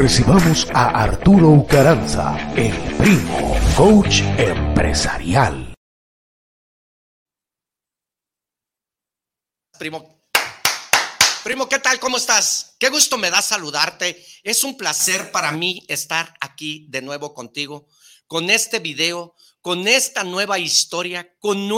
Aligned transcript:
recibamos 0.00 0.66
a 0.72 1.02
Arturo 1.02 1.50
Ucaranza, 1.50 2.34
el 2.56 2.72
primo, 2.96 3.54
coach 3.76 4.22
empresarial. 4.38 5.74
Primo, 9.78 10.22
primo, 11.44 11.68
¿qué 11.68 11.78
tal? 11.80 12.00
¿Cómo 12.00 12.16
estás? 12.16 12.76
Qué 12.78 12.88
gusto 12.88 13.18
me 13.18 13.30
da 13.30 13.42
saludarte. 13.42 14.24
Es 14.42 14.64
un 14.64 14.78
placer 14.78 15.30
para 15.32 15.52
mí 15.52 15.84
estar 15.86 16.34
aquí 16.40 16.86
de 16.88 17.02
nuevo 17.02 17.34
contigo, 17.34 17.86
con 18.26 18.48
este 18.48 18.78
video, 18.78 19.34
con 19.60 19.86
esta 19.86 20.24
nueva 20.24 20.58
historia, 20.58 21.30
con, 21.40 21.68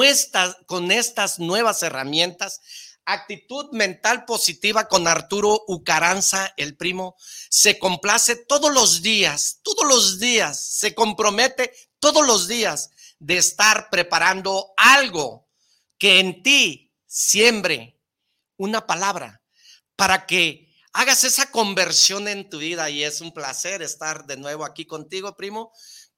con 0.67 0.93
estas 0.93 1.41
nuevas 1.41 1.83
herramientas 1.83 2.61
Actitud 3.05 3.71
mental 3.73 4.25
positiva 4.25 4.87
con 4.87 5.09
Arturo 5.09 5.65
Ucaranza, 5.67 6.55
el 6.57 6.77
primo, 6.77 7.17
se 7.51 7.79
complace 7.79 8.37
todos 8.37 8.73
los 8.73 9.03
días, 9.03 9.59
todos 9.63 9.85
los 9.87 10.21
días, 10.21 10.61
se 10.61 10.95
compromete 10.95 11.73
todos 11.99 12.27
los 12.27 12.47
días 12.47 12.91
de 13.19 13.39
estar 13.39 13.91
preparando 13.91 14.73
algo 14.77 15.49
que 15.99 16.21
en 16.21 16.43
ti 16.43 16.93
siembre 17.07 18.01
una 18.57 18.87
palabra 18.87 19.43
para 19.97 20.27
que 20.27 20.73
hagas 20.93 21.25
esa 21.25 21.51
conversión 21.51 22.29
en 22.29 22.49
tu 22.49 22.59
vida 22.59 22.91
y 22.91 23.03
es 23.03 23.21
un 23.21 23.33
placer 23.33 23.83
estar 23.83 24.27
de 24.27 24.37
nuevo 24.37 24.65
aquí 24.65 24.85
contigo, 24.85 25.37
primo, 25.37 25.73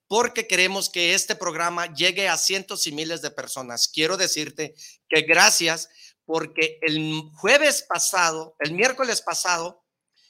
porque 0.07 0.47
queremos 0.47 0.89
que 0.89 1.13
este 1.13 1.35
programa 1.35 1.93
llegue 1.93 2.27
a 2.27 2.37
cientos 2.37 2.85
y 2.87 2.91
miles 2.91 3.21
de 3.21 3.31
personas. 3.31 3.87
Quiero 3.87 4.17
decirte 4.17 4.75
que 5.09 5.21
gracias 5.21 5.89
porque 6.25 6.79
el 6.81 7.29
jueves 7.35 7.85
pasado, 7.87 8.55
el 8.59 8.73
miércoles 8.73 9.21
pasado, 9.21 9.85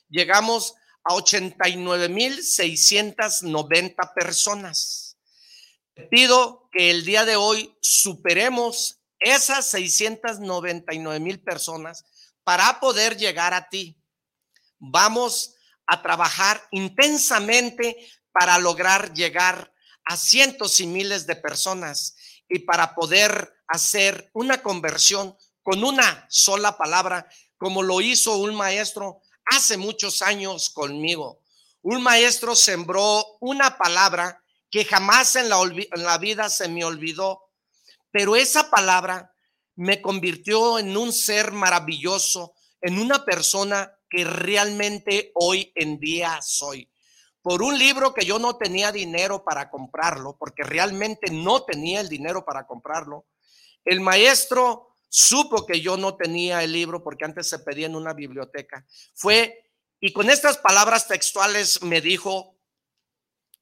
llegamos 0.09 0.75
a 1.03 1.13
89.690 1.13 4.13
personas. 4.13 5.17
Pido 6.09 6.67
que 6.71 6.91
el 6.91 7.05
día 7.05 7.23
de 7.23 7.37
hoy 7.37 7.73
superemos 7.81 8.99
esas 9.19 9.67
699 9.67 11.19
mil 11.19 11.41
personas 11.41 12.05
para 12.43 12.79
poder 12.79 13.17
llegar 13.17 13.53
a 13.53 13.69
ti. 13.69 13.97
Vamos 14.77 15.55
a 15.87 16.01
trabajar 16.01 16.61
intensamente 16.71 17.97
para 18.31 18.57
lograr 18.57 19.13
llegar 19.13 19.73
a 20.03 20.17
cientos 20.17 20.79
y 20.79 20.87
miles 20.87 21.25
de 21.25 21.35
personas 21.35 22.15
y 22.49 22.59
para 22.59 22.93
poder 22.93 23.55
hacer 23.67 24.29
una 24.33 24.61
conversión 24.61 25.35
con 25.65 25.83
una 25.83 26.27
sola 26.29 26.77
palabra, 26.77 27.27
como 27.57 27.81
lo 27.81 27.99
hizo 27.99 28.37
un 28.37 28.53
maestro 28.53 29.21
hace 29.45 29.77
muchos 29.77 30.21
años 30.21 30.69
conmigo. 30.69 31.39
Un 31.81 32.03
maestro 32.03 32.55
sembró 32.55 33.25
una 33.39 33.75
palabra 33.75 34.43
que 34.69 34.85
jamás 34.85 35.35
en 35.35 35.49
la, 35.49 35.59
en 35.63 36.03
la 36.03 36.19
vida 36.19 36.49
se 36.51 36.67
me 36.67 36.85
olvidó, 36.85 37.49
pero 38.11 38.35
esa 38.35 38.69
palabra 38.69 39.33
me 39.73 40.03
convirtió 40.03 40.77
en 40.77 40.95
un 40.95 41.11
ser 41.11 41.51
maravilloso, 41.51 42.53
en 42.79 42.99
una 42.99 43.25
persona 43.25 43.91
que 44.07 44.23
realmente 44.23 45.31
hoy 45.33 45.71
en 45.73 45.99
día 45.99 46.43
soy. 46.43 46.91
Por 47.41 47.63
un 47.63 47.79
libro 47.79 48.13
que 48.13 48.23
yo 48.23 48.37
no 48.37 48.55
tenía 48.57 48.91
dinero 48.91 49.43
para 49.43 49.71
comprarlo, 49.71 50.37
porque 50.37 50.61
realmente 50.61 51.31
no 51.31 51.63
tenía 51.63 52.01
el 52.01 52.07
dinero 52.07 52.45
para 52.45 52.67
comprarlo, 52.67 53.25
el 53.83 53.99
maestro 53.99 54.94
supo 55.15 55.65
que 55.65 55.79
yo 55.79 55.95
no 55.95 56.17
tenía 56.17 56.61
el 56.61 56.73
libro 56.73 57.01
porque 57.01 57.23
antes 57.23 57.47
se 57.47 57.59
pedía 57.59 57.85
en 57.85 57.95
una 57.95 58.13
biblioteca. 58.13 58.85
Fue, 59.13 59.71
y 60.01 60.11
con 60.11 60.29
estas 60.29 60.57
palabras 60.57 61.07
textuales 61.07 61.81
me 61.81 62.01
dijo, 62.01 62.59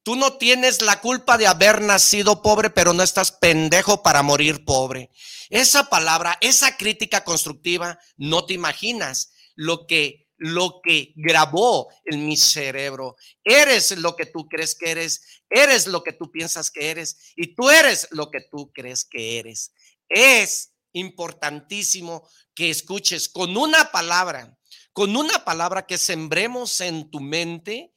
tú 0.02 0.16
no 0.16 0.36
tienes 0.36 0.82
la 0.82 1.00
culpa 1.00 1.38
de 1.38 1.46
haber 1.46 1.80
nacido 1.80 2.42
pobre, 2.42 2.70
pero 2.70 2.92
no 2.92 3.04
estás 3.04 3.30
pendejo 3.30 4.02
para 4.02 4.24
morir 4.24 4.64
pobre. 4.64 5.12
Esa 5.48 5.88
palabra, 5.88 6.36
esa 6.40 6.76
crítica 6.76 7.22
constructiva, 7.22 8.00
no 8.16 8.46
te 8.46 8.54
imaginas 8.54 9.32
lo 9.54 9.86
que 9.86 10.24
lo 10.36 10.80
que 10.82 11.12
grabó 11.14 11.88
en 12.04 12.26
mi 12.26 12.36
cerebro. 12.36 13.14
Eres 13.44 13.96
lo 13.96 14.16
que 14.16 14.26
tú 14.26 14.48
crees 14.48 14.74
que 14.74 14.90
eres, 14.90 15.22
eres 15.48 15.86
lo 15.86 16.02
que 16.02 16.12
tú 16.12 16.32
piensas 16.32 16.72
que 16.72 16.90
eres 16.90 17.32
y 17.36 17.54
tú 17.54 17.70
eres 17.70 18.08
lo 18.10 18.32
que 18.32 18.40
tú 18.40 18.72
crees 18.74 19.04
que 19.04 19.38
eres. 19.38 19.72
Es 20.08 20.73
importantísimo 20.94 22.26
que 22.54 22.70
escuches 22.70 23.28
con 23.28 23.56
una 23.56 23.92
palabra, 23.92 24.56
con 24.92 25.14
una 25.16 25.44
palabra 25.44 25.86
que 25.86 25.98
sembremos 25.98 26.80
en 26.80 27.10
tu 27.10 27.20
mente, 27.20 27.92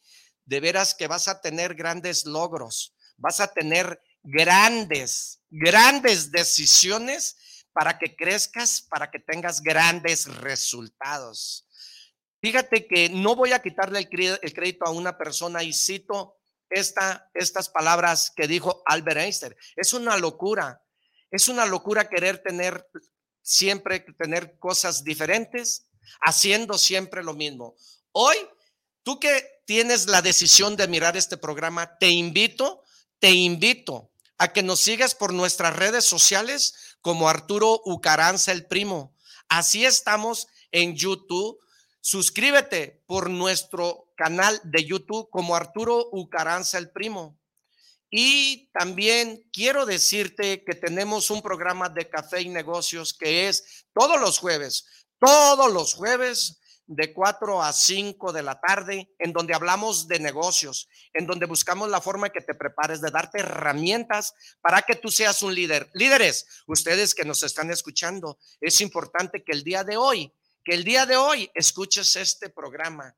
de 0.46 0.60
veras 0.60 0.94
que 0.94 1.08
vas 1.08 1.28
a 1.28 1.42
tener 1.42 1.76
grandes 1.76 2.26
logros, 2.26 2.94
vas 3.18 3.40
a 3.40 3.54
tener 3.54 4.02
grandes, 4.24 5.42
grandes 5.50 6.32
decisiones 6.32 7.64
para 7.72 8.00
que 8.00 8.16
crezcas, 8.16 8.82
para 8.82 9.12
que 9.12 9.20
tengas 9.20 9.62
grandes 9.62 10.26
resultados. 10.26 11.68
Fíjate 12.42 12.88
que 12.88 13.10
no 13.10 13.36
voy 13.36 13.52
a 13.52 13.62
quitarle 13.62 14.00
el, 14.00 14.10
crédito 14.10 14.86
a 14.86 14.92
una 14.92 15.18
persona 15.18 15.64
y 15.64 15.74
cito 15.74 16.38
esta, 16.70 17.30
estas 17.34 17.70
palabras 17.70 18.32
que 18.36 18.48
dijo 18.48 18.82
Albert 18.86 19.20
Einstein. 19.20 19.56
Es 19.76 19.94
una 19.94 20.18
locura 20.18 20.82
es 21.32 21.48
una 21.48 21.66
locura 21.66 22.10
querer 22.10 22.42
tener 22.42 22.88
siempre, 23.42 24.02
tener 24.18 24.58
cosas 24.60 25.04
diferentes, 25.04 25.88
haciendo 26.22 26.78
siempre 26.78 27.24
lo 27.24 27.34
mismo. 27.34 27.76
Hoy, 28.12 28.38
tú 29.04 29.20
que 29.20 29.62
tienes 29.66 30.08
la 30.08 30.22
decisión 30.22 30.76
de 30.76 30.88
mirar 30.88 31.18
este 31.18 31.38
programa, 31.38 31.98
te 31.98 32.10
invito, 32.10 32.84
te 33.20 33.32
invito 33.32 34.12
a 34.38 34.54
que 34.54 34.64
nos 34.64 34.80
sigas 34.80 35.16
por 35.16 35.34
nuestras 35.34 35.76
redes 35.76 36.06
sociales 36.06 36.98
como 37.02 37.30
Arturo 37.30 37.82
Ucaranza 37.86 38.52
el 38.52 38.66
Primo. 38.66 39.16
Así 39.50 39.86
estamos 39.86 40.48
en 40.72 40.96
YouTube. 40.96 41.60
Suscríbete 42.02 43.04
por 43.08 43.30
nuestro 43.30 44.12
canal 44.16 44.60
de 44.64 44.86
YouTube 44.86 45.30
como 45.30 45.56
Arturo 45.56 46.10
Ucaranza 46.12 46.78
el 46.78 46.92
Primo. 46.92 47.40
Y 48.10 48.70
también 48.72 49.44
quiero 49.52 49.86
decirte 49.86 50.64
que 50.64 50.76
tenemos 50.76 51.30
un 51.30 51.42
programa 51.42 51.90
de 51.90 52.10
café 52.10 52.42
y 52.42 52.50
negocios 52.50 53.14
que 53.14 53.50
es 53.50 53.86
todos 53.94 54.20
los 54.20 54.38
jueves, 54.40 54.86
todos 55.20 55.74
los 55.74 55.94
jueves 55.94 56.62
de 56.86 57.14
4 57.14 57.62
a 57.62 57.74
5 57.74 58.32
de 58.32 58.44
la 58.44 58.62
tarde, 58.62 59.14
en 59.20 59.34
donde 59.34 59.54
hablamos 59.54 60.08
de 60.08 60.20
negocios, 60.20 60.88
en 61.14 61.28
donde 61.28 61.46
buscamos 61.46 61.90
la 61.90 62.00
forma 62.00 62.30
que 62.30 62.40
te 62.40 62.56
prepares, 62.56 63.02
de 63.02 63.12
darte 63.12 63.40
herramientas 63.40 64.34
para 64.62 64.82
que 64.82 64.96
tú 64.96 65.10
seas 65.10 65.42
un 65.42 65.54
líder. 65.54 65.90
Líderes, 65.94 66.64
ustedes 66.66 67.14
que 67.14 67.26
nos 67.26 67.44
están 67.44 67.72
escuchando, 67.72 68.40
es 68.62 68.80
importante 68.80 69.44
que 69.44 69.52
el 69.52 69.64
día 69.64 69.84
de 69.84 69.98
hoy, 69.98 70.34
que 70.64 70.74
el 70.74 70.86
día 70.86 71.06
de 71.06 71.18
hoy 71.18 71.52
escuches 71.54 72.16
este 72.16 72.50
programa. 72.50 73.14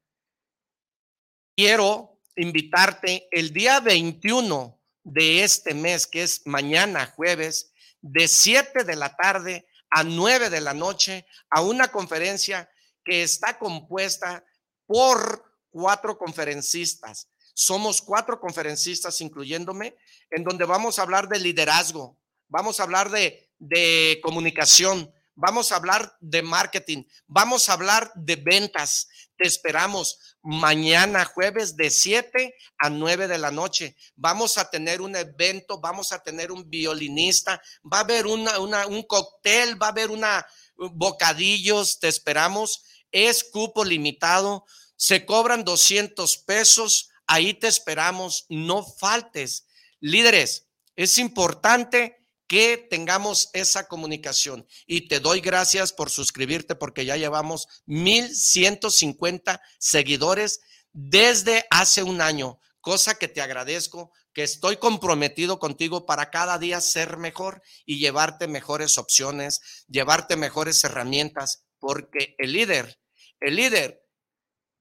Quiero 1.56 2.22
invitarte 2.36 3.28
el 3.32 3.54
día 3.54 3.82
21 3.82 4.79
de 5.12 5.44
este 5.44 5.74
mes, 5.74 6.06
que 6.06 6.24
es 6.24 6.46
mañana 6.46 7.14
jueves, 7.16 7.72
de 8.02 8.28
7 8.28 8.84
de 8.84 8.96
la 8.96 9.16
tarde 9.16 9.68
a 9.90 10.04
9 10.04 10.50
de 10.50 10.62
la 10.62 10.74
noche, 10.74 11.26
a 11.50 11.62
una 11.62 11.92
conferencia 11.92 12.70
que 13.04 13.24
está 13.24 13.58
compuesta 13.58 14.46
por 14.86 15.44
cuatro 15.72 16.18
conferencistas. 16.18 17.30
Somos 17.54 18.02
cuatro 18.02 18.40
conferencistas, 18.40 19.20
incluyéndome, 19.22 19.96
en 20.30 20.44
donde 20.44 20.66
vamos 20.66 21.00
a 21.00 21.02
hablar 21.02 21.28
de 21.28 21.40
liderazgo, 21.40 22.18
vamos 22.48 22.80
a 22.80 22.84
hablar 22.84 23.10
de, 23.10 23.52
de 23.58 24.20
comunicación, 24.24 25.12
vamos 25.40 25.72
a 25.72 25.78
hablar 25.78 26.16
de 26.20 26.42
marketing, 26.42 27.04
vamos 27.28 27.70
a 27.70 27.74
hablar 27.74 28.12
de 28.16 28.36
ventas. 28.36 29.08
Te 29.38 29.48
esperamos 29.48 30.20
mañana 30.44 31.24
jueves 31.24 31.78
de 31.78 31.90
7 31.90 32.54
a 32.78 32.90
9 32.90 33.28
de 33.28 33.38
la 33.38 33.50
noche. 33.50 33.96
Vamos 34.16 34.58
a 34.58 34.70
tener 34.70 35.02
un 35.02 35.16
evento, 35.16 35.80
vamos 35.80 36.12
a 36.12 36.22
tener 36.22 36.52
un 36.52 36.70
violinista, 36.70 37.62
va 37.82 38.00
a 38.00 38.02
haber 38.02 38.28
una, 38.28 38.58
un 38.60 39.04
cóctel, 39.04 39.82
va 39.82 39.88
a 39.88 39.92
haber 39.92 40.12
una 40.12 40.46
bocadillos, 40.76 42.00
te 42.00 42.08
esperamos 42.08 42.84
es 43.12 43.44
cupo 43.44 43.84
limitado, 43.84 44.66
se 44.96 45.26
cobran 45.26 45.64
200 45.64 46.38
pesos, 46.40 47.10
ahí 47.28 47.54
te 47.54 47.68
esperamos, 47.68 48.46
no 48.50 48.86
faltes. 48.86 49.66
Líderes, 50.00 50.68
es 50.96 51.18
importante 51.18 52.19
que 52.50 52.78
tengamos 52.90 53.52
esa 53.54 53.88
comunicación 53.88 54.68
y 54.88 55.08
te 55.08 55.20
doy 55.20 55.40
gracias 55.40 55.94
por 55.94 56.10
suscribirte 56.10 56.74
porque 56.74 57.06
ya 57.06 57.16
llevamos 57.16 57.68
1150 57.86 59.62
seguidores 59.78 60.60
desde 60.92 61.68
hace 61.70 62.02
un 62.02 62.22
año, 62.22 62.60
cosa 62.82 63.20
que 63.20 63.28
te 63.28 63.42
agradezco, 63.42 64.12
que 64.34 64.42
estoy 64.42 64.78
comprometido 64.78 65.60
contigo 65.60 66.08
para 66.08 66.32
cada 66.32 66.58
día 66.58 66.82
ser 66.82 67.18
mejor 67.18 67.62
y 67.86 68.00
llevarte 68.00 68.48
mejores 68.48 68.98
opciones, 68.98 69.86
llevarte 69.88 70.36
mejores 70.36 70.84
herramientas, 70.84 71.66
porque 71.78 72.34
el 72.40 72.54
líder, 72.54 73.00
el 73.42 73.58
líder 73.58 74.04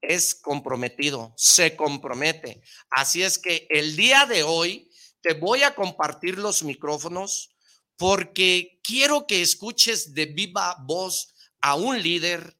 es 0.00 0.34
comprometido, 0.34 1.34
se 1.36 1.76
compromete. 1.76 2.62
Así 2.88 3.22
es 3.22 3.38
que 3.38 3.66
el 3.68 3.94
día 3.94 4.24
de 4.24 4.42
hoy 4.42 4.90
te 5.20 5.34
voy 5.34 5.64
a 5.64 5.74
compartir 5.74 6.38
los 6.38 6.62
micrófonos 6.62 7.50
porque 7.98 8.80
quiero 8.82 9.26
que 9.26 9.42
escuches 9.42 10.14
de 10.14 10.26
viva 10.26 10.76
voz 10.80 11.34
a 11.60 11.74
un 11.74 12.00
líder, 12.00 12.56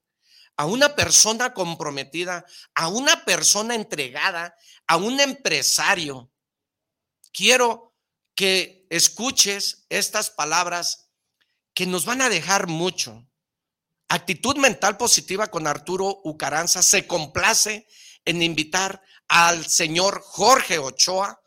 a 0.56 0.66
una 0.66 0.96
persona 0.96 1.54
comprometida, 1.54 2.44
a 2.74 2.88
una 2.88 3.24
persona 3.24 3.76
entregada, 3.76 4.56
a 4.88 4.96
un 4.96 5.20
empresario. 5.20 6.30
Quiero 7.32 7.94
que 8.34 8.84
escuches 8.90 9.86
estas 9.88 10.30
palabras 10.30 11.08
que 11.72 11.86
nos 11.86 12.04
van 12.04 12.20
a 12.20 12.28
dejar 12.28 12.66
mucho. 12.66 13.24
Actitud 14.08 14.56
mental 14.56 14.96
positiva 14.96 15.46
con 15.46 15.68
Arturo 15.68 16.20
Ucaranza 16.24 16.82
se 16.82 17.06
complace 17.06 17.86
en 18.24 18.42
invitar 18.42 19.00
al 19.28 19.66
señor 19.66 20.20
Jorge 20.20 20.78
Ochoa, 20.78 21.40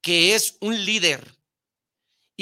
que 0.00 0.34
es 0.34 0.56
un 0.60 0.84
líder 0.84 1.41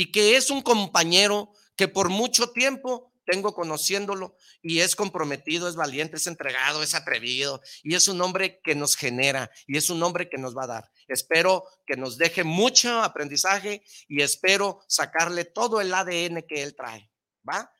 y 0.00 0.10
que 0.12 0.34
es 0.34 0.48
un 0.48 0.62
compañero 0.62 1.52
que 1.76 1.86
por 1.86 2.08
mucho 2.08 2.52
tiempo 2.52 3.12
tengo 3.26 3.52
conociéndolo 3.52 4.34
y 4.62 4.80
es 4.80 4.96
comprometido, 4.96 5.68
es 5.68 5.76
valiente, 5.76 6.16
es 6.16 6.26
entregado, 6.26 6.82
es 6.82 6.94
atrevido 6.94 7.60
y 7.82 7.94
es 7.94 8.08
un 8.08 8.18
hombre 8.22 8.62
que 8.64 8.74
nos 8.74 8.96
genera 8.96 9.50
y 9.66 9.76
es 9.76 9.90
un 9.90 10.02
hombre 10.02 10.30
que 10.30 10.38
nos 10.38 10.56
va 10.56 10.64
a 10.64 10.68
dar. 10.68 10.90
Espero 11.06 11.66
que 11.86 11.98
nos 11.98 12.16
deje 12.16 12.44
mucho 12.44 13.02
aprendizaje 13.02 13.84
y 14.08 14.22
espero 14.22 14.80
sacarle 14.88 15.44
todo 15.44 15.82
el 15.82 15.92
ADN 15.92 16.46
que 16.48 16.62
él 16.62 16.74
trae, 16.74 17.10
¿va? 17.46 17.70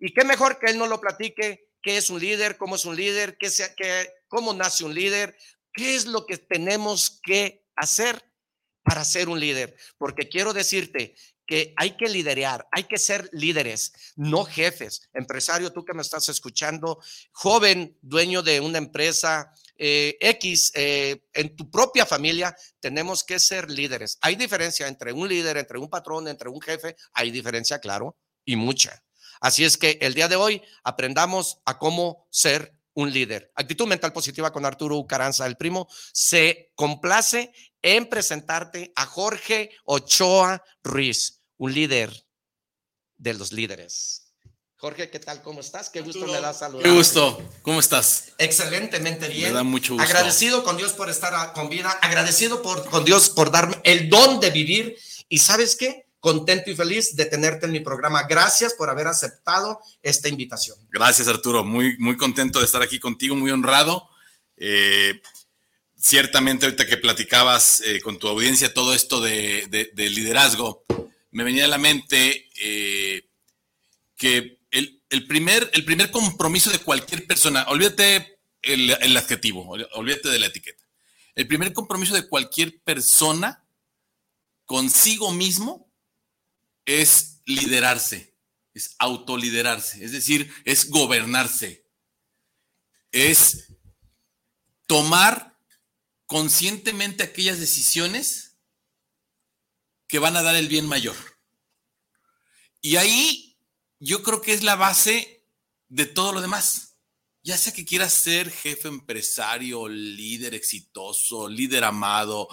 Y 0.00 0.12
qué 0.12 0.24
mejor 0.24 0.58
que 0.58 0.72
él 0.72 0.78
no 0.78 0.88
lo 0.88 1.00
platique, 1.00 1.68
qué 1.80 1.96
es 1.96 2.10
un 2.10 2.18
líder, 2.18 2.56
cómo 2.56 2.74
es 2.74 2.86
un 2.86 2.96
líder, 2.96 3.38
qué, 3.38 3.50
sea, 3.50 3.72
qué, 3.76 4.10
cómo 4.26 4.52
nace 4.52 4.82
un 4.82 4.94
líder, 4.94 5.38
qué 5.72 5.94
es 5.94 6.06
lo 6.06 6.26
que 6.26 6.38
tenemos 6.38 7.20
que 7.22 7.64
hacer 7.76 8.20
para 8.82 9.04
ser 9.04 9.28
un 9.28 9.38
líder. 9.38 9.76
Porque 9.96 10.28
quiero 10.28 10.52
decirte 10.52 11.14
que 11.48 11.72
hay 11.76 11.96
que 11.96 12.08
liderear, 12.08 12.68
hay 12.70 12.84
que 12.84 12.98
ser 12.98 13.28
líderes, 13.32 13.92
no 14.16 14.44
jefes. 14.44 15.08
Empresario, 15.14 15.72
tú 15.72 15.82
que 15.82 15.94
me 15.94 16.02
estás 16.02 16.28
escuchando, 16.28 17.00
joven, 17.32 17.96
dueño 18.02 18.42
de 18.42 18.60
una 18.60 18.76
empresa 18.76 19.50
eh, 19.78 20.18
X, 20.20 20.72
eh, 20.74 21.24
en 21.32 21.56
tu 21.56 21.70
propia 21.70 22.04
familia, 22.04 22.54
tenemos 22.80 23.24
que 23.24 23.40
ser 23.40 23.70
líderes. 23.70 24.18
Hay 24.20 24.36
diferencia 24.36 24.86
entre 24.86 25.14
un 25.14 25.26
líder, 25.26 25.56
entre 25.56 25.78
un 25.78 25.88
patrón, 25.88 26.28
entre 26.28 26.50
un 26.50 26.60
jefe, 26.60 26.96
hay 27.14 27.30
diferencia, 27.30 27.78
claro, 27.78 28.18
y 28.44 28.56
mucha. 28.56 29.02
Así 29.40 29.64
es 29.64 29.78
que 29.78 29.98
el 30.02 30.12
día 30.12 30.28
de 30.28 30.36
hoy 30.36 30.62
aprendamos 30.84 31.60
a 31.64 31.78
cómo 31.78 32.28
ser 32.30 32.74
un 32.92 33.10
líder. 33.12 33.52
Actitud 33.54 33.86
mental 33.86 34.12
positiva 34.12 34.52
con 34.52 34.66
Arturo 34.66 34.96
Ucaranza, 34.96 35.46
el 35.46 35.56
primo, 35.56 35.88
se 36.12 36.72
complace 36.74 37.52
en 37.80 38.08
presentarte 38.08 38.92
a 38.96 39.06
Jorge 39.06 39.70
Ochoa 39.84 40.62
Ruiz, 40.82 41.37
un 41.58 41.74
líder 41.74 42.24
de 43.16 43.34
los 43.34 43.52
líderes. 43.52 44.32
Jorge, 44.76 45.10
¿qué 45.10 45.18
tal? 45.18 45.42
¿Cómo 45.42 45.60
estás? 45.60 45.90
Qué 45.90 46.00
gusto 46.00 46.26
me 46.26 46.40
da 46.40 46.54
saludar. 46.54 46.84
Qué 46.84 46.90
gusto. 46.90 47.42
¿Cómo 47.62 47.80
estás? 47.80 48.32
Excelentemente 48.38 49.28
bien. 49.28 49.48
Me 49.48 49.54
da 49.54 49.64
mucho 49.64 49.94
gusto. 49.94 50.08
Agradecido 50.08 50.62
con 50.62 50.76
Dios 50.76 50.92
por 50.92 51.10
estar 51.10 51.52
con 51.52 51.68
vida, 51.68 51.90
agradecido 51.90 52.62
por, 52.62 52.88
con 52.88 53.04
Dios 53.04 53.28
por 53.28 53.50
darme 53.50 53.80
el 53.84 54.08
don 54.08 54.40
de 54.40 54.50
vivir. 54.50 54.96
¿Y 55.28 55.38
sabes 55.38 55.76
qué? 55.76 56.08
contento 56.20 56.70
y 56.70 56.76
feliz 56.76 57.14
de 57.16 57.26
tenerte 57.26 57.66
en 57.66 57.72
mi 57.72 57.80
programa. 57.80 58.24
Gracias 58.24 58.74
por 58.74 58.90
haber 58.90 59.06
aceptado 59.06 59.80
esta 60.02 60.28
invitación. 60.28 60.76
Gracias, 60.90 61.28
Arturo. 61.28 61.64
Muy, 61.64 61.96
muy 61.98 62.16
contento 62.16 62.58
de 62.58 62.64
estar 62.64 62.82
aquí 62.82 62.98
contigo, 62.98 63.36
muy 63.36 63.50
honrado. 63.50 64.08
Eh, 64.56 65.20
ciertamente, 65.96 66.66
ahorita 66.66 66.86
que 66.86 66.96
platicabas 66.96 67.80
eh, 67.80 68.00
con 68.00 68.18
tu 68.18 68.28
audiencia 68.28 68.74
todo 68.74 68.94
esto 68.94 69.20
de, 69.20 69.90
liderazgo, 69.94 70.84
me 71.30 71.44
venía 71.44 71.64
a 71.64 71.68
la 71.68 71.78
mente 71.78 72.48
eh, 72.60 73.28
que 74.16 74.58
el, 74.70 75.26
primer, 75.26 75.70
el 75.72 75.84
primer 75.84 76.10
compromiso 76.10 76.70
de 76.70 76.78
cualquier 76.78 77.26
persona, 77.26 77.64
olvídate 77.68 78.40
el, 78.62 78.90
el 78.90 79.16
adjetivo, 79.16 79.68
olvídate 79.94 80.28
de 80.28 80.38
la 80.38 80.46
etiqueta. 80.46 80.84
El 81.34 81.46
primer 81.46 81.72
compromiso 81.72 82.14
de 82.14 82.28
cualquier 82.28 82.80
persona 82.82 83.64
consigo 84.64 85.32
mismo 85.32 85.90
es 86.84 87.40
liderarse, 87.46 88.34
es 88.74 88.96
autoliderarse, 88.98 90.04
es 90.04 90.12
decir, 90.12 90.52
es 90.64 90.90
gobernarse, 90.90 91.86
es 93.12 93.72
tomar 94.86 95.56
conscientemente 96.26 97.22
aquellas 97.22 97.58
decisiones 97.58 98.47
que 100.08 100.18
van 100.18 100.36
a 100.36 100.42
dar 100.42 100.56
el 100.56 100.68
bien 100.68 100.86
mayor. 100.86 101.16
Y 102.80 102.96
ahí 102.96 103.56
yo 104.00 104.22
creo 104.22 104.40
que 104.40 104.54
es 104.54 104.62
la 104.62 104.76
base 104.76 105.44
de 105.88 106.06
todo 106.06 106.32
lo 106.32 106.40
demás. 106.40 106.96
Ya 107.42 107.56
sea 107.56 107.72
que 107.72 107.84
quieras 107.84 108.14
ser 108.14 108.50
jefe 108.50 108.88
empresario, 108.88 109.88
líder 109.88 110.54
exitoso, 110.54 111.48
líder 111.48 111.84
amado, 111.84 112.48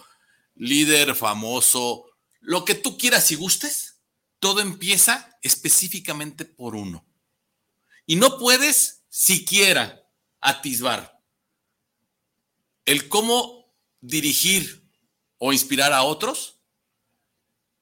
líder 0.55 1.15
famoso, 1.15 2.05
lo 2.39 2.63
que 2.63 2.75
tú 2.75 2.97
quieras 2.97 3.31
y 3.31 3.35
gustes, 3.35 4.01
todo 4.39 4.61
empieza 4.61 5.37
específicamente 5.41 6.45
por 6.45 6.75
uno. 6.75 7.05
Y 8.05 8.17
no 8.17 8.37
puedes 8.37 9.03
siquiera 9.09 10.07
atisbar 10.39 11.19
el 12.85 13.09
cómo 13.09 13.73
dirigir 13.99 14.87
o 15.39 15.51
inspirar 15.53 15.91
a 15.91 16.03
otros 16.03 16.54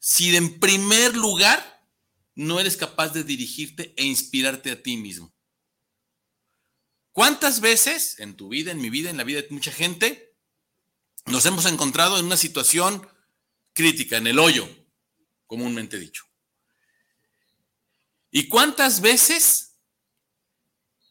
si 0.05 0.35
en 0.35 0.59
primer 0.59 1.15
lugar 1.15 1.87
no 2.35 2.59
eres 2.59 2.75
capaz 2.75 3.13
de 3.13 3.23
dirigirte 3.23 3.93
e 3.95 4.03
inspirarte 4.03 4.69
a 4.69 4.83
ti 4.83 4.97
mismo. 4.97 5.33
¿Cuántas 7.13 7.61
veces 7.61 8.19
en 8.19 8.35
tu 8.35 8.49
vida, 8.49 8.71
en 8.71 8.81
mi 8.81 8.89
vida, 8.89 9.09
en 9.09 9.15
la 9.15 9.23
vida 9.23 9.41
de 9.41 9.47
mucha 9.51 9.71
gente, 9.71 10.35
nos 11.27 11.45
hemos 11.45 11.65
encontrado 11.67 12.19
en 12.19 12.25
una 12.25 12.35
situación 12.35 13.07
crítica, 13.71 14.17
en 14.17 14.27
el 14.27 14.39
hoyo, 14.39 14.67
comúnmente 15.47 15.97
dicho? 15.97 16.25
¿Y 18.29 18.49
cuántas 18.49 18.99
veces 18.99 19.77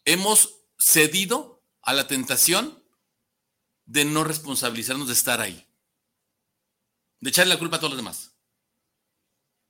hemos 0.05 0.67
cedido 0.77 1.65
a 1.81 1.95
la 1.95 2.09
tentación 2.09 2.85
de 3.87 4.05
no 4.05 4.23
responsabilizarnos 4.23 5.07
de 5.07 5.15
estar 5.15 5.41
ahí. 5.41 5.67
De 7.21 7.31
echarle 7.31 7.55
la 7.55 7.59
culpa 7.59 7.77
a 7.77 7.81
todos 7.81 7.93
los 7.93 7.99
demás. 7.99 8.32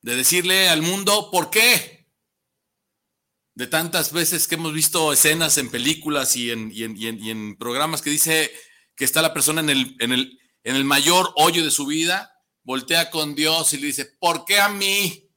De 0.03 0.17
decirle 0.17 0.69
al 0.69 0.83
mundo, 0.83 1.31
¿por 1.31 1.51
qué? 1.51 2.09
De 3.55 3.67
tantas 3.67 4.13
veces 4.13 4.49
que 4.49 4.57
hemos 4.57 4.73
visto 4.73 5.13
escenas 5.13 5.59
en 5.59 5.71
películas 5.71 6.37
y 6.37 6.51
en, 6.51 6.73
en, 6.75 7.57
programas 7.57 8.03
que 8.03 8.11
dice 8.11 8.51
que 8.97 9.05
está 9.05 9.23
la 9.23 9.33
persona 9.33 9.61
en 9.61 9.71
el, 9.71 9.97
en, 10.01 10.13
el, 10.13 10.41
en 10.65 10.77
el 10.77 10.85
mayor 10.85 11.33
hoyo 11.37 11.65
de 11.65 11.71
su 11.71 11.87
vida, 11.87 12.33
voltea 12.65 13.11
con 13.11 13.35
Dios 13.35 13.73
y 13.73 13.79
le 13.79 13.87
dice, 13.87 14.07
¿por 14.19 14.45
qué 14.45 14.61
a 14.61 14.69
mí? 14.69 15.31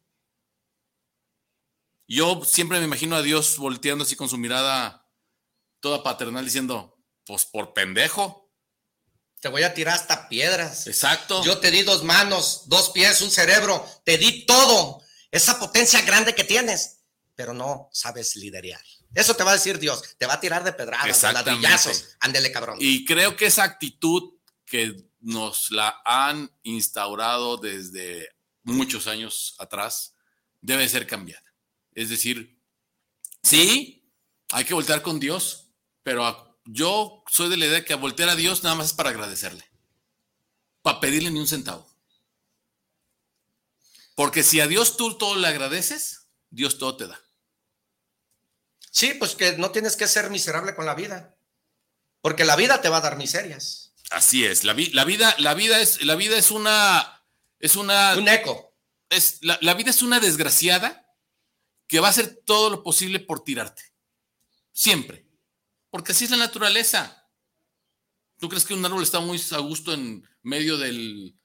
Yo 2.07 2.43
siempre 2.43 2.79
me 2.79 2.85
imagino 2.85 3.15
a 3.15 3.21
Dios 3.21 3.57
volteando 3.57 4.03
así 4.03 4.15
con 4.15 4.29
su 4.29 4.37
mirada 4.37 5.09
toda 5.79 6.03
paternal 6.03 6.45
diciendo, 6.45 6.97
pues 7.25 7.45
por 7.45 7.73
pendejo. 7.73 8.44
Te 9.45 9.49
voy 9.49 9.61
a 9.61 9.75
tirar 9.75 9.93
hasta 9.93 10.27
piedras. 10.27 10.87
Exacto. 10.87 11.43
Yo 11.43 11.59
te 11.59 11.69
di 11.69 11.83
dos 11.83 12.03
manos, 12.03 12.63
dos 12.65 12.89
pies, 12.89 13.21
un 13.21 13.29
cerebro, 13.29 13.87
te 14.03 14.17
di 14.17 14.43
todo, 14.43 15.03
esa 15.29 15.59
potencia 15.59 16.01
grande 16.01 16.33
que 16.33 16.43
tienes, 16.43 17.03
pero 17.35 17.53
no 17.53 17.87
sabes 17.93 18.35
liderar. 18.37 18.81
Eso 19.13 19.35
te 19.35 19.43
va 19.43 19.51
a 19.51 19.53
decir 19.53 19.77
Dios, 19.77 20.01
te 20.17 20.25
va 20.25 20.33
a 20.33 20.39
tirar 20.39 20.63
de 20.63 20.73
pedradas, 20.73 21.21
de 21.21 21.31
ladrillazos, 21.31 22.17
ándele 22.21 22.51
cabrón. 22.51 22.79
Y 22.81 23.05
creo 23.05 23.35
que 23.35 23.45
esa 23.45 23.61
actitud 23.61 24.33
que 24.65 24.95
nos 25.19 25.69
la 25.69 26.01
han 26.03 26.51
instaurado 26.63 27.57
desde 27.57 28.27
muchos 28.63 29.05
años 29.05 29.53
atrás 29.59 30.15
debe 30.59 30.89
ser 30.89 31.05
cambiada. 31.05 31.53
Es 31.91 32.09
decir, 32.09 32.59
sí, 33.43 34.11
hay 34.49 34.65
que 34.65 34.73
voltear 34.73 35.03
con 35.03 35.19
Dios, 35.19 35.67
pero 36.01 36.54
yo 36.65 37.23
soy 37.27 37.49
de 37.49 37.57
la 37.57 37.67
idea 37.67 37.85
que 37.85 37.93
a 37.93 37.97
voltear 37.97 38.29
a 38.29 38.35
Dios 38.35 38.63
nada 38.63 38.75
más 38.75 38.87
es 38.87 38.93
para 38.93 39.11
agradecerle, 39.11 39.63
para 40.81 40.99
pedirle 40.99 41.31
ni 41.31 41.39
un 41.39 41.47
centavo. 41.47 41.87
Porque 44.15 44.43
si 44.43 44.59
a 44.59 44.67
Dios 44.67 44.97
tú 44.97 45.17
todo 45.17 45.35
le 45.35 45.47
agradeces, 45.47 46.27
Dios 46.49 46.77
todo 46.77 46.97
te 46.97 47.07
da. 47.07 47.21
Sí, 48.91 49.13
pues 49.13 49.35
que 49.35 49.57
no 49.57 49.71
tienes 49.71 49.95
que 49.95 50.07
ser 50.07 50.29
miserable 50.29 50.73
con 50.73 50.85
la 50.85 50.95
vida, 50.95 51.35
porque 52.21 52.45
la 52.45 52.55
vida 52.55 52.81
te 52.81 52.89
va 52.89 52.97
a 52.97 53.01
dar 53.01 53.17
miserias. 53.17 53.93
Así 54.09 54.45
es, 54.45 54.63
la, 54.63 54.75
la 54.93 55.03
vida, 55.03 55.35
la 55.37 55.53
vida 55.53 55.79
es, 55.81 56.03
la 56.03 56.15
vida 56.15 56.37
es 56.37 56.51
una, 56.51 57.25
es 57.59 57.75
una, 57.75 58.15
un 58.15 58.27
eco. 58.27 58.73
Es, 59.09 59.39
la, 59.41 59.59
la 59.61 59.73
vida 59.73 59.91
es 59.91 60.01
una 60.01 60.19
desgraciada 60.19 61.13
que 61.87 61.99
va 61.99 62.07
a 62.07 62.11
hacer 62.11 62.41
todo 62.45 62.69
lo 62.69 62.83
posible 62.83 63.19
por 63.19 63.43
tirarte. 63.43 63.83
Siempre. 64.71 65.24
Porque 65.95 66.11
así 66.11 66.25
es 66.25 66.31
la 66.31 66.35
naturaleza. 66.35 67.25
¿Tú 68.37 68.49
crees 68.49 68.65
que 68.65 68.73
un 68.73 68.85
árbol 68.85 69.01
está 69.01 69.21
muy 69.21 69.41
a 69.51 69.59
gusto 69.59 69.93
en 69.93 70.27
medio 70.41 70.77
del, 70.77 71.39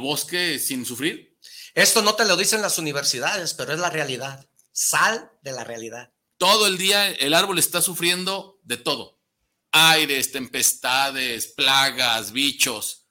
bosque 0.00 0.58
sin 0.58 0.84
sufrir? 0.84 1.38
Esto 1.74 2.02
no 2.02 2.16
te 2.16 2.24
lo 2.24 2.36
dicen 2.36 2.60
las 2.60 2.76
universidades, 2.78 3.54
pero 3.54 3.72
es 3.72 3.78
la 3.78 3.90
realidad. 3.90 4.50
Sal 4.72 5.30
de 5.42 5.52
la 5.52 5.62
realidad. 5.62 6.12
Todo 6.38 6.66
el 6.66 6.76
día 6.76 7.08
el 7.08 7.34
árbol 7.34 7.60
está 7.60 7.80
sufriendo 7.80 8.58
de 8.64 8.78
todo. 8.78 9.22
Aires, 9.70 10.32
tempestades, 10.32 11.46
plagas, 11.46 12.32
bichos. 12.32 13.06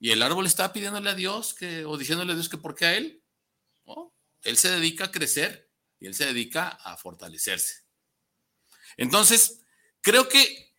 Y 0.00 0.12
el 0.12 0.22
árbol 0.22 0.46
está 0.46 0.72
pidiéndole 0.72 1.10
a 1.10 1.14
Dios 1.14 1.52
que, 1.52 1.84
o 1.84 1.98
diciéndole 1.98 2.32
a 2.32 2.36
Dios 2.36 2.48
que 2.48 2.56
por 2.56 2.74
qué 2.74 2.86
a 2.86 2.96
él. 2.96 3.22
Él 4.40 4.56
se 4.56 4.70
dedica 4.70 5.04
a 5.04 5.12
crecer 5.12 5.70
y 6.00 6.06
él 6.06 6.14
se 6.14 6.24
dedica 6.24 6.68
a 6.68 6.96
fortalecerse. 6.96 7.85
Entonces, 8.96 9.60
creo 10.00 10.28
que 10.28 10.74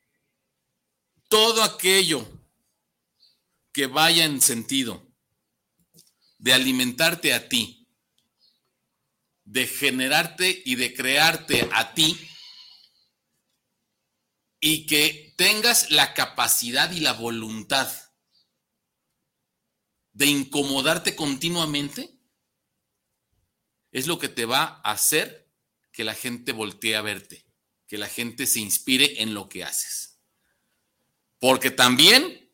todo 1.28 1.64
aquello 1.64 2.26
que 3.72 3.88
vaya 3.88 4.26
en 4.26 4.42
sentido 4.42 5.06
de 6.40 6.54
alimentarte 6.54 7.34
a 7.34 7.48
ti, 7.50 7.88
de 9.44 9.68
generarte 9.68 10.62
y 10.66 10.76
de 10.76 10.94
crearte 10.94 11.70
a 11.72 11.94
ti, 11.94 12.18
y 14.60 14.88
que 14.88 15.34
tengas 15.38 15.92
la 15.92 16.14
capacidad 16.14 16.92
y 16.92 17.00
la 17.00 17.14
voluntad 17.14 17.88
de 20.14 20.26
incomodarte 20.26 21.16
continuamente, 21.16 22.20
es 23.92 24.08
lo 24.08 24.18
que 24.18 24.30
te 24.30 24.46
va 24.46 24.82
a 24.84 24.92
hacer 24.92 25.52
que 25.92 26.04
la 26.04 26.16
gente 26.16 26.52
voltee 26.52 26.96
a 26.96 27.02
verte, 27.02 27.47
que 27.88 27.98
la 27.98 28.08
gente 28.08 28.48
se 28.48 28.60
inspire 28.60 29.22
en 29.22 29.34
lo 29.34 29.50
que 29.50 29.64
haces. 29.64 30.20
Porque 31.40 31.72
también 31.72 32.52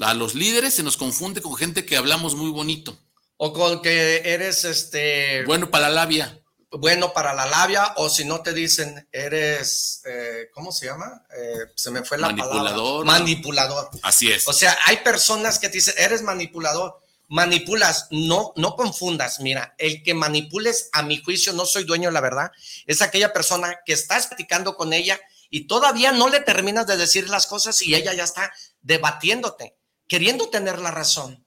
a 0.00 0.14
los 0.14 0.34
líderes 0.34 0.74
se 0.74 0.82
nos 0.82 0.96
confunde 0.96 1.42
con 1.42 1.54
gente 1.56 1.84
que 1.84 1.96
hablamos 1.96 2.34
muy 2.34 2.50
bonito. 2.50 2.98
O 3.36 3.52
con 3.52 3.80
que 3.80 4.22
eres 4.24 4.64
este. 4.64 5.44
Bueno 5.44 5.70
para 5.70 5.88
la 5.88 5.94
labia. 5.94 6.42
Bueno 6.72 7.12
para 7.12 7.34
la 7.34 7.46
labia, 7.46 7.94
o 7.96 8.08
si 8.08 8.24
no 8.24 8.42
te 8.42 8.52
dicen, 8.52 9.08
eres. 9.12 10.02
Eh, 10.04 10.50
¿Cómo 10.52 10.72
se 10.72 10.86
llama? 10.86 11.24
Eh, 11.36 11.72
se 11.74 11.90
me 11.90 12.04
fue 12.04 12.18
la 12.18 12.28
manipulador. 12.28 13.04
Manipulador. 13.04 13.90
Así 14.02 14.30
es. 14.30 14.46
O 14.46 14.52
sea, 14.52 14.76
hay 14.86 14.98
personas 14.98 15.58
que 15.58 15.68
te 15.68 15.74
dicen, 15.74 15.94
eres 15.96 16.22
manipulador 16.22 17.02
manipulas, 17.30 18.08
no, 18.10 18.52
no 18.56 18.74
confundas. 18.74 19.38
Mira, 19.38 19.74
el 19.78 20.02
que 20.02 20.14
manipules, 20.14 20.90
a 20.92 21.02
mi 21.02 21.22
juicio, 21.22 21.52
no 21.52 21.64
soy 21.64 21.84
dueño 21.84 22.08
de 22.08 22.12
la 22.12 22.20
verdad, 22.20 22.50
es 22.86 23.00
aquella 23.02 23.32
persona 23.32 23.78
que 23.86 23.92
estás 23.92 24.26
platicando 24.26 24.76
con 24.76 24.92
ella 24.92 25.18
y 25.48 25.68
todavía 25.68 26.10
no 26.10 26.28
le 26.28 26.40
terminas 26.40 26.88
de 26.88 26.96
decir 26.96 27.30
las 27.30 27.46
cosas 27.46 27.80
y 27.82 27.94
ella 27.94 28.12
ya 28.14 28.24
está 28.24 28.52
debatiéndote, 28.82 29.76
queriendo 30.08 30.50
tener 30.50 30.80
la 30.80 30.90
razón. 30.90 31.46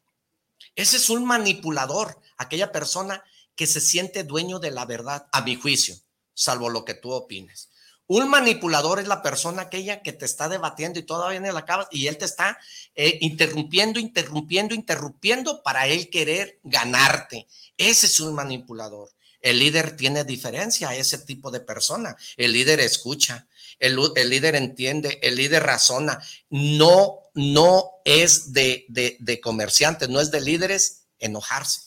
Ese 0.76 0.96
es 0.96 1.10
un 1.10 1.26
manipulador, 1.26 2.18
aquella 2.38 2.72
persona 2.72 3.22
que 3.54 3.68
se 3.68 3.82
siente 3.82 4.24
dueño 4.24 4.60
de 4.60 4.72
la 4.72 4.86
verdad, 4.86 5.28
a 5.34 5.42
mi 5.42 5.56
juicio, 5.56 5.98
salvo 6.34 6.70
lo 6.70 6.86
que 6.86 6.94
tú 6.94 7.12
opines. 7.12 7.70
Un 8.14 8.30
manipulador 8.30 9.00
es 9.00 9.08
la 9.08 9.24
persona 9.24 9.64
aquella 9.64 10.04
que 10.04 10.14
te 10.14 10.26
está 10.26 10.48
debatiendo 10.48 11.00
y 11.00 11.04
todavía 11.04 11.40
no 11.40 11.52
la 11.52 11.62
acabas 11.62 11.88
y 11.90 12.06
él 12.06 12.16
te 12.20 12.26
está 12.26 12.60
eh, 12.94 13.18
interrumpiendo, 13.22 14.00
interrumpiendo, 14.00 14.76
interrumpiendo 14.76 15.64
para 15.64 15.88
él 15.88 16.12
querer 16.12 16.60
ganarte. 16.62 17.48
Ese 17.76 18.06
es 18.06 18.20
un 18.20 18.36
manipulador. 18.36 19.10
El 19.42 19.58
líder 19.58 19.98
tiene 19.98 20.24
diferencia 20.26 20.90
a 20.90 20.96
ese 20.96 21.18
tipo 21.18 21.50
de 21.50 21.62
persona. 21.62 22.16
El 22.38 22.54
líder 22.54 22.82
escucha, 22.82 23.48
el, 23.80 23.96
líder 24.30 24.58
entiende, 24.58 25.18
el 25.24 25.36
líder 25.36 25.64
razona. 25.64 26.22
No, 26.52 27.16
no 27.34 27.94
es 28.06 28.54
de, 28.54 29.40
comerciantes, 29.42 30.10
no 30.10 30.22
es 30.22 30.30
de 30.30 30.42
líderes 30.42 31.06
enojarse. 31.18 31.82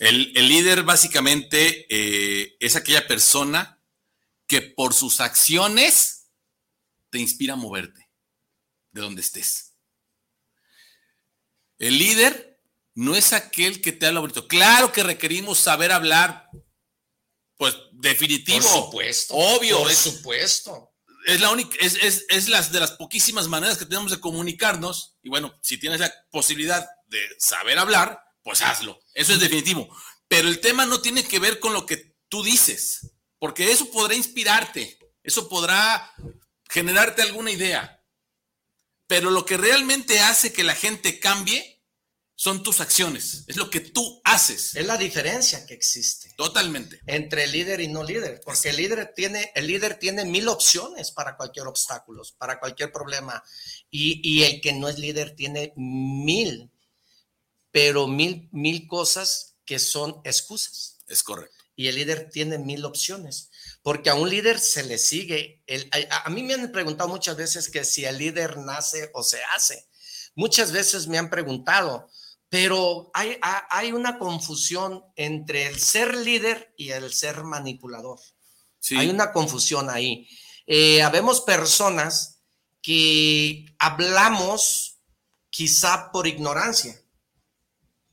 El, 0.00 0.32
líder 0.32 0.82
básicamente 0.82 1.86
eh, 1.88 2.56
es 2.58 2.74
aquella 2.74 3.06
persona 3.06 3.79
que 4.50 4.62
por 4.62 4.94
sus 4.94 5.20
acciones 5.20 6.32
te 7.08 7.20
inspira 7.20 7.52
a 7.52 7.56
moverte 7.56 8.10
de 8.90 9.00
donde 9.00 9.20
estés. 9.20 9.76
El 11.78 11.96
líder 11.96 12.60
no 12.96 13.14
es 13.14 13.32
aquel 13.32 13.80
que 13.80 13.92
te 13.92 14.06
habla 14.06 14.18
bonito. 14.18 14.48
Claro 14.48 14.90
que 14.90 15.04
requerimos 15.04 15.60
saber 15.60 15.92
hablar, 15.92 16.50
pues 17.56 17.76
definitivo. 17.92 18.58
Por 18.58 18.86
supuesto. 18.86 19.34
Obvio. 19.34 19.78
Por 19.78 19.94
supuesto. 19.94 20.96
Es 21.26 21.40
la 21.40 21.50
única, 21.50 21.76
es, 21.80 21.94
es, 22.02 22.24
es 22.28 22.48
las 22.48 22.72
de 22.72 22.80
las 22.80 22.90
poquísimas 22.92 23.46
maneras 23.46 23.78
que 23.78 23.86
tenemos 23.86 24.10
de 24.10 24.18
comunicarnos. 24.18 25.16
Y 25.22 25.28
bueno, 25.28 25.56
si 25.62 25.78
tienes 25.78 26.00
la 26.00 26.12
posibilidad 26.32 26.84
de 27.06 27.20
saber 27.38 27.78
hablar, 27.78 28.20
pues 28.42 28.62
hazlo. 28.62 28.98
Eso 29.14 29.32
es 29.32 29.38
definitivo. 29.38 29.96
Pero 30.26 30.48
el 30.48 30.58
tema 30.58 30.86
no 30.86 31.00
tiene 31.00 31.22
que 31.22 31.38
ver 31.38 31.60
con 31.60 31.72
lo 31.72 31.86
que 31.86 32.16
tú 32.28 32.42
dices 32.42 33.12
porque 33.40 33.72
eso 33.72 33.90
podrá 33.90 34.14
inspirarte, 34.14 34.98
eso 35.24 35.48
podrá 35.48 36.14
generarte 36.68 37.22
alguna 37.22 37.50
idea. 37.50 38.04
Pero 39.06 39.30
lo 39.30 39.44
que 39.44 39.56
realmente 39.56 40.20
hace 40.20 40.52
que 40.52 40.62
la 40.62 40.74
gente 40.74 41.18
cambie 41.18 41.82
son 42.36 42.62
tus 42.62 42.80
acciones, 42.80 43.44
es 43.48 43.56
lo 43.56 43.68
que 43.68 43.80
tú 43.80 44.20
haces. 44.24 44.74
Es 44.74 44.86
la 44.86 44.96
diferencia 44.96 45.66
que 45.66 45.74
existe. 45.74 46.32
Totalmente. 46.36 47.00
Entre 47.06 47.46
líder 47.46 47.80
y 47.80 47.88
no 47.88 48.04
líder, 48.04 48.40
porque 48.44 48.68
el 48.68 48.76
líder 48.76 49.12
tiene, 49.16 49.50
el 49.54 49.66
líder 49.66 49.98
tiene 49.98 50.24
mil 50.24 50.46
opciones 50.48 51.10
para 51.10 51.36
cualquier 51.36 51.66
obstáculo, 51.66 52.22
para 52.38 52.60
cualquier 52.60 52.92
problema. 52.92 53.42
Y, 53.90 54.20
y 54.22 54.44
el 54.44 54.60
que 54.60 54.72
no 54.74 54.88
es 54.88 54.98
líder 54.98 55.34
tiene 55.34 55.72
mil, 55.76 56.70
pero 57.70 58.06
mil, 58.06 58.48
mil 58.52 58.86
cosas 58.86 59.56
que 59.64 59.78
son 59.78 60.20
excusas. 60.24 60.98
Es 61.08 61.22
correcto 61.22 61.59
y 61.80 61.88
el 61.88 61.94
líder 61.94 62.28
tiene 62.30 62.58
mil 62.58 62.84
opciones, 62.84 63.48
porque 63.80 64.10
a 64.10 64.14
un 64.14 64.28
líder 64.28 64.58
se 64.58 64.82
le 64.82 64.98
sigue. 64.98 65.62
El, 65.66 65.88
a, 66.10 66.28
mí 66.28 66.42
me 66.42 66.52
han 66.52 66.70
preguntado 66.72 67.08
muchas 67.08 67.38
veces 67.38 67.70
que 67.70 67.86
si 67.86 68.04
el 68.04 68.18
líder 68.18 68.58
nace 68.58 69.10
o 69.14 69.22
se 69.22 69.42
hace. 69.56 69.88
Muchas 70.34 70.72
veces 70.72 71.06
me 71.06 71.16
han 71.16 71.30
preguntado, 71.30 72.10
pero 72.50 73.10
hay, 73.14 73.38
hay 73.40 73.92
una 73.92 74.18
confusión 74.18 75.02
entre 75.16 75.68
el 75.68 75.80
ser 75.80 76.14
líder 76.18 76.74
y 76.76 76.90
el 76.90 77.14
ser 77.14 77.44
manipulador. 77.44 78.20
Hay 78.90 79.08
una 79.08 79.32
confusión 79.32 79.88
ahí. 79.88 80.28
Eh, 80.66 81.02
habemos 81.02 81.40
personas 81.40 82.42
que 82.82 83.74
hablamos 83.78 84.98
quizá 85.48 86.12
por 86.12 86.26
ignorancia, 86.26 87.02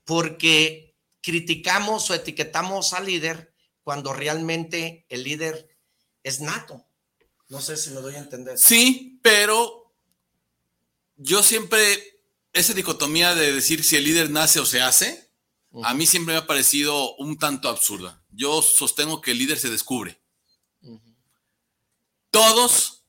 porque 0.05 0.95
criticamos 1.19 2.09
o 2.09 2.13
etiquetamos 2.13 2.93
al 2.93 3.07
líder 3.07 3.46
cuando 3.87 4.11
realmente 4.11 5.05
el 5.07 5.23
líder 5.23 5.69
es 6.21 6.41
nato. 6.41 6.85
No 7.47 7.61
sé 7.61 7.77
si 7.77 7.91
me 7.91 8.01
doy 8.01 8.15
a 8.15 8.19
entender. 8.19 8.57
Sí, 8.57 9.17
pero 9.23 9.93
yo 11.15 11.41
siempre, 11.41 12.19
esa 12.51 12.73
dicotomía 12.73 13.33
de 13.33 13.53
decir 13.53 13.85
si 13.85 13.95
el 13.95 14.03
líder 14.03 14.29
nace 14.29 14.59
o 14.59 14.65
se 14.65 14.81
hace, 14.81 15.31
a 15.83 15.93
mí 15.93 16.05
siempre 16.05 16.33
me 16.33 16.39
ha 16.41 16.45
parecido 16.45 17.15
un 17.15 17.39
tanto 17.39 17.69
absurda. 17.69 18.21
Yo 18.29 18.61
sostengo 18.61 19.21
que 19.21 19.31
el 19.31 19.37
líder 19.37 19.57
se 19.57 19.69
descubre. 19.69 20.19
Todos, 22.29 23.05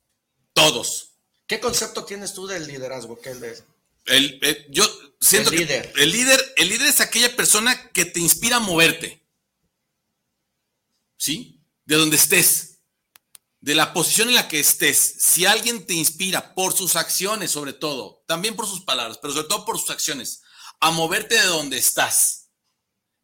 todos. 0.53 1.15
¿Qué 1.49 1.59
concepto 1.59 2.05
tienes 2.05 2.35
tú 2.35 2.47
del 2.47 2.69
liderazgo? 2.69 3.21
¿Qué 3.21 3.31
es 3.31 3.65
el, 4.05 4.39
el, 4.43 4.67
yo 4.71 4.85
siento 5.21 5.51
El 5.51 5.57
que 5.57 5.65
líder. 5.65 5.93
el 5.97 6.13
líder, 6.13 6.55
el 6.57 6.69
líder 6.69 6.87
es 6.87 7.01
aquella 7.01 7.35
persona 7.35 7.91
que 7.91 8.05
te 8.05 8.21
inspira 8.21 8.59
a 8.59 8.61
moverte. 8.61 9.27
¿Sí? 11.19 11.63
De 11.85 11.97
donde 11.97 12.17
estés. 12.17 12.81
De 13.61 13.75
la 13.75 13.93
posición 13.93 14.29
en 14.29 14.37
la 14.37 14.49
que 14.49 14.61
estés. 14.61 14.97
Si 15.19 15.45
alguien 15.45 15.87
te 15.87 15.93
inspira 15.93 16.55
por 16.55 16.73
sus 16.73 16.97
acciones, 16.97 17.51
sobre 17.51 17.75
todo, 17.75 18.25
también 18.27 18.57
por 18.57 18.67
sus 18.67 18.83
palabras, 18.83 19.19
pero 19.21 19.35
sobre 19.35 19.49
todo 19.49 19.67
por 19.67 19.79
sus 19.79 19.91
acciones, 19.91 20.43
a 20.81 20.91
moverte 20.91 21.35
de 21.35 21.47
donde 21.47 21.77
estás 21.77 22.51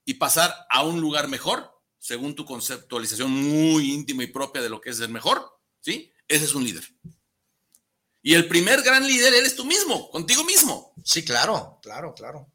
y 0.04 0.14
pasar 0.14 0.54
a 0.68 0.82
un 0.82 1.00
lugar 1.00 1.28
mejor, 1.28 1.70
según 1.98 2.34
tu 2.34 2.44
conceptualización 2.44 3.30
muy 3.30 3.92
íntima 3.92 4.24
y 4.24 4.26
propia 4.26 4.60
de 4.60 4.68
lo 4.68 4.80
que 4.80 4.90
es 4.90 5.00
el 5.00 5.08
mejor, 5.08 5.58
¿sí? 5.80 6.12
Ese 6.28 6.44
es 6.44 6.54
un 6.54 6.64
líder. 6.64 6.84
Y 8.20 8.34
el 8.34 8.48
primer 8.48 8.82
gran 8.82 9.06
líder 9.06 9.34
eres 9.34 9.54
tú 9.54 9.64
mismo, 9.64 10.10
contigo 10.10 10.44
mismo. 10.44 10.94
Sí, 11.04 11.24
claro, 11.24 11.78
claro, 11.82 12.14
claro. 12.14 12.53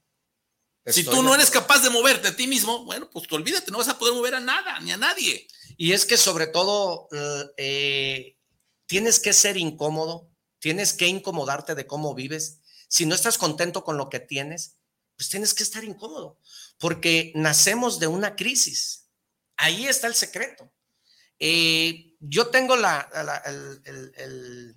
Si 0.88 1.04
tú 1.04 1.22
no 1.24 1.36
eres 1.36 1.50
capaz 1.52 1.80
de 1.84 1.90
moverte 1.90 2.30
a 2.30 2.36
ti 2.36 2.48
mismo, 2.48 2.84
bueno, 2.86 3.10
pues 3.12 3.28
tú 3.28 3.36
olvídate, 3.36 3.70
no 3.72 3.78
vas 3.78 3.88
a 3.90 3.98
poder 4.00 4.14
mover 4.16 4.36
a 4.36 4.40
nada, 4.40 4.80
ni 4.80 4.92
a 4.92 4.98
nadie. 4.98 5.48
Y 5.78 5.92
es 5.94 6.06
que 6.06 6.18
sobre 6.18 6.48
todo 6.48 7.08
eh, 7.12 7.46
eh, 7.58 8.36
tienes 8.88 9.20
que 9.20 9.34
ser 9.34 9.58
incómodo, 9.58 10.30
tienes 10.60 10.94
que 10.94 11.08
incomodarte 11.08 11.76
de 11.76 11.86
cómo 11.86 12.16
vives. 12.16 12.60
Si 12.88 13.06
no 13.06 13.14
estás 13.16 13.38
contento 13.38 13.84
con 13.84 13.98
lo 13.98 14.10
que 14.10 14.20
tienes, 14.20 14.76
pues 15.16 15.30
tienes 15.30 15.54
que 15.54 15.64
estar 15.64 15.84
incómodo, 15.84 16.40
porque 16.80 17.32
nacemos 17.36 18.00
de 18.00 18.08
una 18.08 18.36
crisis. 18.36 19.06
Ahí 19.58 19.86
está 19.86 20.08
el 20.08 20.16
secreto. 20.16 20.72
Eh, 21.40 22.16
yo 22.20 22.48
tengo 22.48 22.76
la, 22.76 23.10
la- 23.14 23.38
el, 23.46 23.82
el- 23.86 24.14
el- 24.18 24.76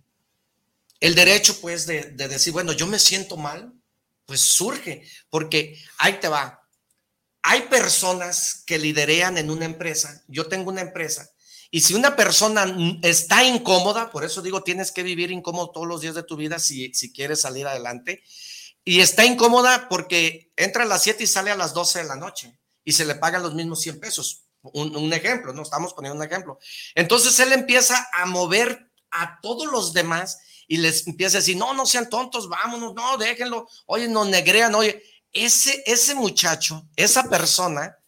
el 1.00 1.14
derecho, 1.16 1.60
pues, 1.60 1.86
de, 1.86 2.02
de 2.12 2.28
decir, 2.28 2.52
bueno, 2.52 2.72
yo 2.72 2.86
me 2.86 2.98
siento 2.98 3.36
mal, 3.36 3.72
pues 4.32 4.40
surge, 4.40 5.06
porque 5.28 5.78
ahí 5.98 6.14
te 6.14 6.26
va. 6.26 6.66
Hay 7.42 7.64
personas 7.64 8.62
que 8.66 8.78
liderean 8.78 9.36
en 9.36 9.50
una 9.50 9.66
empresa. 9.66 10.24
Yo 10.26 10.46
tengo 10.46 10.70
una 10.70 10.80
empresa. 10.80 11.28
Y 11.70 11.82
si 11.82 11.92
una 11.92 12.16
persona 12.16 12.64
está 13.02 13.44
incómoda, 13.44 14.10
por 14.10 14.24
eso 14.24 14.40
digo, 14.40 14.62
tienes 14.62 14.90
que 14.90 15.02
vivir 15.02 15.30
incómodo 15.30 15.70
todos 15.70 15.86
los 15.86 16.00
días 16.00 16.14
de 16.14 16.22
tu 16.22 16.36
vida 16.36 16.58
si, 16.58 16.94
si 16.94 17.12
quieres 17.12 17.42
salir 17.42 17.66
adelante. 17.66 18.22
Y 18.86 19.00
está 19.00 19.26
incómoda 19.26 19.90
porque 19.90 20.50
entra 20.56 20.84
a 20.84 20.86
las 20.86 21.02
7 21.02 21.24
y 21.24 21.26
sale 21.26 21.50
a 21.50 21.56
las 21.56 21.74
12 21.74 21.98
de 21.98 22.08
la 22.08 22.16
noche 22.16 22.58
y 22.82 22.92
se 22.92 23.04
le 23.04 23.16
pagan 23.16 23.42
los 23.42 23.52
mismos 23.52 23.82
100 23.82 24.00
pesos. 24.00 24.44
Un 24.62 25.12
ejemplo, 25.12 25.52
no 25.52 25.60
estamos 25.60 25.92
poniendo 25.92 26.18
un 26.18 26.26
ejemplo. 26.26 26.58
Entonces 26.94 27.38
él 27.38 27.52
empieza 27.52 28.08
a 28.14 28.24
mover 28.24 28.90
a 29.10 29.40
todos 29.42 29.70
los 29.70 29.92
demás 29.92 30.38
y 30.72 30.78
les 30.78 31.06
empieza 31.06 31.36
a 31.36 31.40
decir, 31.40 31.58
no, 31.58 31.74
no 31.74 31.84
sean 31.84 32.08
tontos, 32.08 32.48
vámonos, 32.48 32.94
no, 32.94 33.18
déjenlo, 33.18 33.68
oye, 33.84 34.08
no 34.08 34.24
negrean, 34.24 34.74
oye, 34.74 35.02
ese, 35.30 35.82
ese 35.84 36.14
muchacho, 36.14 36.88
esa 36.96 37.28
persona, 37.28 37.98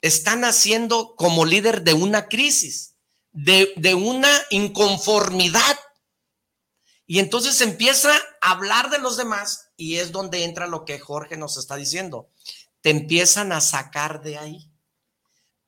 está 0.00 0.34
naciendo 0.34 1.14
como 1.14 1.46
líder 1.46 1.82
de 1.82 1.94
una 1.94 2.26
crisis, 2.26 2.96
de, 3.30 3.72
de 3.76 3.94
una 3.94 4.28
inconformidad. 4.50 5.78
Y 7.06 7.20
entonces 7.20 7.60
empieza 7.60 8.10
a 8.40 8.50
hablar 8.50 8.90
de 8.90 8.98
los 8.98 9.16
demás 9.16 9.68
y 9.76 9.98
es 9.98 10.10
donde 10.10 10.42
entra 10.42 10.66
lo 10.66 10.84
que 10.84 10.98
Jorge 10.98 11.36
nos 11.36 11.56
está 11.56 11.76
diciendo. 11.76 12.28
Te 12.80 12.90
empiezan 12.90 13.52
a 13.52 13.60
sacar 13.60 14.20
de 14.20 14.36
ahí. 14.36 14.68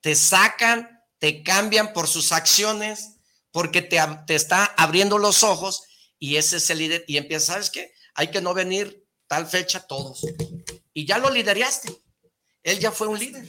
Te 0.01 0.17
sacan, 0.17 1.05
te 1.21 1.45
cambian 1.45 1.93
por 1.93 2.09
sus 2.09 2.33
acciones, 2.33 3.13
porque 3.53 3.81
te, 3.81 4.01
te 4.27 4.35
está 4.35 4.65
abriendo 4.77 5.19
los 5.19 5.45
ojos 5.45 5.85
y 6.27 6.37
ese 6.37 6.57
es 6.57 6.69
el 6.71 6.79
líder. 6.79 7.05
Y 7.07 7.17
empieza, 7.19 7.53
¿sabes 7.53 7.71
qué? 7.71 7.93
Hay 8.15 8.31
que 8.33 8.41
no 8.41 8.53
venir 8.53 9.07
tal 9.29 9.47
fecha 9.47 9.87
todos. 9.87 10.27
Y 10.93 11.07
ya 11.07 11.19
lo 11.19 11.31
lideraste. 11.31 11.91
Él 12.63 12.81
ya 12.81 12.91
fue 12.91 13.07
un 13.07 13.19
líder. 13.19 13.49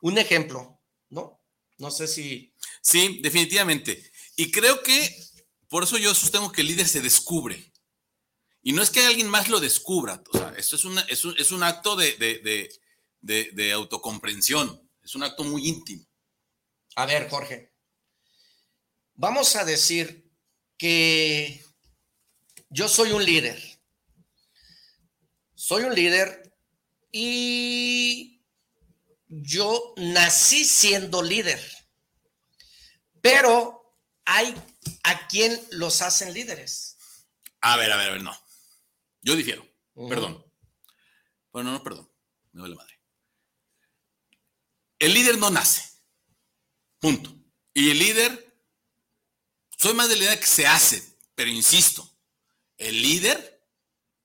Un 0.00 0.18
ejemplo, 0.18 0.80
¿no? 1.10 1.40
No 1.78 1.90
sé 1.90 2.08
si... 2.08 2.52
Sí, 2.80 3.20
definitivamente. 3.22 4.10
Y 4.36 4.50
creo 4.50 4.82
que 4.82 5.14
por 5.68 5.84
eso 5.84 5.98
yo 5.98 6.12
sostengo 6.14 6.50
que 6.50 6.62
el 6.62 6.66
líder 6.68 6.88
se 6.88 7.00
descubre. 7.00 7.72
Y 8.62 8.72
no 8.72 8.82
es 8.82 8.90
que 8.90 9.04
alguien 9.06 9.28
más 9.28 9.48
lo 9.48 9.60
descubra. 9.60 10.22
O 10.32 10.38
sea, 10.38 10.54
esto 10.56 10.74
es, 10.76 10.84
una- 10.84 11.02
es, 11.02 11.24
un, 11.24 11.38
es 11.38 11.52
un 11.52 11.62
acto 11.62 11.94
de, 11.96 12.16
de- 12.16 12.38
de- 12.38 12.68
de- 13.20 13.50
de 13.52 13.72
autocomprensión. 13.72 14.90
Es 15.02 15.14
un 15.14 15.22
acto 15.22 15.44
muy 15.44 15.68
íntimo. 15.68 16.04
A 16.96 17.06
ver, 17.06 17.28
Jorge. 17.30 17.72
Vamos 19.14 19.54
a 19.56 19.64
decir 19.64 20.21
que 20.82 21.64
yo 22.68 22.88
soy 22.88 23.12
un 23.12 23.24
líder. 23.24 23.56
Soy 25.54 25.84
un 25.84 25.94
líder 25.94 26.52
y 27.12 28.42
yo 29.28 29.94
nací 29.96 30.64
siendo 30.64 31.22
líder. 31.22 31.60
Pero 33.20 33.96
hay 34.24 34.60
a 35.04 35.28
quien 35.28 35.56
los 35.70 36.02
hacen 36.02 36.34
líderes. 36.34 36.96
A 37.60 37.76
ver, 37.76 37.92
a 37.92 37.96
ver, 37.96 38.08
a 38.08 38.12
ver, 38.14 38.22
no. 38.22 38.36
Yo 39.20 39.36
difiero. 39.36 39.64
Perdón. 39.94 40.44
Bueno, 41.52 41.70
no, 41.70 41.84
perdón. 41.84 42.10
Me 42.50 42.62
vale 42.62 42.74
madre. 42.74 42.98
El 44.98 45.14
líder 45.14 45.38
no 45.38 45.48
nace. 45.48 45.88
Punto. 46.98 47.32
Y 47.72 47.92
el 47.92 48.00
líder, 48.00 48.41
soy 49.82 49.94
más 49.94 50.08
de 50.08 50.14
la 50.14 50.24
idea 50.24 50.38
que 50.38 50.46
se 50.46 50.64
hace, 50.64 51.18
pero 51.34 51.50
insisto, 51.50 52.08
el 52.76 53.02
líder 53.02 53.68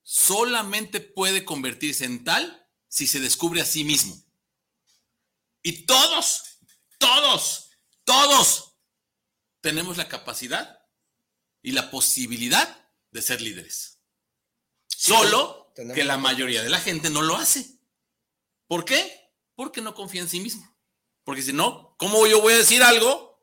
solamente 0.04 1.00
puede 1.00 1.44
convertirse 1.44 2.04
en 2.04 2.22
tal 2.22 2.70
si 2.86 3.08
se 3.08 3.18
descubre 3.18 3.60
a 3.60 3.64
sí 3.64 3.82
mismo. 3.82 4.16
Y 5.60 5.84
todos, 5.84 6.60
todos, 6.98 7.70
todos 8.04 8.76
tenemos 9.60 9.96
la 9.96 10.06
capacidad 10.06 10.80
y 11.60 11.72
la 11.72 11.90
posibilidad 11.90 12.88
de 13.10 13.20
ser 13.20 13.40
líderes. 13.40 13.98
Solo 14.86 15.72
que 15.74 16.04
la 16.04 16.18
mayoría 16.18 16.62
de 16.62 16.70
la 16.70 16.78
gente 16.78 17.10
no 17.10 17.20
lo 17.20 17.34
hace. 17.34 17.80
¿Por 18.68 18.84
qué? 18.84 19.34
Porque 19.56 19.80
no 19.80 19.96
confía 19.96 20.20
en 20.20 20.28
sí 20.28 20.38
mismo. 20.38 20.72
Porque 21.24 21.42
si 21.42 21.52
no, 21.52 21.96
¿cómo 21.98 22.28
yo 22.28 22.40
voy 22.40 22.52
a 22.52 22.58
decir 22.58 22.80
algo? 22.84 23.42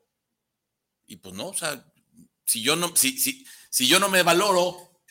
Y 1.04 1.16
pues 1.16 1.34
no, 1.34 1.48
o 1.48 1.54
sea, 1.54 1.92
si 2.46 2.62
yo 2.62 2.76
no, 2.76 2.94
si, 2.96 3.18
si, 3.18 3.46
si 3.70 3.86
yo 3.88 3.98
no 4.00 4.08
me 4.08 4.22
valoro, 4.22 5.02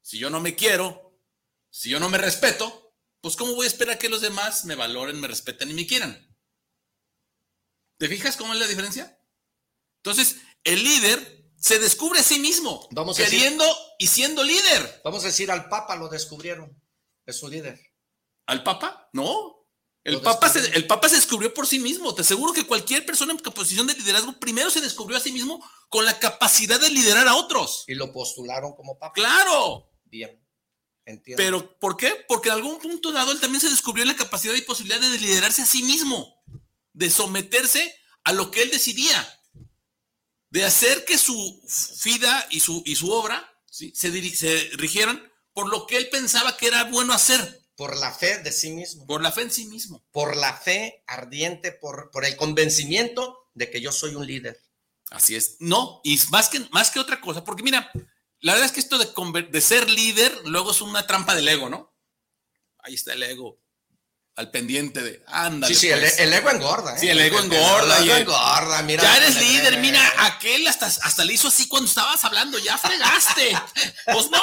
si 0.00 0.18
yo 0.18 0.30
no 0.30 0.40
me 0.40 0.54
quiero, 0.54 1.20
si 1.70 1.90
yo 1.90 2.00
no 2.00 2.08
me 2.08 2.18
respeto, 2.18 2.94
pues 3.20 3.36
¿cómo 3.36 3.54
voy 3.54 3.64
a 3.64 3.68
esperar 3.68 3.98
que 3.98 4.08
los 4.08 4.20
demás 4.20 4.64
me 4.64 4.74
valoren, 4.74 5.20
me 5.20 5.28
respeten 5.28 5.70
y 5.70 5.74
me 5.74 5.86
quieran? 5.86 6.24
¿Te 7.98 8.08
fijas 8.08 8.36
cómo 8.36 8.52
es 8.54 8.60
la 8.60 8.66
diferencia? 8.66 9.18
Entonces, 10.02 10.36
el 10.64 10.82
líder 10.82 11.50
se 11.56 11.78
descubre 11.80 12.20
a 12.20 12.22
sí 12.22 12.38
mismo, 12.38 12.88
Vamos 12.92 13.16
decir- 13.18 13.30
queriendo 13.38 13.64
y 13.98 14.06
siendo 14.06 14.44
líder. 14.44 15.00
Vamos 15.04 15.24
a 15.24 15.26
decir, 15.26 15.50
al 15.50 15.68
Papa 15.68 15.96
lo 15.96 16.08
descubrieron. 16.08 16.80
Es 17.26 17.36
su 17.38 17.48
líder. 17.48 17.78
¿Al 18.46 18.62
Papa? 18.62 19.10
No. 19.12 19.57
El 20.08 20.20
Papa, 20.20 20.48
se, 20.48 20.60
descubrió. 20.60 20.78
el 20.80 20.86
Papa 20.86 21.08
se 21.08 21.16
descubrió 21.16 21.54
por 21.54 21.66
sí 21.66 21.78
mismo. 21.78 22.14
Te 22.14 22.22
aseguro 22.22 22.52
que 22.52 22.66
cualquier 22.66 23.04
persona 23.04 23.32
en 23.32 23.38
posición 23.38 23.86
de 23.86 23.94
liderazgo 23.94 24.32
primero 24.38 24.70
se 24.70 24.80
descubrió 24.80 25.18
a 25.18 25.20
sí 25.20 25.32
mismo 25.32 25.62
con 25.88 26.04
la 26.04 26.18
capacidad 26.18 26.80
de 26.80 26.90
liderar 26.90 27.28
a 27.28 27.36
otros. 27.36 27.84
Y 27.86 27.94
lo 27.94 28.12
postularon 28.12 28.74
como 28.74 28.98
Papa. 28.98 29.14
Claro. 29.14 29.90
Bien. 30.04 30.42
Entiendo. 31.04 31.42
Pero 31.42 31.78
¿por 31.78 31.96
qué? 31.96 32.24
Porque 32.28 32.48
en 32.48 32.56
algún 32.56 32.78
punto 32.78 33.12
dado 33.12 33.32
él 33.32 33.40
también 33.40 33.60
se 33.60 33.70
descubrió 33.70 34.04
la 34.04 34.16
capacidad 34.16 34.54
y 34.54 34.60
posibilidad 34.62 35.00
de 35.00 35.18
liderarse 35.18 35.62
a 35.62 35.66
sí 35.66 35.82
mismo, 35.82 36.42
de 36.92 37.10
someterse 37.10 37.94
a 38.24 38.32
lo 38.32 38.50
que 38.50 38.62
él 38.62 38.70
decidía, 38.70 39.26
de 40.50 40.64
hacer 40.64 41.04
que 41.04 41.16
su 41.16 41.62
vida 42.04 42.46
y 42.50 42.60
su, 42.60 42.82
y 42.84 42.94
su 42.96 43.10
obra 43.10 43.50
¿sí? 43.66 43.92
se, 43.94 44.10
se 44.34 44.70
rigieran 44.74 45.32
por 45.54 45.68
lo 45.70 45.86
que 45.86 45.96
él 45.96 46.08
pensaba 46.10 46.56
que 46.56 46.66
era 46.66 46.84
bueno 46.84 47.12
hacer, 47.12 47.57
por 47.78 47.96
la 47.96 48.12
fe 48.12 48.38
de 48.38 48.50
sí 48.50 48.70
mismo. 48.70 49.06
por 49.06 49.22
la 49.22 49.30
fe 49.30 49.42
en 49.42 49.52
sí 49.52 49.66
mismo. 49.66 50.04
por 50.10 50.36
la 50.36 50.52
fe 50.52 51.04
ardiente, 51.06 51.70
por, 51.70 52.10
por 52.10 52.24
el 52.24 52.36
convencimiento 52.36 53.48
de 53.54 53.70
que 53.70 53.80
yo 53.80 53.92
soy 53.92 54.16
un 54.16 54.26
líder. 54.26 54.60
Así 55.10 55.36
es. 55.36 55.58
No, 55.60 56.00
y 56.02 56.20
más 56.30 56.48
que, 56.48 56.58
más 56.72 56.90
que 56.90 56.98
otra 56.98 57.20
cosa, 57.20 57.44
porque 57.44 57.62
mira, 57.62 57.92
la 58.40 58.54
verdad 58.54 58.66
es 58.66 58.72
que 58.72 58.80
esto 58.80 58.98
de, 58.98 59.42
de 59.42 59.60
ser 59.60 59.88
líder 59.88 60.36
luego 60.44 60.72
es 60.72 60.80
una 60.80 61.06
trampa 61.06 61.36
del 61.36 61.46
ego, 61.46 61.68
¿no? 61.68 61.96
Ahí 62.80 62.94
está 62.94 63.12
el 63.12 63.22
ego 63.22 63.60
al 64.34 64.50
pendiente 64.50 65.00
de 65.00 65.22
anda. 65.28 65.68
Sí, 65.68 65.76
sí, 65.76 65.88
pues". 65.88 66.18
el, 66.18 66.32
ego 66.32 66.50
engorda. 66.50 66.96
¿eh? 66.96 66.98
Sí, 66.98 67.08
el 67.08 67.20
ego 67.20 67.38
engorda. 67.38 67.98
El, 67.98 68.10
ego 68.10 68.16
engorda, 68.16 68.82
mira. 68.82 69.04
Ya 69.04 69.16
eres 69.18 69.36
líder, 69.36 69.78
mira, 69.78 70.00
aquel 70.26 70.66
hasta, 70.66 70.86
hasta 70.86 71.24
le 71.24 71.34
hizo 71.34 71.46
así 71.46 71.68
cuando 71.68 71.88
estabas 71.88 72.24
hablando, 72.24 72.58
ya 72.58 72.76
fregaste. 72.76 73.56
pues 74.04 74.28
no, 74.32 74.42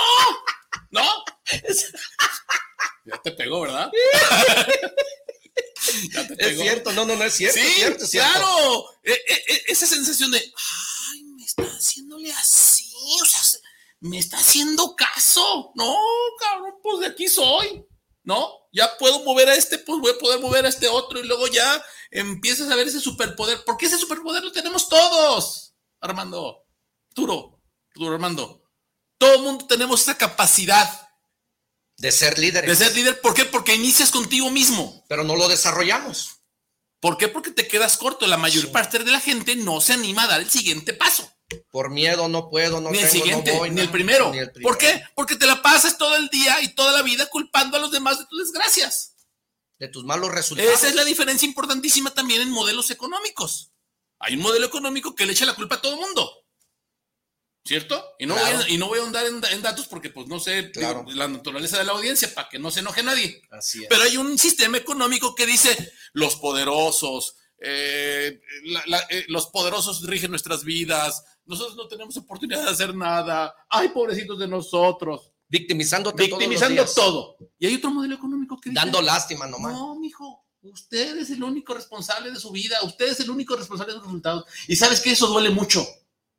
no. 0.91 1.25
ya 3.05 3.21
te 3.21 3.31
pegó, 3.31 3.61
¿verdad? 3.61 3.91
ya 6.13 6.27
te 6.27 6.35
pegó. 6.35 6.49
Es 6.49 6.59
cierto, 6.59 6.91
no, 6.93 7.05
no, 7.05 7.15
no 7.15 7.23
es 7.23 7.33
cierto. 7.33 7.59
Sí, 7.59 7.65
es 7.65 7.75
cierto, 7.75 8.03
es 8.03 8.09
cierto. 8.09 8.31
claro. 8.31 8.85
E, 9.03 9.13
e, 9.13 9.53
e, 9.53 9.63
esa 9.67 9.87
sensación 9.87 10.31
de, 10.31 10.39
ay, 10.39 11.23
me 11.23 11.43
está 11.43 11.63
haciéndole 11.63 12.31
así, 12.31 12.93
o 13.21 13.25
sea, 13.25 13.59
me 14.01 14.19
está 14.19 14.37
haciendo 14.37 14.95
caso. 14.95 15.71
No, 15.75 15.95
cabrón, 16.39 16.75
pues 16.81 16.99
de 16.99 17.07
aquí 17.07 17.27
soy. 17.27 17.85
¿no? 18.25 18.67
Ya 18.73 18.97
puedo 18.97 19.23
mover 19.23 19.47
a 19.47 19.55
este, 19.55 19.77
pues 19.77 20.01
voy 20.01 20.11
a 20.11 20.17
poder 20.17 20.41
mover 20.41 20.65
a 20.65 20.69
este 20.69 20.87
otro 20.87 21.19
y 21.19 21.27
luego 21.27 21.47
ya 21.47 21.81
empiezas 22.11 22.69
a 22.69 22.75
ver 22.75 22.87
ese 22.87 22.99
superpoder. 22.99 23.63
Porque 23.65 23.85
ese 23.85 23.97
superpoder 23.97 24.43
lo 24.43 24.51
tenemos 24.51 24.89
todos, 24.89 25.75
Armando. 26.01 26.65
Duro, 27.13 27.61
duro, 27.93 28.15
Armando. 28.15 28.63
Todo 29.17 29.35
el 29.35 29.41
mundo 29.43 29.65
tenemos 29.67 30.01
esa 30.01 30.17
capacidad. 30.17 31.04
De 31.97 32.11
ser 32.11 32.37
líderes. 32.37 32.69
De 32.69 32.85
ser 32.85 32.95
líder, 32.95 33.21
¿por 33.21 33.33
qué? 33.33 33.45
Porque 33.45 33.75
inicias 33.75 34.11
contigo 34.11 34.51
mismo. 34.51 35.05
Pero 35.07 35.23
no 35.23 35.35
lo 35.35 35.47
desarrollamos. 35.47 36.41
¿Por 36.99 37.17
qué? 37.17 37.27
Porque 37.27 37.51
te 37.51 37.67
quedas 37.67 37.97
corto. 37.97 38.27
La 38.27 38.37
mayor 38.37 38.71
parte 38.71 38.99
de 38.99 39.11
la 39.11 39.19
gente 39.19 39.55
no 39.55 39.79
se 39.79 39.93
anima 39.93 40.23
a 40.23 40.27
dar 40.27 40.41
el 40.41 40.49
siguiente 40.49 40.93
paso. 40.93 41.31
Por 41.69 41.91
miedo 41.91 42.27
no 42.27 42.49
puedo, 42.49 42.81
no 42.81 42.89
ni 42.89 42.99
el 42.99 43.09
siguiente, 43.09 43.53
no 43.53 43.59
voy, 43.59 43.69
ni, 43.69 43.81
el 43.81 43.91
primero. 43.91 44.31
ni 44.31 44.39
el 44.39 44.51
primero. 44.51 44.67
¿Por 44.67 44.79
qué? 44.79 45.03
Porque 45.13 45.35
te 45.35 45.45
la 45.45 45.61
pasas 45.61 45.97
todo 45.97 46.15
el 46.15 46.27
día 46.29 46.59
y 46.61 46.73
toda 46.73 46.91
la 46.91 47.03
vida 47.03 47.27
culpando 47.27 47.77
a 47.77 47.79
los 47.79 47.91
demás 47.91 48.17
de 48.17 48.25
tus 48.25 48.39
desgracias. 48.39 49.15
De 49.77 49.87
tus 49.87 50.03
malos 50.03 50.31
resultados. 50.31 50.73
Esa 50.73 50.87
es 50.87 50.95
la 50.95 51.03
diferencia 51.03 51.45
importantísima 51.45 52.11
también 52.13 52.41
en 52.41 52.49
modelos 52.49 52.89
económicos. 52.89 53.71
Hay 54.19 54.35
un 54.35 54.41
modelo 54.41 54.65
económico 54.65 55.13
que 55.13 55.25
le 55.25 55.33
echa 55.33 55.45
la 55.45 55.55
culpa 55.55 55.75
a 55.75 55.81
todo 55.81 55.93
el 55.93 55.99
mundo. 55.99 56.44
¿Cierto? 57.65 58.03
Y 58.19 58.27
no, 58.27 58.35
claro. 58.35 58.57
voy, 58.57 58.65
a, 58.65 58.69
y 58.69 58.77
no 58.77 58.87
voy 58.87 58.99
a 58.99 59.01
ahondar 59.01 59.25
en, 59.25 59.41
en, 59.51 59.61
datos 59.63 59.87
porque 59.87 60.11
pues 60.11 60.27
no 60.27 60.39
sé 60.39 60.69
claro. 60.69 61.03
la 61.07 61.27
naturaleza 61.27 61.79
de 61.79 61.83
la 61.85 61.93
audiencia 61.93 62.31
para 62.33 62.47
que 62.47 62.59
no 62.59 62.69
se 62.69 62.81
enoje 62.81 63.01
nadie. 63.01 63.41
Así 63.49 63.81
es. 63.81 63.87
Pero 63.89 64.03
hay 64.03 64.17
un 64.17 64.37
sistema 64.37 64.77
económico 64.77 65.33
que 65.33 65.47
dice 65.47 65.91
los 66.13 66.35
poderosos, 66.35 67.37
eh, 67.59 68.39
la, 68.65 68.83
la, 68.85 68.99
eh, 69.09 69.25
los 69.29 69.47
poderosos 69.47 70.05
rigen 70.05 70.29
nuestras 70.29 70.63
vidas, 70.63 71.23
nosotros 71.45 71.75
no 71.75 71.87
tenemos 71.87 72.15
oportunidad 72.17 72.63
de 72.63 72.69
hacer 72.69 72.93
nada, 72.95 73.55
ay, 73.69 73.89
pobrecitos 73.89 74.37
de 74.37 74.47
nosotros. 74.47 75.31
Victimizándote 75.47 76.23
Victimizando 76.23 76.85
todo. 76.85 77.37
Y 77.57 77.67
hay 77.67 77.75
otro 77.75 77.91
modelo 77.91 78.15
económico 78.15 78.59
que 78.59 78.69
dice, 78.69 78.79
Dando 78.79 79.01
lástima 79.01 79.47
nomás. 79.47 79.73
No, 79.73 79.95
mijo, 79.95 80.45
usted 80.61 81.17
es 81.17 81.29
el 81.29 81.43
único 81.43 81.73
responsable 81.73 82.31
de 82.31 82.39
su 82.39 82.51
vida, 82.51 82.77
usted 82.83 83.07
es 83.07 83.19
el 83.19 83.29
único 83.29 83.55
responsable 83.55 83.93
de 83.93 83.99
sus 83.99 84.07
resultados. 84.07 84.45
Y 84.67 84.75
sabes 84.75 85.01
que 85.01 85.11
eso 85.11 85.27
duele 85.27 85.49
mucho. 85.49 85.85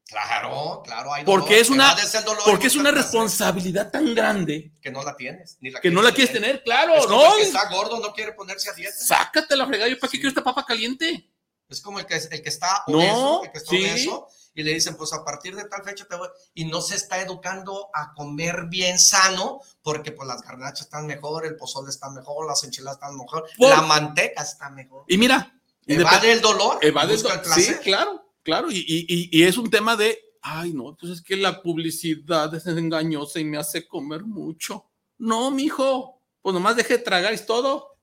Claro, 0.08 0.82
claro. 0.84 1.12
Hay 1.12 1.24
porque 1.24 1.62
dolor, 1.62 1.62
es 1.62 1.70
una, 1.70 1.94
dolor, 2.24 2.42
porque 2.44 2.66
es 2.68 2.76
una 2.76 2.90
responsabilidad 2.92 3.90
tan 3.90 4.14
grande 4.14 4.72
que 4.80 4.90
no 4.90 5.02
la 5.02 5.16
tienes. 5.16 5.56
Ni 5.60 5.70
la 5.70 5.80
que 5.80 5.90
no 5.90 6.00
la 6.00 6.12
quieres 6.12 6.32
tener, 6.32 6.62
claro. 6.62 6.94
Es 6.94 7.08
no. 7.08 7.26
El 7.34 7.40
que 7.40 7.42
está 7.48 7.68
gordo 7.70 7.98
no 7.98 8.12
quiere 8.12 8.32
ponerse 8.32 8.70
a 8.70 8.72
dieta. 8.72 8.96
Sácate 8.96 9.56
la 9.56 9.66
fregada. 9.66 9.90
¿Yo 9.90 9.98
para 9.98 10.10
qué 10.10 10.18
quiero 10.18 10.28
esta 10.28 10.44
papa 10.44 10.64
caliente? 10.64 11.28
Es 11.68 11.80
como 11.80 11.98
el 11.98 12.06
que, 12.06 12.14
el 12.14 12.42
que 12.42 12.48
está 12.48 12.84
obeso, 12.86 13.12
no, 13.16 13.42
el 13.44 13.50
que 13.50 13.58
está 13.58 13.70
sí. 13.70 13.76
obeso, 13.84 14.28
y 14.54 14.62
le 14.62 14.72
dicen, 14.72 14.96
pues 14.96 15.12
a 15.12 15.24
partir 15.24 15.56
de 15.56 15.64
tal 15.64 15.82
fecha 15.82 16.04
te 16.04 16.14
voy, 16.14 16.28
y 16.54 16.64
no 16.66 16.80
se 16.80 16.94
está 16.94 17.20
educando 17.20 17.90
a 17.92 18.14
comer 18.14 18.66
bien 18.68 19.00
sano, 19.00 19.60
porque 19.82 20.12
pues 20.12 20.28
las 20.28 20.42
garnachas 20.42 20.82
están 20.82 21.06
mejor, 21.06 21.44
el 21.44 21.56
pozole 21.56 21.90
está 21.90 22.08
mejor, 22.10 22.46
las 22.46 22.62
enchiladas 22.62 22.98
están 22.98 23.16
mejor, 23.18 23.48
Por- 23.58 23.70
la 23.70 23.82
manteca 23.82 24.42
está 24.42 24.70
mejor. 24.70 25.04
Y 25.08 25.18
mira, 25.18 25.52
Evade 25.88 26.30
el 26.30 26.40
dolor, 26.40 26.78
evade 26.82 27.14
el 27.14 27.20
busca 27.20 27.30
do- 27.30 27.34
el 27.34 27.40
placer. 27.40 27.64
Sí, 27.78 27.80
claro, 27.82 28.24
claro. 28.46 28.70
Y, 28.70 28.78
y- 28.78 29.28
y- 29.30 29.42
es 29.42 29.58
un 29.58 29.68
tema 29.68 29.96
de, 29.96 30.18
ay, 30.40 30.72
no, 30.72 30.96
pues 30.98 31.12
es 31.12 31.20
que 31.22 31.36
la 31.36 31.60
publicidad 31.60 32.54
es 32.54 32.66
engañosa 32.66 33.40
y 33.40 33.44
me 33.44 33.58
hace 33.58 33.86
comer 33.86 34.22
mucho. 34.22 34.86
No, 35.18 35.50
mijo, 35.50 36.22
pues 36.40 36.54
nomás 36.54 36.76
deje 36.76 36.98
de 36.98 37.04
tragar 37.04 37.32
es 37.34 37.44
todo. 37.44 37.98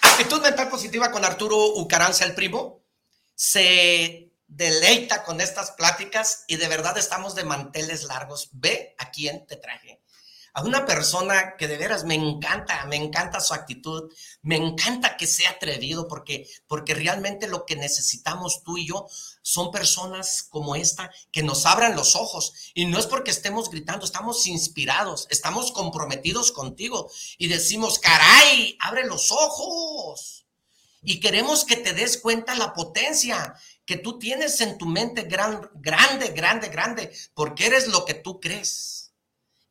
Actitud 0.00 0.40
mental 0.42 0.68
positiva 0.68 1.10
con 1.10 1.24
Arturo 1.24 1.56
Ucaranza, 1.76 2.24
el 2.24 2.34
primo, 2.34 2.84
se 3.34 4.30
deleita 4.46 5.24
con 5.24 5.40
estas 5.40 5.72
pláticas 5.72 6.44
y 6.46 6.56
de 6.56 6.68
verdad 6.68 6.96
estamos 6.96 7.34
de 7.34 7.44
manteles 7.44 8.04
largos. 8.04 8.50
Ve 8.52 8.94
a 8.98 9.10
quién 9.10 9.44
te 9.46 9.56
traje. 9.56 10.00
A 10.56 10.62
una 10.62 10.86
persona 10.86 11.56
que 11.58 11.66
de 11.66 11.76
veras 11.76 12.04
me 12.04 12.14
encanta, 12.14 12.84
me 12.86 12.94
encanta 12.94 13.40
su 13.40 13.54
actitud, 13.54 14.12
me 14.40 14.54
encanta 14.54 15.16
que 15.16 15.26
sea 15.26 15.50
atrevido 15.50 16.06
porque, 16.06 16.48
porque 16.68 16.94
realmente 16.94 17.48
lo 17.48 17.66
que 17.66 17.74
necesitamos 17.74 18.62
tú 18.62 18.78
y 18.78 18.86
yo 18.86 19.08
son 19.42 19.72
personas 19.72 20.44
como 20.48 20.76
esta 20.76 21.10
que 21.32 21.42
nos 21.42 21.66
abran 21.66 21.96
los 21.96 22.14
ojos. 22.14 22.52
Y 22.72 22.86
no 22.86 23.00
es 23.00 23.06
porque 23.06 23.32
estemos 23.32 23.68
gritando, 23.68 24.04
estamos 24.04 24.46
inspirados, 24.46 25.26
estamos 25.28 25.72
comprometidos 25.72 26.52
contigo 26.52 27.10
y 27.36 27.48
decimos, 27.48 27.98
caray, 27.98 28.78
abre 28.78 29.06
los 29.06 29.32
ojos. 29.32 30.46
Y 31.02 31.18
queremos 31.18 31.64
que 31.64 31.78
te 31.78 31.94
des 31.94 32.16
cuenta 32.16 32.54
la 32.54 32.74
potencia 32.74 33.56
que 33.84 33.96
tú 33.96 34.20
tienes 34.20 34.60
en 34.60 34.78
tu 34.78 34.86
mente 34.86 35.22
gran, 35.22 35.68
grande, 35.74 36.28
grande, 36.28 36.68
grande, 36.68 37.12
porque 37.34 37.66
eres 37.66 37.88
lo 37.88 38.04
que 38.04 38.14
tú 38.14 38.38
crees 38.38 39.03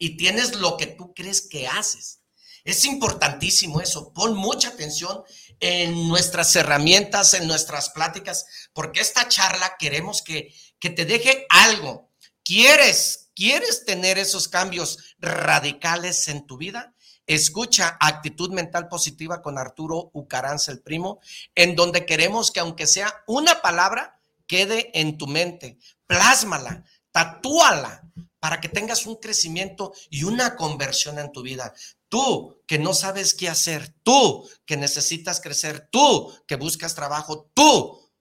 y 0.04 0.18
tienes 0.18 0.58
lo 0.58 0.76
que 0.76 0.88
tú 0.88 1.14
crees 1.14 1.40
que 1.40 1.66
haces. 1.66 2.20
Es 2.66 2.84
importantísimo 2.84 3.80
eso. 3.80 4.12
Pon 4.12 4.36
mucha 4.36 4.68
atención 4.68 5.24
en 5.62 6.10
nuestras 6.10 6.54
herramientas, 6.58 7.34
en 7.36 7.48
nuestras 7.48 7.90
pláticas, 7.92 8.46
porque 8.74 9.00
esta 9.00 9.30
charla 9.30 9.78
queremos 9.80 10.22
que, 10.22 10.54
que 10.78 10.90
te 10.90 11.06
deje 11.06 11.46
algo. 11.48 12.12
¿Quieres, 12.44 13.30
quieres 13.34 13.86
tener 13.86 14.18
esos 14.18 14.50
cambios 14.50 15.16
radicales 15.20 16.28
en 16.28 16.46
tu 16.46 16.58
vida? 16.58 16.94
Escucha 17.26 17.96
Actitud 18.02 18.52
Mental 18.52 18.90
Positiva 18.90 19.42
con 19.42 19.58
Arturo 19.58 20.12
Ucaranza, 20.12 20.74
el 20.74 20.82
primo, 20.82 21.22
en 21.56 21.78
donde 21.78 22.06
queremos 22.06 22.52
que 22.52 22.60
aunque 22.60 22.88
sea 22.88 23.24
una 23.26 23.62
palabra, 23.62 24.20
quede 24.48 24.92
en 25.00 25.18
tu 25.18 25.28
mente. 25.28 25.78
Plásmala, 26.08 26.84
tatúala, 27.14 28.04
para 28.44 28.60
que 28.60 28.68
tengas 28.68 29.06
un 29.06 29.16
crecimiento 29.16 29.94
y 30.10 30.26
una 30.26 30.58
conversión 30.58 31.18
en 31.18 31.32
tu 31.32 31.44
vida. 31.44 31.74
Tú 32.10 32.62
que 32.68 32.78
no 32.78 32.94
sabes 32.94 33.34
qué 33.34 33.48
hacer, 33.48 33.96
tú 34.04 34.46
que 34.66 34.76
necesitas 34.76 35.40
crecer, 35.40 35.88
tú 35.90 36.30
que 36.46 36.58
buscas 36.58 36.94
trabajo, 36.94 37.50
tú 37.54 38.12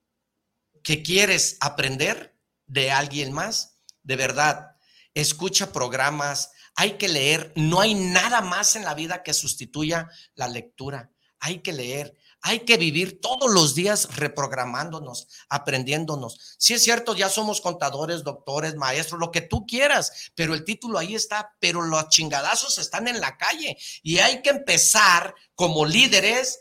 que 0.85 1.03
quieres 1.03 1.57
aprender 1.59 2.39
de 2.67 2.93
alguien 2.93 3.33
más, 3.33 3.79
de 4.05 4.15
verdad, 4.15 4.77
escucha 5.13 5.73
programas, 5.73 6.53
hay 6.77 6.93
que 6.99 7.09
leer, 7.09 7.53
no 7.57 7.81
hay 7.81 7.95
nada 7.95 8.41
más 8.43 8.77
en 8.77 8.85
la 8.85 8.95
vida 8.95 9.25
que 9.25 9.35
sustituya 9.35 10.09
la 10.37 10.47
lectura, 10.47 11.11
hay 11.41 11.63
que 11.63 11.73
leer. 11.73 12.17
Hay 12.45 12.61
que 12.61 12.77
vivir 12.77 13.21
todos 13.21 13.53
los 13.53 13.77
días 13.77 14.17
reprogramándonos, 14.17 15.29
aprendiéndonos. 15.49 16.57
Sí 16.59 16.75
es 16.75 16.83
cierto, 16.83 17.15
ya 17.15 17.29
somos 17.29 17.61
contadores, 17.61 18.25
doctores, 18.25 18.75
maestros, 18.75 19.21
lo 19.21 19.31
que 19.31 19.43
tú 19.43 19.65
quieras, 19.65 20.33
pero 20.35 20.53
el 20.55 20.65
título 20.65 20.99
ahí 20.99 21.15
está, 21.15 21.55
pero 21.61 21.83
los 21.83 22.09
chingadazos 22.09 22.79
están 22.79 23.07
en 23.07 23.21
la 23.21 23.37
calle 23.39 23.79
y 24.03 24.19
hay 24.19 24.43
que 24.43 24.51
empezar 24.51 25.37
como 25.55 25.87
líderes, 25.87 26.61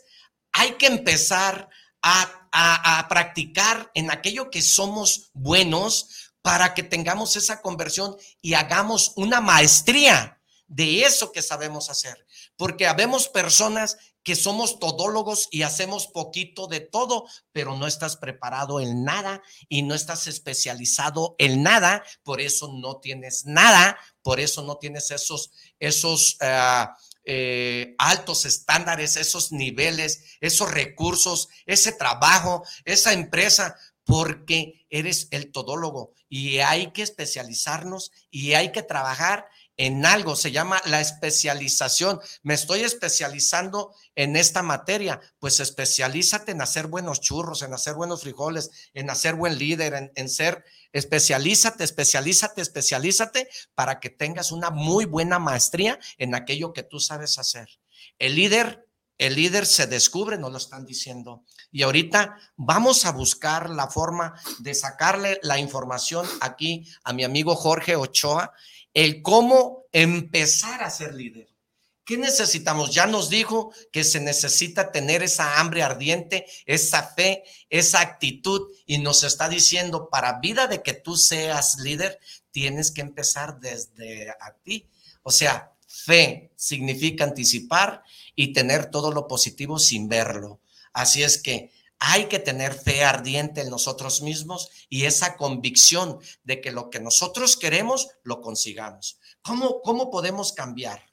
hay 0.52 0.74
que 0.74 0.86
empezar 0.86 1.68
a, 2.00 2.48
a, 2.52 3.00
a 3.00 3.08
practicar 3.08 3.90
en 3.94 4.12
aquello 4.12 4.50
que 4.50 4.62
somos 4.62 5.30
buenos 5.32 6.32
para 6.42 6.74
que 6.74 6.84
tengamos 6.84 7.34
esa 7.34 7.60
conversión 7.60 8.16
y 8.40 8.54
hagamos 8.54 9.14
una 9.16 9.40
maestría 9.40 10.40
de 10.72 11.02
eso 11.02 11.32
que 11.32 11.42
sabemos 11.42 11.90
hacer. 11.90 12.26
Porque 12.56 12.86
habemos 12.86 13.28
personas 13.28 13.98
que 14.22 14.36
somos 14.36 14.78
todólogos 14.78 15.48
y 15.50 15.62
hacemos 15.62 16.06
poquito 16.06 16.66
de 16.66 16.80
todo, 16.80 17.26
pero 17.52 17.76
no 17.76 17.86
estás 17.86 18.16
preparado 18.16 18.80
en 18.80 19.04
nada 19.04 19.42
y 19.68 19.82
no 19.82 19.94
estás 19.94 20.26
especializado 20.26 21.34
en 21.38 21.62
nada, 21.62 22.04
por 22.22 22.40
eso 22.40 22.72
no 22.72 22.98
tienes 23.00 23.44
nada, 23.46 23.98
por 24.22 24.40
eso 24.40 24.62
no 24.62 24.76
tienes 24.76 25.10
esos, 25.10 25.52
esos 25.80 26.38
uh, 26.40 26.86
altos 27.98 28.44
estándares, 28.46 29.16
esos 29.16 29.52
niveles, 29.52 30.36
esos 30.40 30.70
recursos, 30.70 31.48
ese 31.66 31.92
trabajo, 31.92 32.64
esa 32.84 33.12
empresa, 33.12 33.76
porque 34.04 34.84
eres 34.90 35.28
el 35.30 35.52
todólogo 35.52 36.12
y 36.28 36.58
hay 36.58 36.92
que 36.92 37.02
especializarnos 37.02 38.10
y 38.30 38.54
hay 38.54 38.72
que 38.72 38.82
trabajar 38.82 39.46
en 39.76 40.04
algo, 40.04 40.36
se 40.36 40.52
llama 40.52 40.80
la 40.86 41.00
especialización. 41.00 42.20
Me 42.42 42.54
estoy 42.54 42.80
especializando 42.80 43.94
en 44.14 44.36
esta 44.36 44.62
materia, 44.62 45.20
pues 45.38 45.60
especialízate 45.60 46.52
en 46.52 46.60
hacer 46.60 46.86
buenos 46.86 47.20
churros, 47.20 47.62
en 47.62 47.72
hacer 47.72 47.94
buenos 47.94 48.22
frijoles, 48.22 48.70
en 48.92 49.10
hacer 49.10 49.34
buen 49.34 49.58
líder, 49.58 50.12
en, 50.14 50.28
ser, 50.28 50.64
especialízate, 50.92 51.84
especialízate, 51.84 52.60
especialízate 52.60 53.48
para 53.74 53.98
que 54.00 54.10
tengas 54.10 54.52
una 54.52 54.70
muy 54.70 55.06
buena 55.06 55.38
maestría 55.38 55.98
en 56.18 56.34
aquello 56.34 56.72
que 56.72 56.82
tú 56.82 57.00
sabes 57.00 57.38
hacer. 57.38 57.68
El 58.18 58.36
líder 58.36 58.86
el 59.18 59.36
líder 59.36 59.66
se 59.66 59.86
descubre, 59.86 60.36
no 60.36 60.50
lo 60.50 60.56
están 60.56 60.84
diciendo. 60.84 61.44
Y 61.70 61.82
ahorita 61.82 62.36
vamos 62.56 63.04
a 63.04 63.12
buscar 63.12 63.70
la 63.70 63.86
forma 63.86 64.34
de 64.58 64.74
sacarle 64.74 65.38
la 65.44 65.58
información 65.58 66.26
aquí 66.40 66.88
a 67.04 67.12
mi 67.12 67.22
amigo 67.22 67.54
Jorge 67.54 67.94
Ochoa, 67.94 68.52
el 68.94 69.22
cómo 69.22 69.84
empezar 69.92 70.82
a 70.82 70.90
ser 70.90 71.14
líder. 71.14 71.48
¿Qué 72.04 72.16
necesitamos? 72.16 72.92
Ya 72.92 73.06
nos 73.06 73.30
dijo 73.30 73.72
que 73.92 74.02
se 74.02 74.20
necesita 74.20 74.90
tener 74.90 75.22
esa 75.22 75.60
hambre 75.60 75.82
ardiente, 75.84 76.46
esa 76.66 77.02
fe, 77.04 77.44
esa 77.70 78.00
actitud 78.00 78.68
y 78.86 78.98
nos 78.98 79.22
está 79.22 79.48
diciendo, 79.48 80.08
para 80.10 80.40
vida 80.40 80.66
de 80.66 80.82
que 80.82 80.94
tú 80.94 81.16
seas 81.16 81.78
líder, 81.78 82.18
tienes 82.50 82.90
que 82.90 83.02
empezar 83.02 83.60
desde 83.60 84.30
a 84.30 84.52
ti. 84.64 84.88
O 85.22 85.30
sea, 85.30 85.72
fe 85.86 86.50
significa 86.56 87.22
anticipar 87.22 88.02
y 88.34 88.52
tener 88.52 88.90
todo 88.90 89.12
lo 89.12 89.28
positivo 89.28 89.78
sin 89.78 90.08
verlo. 90.08 90.60
Así 90.92 91.22
es 91.22 91.40
que 91.40 91.70
hay 92.04 92.26
que 92.26 92.40
tener 92.40 92.74
fe 92.74 93.04
ardiente 93.04 93.60
en 93.60 93.70
nosotros 93.70 94.22
mismos 94.22 94.68
y 94.88 95.04
esa 95.04 95.36
convicción 95.36 96.18
de 96.42 96.60
que 96.60 96.72
lo 96.72 96.90
que 96.90 96.98
nosotros 96.98 97.56
queremos 97.56 98.08
lo 98.24 98.40
consigamos. 98.40 99.20
¿Cómo, 99.40 99.80
cómo 99.82 100.10
podemos 100.10 100.52
cambiar? 100.52 101.11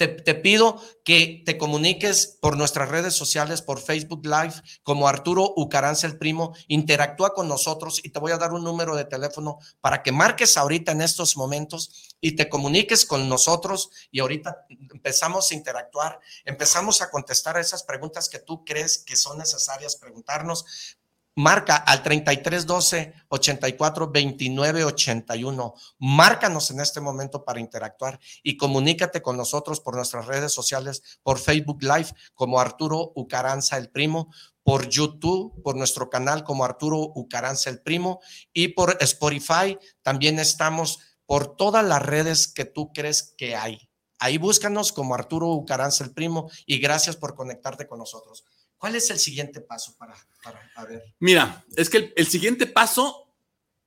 Te, 0.00 0.34
pido 0.34 0.80
que 1.04 1.42
te 1.44 1.58
comuniques 1.58 2.38
por 2.40 2.56
nuestras 2.56 2.88
redes 2.88 3.12
sociales, 3.12 3.60
por 3.60 3.82
Facebook 3.82 4.24
Live, 4.24 4.54
como 4.82 5.06
Arturo 5.06 5.52
Ucaranza 5.56 6.06
el 6.06 6.16
Primo. 6.16 6.54
Interactúa 6.68 7.34
con 7.34 7.48
nosotros 7.48 8.00
y 8.02 8.08
te 8.08 8.18
voy 8.18 8.32
a 8.32 8.38
dar 8.38 8.54
un 8.54 8.64
número 8.64 8.96
de 8.96 9.04
teléfono 9.04 9.58
para 9.82 10.02
que 10.02 10.10
marques 10.10 10.56
ahorita 10.56 10.92
en 10.92 11.02
estos 11.02 11.36
momentos 11.36 12.14
y 12.18 12.34
te 12.34 12.48
comuniques 12.48 13.04
con 13.04 13.28
nosotros. 13.28 13.90
Y 14.10 14.20
ahorita 14.20 14.64
empezamos 14.70 15.50
a 15.50 15.54
interactuar, 15.54 16.18
empezamos 16.46 17.02
a 17.02 17.10
contestar 17.10 17.58
a 17.58 17.60
esas 17.60 17.82
preguntas 17.82 18.30
que 18.30 18.38
tú 18.38 18.64
crees 18.64 18.96
que 18.96 19.16
son 19.16 19.36
necesarias 19.36 19.96
preguntarnos 19.96 20.96
Marca 21.36 21.76
al 21.76 22.02
3312 22.02 23.14
84 23.28 24.10
29 24.10 24.84
81. 24.84 25.74
Márcanos 25.98 26.70
en 26.70 26.80
este 26.80 27.00
momento 27.00 27.44
para 27.44 27.60
interactuar 27.60 28.18
y 28.42 28.56
comunícate 28.56 29.22
con 29.22 29.36
nosotros 29.36 29.80
por 29.80 29.94
nuestras 29.94 30.26
redes 30.26 30.52
sociales, 30.52 31.20
por 31.22 31.38
Facebook 31.38 31.82
Live 31.82 32.08
como 32.34 32.60
Arturo 32.60 33.12
Ucaranza 33.14 33.76
el 33.76 33.90
Primo, 33.90 34.32
por 34.62 34.88
YouTube, 34.88 35.62
por 35.62 35.76
nuestro 35.76 36.10
canal 36.10 36.44
como 36.44 36.64
Arturo 36.64 36.98
Ucaranza 37.14 37.70
el 37.70 37.80
Primo 37.80 38.20
y 38.52 38.68
por 38.68 38.96
Spotify. 39.00 39.78
También 40.02 40.38
estamos 40.38 40.98
por 41.26 41.56
todas 41.56 41.84
las 41.84 42.02
redes 42.02 42.48
que 42.48 42.64
tú 42.64 42.92
crees 42.92 43.34
que 43.36 43.54
hay. 43.54 43.88
Ahí 44.18 44.36
búscanos 44.36 44.92
como 44.92 45.14
Arturo 45.14 45.48
Ucaranza 45.48 46.04
el 46.04 46.12
Primo 46.12 46.50
y 46.66 46.78
gracias 46.78 47.16
por 47.16 47.34
conectarte 47.34 47.86
con 47.86 47.98
nosotros. 47.98 48.44
¿Cuál 48.80 48.96
es 48.96 49.10
el 49.10 49.18
siguiente 49.18 49.60
paso 49.60 49.94
para, 49.98 50.16
para 50.42 50.88
ver? 50.88 51.14
Mira, 51.18 51.66
es 51.76 51.90
que 51.90 52.14
el, 52.16 52.26
siguiente 52.26 52.66
paso, 52.66 53.30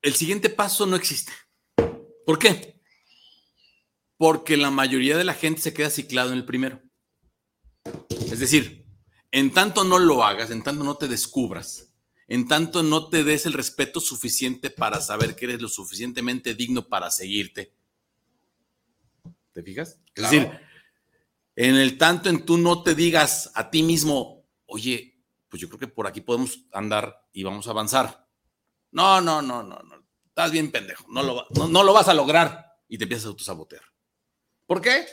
el 0.04 0.14
siguiente 0.14 0.52
paso 0.52 0.86
no 0.86 0.96
existe. 0.96 1.34
¿Por 2.28 2.38
qué? 2.38 2.80
Porque 4.18 4.56
la 4.56 4.70
mayoría 4.70 5.18
de 5.18 5.24
la 5.24 5.34
gente 5.34 5.62
se 5.62 5.74
queda 5.74 5.90
ciclado 5.90 6.32
en 6.32 6.38
el 6.38 6.46
primero. 6.46 6.80
Es 8.10 8.38
decir, 8.38 8.86
en 9.32 9.52
tanto 9.52 9.84
no 9.84 9.98
lo 9.98 10.24
hagas, 10.24 10.52
en 10.52 10.62
tanto 10.62 10.84
no 10.84 10.96
te 10.96 11.08
descubras, 11.08 11.92
en 12.28 12.48
tanto 12.48 12.84
no 12.84 13.10
te 13.10 13.24
des 13.24 13.48
el 13.48 13.54
respeto 13.54 14.00
suficiente 14.00 14.70
para 14.70 15.02
saber 15.02 15.36
que 15.36 15.46
eres 15.46 15.60
lo 15.60 15.70
suficientemente 15.70 16.54
digno 16.54 16.88
para 16.88 17.10
seguirte. 17.10 17.74
¿Te 19.54 19.64
fijas? 19.64 19.98
Es 20.14 20.30
decir, 20.30 20.52
en 21.56 21.78
el 21.78 21.98
tanto 21.98 22.30
en 22.30 22.46
tú 22.46 22.60
no 22.60 22.84
te 22.84 22.94
digas 22.94 23.50
a 23.56 23.72
ti 23.72 23.82
mismo, 23.82 24.43
oye, 24.66 25.24
pues 25.50 25.62
yo 25.62 25.68
creo 25.68 25.80
que 25.80 25.88
por 25.88 26.08
aquí 26.08 26.22
podemos 26.22 26.60
andar 26.72 27.28
y 27.32 27.44
vamos 27.44 27.68
a 27.68 27.72
avanzar. 27.72 28.28
No, 28.92 29.22
no, 29.22 29.42
no, 29.42 29.64
no, 29.64 29.80
no. 29.80 30.04
Estás 30.26 30.52
bien 30.52 30.72
pendejo. 30.72 31.06
No 31.10 31.22
lo, 31.22 31.46
no, 31.70 31.84
lo 31.84 31.94
vas 31.94 32.08
a 32.08 32.14
lograr. 32.14 32.66
Y 32.88 32.98
te 32.98 33.04
empiezas 33.04 33.26
a 33.26 33.30
autosabotear. 33.30 33.84
¿Por 34.66 34.82
qué? 34.82 35.06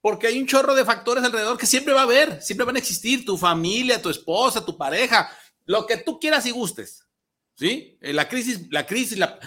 Porque 0.00 0.26
hay 0.26 0.38
un 0.38 0.46
chorro 0.46 0.74
de 0.74 0.84
factores 0.84 1.24
alrededor 1.24 1.56
que 1.56 1.66
siempre 1.66 1.94
va 1.94 2.00
a 2.00 2.04
haber, 2.04 2.42
siempre 2.42 2.66
van 2.66 2.76
a 2.76 2.78
existir. 2.78 3.24
Tu 3.24 3.36
familia, 3.36 4.00
tu 4.00 4.10
esposa, 4.10 4.64
tu 4.64 4.76
pareja, 4.76 5.30
lo 5.64 5.86
que 5.86 5.96
tú 5.98 6.18
quieras 6.20 6.46
y 6.46 6.50
gustes. 6.50 7.06
¿Sí? 7.54 7.98
Eh, 8.02 8.12
la 8.12 8.28
crisis, 8.28 8.70
la 8.70 8.86
crisis, 8.86 9.16
la, 9.16 9.38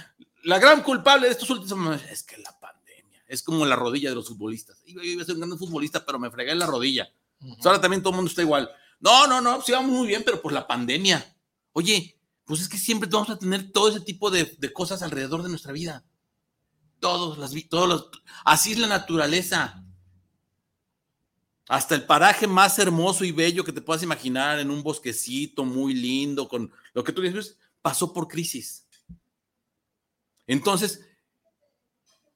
la 0.43 0.57
gran 0.57 0.81
culpable 0.81 1.27
de 1.27 1.33
estos 1.33 1.49
últimos 1.51 2.01
es 2.09 2.23
que 2.23 2.37
la 2.37 2.59
pandemia 2.59 3.23
es 3.27 3.43
como 3.43 3.65
la 3.65 3.75
rodilla 3.75 4.09
de 4.09 4.15
los 4.15 4.27
futbolistas. 4.27 4.81
Yo 4.85 5.01
iba 5.03 5.21
a 5.21 5.25
ser 5.25 5.35
un 5.35 5.41
gran 5.41 5.57
futbolista, 5.57 6.03
pero 6.03 6.17
me 6.17 6.31
fregué 6.31 6.51
en 6.51 6.59
la 6.59 6.65
rodilla. 6.65 7.07
Ahora 7.63 7.79
también 7.79 8.01
todo 8.01 8.09
el 8.09 8.15
mundo 8.15 8.29
está 8.29 8.41
igual. 8.41 8.69
No, 8.99 9.27
no, 9.27 9.41
no, 9.41 9.61
sí 9.61 9.71
vamos 9.71 9.91
muy 9.91 10.07
bien, 10.07 10.23
pero 10.25 10.41
por 10.41 10.51
la 10.51 10.67
pandemia. 10.67 11.35
Oye, 11.71 12.19
pues 12.45 12.61
es 12.61 12.67
que 12.67 12.77
siempre 12.77 13.09
vamos 13.09 13.29
a 13.29 13.39
tener 13.39 13.71
todo 13.71 13.89
ese 13.89 14.01
tipo 14.01 14.29
de, 14.29 14.57
cosas 14.73 15.01
alrededor 15.01 15.43
de 15.43 15.49
nuestra 15.49 15.71
vida. 15.71 16.03
Todos, 16.99 17.37
las, 17.37 17.53
todos 17.69 17.87
los, 17.87 18.09
así 18.43 18.73
es 18.73 18.79
la 18.79 18.87
naturaleza. 18.87 19.83
Hasta 21.67 21.95
el 21.95 22.05
paraje 22.05 22.47
más 22.47 22.77
hermoso 22.79 23.23
y 23.23 23.31
bello 23.31 23.63
que 23.63 23.71
te 23.71 23.81
puedas 23.81 24.03
imaginar 24.03 24.59
en 24.59 24.71
un 24.71 24.83
bosquecito 24.83 25.63
muy 25.63 25.93
lindo, 25.93 26.49
con 26.49 26.71
lo 26.93 27.03
que 27.03 27.13
tú 27.13 27.21
dices, 27.21 27.57
pasó 27.81 28.11
por 28.11 28.27
crisis. 28.27 28.87
Entonces, 30.47 31.05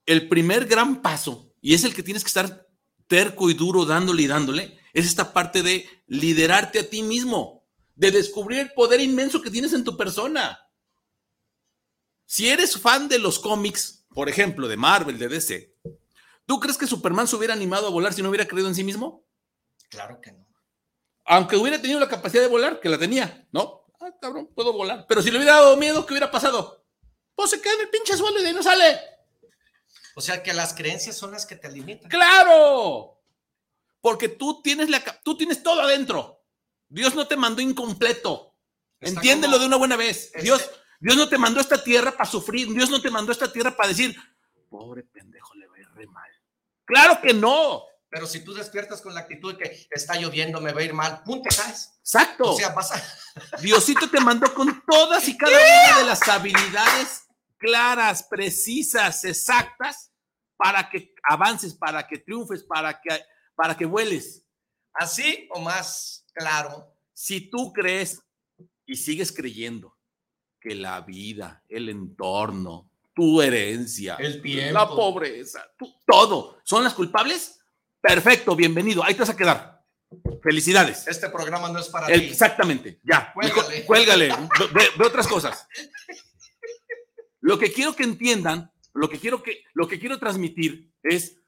el 0.06 0.30
primer 0.30 0.68
gran 0.68 1.02
paso, 1.02 1.52
y 1.60 1.74
es 1.74 1.84
el 1.84 1.94
que 1.96 2.04
tienes 2.04 2.24
que 2.24 2.28
estar 2.28 2.68
terco 3.08 3.50
y 3.50 3.56
duro 3.56 3.86
dándole 3.86 4.24
y 4.24 4.28
dándole, 4.28 4.78
es 4.94 5.06
esta 5.06 5.34
parte 5.34 5.64
de 5.64 5.90
liderarte 6.08 6.80
a 6.80 6.90
ti 6.90 7.02
mismo, 7.02 7.66
de 7.96 8.12
descubrir 8.12 8.60
el 8.60 8.74
poder 8.74 9.02
inmenso 9.02 9.42
que 9.42 9.50
tienes 9.50 9.74
en 9.74 9.84
tu 9.84 9.98
persona. 9.98 10.60
Si 12.26 12.48
eres 12.48 12.80
fan 12.80 13.08
de 13.10 13.20
los 13.20 13.40
cómics, 13.40 14.06
por 14.10 14.30
ejemplo, 14.30 14.68
de 14.68 14.78
Marvel, 14.78 15.18
de 15.18 15.28
DC, 15.28 15.76
¿tú 16.46 16.60
crees 16.60 16.78
que 16.78 16.88
Superman 16.88 17.28
se 17.28 17.36
hubiera 17.36 17.54
animado 17.54 17.88
a 17.88 17.92
volar 17.92 18.14
si 18.14 18.22
no 18.22 18.30
hubiera 18.30 18.48
creído 18.48 18.68
en 18.68 18.76
sí 18.76 18.84
mismo? 18.84 19.26
Claro 19.90 20.22
que 20.22 20.32
no. 20.32 20.48
Aunque 21.26 21.56
hubiera 21.56 21.82
tenido 21.82 22.00
la 22.00 22.10
capacidad 22.10 22.42
de 22.42 22.50
volar, 22.50 22.80
que 22.80 22.90
la 22.90 22.98
tenía, 22.98 23.48
¿no? 23.52 23.86
Ah, 24.00 24.12
cabrón, 24.20 24.50
puedo 24.54 24.74
volar. 24.74 25.06
Pero 25.08 25.22
si 25.22 25.32
le 25.32 25.38
hubiera 25.38 25.56
dado 25.56 25.78
miedo, 25.78 26.06
¿qué 26.06 26.14
hubiera 26.14 26.30
pasado? 26.30 26.86
Pues 27.36 27.50
se 27.50 27.62
queda 27.62 27.74
en 27.74 27.82
el 27.82 27.90
pinche 27.90 28.18
suelo 28.18 28.40
y 28.40 28.42
de 28.42 28.50
ahí 28.50 28.54
no 28.54 28.62
sale. 28.62 29.00
O 30.16 30.22
sea 30.22 30.44
que 30.44 30.54
las 30.54 30.74
creencias 30.74 31.18
son 31.18 31.32
las 31.32 31.46
que 31.46 31.56
te 31.56 31.72
limitan. 31.72 32.10
¡Claro! 32.10 33.23
Porque 34.04 34.28
tú 34.28 34.62
tienes, 34.62 34.90
la, 34.90 35.02
tú 35.24 35.38
tienes 35.38 35.64
todo 35.64 35.80
adentro. 35.80 36.44
Dios 36.90 37.16
no 37.16 37.26
te 37.26 37.38
mandó 37.38 37.62
incompleto. 37.62 38.54
Entiéndelo 39.00 39.58
de 39.58 39.66
una 39.66 39.78
buena 39.78 39.96
vez. 39.96 40.26
Este 40.26 40.42
Dios, 40.42 40.70
Dios 41.00 41.16
no 41.16 41.30
te 41.30 41.38
mandó 41.38 41.62
esta 41.62 41.82
tierra 41.82 42.12
para 42.12 42.30
sufrir. 42.30 42.68
Dios 42.74 42.90
no 42.90 43.02
te 43.02 43.10
mandó 43.10 43.32
esta 43.32 43.50
tierra 43.50 43.74
para 43.74 43.88
decir, 43.88 44.14
pobre 44.70 45.04
pendejo, 45.04 45.56
le 45.56 45.68
va 45.68 45.78
a 45.78 45.80
ir 45.80 45.88
re 45.96 46.06
mal. 46.08 46.30
Claro 46.84 47.22
que 47.22 47.34
no. 47.34 47.84
Pero 48.10 48.28
si 48.28 48.44
tú 48.44 48.54
despiertas 48.54 49.02
con 49.02 49.14
la 49.14 49.22
actitud 49.22 49.56
de 49.56 49.64
que 49.64 49.88
está 49.90 50.18
lloviendo, 50.18 50.60
me 50.60 50.74
va 50.74 50.82
a 50.82 50.84
ir 50.84 50.94
mal, 50.94 51.24
punto, 51.24 51.50
¿sabes? 51.50 51.94
Exacto. 52.00 52.52
O 52.52 52.58
sea, 52.58 52.76
pasa. 52.76 53.02
Diosito 53.62 54.10
te 54.10 54.20
mandó 54.20 54.54
con 54.54 54.84
todas 54.86 55.26
y 55.30 55.38
cada 55.38 55.58
una 55.88 56.00
de 56.00 56.06
las 56.08 56.28
habilidades 56.28 57.24
claras, 57.58 58.24
precisas, 58.24 59.24
exactas, 59.24 60.12
para 60.58 60.90
que 60.90 61.16
avances, 61.24 61.74
para 61.74 62.06
que 62.06 62.18
triunfes, 62.18 62.64
para 62.64 63.00
que 63.00 63.33
para 63.56 63.76
que 63.78 63.86
vueles. 63.86 64.46
Así 64.94 65.48
o 65.52 65.60
más 65.60 66.26
claro. 66.34 66.96
Si 67.14 67.50
tú 67.50 67.72
crees 67.74 68.22
y 68.86 68.96
sigues 68.96 69.32
creyendo 69.32 69.98
que 70.60 70.76
la 70.76 71.02
vida, 71.02 71.64
el 71.68 71.90
entorno, 71.90 72.90
tu 73.14 73.42
herencia, 73.42 74.16
el 74.16 74.42
tiempo, 74.42 74.74
la 74.74 74.88
pobreza, 74.88 75.72
todo 76.06 76.60
son 76.64 76.84
las 76.84 76.94
culpables, 76.94 77.60
perfecto, 78.02 78.56
bienvenido, 78.56 79.04
ahí 79.04 79.14
te 79.14 79.20
vas 79.20 79.30
a 79.30 79.38
quedar. 79.38 79.74
Felicidades. 80.42 81.08
Este 81.08 81.30
programa 81.30 81.70
no 81.70 81.80
es 81.80 81.90
para 81.90 82.08
ti. 82.08 82.14
Exactamente, 82.14 83.00
ya. 83.04 83.32
Cuélgale. 83.34 83.86
Cuélgale. 83.86 84.28
de, 84.28 85.06
otras 85.06 85.28
cosas. 85.28 85.68
Lo 87.40 87.58
que 87.58 87.72
quiero 87.72 87.96
que 87.96 88.04
entiendan, 88.04 88.72
lo 88.94 89.10
que 89.10 89.20
quiero 89.20 89.42
que, 89.42 89.64
lo 89.74 89.88
que 89.88 90.00
quiero 90.00 90.20
transmitir 90.20 90.92
es 91.02 91.43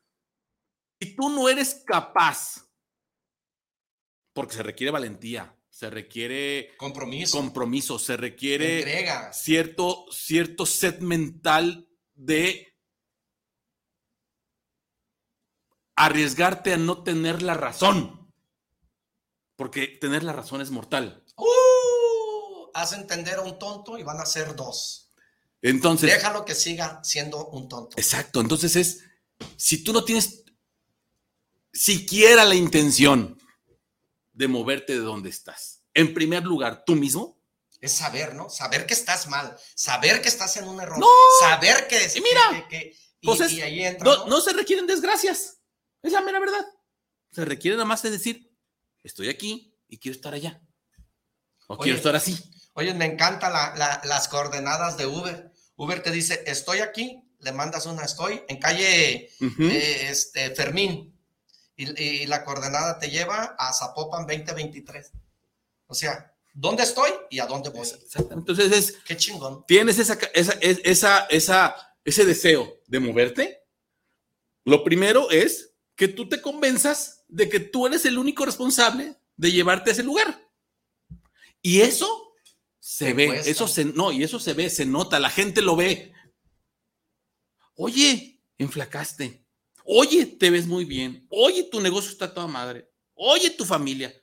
si 0.99 1.15
tú 1.15 1.29
no 1.29 1.49
eres 1.49 1.83
capaz, 1.85 2.69
porque 4.33 4.55
se 4.55 4.63
requiere 4.63 4.91
valentía, 4.91 5.55
se 5.69 5.89
requiere 5.89 6.75
compromiso, 6.77 7.37
compromiso 7.37 7.99
se 7.99 8.17
requiere 8.17 9.07
cierto, 9.33 10.05
cierto 10.11 10.65
set 10.65 10.99
mental 10.99 11.89
de 12.13 12.75
arriesgarte 15.95 16.73
a 16.73 16.77
no 16.77 17.03
tener 17.03 17.41
la 17.41 17.55
razón. 17.55 18.33
Porque 19.55 19.87
tener 19.87 20.23
la 20.23 20.33
razón 20.33 20.61
es 20.61 20.69
mortal. 20.69 21.23
Uh, 21.37 22.69
haz 22.73 22.91
entender 22.91 23.35
a 23.35 23.41
un 23.41 23.57
tonto 23.57 23.97
y 23.97 24.03
van 24.03 24.19
a 24.19 24.25
ser 24.25 24.55
dos. 24.55 25.13
Entonces. 25.61 26.11
Déjalo 26.11 26.43
que 26.43 26.53
siga 26.53 27.01
siendo 27.03 27.47
un 27.47 27.69
tonto. 27.69 27.95
Exacto. 27.97 28.41
Entonces 28.41 28.75
es, 28.75 29.03
si 29.55 29.83
tú 29.83 29.93
no 29.93 30.03
tienes 30.03 30.44
siquiera 31.75 32.43
la 32.45 32.55
intención 32.55 33.37
de 34.33 34.47
moverte 34.47 34.93
de 34.93 34.99
donde 34.99 35.29
estás, 35.29 35.83
en 35.93 36.13
primer 36.13 36.43
lugar, 36.43 36.83
tú 36.85 36.95
mismo. 36.95 37.39
Es 37.81 37.91
saber, 37.93 38.33
¿no? 38.33 38.49
Saber 38.49 38.85
que 38.87 38.93
estás 38.93 39.27
mal, 39.27 39.55
saber 39.75 40.21
que 40.21 40.29
estás 40.29 40.57
en 40.57 40.67
un 40.67 40.79
error, 40.81 40.97
No. 40.97 41.07
saber 41.41 41.87
que... 41.87 41.97
Y 42.15 42.21
mira, 42.21 42.67
que- 42.69 42.97
pues 43.21 43.41
es- 43.41 43.51
y 43.51 43.61
ahí 43.61 43.83
entra, 43.85 44.03
No, 44.05 44.17
¿no? 44.19 44.27
no 44.27 44.41
se 44.41 44.53
requieren 44.53 44.87
desgracias. 44.87 45.57
Es 46.01 46.11
la 46.11 46.21
mera 46.21 46.39
verdad. 46.39 46.65
Se 47.31 47.43
requiere 47.45 47.75
nada 47.75 47.85
más 47.85 48.01
de 48.01 48.11
decir, 48.11 48.51
estoy 49.03 49.29
aquí 49.29 49.75
y 49.87 49.97
quiero 49.99 50.15
estar 50.15 50.33
allá. 50.33 50.61
O 51.67 51.73
Oye, 51.75 51.83
quiero 51.83 51.97
estar 51.97 52.15
así. 52.15 52.37
Oye, 52.73 52.93
me 52.93 53.05
encantan 53.05 53.51
las 53.77 54.27
coordenadas 54.27 54.97
de 54.97 55.05
Uber. 55.07 55.51
Uber 55.75 56.01
te 56.03 56.11
dice, 56.11 56.43
estoy 56.45 56.79
aquí, 56.79 57.21
le 57.39 57.51
mandas 57.51 57.85
una, 57.85 58.03
estoy 58.03 58.41
en 58.47 58.59
calle 58.59 59.29
Ujú. 59.41 59.63
eh, 59.63 60.09
este, 60.09 60.51
Fermín. 60.55 61.14
Y, 61.77 62.01
y 62.01 62.25
la 62.27 62.43
coordenada 62.45 62.99
te 62.99 63.09
lleva 63.09 63.55
a 63.57 63.73
Zapopan 63.73 64.25
2023. 64.25 65.11
O 65.87 65.93
sea, 65.93 66.33
¿dónde 66.53 66.83
estoy 66.83 67.11
y 67.29 67.39
a 67.39 67.45
dónde 67.45 67.69
voy? 67.69 67.81
Exactamente. 67.87 68.51
Entonces 68.51 68.71
es, 68.71 68.97
Qué 69.03 69.17
chingón. 69.17 69.65
tienes 69.67 69.99
esa, 69.99 70.17
esa, 70.33 70.53
esa, 70.61 71.25
esa, 71.25 71.75
ese 72.03 72.25
deseo 72.25 72.81
de 72.87 72.99
moverte. 72.99 73.61
Lo 74.63 74.83
primero 74.83 75.29
es 75.29 75.75
que 75.95 76.07
tú 76.07 76.27
te 76.27 76.41
convenzas 76.41 77.23
de 77.27 77.49
que 77.49 77.59
tú 77.59 77.87
eres 77.87 78.05
el 78.05 78.17
único 78.17 78.45
responsable 78.45 79.15
de 79.35 79.51
llevarte 79.51 79.89
a 79.89 79.93
ese 79.93 80.03
lugar. 80.03 80.41
Y 81.61 81.81
eso 81.81 82.33
se 82.79 83.13
ve, 83.13 83.27
cuesta. 83.27 83.49
eso 83.49 83.67
se, 83.67 83.85
no, 83.85 84.11
y 84.11 84.23
eso 84.23 84.39
se 84.39 84.53
ve, 84.53 84.69
se 84.69 84.85
nota, 84.85 85.19
la 85.19 85.29
gente 85.29 85.61
lo 85.61 85.75
ve. 85.75 86.13
Oye, 87.75 88.41
enflacaste. 88.57 89.44
Oye, 89.85 90.25
te 90.25 90.49
ves 90.49 90.65
muy 90.67 90.83
bien. 90.85 91.25
Oye, 91.29 91.63
tu 91.63 91.79
negocio 91.79 92.11
está 92.11 92.33
toda 92.33 92.47
madre. 92.47 92.89
Oye, 93.13 93.51
tu 93.51 93.65
familia. 93.65 94.13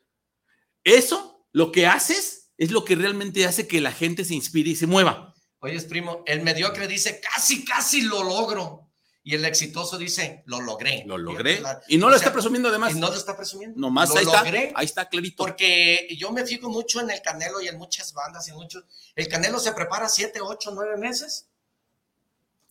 Eso, 0.84 1.46
lo 1.52 1.70
que 1.72 1.86
haces, 1.86 2.50
es 2.58 2.70
lo 2.70 2.84
que 2.84 2.96
realmente 2.96 3.46
hace 3.46 3.66
que 3.66 3.80
la 3.80 3.92
gente 3.92 4.24
se 4.24 4.34
inspire 4.34 4.70
y 4.70 4.76
se 4.76 4.86
mueva. 4.86 5.34
Oye, 5.60 5.80
primo, 5.82 6.24
el 6.26 6.42
mediocre 6.42 6.88
dice, 6.88 7.20
casi, 7.20 7.64
casi 7.64 8.02
lo 8.02 8.24
logro. 8.24 8.88
Y 9.24 9.36
el 9.36 9.44
exitoso 9.44 9.98
dice, 9.98 10.42
lo 10.46 10.60
logré. 10.60 11.04
Lo 11.06 11.16
logré. 11.16 11.60
La- 11.60 11.80
Y 11.86 11.96
no 11.96 12.08
lo 12.08 12.18
sea, 12.18 12.26
está 12.26 12.32
presumiendo 12.32 12.68
además. 12.68 12.96
Y 12.96 12.98
no 12.98 13.08
lo 13.08 13.14
está 13.14 13.36
presumiendo. 13.36 13.78
Nomás 13.78 14.08
lo 14.08 14.16
ahí 14.16 14.24
está. 14.24 14.42
Ahí 14.74 14.84
está 14.84 15.08
clarito. 15.08 15.36
Porque 15.44 16.08
yo 16.18 16.32
me 16.32 16.44
fijo 16.44 16.68
mucho 16.68 17.00
en 17.00 17.08
el 17.10 17.22
Canelo 17.22 17.60
y 17.60 17.68
en 17.68 17.78
muchas 17.78 18.12
bandas 18.14 18.48
y 18.48 18.52
muchos. 18.52 18.84
El 19.14 19.28
Canelo 19.28 19.60
se 19.60 19.70
prepara 19.72 20.08
7, 20.08 20.40
8, 20.40 20.72
9 20.74 20.96
meses 20.96 21.48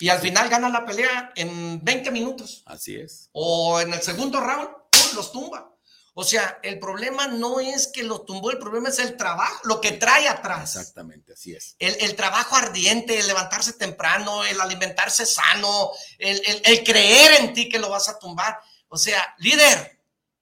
y 0.01 0.09
al 0.09 0.19
final 0.19 0.49
gana 0.49 0.67
la 0.69 0.85
pelea 0.85 1.31
en 1.35 1.83
20 1.83 2.11
minutos. 2.11 2.63
Así 2.65 2.95
es. 2.95 3.29
O 3.31 3.79
en 3.79 3.93
el 3.93 4.01
segundo 4.01 4.39
round, 4.41 4.67
¡pum! 4.91 5.15
los 5.15 5.31
tumba. 5.31 5.67
O 6.13 6.25
sea, 6.25 6.59
el 6.61 6.77
problema 6.77 7.27
no 7.27 7.61
es 7.61 7.87
que 7.87 8.03
lo 8.03 8.21
tumbó, 8.25 8.51
el 8.51 8.57
problema 8.57 8.89
es 8.89 8.99
el 8.99 9.15
trabajo, 9.15 9.61
lo 9.63 9.79
que 9.79 9.93
trae 9.93 10.27
atrás. 10.27 10.75
Exactamente, 10.75 11.31
así 11.31 11.53
es. 11.53 11.77
El, 11.79 11.95
el 12.01 12.17
trabajo 12.17 12.57
ardiente, 12.57 13.17
el 13.17 13.27
levantarse 13.27 13.71
temprano, 13.73 14.43
el 14.43 14.59
alimentarse 14.59 15.25
sano, 15.25 15.91
el, 16.19 16.41
el- 16.45 16.61
el 16.65 16.83
creer 16.83 17.39
en 17.39 17.53
ti 17.53 17.69
que 17.69 17.79
lo 17.79 17.89
vas 17.89 18.09
a 18.09 18.19
tumbar. 18.19 18.59
O 18.89 18.97
sea, 18.97 19.25
líder, 19.37 20.01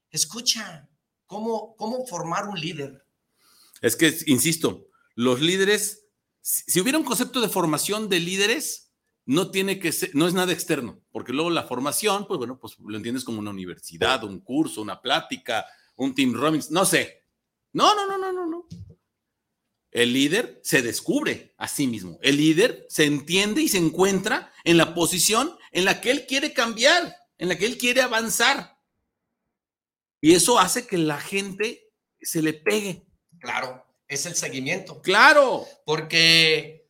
escucha, 0.09 0.89
¿cómo, 1.27 1.75
cómo 1.75 2.05
formar 2.07 2.47
un 2.47 2.59
líder? 2.59 3.05
Es 3.81 3.95
que, 3.95 4.17
insisto, 4.25 4.87
los 5.13 5.39
líderes, 5.39 6.05
si, 6.41 6.63
si 6.67 6.79
hubiera 6.81 6.97
un 6.97 7.03
concepto 7.05 7.41
de 7.41 7.49
formación 7.49 8.09
de 8.09 8.19
líderes, 8.19 8.88
no 9.29 9.51
tiene 9.51 9.77
que 9.77 9.91
ser, 9.91 10.09
no 10.15 10.27
es 10.27 10.33
nada 10.33 10.51
externo, 10.51 11.03
porque 11.11 11.33
luego 11.33 11.51
la 11.51 11.61
formación, 11.61 12.25
pues 12.25 12.39
bueno, 12.39 12.57
pues 12.59 12.79
lo 12.79 12.97
entiendes 12.97 13.23
como 13.23 13.37
una 13.37 13.51
universidad, 13.51 14.23
un 14.23 14.39
curso, 14.39 14.81
una 14.81 14.99
plática, 14.99 15.67
un 15.97 16.15
team 16.15 16.33
Robbins, 16.33 16.71
no 16.71 16.83
sé. 16.83 17.27
No, 17.71 17.93
no, 17.93 18.07
no, 18.07 18.17
no, 18.17 18.31
no, 18.33 18.47
no. 18.47 18.67
El 19.91 20.13
líder 20.13 20.59
se 20.63 20.81
descubre 20.81 21.53
a 21.59 21.67
sí 21.67 21.85
mismo. 21.85 22.17
El 22.23 22.37
líder 22.37 22.87
se 22.89 23.05
entiende 23.05 23.61
y 23.61 23.69
se 23.69 23.77
encuentra 23.77 24.51
en 24.63 24.77
la 24.77 24.95
posición 24.95 25.55
en 25.71 25.85
la 25.85 26.01
que 26.01 26.09
él 26.09 26.25
quiere 26.25 26.51
cambiar, 26.51 27.15
en 27.37 27.49
la 27.49 27.55
que 27.55 27.67
él 27.67 27.77
quiere 27.77 28.01
avanzar. 28.01 28.79
Y 30.21 30.33
eso 30.33 30.57
hace 30.57 30.87
que 30.87 30.97
la 30.97 31.19
gente 31.21 31.91
se 32.19 32.41
le 32.41 32.53
pegue. 32.53 33.05
Claro, 33.39 33.85
es 34.07 34.25
el 34.25 34.33
seguimiento. 34.33 35.03
Claro. 35.03 35.67
Porque 35.85 36.89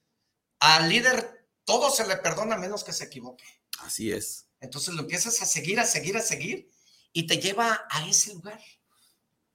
al 0.61 0.87
líder 0.87 1.38
todo 1.69 1.91
se 1.91 2.07
le 2.07 2.17
perdona 2.17 2.57
menos 2.57 2.83
que 2.83 2.93
se 2.93 3.03
equivoque. 3.05 3.43
Así 3.79 4.11
es. 4.11 4.47
Entonces 4.59 4.93
lo 4.95 5.01
empiezas 5.01 5.39
a 5.41 5.45
seguir, 5.45 5.79
a 5.79 5.85
seguir, 5.85 6.17
a 6.17 6.21
seguir 6.21 6.69
y 7.13 7.27
te 7.27 7.37
lleva 7.37 7.85
a 7.89 8.07
ese 8.07 8.33
lugar, 8.33 8.59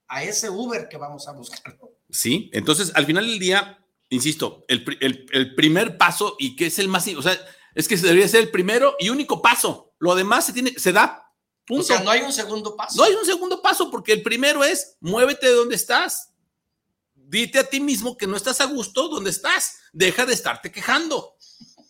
a 0.07 0.23
ese 0.23 0.49
Uber 0.49 0.87
que 0.87 0.97
vamos 0.97 1.27
a 1.27 1.33
buscar. 1.33 1.77
Sí. 2.09 2.49
Entonces, 2.53 2.91
al 2.95 3.05
final 3.05 3.27
del 3.27 3.37
día, 3.39 3.85
insisto, 4.09 4.63
el, 4.67 4.83
pri- 4.83 4.97
el- 5.01 5.25
el 5.33 5.55
primer 5.55 5.97
paso 5.97 6.35
y 6.39 6.55
que 6.55 6.67
es 6.67 6.79
el 6.79 6.87
más, 6.87 7.05
o 7.09 7.21
sea, 7.21 7.37
es 7.75 7.87
que 7.87 7.97
debería 7.97 8.27
ser 8.27 8.41
el 8.41 8.51
primero 8.51 8.95
y 8.99 9.09
único 9.09 9.41
paso. 9.41 9.93
Lo 9.99 10.15
demás 10.15 10.45
se 10.45 10.53
tiene, 10.53 10.73
se 10.79 10.91
da. 10.93 11.21
Punto. 11.67 11.81
O 11.83 11.85
sea, 11.85 11.99
no 12.01 12.11
hay 12.11 12.21
un 12.21 12.31
segundo 12.31 12.75
paso. 12.77 12.95
No 12.97 13.03
hay 13.03 13.13
un 13.13 13.25
segundo 13.25 13.61
paso 13.61 13.91
porque 13.91 14.13
el 14.13 14.23
primero 14.23 14.63
es 14.63 14.95
muévete 15.01 15.47
de 15.47 15.53
donde 15.53 15.75
estás. 15.75 16.31
Dite 17.13 17.57
a 17.59 17.63
ti 17.69 17.79
mismo 17.79 18.15
que 18.17 18.27
no 18.27 18.37
estás 18.37 18.61
a 18.61 18.65
gusto 18.65 19.07
donde 19.09 19.31
estás. 19.31 19.77
Deja 19.91 20.25
de 20.25 20.33
estarte 20.33 20.71
quejando. 20.71 21.34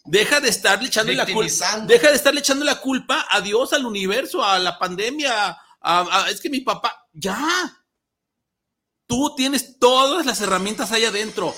Deja 0.05 0.39
de 0.39 0.49
estarle 0.49 0.87
echando 0.87 1.11
la 1.17 1.25
culpa. 1.33 1.49
Deja 1.87 2.09
de 2.09 2.15
estarle 2.15 2.39
echando 2.39 2.63
la 2.65 2.79
culpa 2.79 3.25
a 3.29 3.41
Dios, 3.41 3.73
al 3.73 3.85
universo, 3.85 4.43
a 4.43 4.59
la 4.59 4.77
pandemia. 4.79 5.57
a- 5.87 6.23
a- 6.23 6.29
es 6.31 6.41
que 6.41 6.49
mi 6.49 6.61
papá, 6.61 7.07
ya. 7.13 7.47
Tú 9.07 9.35
tienes 9.35 9.77
todas 9.77 10.25
las 10.25 10.41
herramientas 10.41 10.91
ahí 10.91 11.05
adentro. 11.05 11.53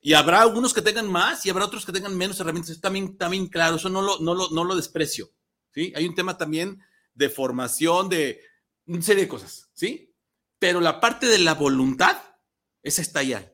Y 0.00 0.12
habrá 0.12 0.42
algunos 0.42 0.74
que 0.74 0.82
tengan 0.82 1.10
más 1.10 1.44
y 1.46 1.50
habrá 1.50 1.64
otros 1.64 1.86
que 1.86 1.92
tengan 1.92 2.14
menos 2.16 2.38
herramientas. 2.38 2.72
Eso 2.72 2.80
también, 2.80 3.16
también 3.16 3.46
claro, 3.48 3.76
eso 3.76 3.88
no 3.88 4.02
lo, 4.02 4.18
no 4.20 4.34
lo, 4.34 4.50
no 4.50 4.62
lo 4.64 4.76
desprecio. 4.76 5.30
¿sí? 5.72 5.92
Hay 5.96 6.06
un 6.06 6.14
tema 6.14 6.36
también 6.36 6.82
de 7.14 7.30
formación, 7.30 8.08
de 8.10 8.40
una 8.84 9.00
serie 9.02 9.22
de 9.24 9.28
cosas, 9.28 9.70
¿sí? 9.72 10.14
Pero 10.58 10.80
la 10.80 11.00
parte 11.00 11.26
de 11.26 11.38
la 11.38 11.54
voluntad, 11.54 12.16
esa 12.82 13.00
está 13.02 13.20
allá. 13.20 13.52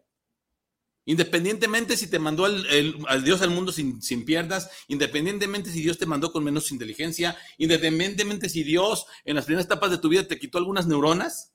Independientemente 1.05 1.97
si 1.97 2.07
te 2.09 2.19
mandó 2.19 2.45
al, 2.45 3.25
Dios 3.25 3.43
al 3.43 3.51
mundo 3.51 3.73
sin, 3.73 4.01
sin 4.01 4.25
piernas, 4.25 4.71
independientemente 4.89 5.71
si 5.71 5.83
Dios 5.83 5.99
te 5.99 6.07
mandó 6.07 6.33
con 6.33 6.45
menos 6.45 6.71
inteligencia, 6.71 7.37
independientemente 7.59 8.49
si 8.49 8.63
Dios 8.63 9.07
en 9.25 9.35
las 9.35 9.47
primeras 9.47 9.67
etapas 9.67 9.91
de 9.91 9.99
tu 9.99 10.09
vida 10.09 10.29
te 10.29 10.39
quitó 10.39 10.59
algunas 10.59 10.87
neuronas, 10.87 11.55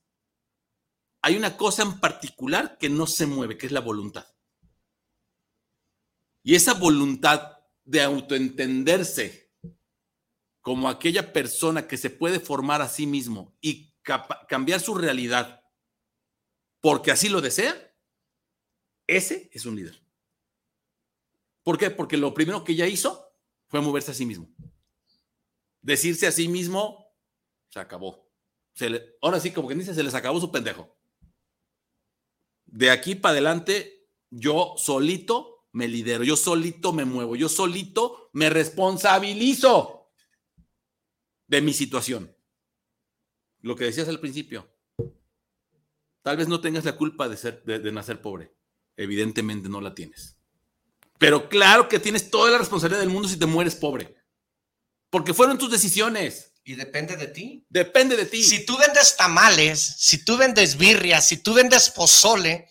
hay 1.21 1.37
una 1.37 1.55
cosa 1.55 1.83
en 1.83 1.99
particular 1.99 2.77
que 2.77 2.89
no 2.89 3.07
se 3.07 3.25
mueve, 3.25 3.57
que 3.57 3.67
es 3.67 3.71
la 3.71 3.79
voluntad. 3.79 4.27
Y 6.43 6.55
esa 6.55 6.73
voluntad 6.73 7.57
de 7.83 8.01
autoentenderse 8.01 9.53
como 10.61 10.89
aquella 10.89 11.31
persona 11.31 11.87
que 11.87 11.97
se 11.97 12.09
puede 12.09 12.41
formar 12.41 12.81
a 12.81 12.89
sí 12.89 13.07
mismo 13.07 13.57
y 13.61 13.93
cambiar 14.47 14.81
su 14.81 14.95
realidad 14.95 15.63
porque 16.81 17.11
así 17.11 17.29
lo 17.29 17.41
desea, 17.41 17.86
ese 19.07 19.49
es 19.53 19.65
un 19.65 19.75
líder. 19.75 20.01
¿Por 21.63 21.77
qué? 21.77 21.89
Porque 21.89 22.17
lo 22.17 22.33
primero 22.33 22.63
que 22.63 22.73
ella 22.73 22.87
hizo 22.87 23.31
fue 23.67 23.81
moverse 23.81 24.11
a 24.11 24.13
sí 24.13 24.25
mismo. 24.25 24.49
Decirse 25.81 26.27
a 26.27 26.31
sí 26.31 26.47
mismo, 26.47 27.13
se 27.69 27.79
acabó. 27.79 28.29
Se 28.73 28.89
le- 28.89 29.15
ahora 29.21 29.39
sí, 29.39 29.51
como 29.51 29.67
que 29.67 29.75
dice, 29.75 29.93
se 29.93 30.03
les 30.03 30.13
acabó 30.13 30.39
su 30.39 30.51
pendejo. 30.51 30.95
De 32.65 32.89
aquí 32.91 33.15
para 33.15 33.31
adelante, 33.33 34.09
yo 34.29 34.75
solito 34.77 35.67
me 35.71 35.87
lidero, 35.87 36.23
yo 36.23 36.35
solito 36.35 36.91
me 36.93 37.05
muevo, 37.05 37.35
yo 37.35 37.49
solito 37.49 38.29
me 38.33 38.49
responsabilizo 38.49 40.11
de 41.47 41.61
mi 41.61 41.73
situación. 41.73 42.35
Lo 43.61 43.75
que 43.75 43.85
decías 43.85 44.07
al 44.07 44.19
principio. 44.19 44.69
Tal 46.21 46.35
vez 46.37 46.47
no 46.47 46.59
tengas 46.59 46.83
la 46.83 46.97
culpa 46.97 47.29
de, 47.29 47.37
ser, 47.37 47.63
de, 47.63 47.79
de 47.79 47.91
nacer 47.91 48.21
pobre. 48.21 48.53
Evidentemente 48.97 49.69
no 49.69 49.79
la 49.79 49.95
tienes. 49.95 50.35
Pero 51.17 51.49
claro 51.49 51.87
que 51.87 51.99
tienes 51.99 52.29
toda 52.29 52.51
la 52.51 52.57
responsabilidad 52.57 52.99
del 52.99 53.09
mundo 53.09 53.29
si 53.29 53.37
te 53.37 53.45
mueres 53.45 53.75
pobre. 53.75 54.15
Porque 55.09 55.33
fueron 55.33 55.57
tus 55.57 55.71
decisiones. 55.71 56.51
Y 56.63 56.75
depende 56.75 57.15
de 57.15 57.27
ti. 57.27 57.65
Depende 57.69 58.17
de 58.17 58.25
ti. 58.25 58.43
Si 58.43 58.65
tú 58.65 58.77
vendes 58.77 59.15
tamales, 59.15 59.79
si 59.79 60.25
tú 60.25 60.35
vendes 60.35 60.77
birria, 60.77 61.21
si 61.21 61.37
tú 61.37 61.53
vendes 61.53 61.89
pozole, 61.89 62.67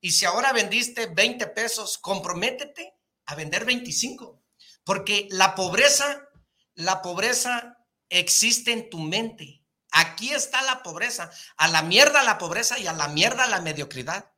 y 0.00 0.12
si 0.12 0.24
ahora 0.24 0.52
vendiste 0.52 1.06
20 1.06 1.46
pesos, 1.48 1.98
comprométete 1.98 2.94
a 3.26 3.34
vender 3.34 3.64
25. 3.64 4.42
Porque 4.82 5.28
la 5.30 5.54
pobreza, 5.54 6.28
la 6.74 7.02
pobreza 7.02 7.78
existe 8.08 8.72
en 8.72 8.90
tu 8.90 8.98
mente. 8.98 9.62
Aquí 9.92 10.30
está 10.30 10.62
la 10.62 10.82
pobreza. 10.82 11.30
A 11.56 11.68
la 11.68 11.82
mierda 11.82 12.22
la 12.22 12.38
pobreza 12.38 12.78
y 12.78 12.86
a 12.86 12.92
la 12.92 13.08
mierda 13.08 13.46
la 13.46 13.60
mediocridad. 13.60 14.32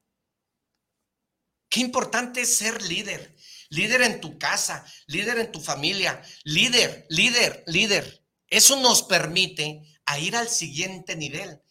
Qué 1.72 1.80
importante 1.80 2.42
es 2.42 2.54
ser 2.58 2.82
líder. 2.82 3.34
Líder 3.70 4.02
en 4.02 4.20
tu 4.20 4.38
casa, 4.38 4.84
líder 5.06 5.38
en 5.38 5.50
tu 5.50 5.58
familia, 5.58 6.20
líder, 6.44 7.06
líder, 7.08 7.64
líder. 7.66 8.26
Eso 8.46 8.76
nos 8.76 9.02
permite 9.04 9.80
a 10.04 10.18
ir 10.18 10.36
al 10.36 10.50
siguiente 10.50 11.16
nivel. 11.16 11.62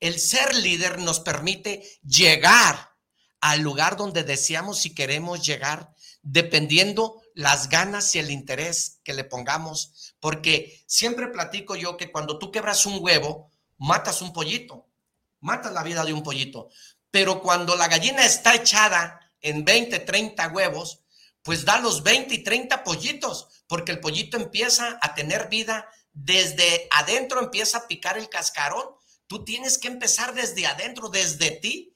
El 0.00 0.18
ser 0.18 0.54
líder 0.54 0.98
nos 1.00 1.20
permite 1.20 2.00
llegar 2.02 2.96
al 3.42 3.60
lugar 3.60 3.98
donde 3.98 4.24
deseamos 4.24 4.86
y 4.86 4.94
queremos 4.94 5.44
llegar, 5.44 5.94
dependiendo 6.22 7.20
las 7.34 7.68
ganas 7.68 8.14
y 8.14 8.18
el 8.18 8.30
interés 8.30 9.00
que 9.04 9.12
le 9.12 9.24
pongamos. 9.24 10.14
Porque 10.20 10.82
siempre 10.86 11.28
platico 11.28 11.76
yo 11.76 11.98
que 11.98 12.10
cuando 12.10 12.38
tú 12.38 12.50
quebras 12.50 12.86
un 12.86 12.96
huevo, 12.98 13.52
matas 13.76 14.22
un 14.22 14.32
pollito, 14.32 14.88
matas 15.40 15.74
la 15.74 15.82
vida 15.82 16.02
de 16.06 16.14
un 16.14 16.22
pollito. 16.22 16.70
Pero 17.10 17.42
cuando 17.42 17.76
la 17.76 17.88
gallina 17.88 18.24
está 18.24 18.54
echada 18.54 19.20
en 19.40 19.64
20, 19.64 20.00
30 20.00 20.48
huevos, 20.48 21.02
pues 21.42 21.64
da 21.64 21.80
los 21.80 22.02
20 22.02 22.34
y 22.34 22.42
30 22.42 22.84
pollitos, 22.84 23.48
porque 23.66 23.92
el 23.92 24.00
pollito 24.00 24.36
empieza 24.36 24.98
a 25.00 25.14
tener 25.14 25.48
vida 25.48 25.88
desde 26.12 26.88
adentro, 26.90 27.40
empieza 27.40 27.78
a 27.78 27.86
picar 27.86 28.18
el 28.18 28.28
cascarón. 28.28 28.84
Tú 29.26 29.44
tienes 29.44 29.78
que 29.78 29.88
empezar 29.88 30.34
desde 30.34 30.66
adentro, 30.66 31.08
desde 31.08 31.52
ti. 31.52 31.94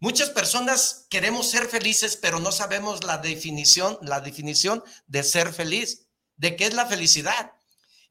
Muchas 0.00 0.30
personas 0.30 1.06
queremos 1.10 1.48
ser 1.48 1.68
felices, 1.68 2.16
pero 2.16 2.40
no 2.40 2.50
sabemos 2.50 3.04
la 3.04 3.18
definición, 3.18 3.98
la 4.02 4.20
definición 4.20 4.82
de 5.06 5.22
ser 5.22 5.52
feliz, 5.52 6.08
de 6.36 6.56
qué 6.56 6.66
es 6.66 6.74
la 6.74 6.86
felicidad. 6.86 7.52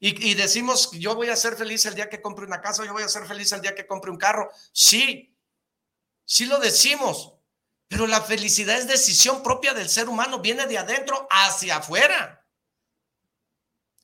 Y, 0.00 0.30
y, 0.30 0.34
decimos, 0.34 0.90
yo 0.92 1.14
voy 1.14 1.28
a 1.28 1.36
ser 1.36 1.54
feliz 1.54 1.84
el 1.84 1.94
día 1.94 2.08
que 2.08 2.22
compre 2.22 2.46
una 2.46 2.60
casa, 2.60 2.84
yo 2.84 2.92
voy 2.92 3.02
a 3.02 3.08
ser 3.08 3.26
feliz 3.26 3.52
el 3.52 3.60
día 3.60 3.74
que 3.74 3.86
compre 3.86 4.10
un 4.10 4.16
carro. 4.16 4.50
Sí, 4.72 5.36
sí 6.24 6.46
lo 6.46 6.58
decimos, 6.58 7.34
pero 7.92 8.06
la 8.06 8.22
felicidad 8.22 8.78
es 8.78 8.86
decisión 8.88 9.42
propia 9.42 9.74
del 9.74 9.86
ser 9.86 10.08
humano, 10.08 10.40
viene 10.40 10.66
de 10.66 10.78
adentro 10.78 11.28
hacia 11.30 11.76
afuera. 11.76 12.42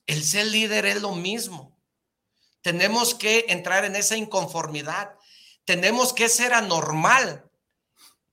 El 0.05 0.23
ser 0.23 0.45
líder 0.45 0.85
es 0.85 1.01
lo 1.01 1.15
mismo. 1.15 1.75
Tenemos 2.61 3.15
que 3.15 3.45
entrar 3.49 3.85
en 3.85 3.95
esa 3.95 4.15
inconformidad. 4.15 5.15
Tenemos 5.65 6.13
que 6.13 6.29
ser 6.29 6.53
anormal, 6.53 7.49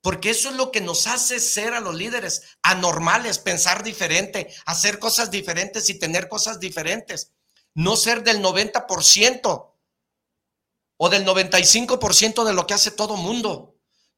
porque 0.02 0.28
eso 0.28 0.50
es 0.50 0.56
lo 0.56 0.70
que 0.70 0.82
nos 0.82 1.06
hace 1.06 1.40
ser 1.40 1.72
a 1.72 1.80
los 1.80 1.94
líderes 1.94 2.58
anormales, 2.62 3.38
pensar 3.38 3.82
diferente, 3.82 4.54
hacer 4.66 4.98
cosas 4.98 5.30
diferentes 5.30 5.88
y 5.88 5.98
tener 5.98 6.28
cosas 6.28 6.60
diferentes. 6.60 7.32
No 7.72 7.96
ser 7.96 8.22
del 8.22 8.42
90% 8.42 9.72
o 10.98 11.08
del 11.08 11.24
95% 11.24 12.44
de 12.44 12.52
lo 12.52 12.66
que 12.66 12.74
hace 12.74 12.90
todo 12.90 13.16
mundo. 13.16 13.75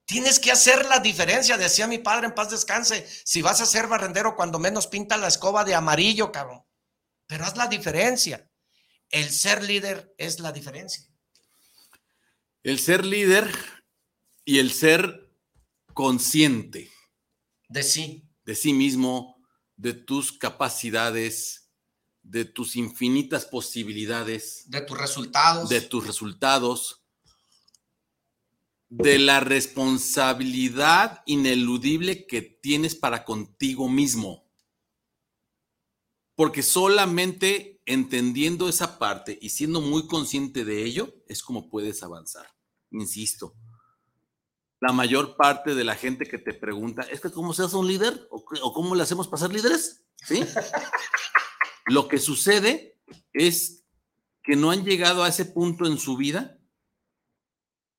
Tienes 0.09 0.41
que 0.41 0.51
hacer 0.51 0.87
la 0.87 1.01
diferencia, 1.01 1.59
decía 1.59 1.87
mi 1.87 1.99
padre 1.99 2.29
en 2.29 2.35
paz 2.35 2.51
descanse. 2.51 3.07
Si 3.25 3.43
vas 3.43 3.61
a 3.61 3.67
ser 3.67 3.89
barrendero, 3.89 4.37
cuando 4.37 4.59
menos 4.59 4.87
pinta 4.87 5.19
la 5.19 5.29
escoba 5.29 5.67
de 5.67 5.75
amarillo, 5.75 6.33
cabrón. 6.33 6.65
Pero 7.27 7.45
haz 7.45 7.59
la 7.59 7.67
diferencia. 7.67 8.51
El 9.11 9.29
ser 9.29 9.63
líder 9.63 10.15
es 10.17 10.41
la 10.41 10.51
diferencia. 10.51 11.05
El 12.63 12.79
ser 12.79 13.05
líder 13.05 13.55
y 14.47 14.61
el 14.61 14.73
ser 14.73 15.31
consciente. 15.93 16.91
De 17.69 17.83
sí. 17.83 18.27
De 18.47 18.55
sí 18.55 18.73
mismo, 18.73 19.37
de 19.77 19.93
tus 19.93 20.33
capacidades, 20.33 21.71
de 22.23 22.47
tus 22.47 22.77
infinitas 22.77 23.45
posibilidades. 23.45 24.63
De 24.71 24.81
tus 24.81 24.97
resultados. 24.97 25.69
De 25.69 25.83
tus 25.83 26.07
resultados 26.07 27.05
de 28.89 29.19
la 29.19 29.41
responsabilidad 29.41 31.23
ineludible 31.27 32.27
que 32.27 32.43
tienes 32.43 32.95
para 32.95 33.25
contigo 33.25 33.89
mismo. 33.89 34.49
Porque 36.35 36.63
solamente 36.63 37.83
entendiendo 37.85 38.69
esa 38.69 38.99
parte 38.99 39.39
y 39.41 39.51
siendo 39.51 39.81
muy 39.81 40.07
consciente 40.07 40.65
de 40.65 40.85
ello 40.85 41.15
es 41.27 41.43
como 41.43 41.69
puedes 41.69 42.03
avanzar. 42.03 42.47
Insisto, 42.91 43.55
la 44.81 44.93
mayor 44.93 45.37
parte 45.37 45.75
de 45.75 45.85
la 45.85 45.97
gente 45.97 46.25
que 46.25 46.39
te 46.39 46.55
pregunta, 46.55 47.03
¿es 47.11 47.21
que 47.21 47.31
cómo 47.31 47.53
se 47.53 47.65
hace 47.65 47.77
un 47.77 47.89
líder? 47.89 48.29
¿O, 48.31 48.73
cómo 48.73 48.95
le 48.95 49.03
hacemos 49.03 49.27
para 49.27 49.43
ser 49.43 49.53
líderes? 49.53 50.05
¿Sí? 50.17 50.45
Lo 51.87 52.09
que 52.09 52.19
sucede 52.19 52.99
es 53.33 53.85
que 54.43 54.57
no 54.57 54.71
han 54.71 54.85
llegado 54.85 55.25
a 55.25 55.29
ese 55.29 55.45
punto 55.45 55.87
en 55.87 55.99
su 55.99 56.17
vida 56.17 56.58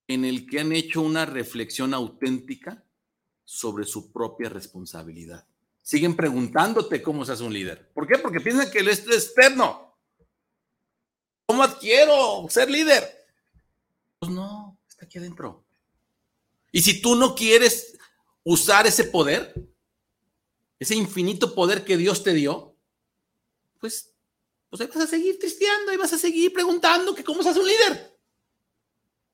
en 0.10 0.26
el 0.26 0.48
que 0.48 0.60
han 0.60 0.72
hecho 0.72 1.02
una 1.02 1.28
reflexión 1.28 1.94
auténtica 1.94 2.84
sobre 3.46 3.86
su 3.86 4.12
propia 4.12 4.50
responsabilidad. 4.50 5.46
Siguen 5.84 6.16
preguntándote 6.16 7.04
cómo 7.04 7.24
se 7.24 7.34
hace 7.34 7.44
un 7.44 7.54
líder. 7.54 7.92
¿Por 7.94 8.08
qué? 8.08 8.18
Porque 8.18 8.40
piensan 8.40 8.72
que 8.72 8.80
esto 8.80 9.12
es 9.12 9.26
externo. 9.26 9.96
¿Cómo 11.46 11.62
adquiero 11.62 12.48
ser 12.50 12.72
líder? 12.72 13.04
Pues 14.18 14.32
no, 14.32 14.80
está 14.90 15.06
aquí 15.06 15.20
adentro. 15.20 15.64
Y 16.72 16.82
si 16.82 17.02
tú 17.02 17.16
no 17.16 17.36
quieres 17.36 17.96
usar 18.44 18.88
ese 18.88 19.04
poder, 19.04 19.54
ese 20.80 20.96
infinito 20.96 21.54
poder 21.54 21.86
que 21.86 21.98
Dios 21.98 22.24
te 22.24 22.34
dio, 22.34 22.76
pues, 23.80 24.12
pues 24.72 24.82
ahí 24.82 24.88
vas 24.88 25.04
a 25.04 25.08
seguir 25.08 25.38
tristeando, 25.38 25.94
y 25.94 25.98
vas 25.98 26.14
a 26.14 26.18
seguir 26.18 26.52
preguntando 26.52 27.14
que 27.14 27.24
cómo 27.24 27.44
se 27.44 27.50
hace 27.50 27.60
un 27.60 27.68
líder. 27.68 28.19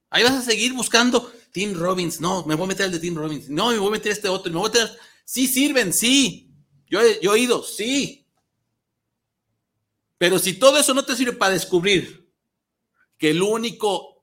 Ahí 0.10 0.24
vas 0.24 0.34
a 0.34 0.41
seguir 0.41 0.74
buscando 0.74 1.32
Tim 1.51 1.74
Robbins. 1.74 2.20
No, 2.20 2.45
me 2.45 2.56
voy 2.56 2.66
a 2.66 2.68
meter 2.70 2.86
el 2.88 2.91
de 2.91 2.99
Tim 2.99 3.16
Robbins. 3.16 3.49
No, 3.49 3.72
me 3.72 3.78
voy 3.78 3.88
a 3.89 3.91
meter 3.91 4.12
este 4.12 4.30
otro. 4.30 4.51
Me 4.51 4.60
voy 4.60 4.70
a 4.70 4.74
meter. 4.74 4.99
Sí 5.26 5.47
sirven, 5.47 5.93
sí. 5.93 6.51
Yo 6.88 7.01
he, 7.01 7.20
yo 7.22 7.36
he 7.36 7.39
ido, 7.39 7.64
sí. 7.64 8.28
Pero 10.18 10.39
si 10.39 10.53
todo 10.53 10.78
eso 10.78 10.93
no 10.93 11.03
te 11.03 11.16
sirve 11.16 11.34
para 11.34 11.53
descubrir 11.53 12.32
que 13.18 13.32
el 13.32 13.41
único 13.41 14.16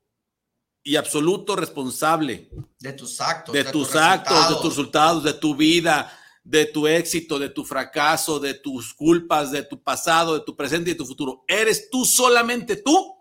y 0.83 0.97
absoluto 0.97 1.55
responsable 1.55 2.51
de 2.79 2.93
tus 2.93 3.21
actos, 3.21 3.55
de, 3.55 3.65
tus, 3.65 3.95
actos, 3.95 4.49
de 4.49 4.55
tus 4.57 4.65
resultados, 4.65 5.23
de 5.23 5.35
tu 5.35 5.55
vida, 5.55 6.13
de 6.43 6.67
tu 6.67 6.89
éxito, 6.89 7.39
de 7.39 7.51
tu 7.51 7.65
fracaso, 7.65 8.41
de 8.41 8.55
tus 8.55 8.93
culpas, 8.95 9.53
de 9.53 9.63
tu 9.63 9.81
pasado, 9.81 10.35
de 10.35 10.45
tu 10.45 10.57
presente 10.57 10.91
y 10.91 10.95
de 10.95 10.99
tu 10.99 11.07
futuro, 11.07 11.45
eres 11.47 11.89
tú 11.89 12.05
solamente 12.05 12.77
tú, 12.77 13.17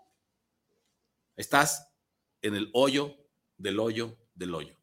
estás 1.36 1.88
en 2.42 2.54
el 2.54 2.70
hoyo 2.72 3.16
del 3.56 3.80
hoyo 3.80 4.18
del 4.34 4.54
hoyo. 4.54 4.76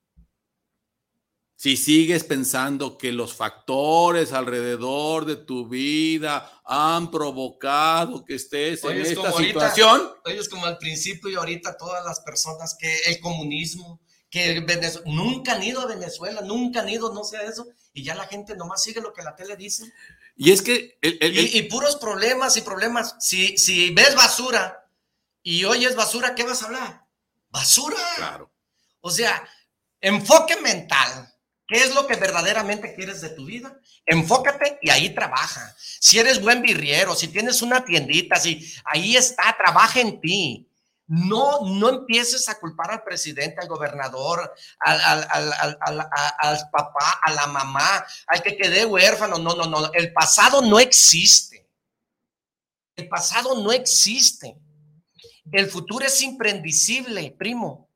Si 1.59 1.75
sigues 1.75 2.23
pensando 2.23 2.97
que 2.97 3.11
los 3.11 3.33
factores 3.33 4.31
alrededor 4.31 5.25
de 5.25 5.35
tu 5.35 5.67
vida 5.67 6.61
han 6.63 7.11
provocado 7.11 8.23
que 8.23 8.35
estés 8.35 8.81
en 8.85 9.01
esta 9.01 9.33
situación. 9.33 10.09
ellos 10.23 10.47
como 10.47 10.65
al 10.67 10.77
principio 10.77 11.29
y 11.29 11.35
ahorita 11.35 11.75
todas 11.75 12.05
las 12.05 12.21
personas 12.21 12.77
que 12.79 12.95
el 13.07 13.19
comunismo, 13.19 13.99
que 14.29 14.65
nunca 15.05 15.55
han 15.55 15.63
ido 15.63 15.81
a 15.81 15.87
Venezuela, 15.87 16.39
nunca 16.39 16.79
han 16.79 16.87
ido, 16.87 17.13
no 17.13 17.25
sé 17.25 17.43
eso, 17.45 17.67
y 17.91 18.03
ya 18.03 18.15
la 18.15 18.27
gente 18.27 18.55
nomás 18.55 18.81
sigue 18.81 19.01
lo 19.01 19.11
que 19.11 19.23
la 19.23 19.35
tele 19.35 19.57
dice. 19.57 19.83
Y 20.37 20.51
es 20.51 20.61
que... 20.61 20.97
y, 21.01 21.61
puros 21.63 21.97
problemas 21.97 22.55
y 22.55 22.61
problemas. 22.61 23.17
Si, 23.19 23.57
si 23.57 23.93
ves 23.93 24.15
basura 24.15 24.89
y 25.43 25.65
oyes 25.65 25.97
basura, 25.97 26.35
¿qué 26.35 26.43
vas 26.43 26.63
a 26.63 26.67
hablar? 26.67 27.08
Basura. 27.49 27.97
Claro. 28.15 28.51
O 29.01 29.09
sea, 29.11 29.47
enfoque 30.01 30.57
mental. 30.57 31.33
¿Qué 31.69 31.77
es 31.77 31.93
lo 31.93 32.07
que 32.07 32.15
verdaderamente 32.15 32.95
quieres 32.95 33.21
de 33.21 33.29
tu 33.29 33.45
vida? 33.45 33.79
Enfócate 34.03 34.79
y 34.81 34.89
ahí 34.89 35.13
trabaja. 35.13 35.75
Si 35.77 36.17
eres 36.17 36.41
buen 36.41 36.63
birriero, 36.63 37.15
si 37.15 37.27
tienes 37.27 37.61
una 37.61 37.85
tiendita, 37.85 38.37
si 38.37 38.73
ahí 38.85 39.15
está, 39.15 39.55
trabaja 39.55 39.99
en 39.99 40.19
ti. 40.19 40.67
No, 41.05 41.61
no 41.65 41.89
empieces 41.89 42.49
a 42.49 42.59
culpar 42.59 42.91
al 42.91 43.03
presidente, 43.03 43.61
al 43.61 43.67
gobernador, 43.67 44.53
al, 44.79 45.27
al, 45.29 45.77
al, 46.39 46.69
papá, 46.71 47.19
a 47.21 47.31
la 47.33 47.47
mamá, 47.47 48.05
al 48.27 48.41
que 48.41 48.57
quede 48.57 48.85
huérfano. 48.85 49.37
No, 49.37 49.55
no, 49.55 49.65
no. 49.65 49.91
El 49.93 50.11
pasado 50.11 50.63
no 50.63 50.79
existe. 50.79 51.67
El 52.95 53.07
pasado 53.07 53.61
no 53.61 53.71
existe. 53.71 54.55
El 55.51 55.69
futuro 55.69 56.05
es 56.05 56.21
imprendicible, 56.21 57.35
primo. 57.37 57.89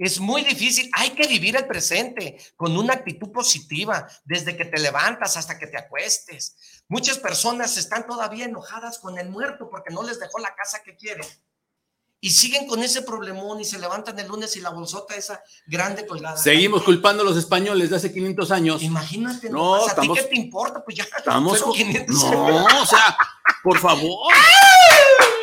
Es 0.00 0.18
muy 0.18 0.42
difícil. 0.42 0.88
Hay 0.94 1.10
que 1.10 1.26
vivir 1.28 1.56
el 1.56 1.66
presente 1.66 2.38
con 2.56 2.74
una 2.74 2.94
actitud 2.94 3.30
positiva 3.30 4.08
desde 4.24 4.56
que 4.56 4.64
te 4.64 4.80
levantas 4.80 5.36
hasta 5.36 5.58
que 5.58 5.66
te 5.66 5.76
acuestes. 5.76 6.56
Muchas 6.88 7.18
personas 7.18 7.76
están 7.76 8.06
todavía 8.06 8.46
enojadas 8.46 8.98
con 8.98 9.18
el 9.18 9.28
muerto 9.28 9.68
porque 9.68 9.92
no 9.92 10.02
les 10.02 10.18
dejó 10.18 10.38
la 10.38 10.54
casa 10.54 10.82
que 10.82 10.96
quieren. 10.96 11.26
Y 12.18 12.30
siguen 12.30 12.66
con 12.66 12.82
ese 12.82 13.02
problemón 13.02 13.60
y 13.60 13.64
se 13.66 13.78
levantan 13.78 14.18
el 14.18 14.26
lunes 14.26 14.56
y 14.56 14.60
la 14.60 14.70
bolsota 14.70 15.16
esa 15.16 15.42
grande 15.66 16.06
colgada. 16.06 16.38
Seguimos 16.38 16.82
culpando 16.82 17.22
a 17.22 17.26
los 17.26 17.36
españoles 17.36 17.90
de 17.90 17.96
hace 17.96 18.10
500 18.10 18.50
años. 18.52 18.82
Imagínate, 18.82 19.50
no, 19.50 19.86
¿a 19.86 19.94
ti 19.94 20.10
qué 20.14 20.22
te 20.22 20.36
importa? 20.36 20.82
Pues 20.82 20.96
ya 20.96 21.04
estamos 21.04 21.62
500 21.62 22.14
No, 22.16 22.64
o 22.64 22.86
sea, 22.86 23.16
por 23.62 23.78
favor. 23.78 24.32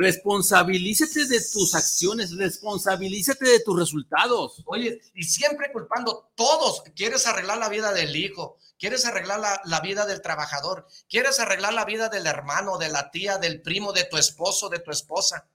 Responsabilízate 0.00 1.26
de 1.26 1.40
tus 1.52 1.74
acciones, 1.74 2.36
responsabilízate 2.36 3.44
de 3.48 3.60
tus 3.60 3.76
resultados. 3.76 4.62
Oye, 4.66 5.00
y 5.12 5.24
siempre 5.24 5.72
culpando 5.72 6.30
todos. 6.36 6.84
Quieres 6.94 7.26
arreglar 7.26 7.58
la 7.58 7.68
vida 7.68 7.92
del 7.92 8.14
hijo, 8.14 8.58
quieres 8.78 9.04
arreglar 9.06 9.40
la, 9.40 9.60
la, 9.64 9.80
vida 9.80 10.06
del 10.06 10.22
trabajador, 10.22 10.86
quieres 11.08 11.40
arreglar 11.40 11.74
la 11.74 11.84
vida 11.84 12.08
del 12.08 12.28
hermano, 12.28 12.78
de 12.78 12.90
la 12.90 13.10
tía, 13.10 13.38
del 13.38 13.60
primo, 13.60 13.92
de 13.92 14.04
tu 14.04 14.16
esposo, 14.16 14.68
de 14.68 14.78
tu 14.78 14.92
esposa. 14.92 15.48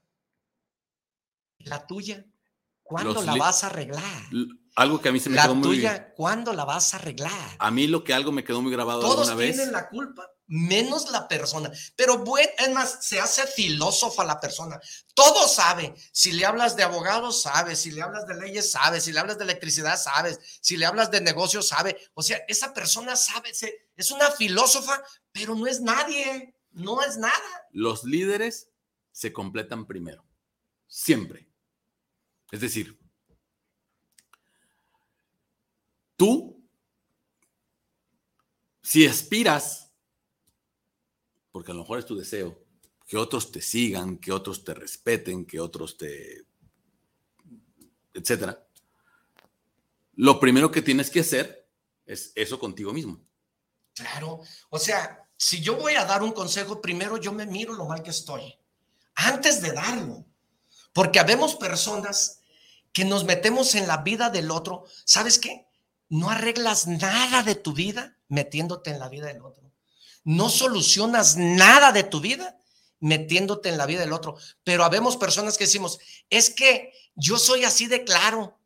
La 1.60 1.86
tuya, 1.86 2.26
¿cuándo 2.82 3.14
Los 3.14 3.24
la 3.24 3.36
vas 3.36 3.64
a 3.64 3.68
arreglar? 3.68 4.02
Algo 4.76 5.00
que 5.00 5.08
a 5.08 5.12
mí 5.12 5.20
se 5.20 5.30
me 5.30 5.36
La 5.36 5.42
quedó 5.42 5.54
muy 5.54 5.76
tuya, 5.76 6.12
¿cuándo 6.14 6.52
la 6.52 6.64
vas 6.64 6.94
a 6.94 6.96
arreglar? 6.96 7.56
A 7.60 7.70
mí 7.70 7.86
lo 7.86 8.02
que 8.02 8.12
algo 8.12 8.32
me 8.32 8.42
quedó 8.42 8.60
muy 8.60 8.72
grabado 8.72 9.00
Todos 9.02 9.28
alguna 9.28 9.34
vez. 9.36 9.54
tienen 9.54 9.72
la 9.72 9.88
culpa, 9.88 10.28
menos 10.48 11.12
la 11.12 11.28
persona. 11.28 11.70
Pero 11.94 12.18
bueno, 12.18 12.50
es 12.58 12.70
más, 12.72 12.98
se 13.06 13.20
hace 13.20 13.46
filósofa 13.46 14.24
la 14.24 14.40
persona. 14.40 14.80
Todo 15.14 15.46
sabe. 15.46 15.94
Si 16.10 16.32
le 16.32 16.44
hablas 16.44 16.74
de 16.74 16.82
abogados, 16.82 17.40
sabe. 17.42 17.76
Si 17.76 17.92
le 17.92 18.02
hablas 18.02 18.26
de 18.26 18.34
leyes, 18.34 18.72
sabe. 18.72 19.00
Si 19.00 19.12
le 19.12 19.20
hablas 19.20 19.38
de 19.38 19.44
electricidad, 19.44 19.96
sabes. 19.96 20.40
Si 20.60 20.76
le 20.76 20.86
hablas 20.86 21.12
de 21.12 21.20
negocios, 21.20 21.68
sabe. 21.68 21.96
O 22.14 22.22
sea, 22.24 22.38
esa 22.48 22.74
persona 22.74 23.14
sabe. 23.14 23.54
se- 23.54 23.90
es 23.94 24.10
una 24.10 24.28
filósofa, 24.32 25.00
pero 25.30 25.54
no 25.54 25.68
es 25.68 25.80
nadie. 25.82 26.56
No 26.72 27.00
es 27.00 27.16
nada. 27.16 27.32
Los 27.70 28.02
líderes 28.02 28.70
se 29.12 29.32
completan 29.32 29.86
primero. 29.86 30.26
Siempre. 30.88 31.48
Es 32.50 32.60
decir, 32.60 32.98
tú, 36.16 36.62
si 38.82 39.06
aspiras, 39.06 39.92
porque 41.52 41.72
a 41.72 41.74
lo 41.74 41.80
mejor 41.80 41.98
es 41.98 42.06
tu 42.06 42.16
deseo, 42.16 42.64
que 43.06 43.16
otros 43.16 43.52
te 43.52 43.60
sigan, 43.60 44.18
que 44.18 44.32
otros 44.32 44.64
te 44.64 44.74
respeten, 44.74 45.46
que 45.46 45.60
otros 45.60 45.96
te... 45.96 46.46
etcétera. 48.12 48.66
Lo 50.16 50.38
primero 50.40 50.70
que 50.70 50.82
tienes 50.82 51.10
que 51.10 51.20
hacer 51.20 51.68
es 52.06 52.32
eso 52.34 52.58
contigo 52.58 52.92
mismo. 52.92 53.20
Claro. 53.94 54.40
O 54.70 54.78
sea, 54.78 55.28
si 55.36 55.60
yo 55.60 55.76
voy 55.76 55.94
a 55.94 56.04
dar 56.04 56.22
un 56.22 56.32
consejo, 56.32 56.80
primero 56.80 57.16
yo 57.16 57.32
me 57.32 57.46
miro 57.46 57.74
lo 57.74 57.86
mal 57.86 58.02
que 58.02 58.10
estoy. 58.10 58.58
Antes 59.14 59.60
de 59.60 59.72
darlo. 59.72 60.24
Porque 60.92 61.18
habemos 61.18 61.56
personas 61.56 62.40
que 62.92 63.04
nos 63.04 63.24
metemos 63.24 63.74
en 63.74 63.86
la 63.86 63.98
vida 63.98 64.30
del 64.30 64.50
otro. 64.50 64.84
¿Sabes 65.04 65.38
qué? 65.38 65.63
No 66.08 66.30
arreglas 66.30 66.86
nada 66.86 67.42
de 67.42 67.54
tu 67.54 67.72
vida 67.72 68.16
metiéndote 68.28 68.90
en 68.90 68.98
la 68.98 69.08
vida 69.08 69.26
del 69.26 69.42
otro. 69.42 69.72
No 70.24 70.48
solucionas 70.48 71.36
nada 71.36 71.92
de 71.92 72.04
tu 72.04 72.20
vida 72.20 72.58
metiéndote 73.00 73.68
en 73.68 73.76
la 73.78 73.86
vida 73.86 74.00
del 74.00 74.12
otro. 74.12 74.36
Pero 74.62 74.84
habemos 74.84 75.16
personas 75.16 75.58
que 75.58 75.64
decimos, 75.64 75.98
es 76.30 76.50
que 76.50 76.92
yo 77.14 77.38
soy 77.38 77.64
así 77.64 77.86
de 77.86 78.04
claro 78.04 78.58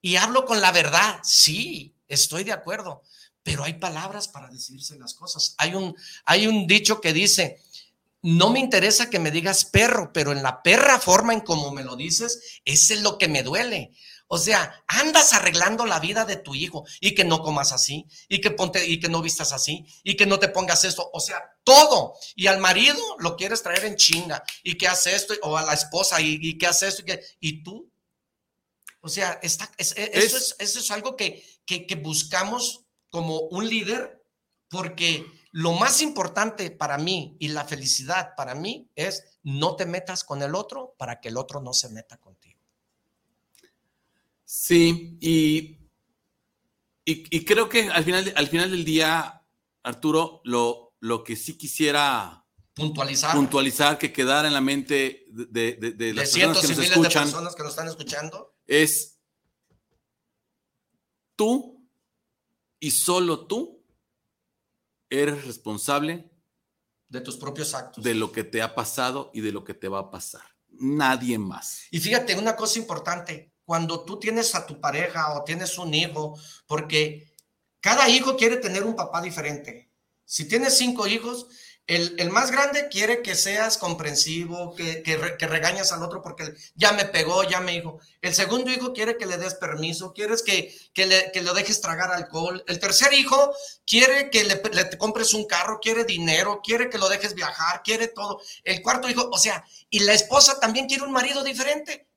y 0.00 0.16
hablo 0.16 0.44
con 0.44 0.60
la 0.60 0.72
verdad. 0.72 1.20
Sí, 1.24 1.94
estoy 2.08 2.44
de 2.44 2.52
acuerdo, 2.52 3.02
pero 3.42 3.64
hay 3.64 3.74
palabras 3.74 4.28
para 4.28 4.48
decirse 4.48 4.98
las 4.98 5.14
cosas. 5.14 5.54
Hay 5.58 5.74
un, 5.74 5.96
hay 6.24 6.46
un 6.46 6.66
dicho 6.66 7.00
que 7.00 7.12
dice, 7.12 7.60
no 8.22 8.50
me 8.50 8.60
interesa 8.60 9.10
que 9.10 9.18
me 9.18 9.32
digas 9.32 9.64
perro, 9.64 10.12
pero 10.12 10.30
en 10.30 10.42
la 10.42 10.62
perra 10.62 11.00
forma 11.00 11.32
en 11.32 11.40
como 11.40 11.72
me 11.72 11.82
lo 11.82 11.96
dices, 11.96 12.60
ese 12.64 12.94
es 12.94 13.02
lo 13.02 13.18
que 13.18 13.26
me 13.26 13.42
duele. 13.42 13.92
O 14.34 14.38
sea, 14.38 14.82
andas 14.86 15.34
arreglando 15.34 15.84
la 15.84 16.00
vida 16.00 16.24
de 16.24 16.36
tu 16.36 16.54
hijo 16.54 16.84
y 17.00 17.14
que 17.14 17.22
no 17.24 17.42
comas 17.42 17.70
así, 17.72 18.06
y 18.28 18.40
que 18.40 18.50
ponte, 18.50 18.86
y 18.88 18.98
que 18.98 19.10
no 19.10 19.20
vistas 19.20 19.52
así, 19.52 19.84
y 20.02 20.16
que 20.16 20.24
no 20.24 20.38
te 20.38 20.48
pongas 20.48 20.84
esto. 20.84 21.10
O 21.12 21.20
sea, 21.20 21.38
todo. 21.64 22.14
Y 22.34 22.46
al 22.46 22.58
marido 22.58 22.98
lo 23.18 23.36
quieres 23.36 23.62
traer 23.62 23.84
en 23.84 23.96
chinga, 23.96 24.42
y 24.62 24.78
que 24.78 24.88
hace 24.88 25.14
esto, 25.14 25.34
o 25.42 25.58
a 25.58 25.62
la 25.62 25.74
esposa, 25.74 26.18
y, 26.22 26.38
y 26.40 26.56
que 26.56 26.66
hace 26.66 26.88
esto, 26.88 27.02
y, 27.02 27.04
que, 27.04 27.20
y 27.40 27.62
tú. 27.62 27.92
O 29.02 29.08
sea, 29.08 29.38
está, 29.42 29.70
es- 29.76 29.94
es- 29.98 30.10
eso, 30.24 30.36
es, 30.38 30.56
eso 30.58 30.78
es 30.78 30.90
algo 30.90 31.14
que, 31.16 31.44
que, 31.66 31.86
que 31.86 31.96
buscamos 31.96 32.86
como 33.10 33.38
un 33.40 33.68
líder, 33.68 34.24
porque 34.70 35.26
lo 35.50 35.72
más 35.72 36.00
importante 36.00 36.70
para 36.70 36.96
mí 36.96 37.36
y 37.38 37.48
la 37.48 37.64
felicidad 37.66 38.30
para 38.36 38.54
mí 38.54 38.88
es 38.94 39.24
no 39.42 39.76
te 39.76 39.84
metas 39.84 40.24
con 40.24 40.42
el 40.42 40.54
otro 40.54 40.94
para 40.98 41.20
que 41.20 41.28
el 41.28 41.36
otro 41.36 41.60
no 41.60 41.74
se 41.74 41.90
meta 41.90 42.16
contigo. 42.16 42.41
Sí, 44.54 45.16
y, 45.18 45.78
y, 47.06 47.36
y 47.36 47.44
creo 47.46 47.70
que 47.70 47.88
al 47.88 48.04
final, 48.04 48.30
al 48.36 48.48
final 48.48 48.70
del 48.70 48.84
día, 48.84 49.42
Arturo, 49.82 50.42
lo, 50.44 50.94
lo 51.00 51.24
que 51.24 51.36
sí 51.36 51.56
quisiera 51.56 52.44
Puntualizar. 52.74 53.34
puntualizar, 53.34 53.96
que 53.96 54.12
quedara 54.12 54.46
en 54.48 54.52
la 54.52 54.60
mente 54.60 55.24
de, 55.30 55.46
de- 55.46 55.72
de- 55.76 55.90
de 55.92 55.92
de 55.92 56.12
las 56.14 56.30
personas 56.30 56.60
que 56.60 56.68
nos 56.68 56.76
miles 56.76 56.88
de 56.90 57.00
escuchan 57.00 57.24
personas 57.24 57.54
que 57.54 57.62
nos 57.62 57.70
están 57.72 57.88
escuchando. 57.88 58.54
es 58.66 59.18
tú 61.34 61.88
y 62.78 62.90
solo 62.90 63.46
tú 63.46 63.82
eres 65.08 65.46
responsable 65.46 66.30
de 67.08 67.20
tus 67.22 67.36
propios 67.38 67.72
actos. 67.72 68.04
de 68.04 68.14
lo 68.14 68.32
que 68.32 68.44
te 68.44 68.60
ha 68.60 68.74
pasado 68.74 69.30
y 69.32 69.40
de 69.40 69.52
lo 69.52 69.64
que 69.64 69.72
te 69.74 69.88
va 69.88 69.98
a 70.00 70.10
pasar. 70.10 70.42
Nadie 70.68 71.38
más. 71.38 71.84
Y 71.90 72.00
fíjate, 72.00 72.36
una 72.36 72.54
cosa 72.56 72.78
importante, 72.78 73.51
cuando 73.72 74.04
tú 74.04 74.18
tienes 74.18 74.54
a 74.54 74.66
tu 74.66 74.78
pareja 74.82 75.32
o 75.32 75.44
tienes 75.44 75.78
un 75.78 75.94
hijo, 75.94 76.38
porque 76.66 77.32
cada 77.80 78.06
hijo 78.10 78.36
quiere 78.36 78.58
tener 78.58 78.82
un 78.84 78.94
papá 78.94 79.22
diferente. 79.22 79.90
Si 80.26 80.46
tienes 80.46 80.76
cinco 80.76 81.06
hijos, 81.06 81.46
el, 81.86 82.28
más 82.28 82.50
grande 82.50 82.88
quiere 82.90 83.22
que 83.22 83.34
seas 83.34 83.78
comprensivo, 83.78 84.74
que, 84.74 85.02
que, 85.02 85.16
re- 85.16 85.38
que 85.38 85.46
regañas 85.46 85.90
al 85.90 86.02
otro 86.02 86.20
porque 86.20 86.52
ya 86.74 86.92
me 86.92 87.06
pegó, 87.06 87.44
ya 87.44 87.60
me 87.60 87.72
dijo. 87.72 87.98
El 88.20 88.34
segundo 88.34 88.70
hijo 88.70 88.92
quiere 88.92 89.16
que 89.16 89.24
le 89.24 89.38
des 89.38 89.54
permiso, 89.54 90.12
quieres 90.12 90.42
que, 90.42 90.76
le, 90.94 91.32
lo 91.40 91.54
dejes 91.54 91.80
tragar 91.80 92.12
alcohol. 92.12 92.62
El 92.68 92.78
tercer 92.78 93.14
hijo 93.14 93.54
quiere 93.86 94.28
que 94.28 94.44
le, 94.44 94.60
compres 94.98 95.32
un 95.32 95.46
carro, 95.46 95.78
quiere 95.80 96.04
dinero, 96.04 96.60
quiere 96.62 96.90
que 96.90 96.98
lo 96.98 97.08
dejes 97.08 97.34
viajar, 97.34 97.80
quiere 97.82 98.08
todo. 98.08 98.38
El 98.64 98.82
cuarto 98.82 99.08
hijo, 99.08 99.30
o 99.32 99.38
sea, 99.38 99.64
y 99.88 100.00
la 100.00 100.12
esposa 100.12 100.60
también 100.60 100.88
quiere 100.88 101.04
un 101.04 101.12
marido 101.12 101.42
diferente. 101.42 102.11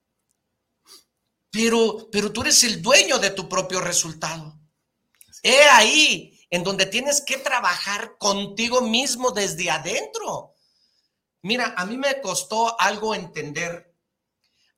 Pero, 1.56 2.10
pero 2.12 2.34
tú 2.34 2.42
eres 2.42 2.62
el 2.66 2.82
dueño 2.82 3.18
de 3.18 3.30
tu 3.30 3.48
propio 3.48 3.80
resultado. 3.80 4.60
He 5.42 5.64
ahí 5.70 6.46
en 6.50 6.66
donde 6.66 6.86
tienes 6.86 7.22
que 7.22 7.38
trabajar 7.38 8.18
contigo 8.18 8.82
mismo 8.82 9.32
desde 9.32 9.72
adentro. 9.72 10.54
Mira, 11.44 11.74
a 11.78 11.86
mí 11.86 11.96
me 11.96 12.20
costó 12.20 12.78
algo 12.78 13.16
entender 13.16 13.96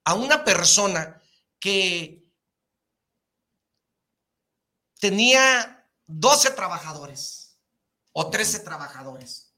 a 0.04 0.14
una 0.14 0.44
persona 0.44 1.20
que 1.60 2.32
tenía 5.00 5.84
12 6.06 6.52
trabajadores 6.52 7.58
o 8.12 8.30
13 8.30 8.60
trabajadores. 8.60 9.52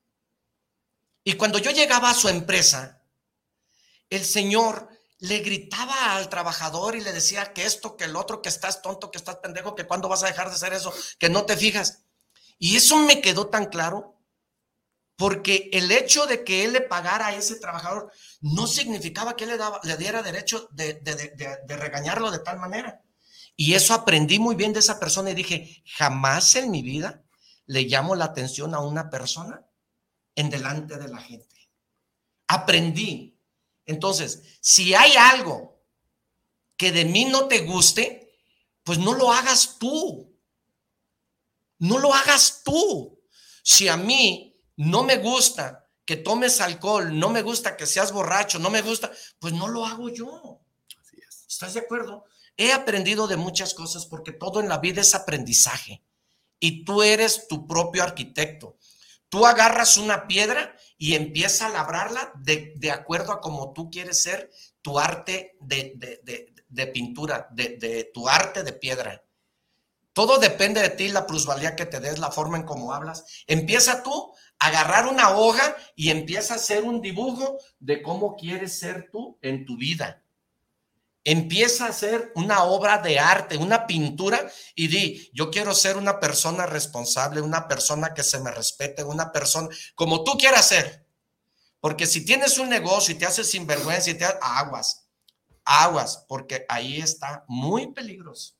Y 1.25 1.33
cuando 1.33 1.59
yo 1.59 1.71
llegaba 1.71 2.11
a 2.11 2.15
su 2.15 2.29
empresa, 2.29 3.03
el 4.09 4.23
señor 4.23 4.98
le 5.19 5.39
gritaba 5.39 6.15
al 6.15 6.29
trabajador 6.29 6.95
y 6.95 7.01
le 7.01 7.11
decía 7.11 7.53
que 7.53 7.65
esto, 7.65 7.97
que 7.97 8.05
el 8.05 8.15
otro, 8.15 8.41
que 8.41 8.49
estás 8.49 8.81
tonto, 8.81 9.11
que 9.11 9.17
estás 9.17 9.37
pendejo, 9.37 9.75
que 9.75 9.85
cuándo 9.85 10.07
vas 10.07 10.23
a 10.23 10.27
dejar 10.27 10.49
de 10.49 10.55
hacer 10.55 10.73
eso, 10.73 10.93
que 11.19 11.29
no 11.29 11.45
te 11.45 11.57
fijas. 11.57 12.05
Y 12.57 12.77
eso 12.77 12.97
me 12.97 13.21
quedó 13.21 13.47
tan 13.47 13.65
claro 13.65 14.15
porque 15.15 15.69
el 15.73 15.91
hecho 15.91 16.25
de 16.25 16.45
que 16.45 16.63
él 16.63 16.73
le 16.73 16.81
pagara 16.81 17.27
a 17.27 17.35
ese 17.35 17.57
trabajador 17.57 18.11
no 18.39 18.67
significaba 18.67 19.35
que 19.35 19.43
él 19.43 19.51
le, 19.51 19.57
daba, 19.57 19.81
le 19.83 19.97
diera 19.97 20.23
derecho 20.23 20.69
de, 20.71 20.93
de, 20.93 21.15
de, 21.15 21.57
de 21.65 21.77
regañarlo 21.77 22.31
de 22.31 22.39
tal 22.39 22.57
manera. 22.57 23.03
Y 23.57 23.73
eso 23.73 23.93
aprendí 23.93 24.39
muy 24.39 24.55
bien 24.55 24.71
de 24.71 24.79
esa 24.79 25.01
persona 25.01 25.31
y 25.31 25.35
dije, 25.35 25.83
jamás 25.97 26.55
en 26.55 26.71
mi 26.71 26.81
vida 26.81 27.25
le 27.65 27.81
llamo 27.83 28.15
la 28.15 28.25
atención 28.25 28.73
a 28.73 28.79
una 28.79 29.09
persona 29.09 29.65
en 30.35 30.49
delante 30.49 30.97
de 30.97 31.09
la 31.09 31.17
gente. 31.17 31.69
Aprendí. 32.47 33.38
Entonces, 33.89 34.43
si 34.61 34.93
hay 34.93 35.13
algo 35.17 35.81
que 36.77 36.91
de 36.91 37.05
mí 37.05 37.25
no 37.25 37.47
te 37.47 37.61
guste, 37.61 38.37
pues 38.83 38.99
no 38.99 39.15
lo 39.15 39.31
hagas 39.31 39.77
tú. 39.79 40.31
No 41.79 41.97
lo 41.97 42.13
hagas 42.13 42.61
tú. 42.63 43.19
Si 43.63 43.87
a 43.87 43.97
mí 43.97 44.55
no 44.75 45.01
me 45.01 45.17
gusta 45.17 45.89
que 46.05 46.17
tomes 46.17 46.61
alcohol, 46.61 47.17
no 47.17 47.29
me 47.29 47.41
gusta 47.41 47.75
que 47.75 47.87
seas 47.87 48.11
borracho, 48.11 48.59
no 48.59 48.69
me 48.69 48.83
gusta, 48.83 49.11
pues 49.39 49.55
no 49.55 49.67
lo 49.67 49.83
hago 49.87 50.09
yo. 50.09 50.61
Así 51.01 51.17
es. 51.27 51.45
¿Estás 51.47 51.73
de 51.73 51.79
acuerdo? 51.79 52.25
He 52.57 52.71
aprendido 52.71 53.27
de 53.27 53.37
muchas 53.37 53.73
cosas 53.73 54.05
porque 54.05 54.33
todo 54.33 54.59
en 54.59 54.69
la 54.69 54.77
vida 54.77 55.01
es 55.01 55.15
aprendizaje 55.15 56.03
y 56.59 56.85
tú 56.85 57.01
eres 57.01 57.47
tu 57.47 57.65
propio 57.65 58.03
arquitecto. 58.03 58.77
Tú 59.29 59.45
agarras 59.45 59.97
una 59.97 60.27
piedra 60.27 60.75
y 60.97 61.15
empiezas 61.15 61.69
a 61.69 61.73
labrarla 61.73 62.31
de, 62.35 62.73
de 62.77 62.91
acuerdo 62.91 63.31
a 63.31 63.41
como 63.41 63.73
tú 63.73 63.89
quieres 63.89 64.21
ser 64.21 64.51
tu 64.81 64.99
arte 64.99 65.55
de, 65.61 65.93
de, 65.95 66.53
de, 66.67 66.87
pintura, 66.87 67.47
de, 67.51 68.09
tu 68.13 68.27
arte 68.27 68.63
de 68.63 68.73
piedra. 68.73 69.23
Todo 70.13 70.39
depende 70.39 70.81
de 70.81 70.89
ti, 70.89 71.09
la 71.09 71.27
plusvalía 71.27 71.75
que 71.75 71.85
te 71.85 71.99
des, 71.99 72.19
la 72.19 72.31
forma 72.31 72.57
en 72.57 72.63
cómo 72.63 72.93
hablas. 72.93 73.43
Empieza 73.45 74.03
tú 74.03 74.33
agarrar 74.57 75.07
una 75.07 75.37
hoja 75.37 75.75
y 75.95 76.09
empieza 76.09 76.55
a 76.55 76.57
hacer 76.57 76.83
un 76.83 77.01
dibujo 77.01 77.57
de 77.79 78.01
cómo 78.01 78.35
quieres 78.35 78.79
ser 78.79 79.09
tú 79.11 79.37
en 79.41 79.65
tu 79.65 79.77
vida. 79.77 80.23
Empieza 81.23 81.85
a 81.85 81.89
hacer 81.89 82.31
una 82.35 82.63
obra 82.63 82.99
de 82.99 83.19
arte, 83.19 83.57
una 83.57 83.85
pintura 83.85 84.49
y 84.73 84.87
di, 84.87 85.29
yo 85.33 85.51
quiero 85.51 85.73
ser 85.73 85.97
una 85.97 86.19
persona 86.19 86.65
responsable, 86.65 87.41
una 87.41 87.67
persona 87.67 88.13
que 88.13 88.23
se 88.23 88.39
me 88.39 88.51
respete, 88.51 89.03
una 89.03 89.31
persona 89.31 89.67
como 89.95 90.23
tú 90.23 90.37
quieras 90.37 90.67
ser. 90.69 91.05
Porque 91.79 92.05
si 92.07 92.25
tienes 92.25 92.57
un 92.57 92.69
negocio 92.69 93.13
y 93.13 93.17
te 93.17 93.25
haces 93.25 93.49
sinvergüenza 93.49 94.09
y 94.09 94.15
te 94.15 94.25
haces 94.25 94.39
aguas, 94.41 95.09
aguas, 95.63 96.25
porque 96.27 96.65
ahí 96.67 96.99
está 96.99 97.45
muy 97.47 97.93
peligroso. 97.93 98.55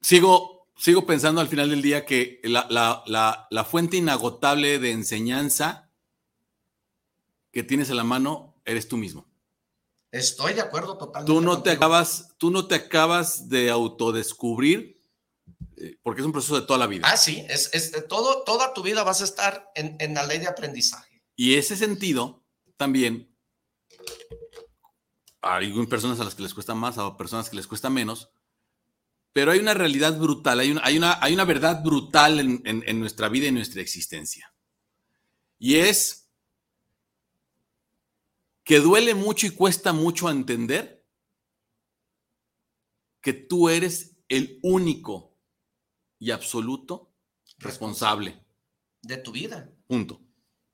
Sigo, 0.00 0.68
sigo 0.76 1.06
pensando 1.06 1.40
al 1.40 1.48
final 1.48 1.70
del 1.70 1.82
día 1.82 2.04
que 2.04 2.40
la, 2.44 2.66
la, 2.70 3.46
la, 3.50 3.64
fuente 3.64 3.96
inagotable 3.96 4.78
de 4.78 4.92
enseñanza 4.92 5.90
que 7.50 7.62
tienes 7.62 7.90
en 7.90 7.96
la 7.96 8.04
mano 8.04 8.60
eres 8.64 8.86
tú 8.86 8.96
mismo. 8.96 9.25
Estoy 10.16 10.54
de 10.54 10.62
acuerdo 10.62 10.96
totalmente. 10.96 11.32
Tú 11.32 11.40
no 11.40 11.62
te 11.62 11.70
acabas, 11.70 12.34
tú 12.38 12.50
no 12.50 12.66
te 12.66 12.74
acabas 12.74 13.48
de 13.48 13.70
autodescubrir 13.70 14.96
eh, 15.76 15.98
porque 16.02 16.22
es 16.22 16.26
un 16.26 16.32
proceso 16.32 16.58
de 16.58 16.66
toda 16.66 16.78
la 16.78 16.86
vida. 16.86 17.06
Ah, 17.06 17.16
sí, 17.16 17.44
es, 17.48 17.70
es 17.72 17.92
todo, 18.08 18.42
toda 18.44 18.72
tu 18.72 18.82
vida 18.82 19.02
vas 19.02 19.20
a 19.20 19.24
estar 19.24 19.70
en, 19.74 19.96
en 20.00 20.14
la 20.14 20.24
ley 20.24 20.38
de 20.38 20.48
aprendizaje. 20.48 21.22
Y 21.36 21.54
ese 21.54 21.76
sentido 21.76 22.44
también 22.76 23.34
hay 25.42 25.86
personas 25.86 26.18
a 26.18 26.24
las 26.24 26.34
que 26.34 26.42
les 26.42 26.54
cuesta 26.54 26.74
más, 26.74 26.98
a 26.98 27.16
personas 27.16 27.50
que 27.50 27.56
les 27.56 27.66
cuesta 27.66 27.90
menos, 27.90 28.30
pero 29.32 29.52
hay 29.52 29.58
una 29.58 29.74
realidad 29.74 30.18
brutal, 30.18 30.60
hay 30.60 30.70
una, 30.70 30.80
hay 30.82 30.96
una, 30.96 31.18
hay 31.22 31.34
una 31.34 31.44
verdad 31.44 31.82
brutal 31.84 32.40
en, 32.40 32.62
en 32.64 33.00
nuestra 33.00 33.28
vida 33.28 33.44
y 33.44 33.48
en 33.48 33.56
nuestra 33.56 33.82
existencia. 33.82 34.52
Y 35.58 35.76
es 35.76 36.25
que 38.66 38.80
duele 38.80 39.14
mucho 39.14 39.46
y 39.46 39.50
cuesta 39.50 39.92
mucho 39.92 40.28
entender 40.28 41.06
que 43.20 43.32
tú 43.32 43.68
eres 43.68 44.16
el 44.28 44.58
único 44.60 45.38
y 46.18 46.32
absoluto 46.32 47.12
responsable 47.58 48.44
de 49.02 49.18
tu 49.18 49.30
vida. 49.30 49.70
Punto. 49.86 50.20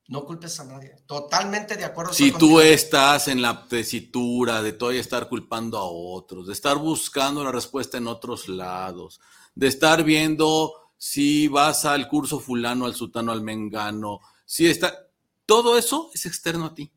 No 0.09 0.25
culpes 0.25 0.59
a 0.59 0.65
nadie. 0.65 0.97
Totalmente 1.05 1.77
de 1.77 1.85
acuerdo. 1.85 2.15
Si 2.15 2.33
tú 2.33 2.61
estás 2.61 3.29
en 3.29 3.43
la 3.43 3.69
tesitura 3.69 4.63
de 4.63 4.73
todavía 4.73 5.03
estar 5.03 5.29
culpando 5.29 5.77
a 5.77 5.85
otros, 5.85 6.47
de 6.47 6.55
estar 6.55 6.79
buscando 6.79 7.45
la 7.45 7.53
respuesta 7.53 7.99
en 7.99 8.07
otros 8.07 8.49
lados, 8.49 9.21
de 9.55 9.67
estar 9.67 10.03
viendo 10.03 10.93
si 10.97 11.47
vas 11.47 11.85
al 11.85 12.09
curso 12.09 12.41
fulano, 12.41 12.87
al 12.87 12.95
sutano, 12.95 13.33
al 13.33 13.43
mengano, 13.43 14.21
si 14.47 14.67
está, 14.67 15.11
todo 15.45 15.77
eso 15.77 16.11
es 16.15 16.25
externo 16.25 16.65
a 16.65 16.75
ti. 16.75 16.91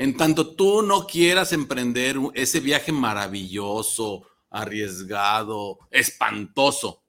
En 0.00 0.16
tanto 0.16 0.56
tú 0.56 0.80
no 0.80 1.06
quieras 1.06 1.52
emprender 1.52 2.16
ese 2.32 2.60
viaje 2.60 2.90
maravilloso, 2.90 4.22
arriesgado, 4.48 5.78
espantoso, 5.90 7.04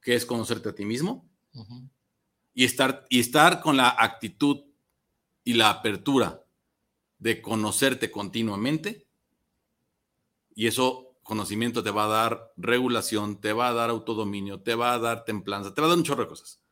que 0.00 0.14
es 0.14 0.24
conocerte 0.24 0.68
a 0.68 0.72
ti 0.72 0.84
mismo, 0.84 1.28
y 2.54 2.64
estar, 2.64 3.06
y 3.10 3.18
estar 3.18 3.60
con 3.60 3.76
la 3.76 3.96
actitud 3.98 4.62
y 5.42 5.54
la 5.54 5.70
apertura 5.70 6.46
de 7.18 7.42
conocerte 7.42 8.12
continuamente, 8.12 9.08
y 10.54 10.68
eso 10.68 11.16
conocimiento 11.24 11.82
te 11.82 11.90
va 11.90 12.04
a 12.04 12.28
dar 12.28 12.52
regulación, 12.56 13.40
te 13.40 13.52
va 13.52 13.66
a 13.66 13.72
dar 13.72 13.90
autodominio, 13.90 14.60
te 14.60 14.76
va 14.76 14.94
a 14.94 15.00
dar 15.00 15.24
templanza, 15.24 15.74
te 15.74 15.80
va 15.80 15.88
a 15.88 15.90
dar 15.90 15.98
un 15.98 16.04
chorro 16.04 16.22
de 16.22 16.28
cosas. 16.28 16.62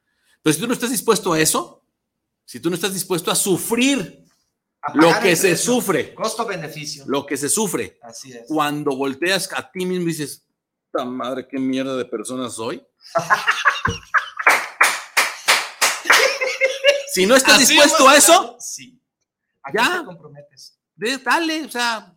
Pero 0.42 0.54
si 0.54 0.60
tú 0.60 0.68
no 0.68 0.74
estás 0.74 0.92
dispuesto 0.92 1.32
a 1.32 1.40
eso, 1.40 1.84
si 2.44 2.60
tú 2.60 2.70
no 2.70 2.76
estás 2.76 2.94
dispuesto 2.94 3.32
a 3.32 3.34
sufrir 3.34 4.29
lo 4.94 5.20
que 5.20 5.36
se 5.36 5.56
sufre, 5.56 6.14
costo-beneficio, 6.14 7.04
lo 7.06 7.26
que 7.26 7.36
se 7.36 7.48
sufre, 7.48 7.98
Así 8.02 8.32
es. 8.32 8.46
cuando 8.48 8.96
volteas 8.96 9.48
a 9.54 9.70
ti 9.70 9.84
mismo 9.84 10.04
y 10.04 10.12
dices, 10.12 10.46
¡ta 10.90 11.04
madre, 11.04 11.46
qué 11.48 11.58
mierda 11.58 11.96
de 11.96 12.04
persona 12.04 12.48
soy! 12.50 12.84
Si 17.12 17.26
no 17.26 17.34
estás 17.34 17.58
dispuesto 17.58 18.08
a 18.08 18.16
eso, 18.16 18.56
sí. 18.60 19.02
ya. 19.74 19.98
te 19.98 20.04
comprometes? 20.04 20.78
dale, 21.24 21.64
o 21.64 21.68
sea, 21.68 22.14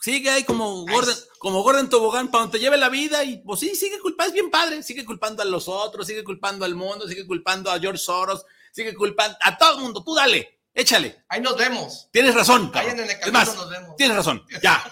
sigue 0.00 0.30
ahí 0.30 0.42
como 0.44 0.86
Gordon, 0.86 1.14
como 1.38 1.62
Gordon 1.62 1.90
Tobogán 1.90 2.30
para 2.30 2.44
donde 2.44 2.58
te 2.58 2.64
lleve 2.64 2.78
la 2.78 2.88
vida 2.88 3.24
y 3.24 3.38
pues 3.38 3.60
sí, 3.60 3.74
sigue 3.74 4.00
culpando, 4.00 4.28
es 4.28 4.32
bien 4.32 4.50
padre, 4.50 4.82
sigue 4.82 5.04
culpando 5.04 5.42
a 5.42 5.44
los 5.44 5.68
otros, 5.68 6.06
sigue 6.06 6.24
culpando 6.24 6.64
al 6.64 6.74
mundo, 6.74 7.06
sigue 7.06 7.26
culpando 7.26 7.70
a 7.70 7.78
George 7.78 7.98
Soros, 7.98 8.46
sigue 8.72 8.94
culpando 8.94 9.36
a 9.42 9.58
todo 9.58 9.76
el 9.76 9.82
mundo, 9.82 10.02
tú 10.02 10.14
dale, 10.14 10.55
échale. 10.76 11.24
Ahí 11.28 11.40
nos 11.40 11.56
vemos. 11.56 12.08
Tienes 12.12 12.34
razón. 12.34 12.70
Ahí 12.74 12.88
en 12.88 13.00
el 13.00 13.10
es 13.10 13.32
más, 13.32 13.54
nos 13.54 13.68
vemos. 13.68 13.96
tienes 13.96 14.16
razón, 14.16 14.44
ya. 14.62 14.88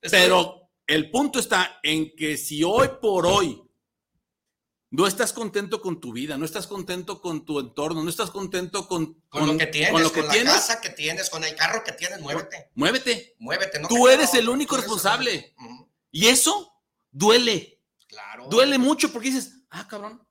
Pero 0.00 0.70
el 0.86 1.10
punto 1.10 1.40
está 1.40 1.80
en 1.82 2.14
que 2.14 2.36
si 2.36 2.62
hoy 2.62 2.88
por 3.00 3.26
hoy 3.26 3.62
no 4.90 5.06
estás 5.06 5.32
contento 5.32 5.80
con 5.80 6.00
tu 6.00 6.12
vida, 6.12 6.36
no 6.36 6.44
estás 6.44 6.66
contento 6.66 7.20
con 7.20 7.46
tu 7.46 7.58
entorno, 7.58 8.04
no 8.04 8.10
estás 8.10 8.30
contento 8.30 8.86
con, 8.86 9.22
con, 9.30 9.46
lo 9.46 9.56
que 9.56 9.66
tienes, 9.66 9.92
con, 9.92 10.02
lo 10.02 10.12
que 10.12 10.22
la 10.22 10.30
tienes, 10.30 10.52
casa 10.52 10.80
que 10.82 10.90
tienes, 10.90 11.30
con 11.30 11.42
el 11.44 11.56
carro 11.56 11.82
que 11.82 11.92
tienes, 11.92 12.20
muévete. 12.20 12.70
Muévete. 12.74 13.34
Muévete. 13.38 13.80
No 13.80 13.88
Tú 13.88 14.08
eres 14.08 14.34
el 14.34 14.48
único 14.50 14.76
responsable. 14.76 15.54
Y 16.10 16.26
eso 16.26 16.74
duele. 17.10 17.80
Claro. 18.06 18.48
Duele 18.48 18.76
mucho 18.76 19.10
porque 19.10 19.30
dices, 19.30 19.62
ah, 19.70 19.88
cabrón. 19.88 20.22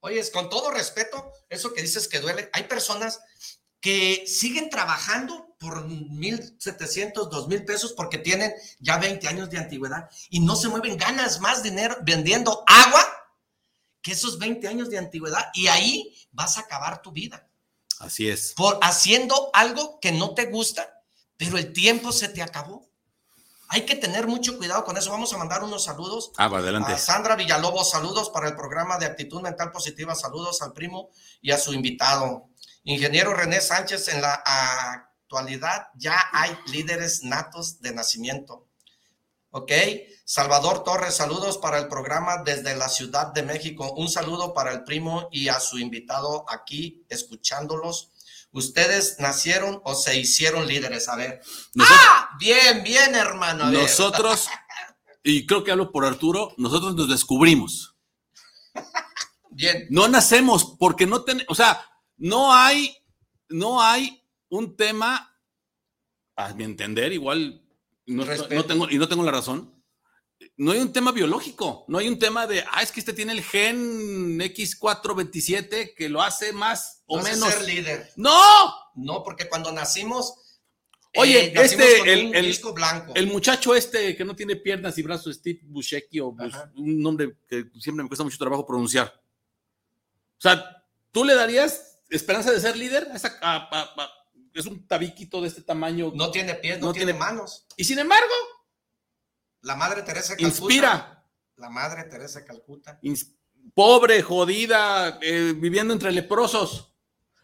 Oye, 0.00 0.30
con 0.30 0.48
todo 0.48 0.70
respeto, 0.70 1.32
eso 1.50 1.74
que 1.74 1.82
dices 1.82 2.08
que 2.08 2.20
duele, 2.20 2.48
hay 2.52 2.62
personas 2.64 3.20
que 3.80 4.24
siguen 4.26 4.70
trabajando 4.70 5.54
por 5.58 5.86
1.700, 5.86 7.30
2.000 7.30 7.64
pesos 7.64 7.92
porque 7.92 8.18
tienen 8.18 8.52
ya 8.78 8.98
20 8.98 9.26
años 9.28 9.50
de 9.50 9.58
antigüedad 9.58 10.08
y 10.30 10.40
no 10.40 10.56
se 10.56 10.68
mueven, 10.68 10.96
ganas 10.96 11.40
más 11.40 11.62
dinero 11.62 11.96
vendiendo 12.02 12.62
agua 12.66 13.04
que 14.02 14.12
esos 14.12 14.38
20 14.38 14.66
años 14.68 14.90
de 14.90 14.98
antigüedad 14.98 15.50
y 15.54 15.66
ahí 15.66 16.14
vas 16.30 16.56
a 16.56 16.60
acabar 16.60 17.02
tu 17.02 17.10
vida. 17.12 17.48
Así 17.98 18.28
es. 18.28 18.52
Por 18.56 18.78
haciendo 18.82 19.50
algo 19.52 19.98
que 20.00 20.12
no 20.12 20.34
te 20.34 20.46
gusta, 20.46 21.02
pero 21.36 21.58
el 21.58 21.72
tiempo 21.72 22.12
se 22.12 22.28
te 22.28 22.42
acabó. 22.42 22.88
Hay 23.70 23.84
que 23.84 23.96
tener 23.96 24.26
mucho 24.26 24.56
cuidado 24.56 24.84
con 24.84 24.96
eso. 24.96 25.10
Vamos 25.10 25.32
a 25.34 25.36
mandar 25.36 25.62
unos 25.62 25.84
saludos. 25.84 26.32
Ah, 26.38 26.48
va 26.48 26.58
adelante. 26.58 26.92
A 26.92 26.98
Sandra 26.98 27.36
Villalobos, 27.36 27.90
saludos 27.90 28.30
para 28.30 28.48
el 28.48 28.56
programa 28.56 28.96
de 28.98 29.06
actitud 29.06 29.42
mental 29.42 29.70
positiva. 29.70 30.14
Saludos 30.14 30.62
al 30.62 30.72
primo 30.72 31.10
y 31.42 31.50
a 31.50 31.58
su 31.58 31.74
invitado. 31.74 32.47
Ingeniero 32.88 33.34
René 33.34 33.60
Sánchez, 33.60 34.08
en 34.08 34.22
la 34.22 34.32
actualidad 34.32 35.88
ya 35.94 36.18
hay 36.32 36.56
líderes 36.72 37.22
natos 37.22 37.82
de 37.82 37.92
nacimiento. 37.92 38.66
¿Ok? 39.50 39.72
Salvador 40.24 40.84
Torres, 40.84 41.14
saludos 41.14 41.58
para 41.58 41.76
el 41.78 41.88
programa 41.88 42.42
desde 42.42 42.74
la 42.76 42.88
Ciudad 42.88 43.26
de 43.34 43.42
México. 43.42 43.92
Un 43.92 44.08
saludo 44.08 44.54
para 44.54 44.72
el 44.72 44.84
primo 44.84 45.28
y 45.30 45.48
a 45.48 45.60
su 45.60 45.78
invitado 45.78 46.46
aquí, 46.48 47.04
escuchándolos. 47.10 48.10
¿Ustedes 48.52 49.16
nacieron 49.18 49.82
o 49.84 49.94
se 49.94 50.18
hicieron 50.18 50.66
líderes? 50.66 51.10
A 51.10 51.16
ver. 51.16 51.42
Nosotros, 51.74 52.00
¡Ah! 52.08 52.30
Bien, 52.38 52.82
bien, 52.82 53.14
hermano. 53.14 53.64
A. 53.64 53.70
Nosotros, 53.70 54.48
y 55.22 55.44
creo 55.44 55.62
que 55.62 55.72
hablo 55.72 55.92
por 55.92 56.06
Arturo, 56.06 56.54
nosotros 56.56 56.94
nos 56.94 57.10
descubrimos. 57.10 57.96
Bien. 59.50 59.88
No 59.90 60.08
nacemos 60.08 60.76
porque 60.78 61.06
no 61.06 61.24
tenemos, 61.24 61.50
o 61.50 61.54
sea, 61.54 61.84
no 62.18 62.52
hay, 62.52 62.96
no 63.48 63.80
hay 63.80 64.22
un 64.48 64.76
tema, 64.76 65.34
a 66.36 66.54
mi 66.54 66.64
entender, 66.64 67.12
igual 67.12 67.62
no, 68.06 68.24
no, 68.24 68.64
tengo, 68.64 68.90
y 68.90 68.98
no 68.98 69.08
tengo 69.08 69.22
la 69.22 69.32
razón. 69.32 69.74
No 70.56 70.70
hay 70.70 70.78
un 70.78 70.92
tema 70.92 71.12
biológico, 71.12 71.84
no 71.88 71.98
hay 71.98 72.08
un 72.08 72.18
tema 72.18 72.46
de, 72.46 72.64
ah, 72.72 72.82
es 72.82 72.92
que 72.92 73.00
este 73.00 73.12
tiene 73.12 73.32
el 73.32 73.42
gen 73.42 74.38
X427 74.38 75.94
que 75.94 76.08
lo 76.08 76.22
hace 76.22 76.52
más 76.52 77.02
o 77.06 77.18
no 77.18 77.24
menos. 77.24 77.48
ser 77.48 77.62
líder. 77.64 78.12
¡No! 78.16 78.40
No, 78.94 79.22
porque 79.22 79.48
cuando 79.48 79.72
nacimos. 79.72 80.60
Oye, 81.16 81.46
eh, 81.46 81.52
nacimos 81.54 81.86
este, 81.86 82.12
el, 82.12 82.34
el, 82.34 82.46
disco 82.46 82.72
blanco. 82.72 83.12
el 83.14 83.26
muchacho 83.26 83.74
este 83.74 84.16
que 84.16 84.24
no 84.24 84.36
tiene 84.36 84.56
piernas 84.56 84.96
y 84.98 85.02
brazos, 85.02 85.36
Steve 85.36 85.60
Buscemi, 85.64 86.20
o 86.20 86.32
Bus, 86.32 86.54
un 86.76 87.02
nombre 87.02 87.36
que 87.48 87.66
siempre 87.80 88.04
me 88.04 88.08
cuesta 88.08 88.24
mucho 88.24 88.38
trabajo 88.38 88.66
pronunciar. 88.66 89.20
O 90.36 90.40
sea, 90.40 90.84
¿tú 91.10 91.24
le 91.24 91.34
darías 91.34 91.87
esperanza 92.08 92.50
de 92.50 92.60
ser 92.60 92.76
líder? 92.76 93.08
Esa, 93.14 93.36
a, 93.40 93.56
a, 93.56 93.80
a, 94.02 94.10
es 94.54 94.66
un 94.66 94.86
tabiquito 94.86 95.40
de 95.40 95.48
este 95.48 95.62
tamaño. 95.62 96.10
No 96.14 96.30
tiene 96.30 96.54
pies, 96.54 96.78
no, 96.80 96.86
No 96.88 96.92
tiene, 96.92 97.12
tiene- 97.12 97.18
manos. 97.18 97.66
Y 97.76 97.84
sin 97.84 97.98
embargo, 97.98 98.32
La 99.62 99.74
madre 99.76 100.02
Teresa 100.02 100.36
Calcuta. 100.36 100.46
inspira. 100.48 101.24
La 101.56 101.68
madre 101.70 102.04
Teresa 102.04 102.44
Calcuta. 102.44 102.98
ins- 103.02 103.34
pobre, 103.74 104.22
jodida, 104.22 105.18
eh, 105.20 105.52
viviendo 105.56 105.92
entre 105.92 106.12
leprosos. 106.12 106.94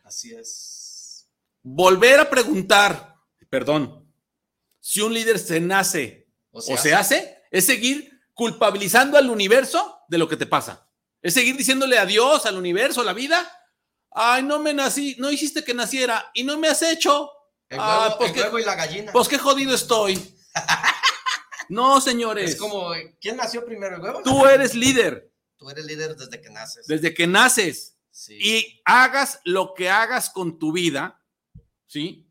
Así 0.04 0.32
es. 0.34 1.28
Volver 1.62 2.20
a 2.20 2.30
preguntar, 2.30 3.16
perdón, 3.50 4.08
si 4.80 5.00
un 5.00 5.12
líder 5.14 5.38
se 5.38 5.60
nace 5.60 6.28
O 6.50 6.58
o 6.58 6.62
sea, 6.62 6.76
se 6.78 6.94
hace, 6.94 7.42
es 7.50 7.66
seguir 7.66 8.20
culpabilizando 8.34 9.16
al 9.18 9.28
universo 9.30 9.98
de 10.08 10.18
lo 10.18 10.28
que 10.28 10.36
te 10.36 10.46
pasa. 10.46 10.88
Es 11.22 11.34
seguir 11.34 11.56
diciéndole 11.56 11.98
adiós 11.98 12.46
al 12.46 12.56
universo, 12.58 13.00
a 13.00 13.04
la 13.04 13.12
vida. 13.14 13.50
Ay, 14.14 14.42
no 14.44 14.60
me 14.60 14.72
nací, 14.72 15.16
no 15.18 15.30
hiciste 15.30 15.64
que 15.64 15.74
naciera 15.74 16.30
y 16.34 16.44
no 16.44 16.56
me 16.58 16.68
has 16.68 16.80
hecho. 16.82 17.30
El 17.68 17.78
Ah, 17.80 18.04
huevo, 18.06 18.18
pues 18.18 18.30
el 18.30 18.34
qué- 18.36 18.42
huevo 18.42 18.58
y 18.60 18.64
la 18.64 18.74
gallina. 18.76 19.12
Pues 19.12 19.28
qué 19.28 19.38
jodido 19.38 19.74
estoy. 19.74 20.14
No, 21.70 21.98
señores. 22.00 22.50
es 22.50 22.56
como, 22.56 22.90
¿quién 23.20 23.38
nació 23.38 23.64
primero, 23.64 23.96
el 23.96 24.02
huevo? 24.02 24.22
Tú 24.22 24.44
eres 24.46 24.74
líder 24.74 25.32
Tú 25.56 25.70
eres 25.70 25.86
líder 25.86 26.14
desde 26.14 26.40
que 26.40 26.50
naces. 26.50 26.86
desde 26.86 27.14
que 27.14 27.26
naces. 27.26 27.96
Sí. 28.16 28.38
y 28.40 28.80
hagas 28.84 29.40
lo 29.44 29.74
que 29.74 29.90
hagas 29.90 30.30
con 30.30 30.58
tu 30.60 30.70
vida, 30.72 31.20
¿sí? 31.88 32.30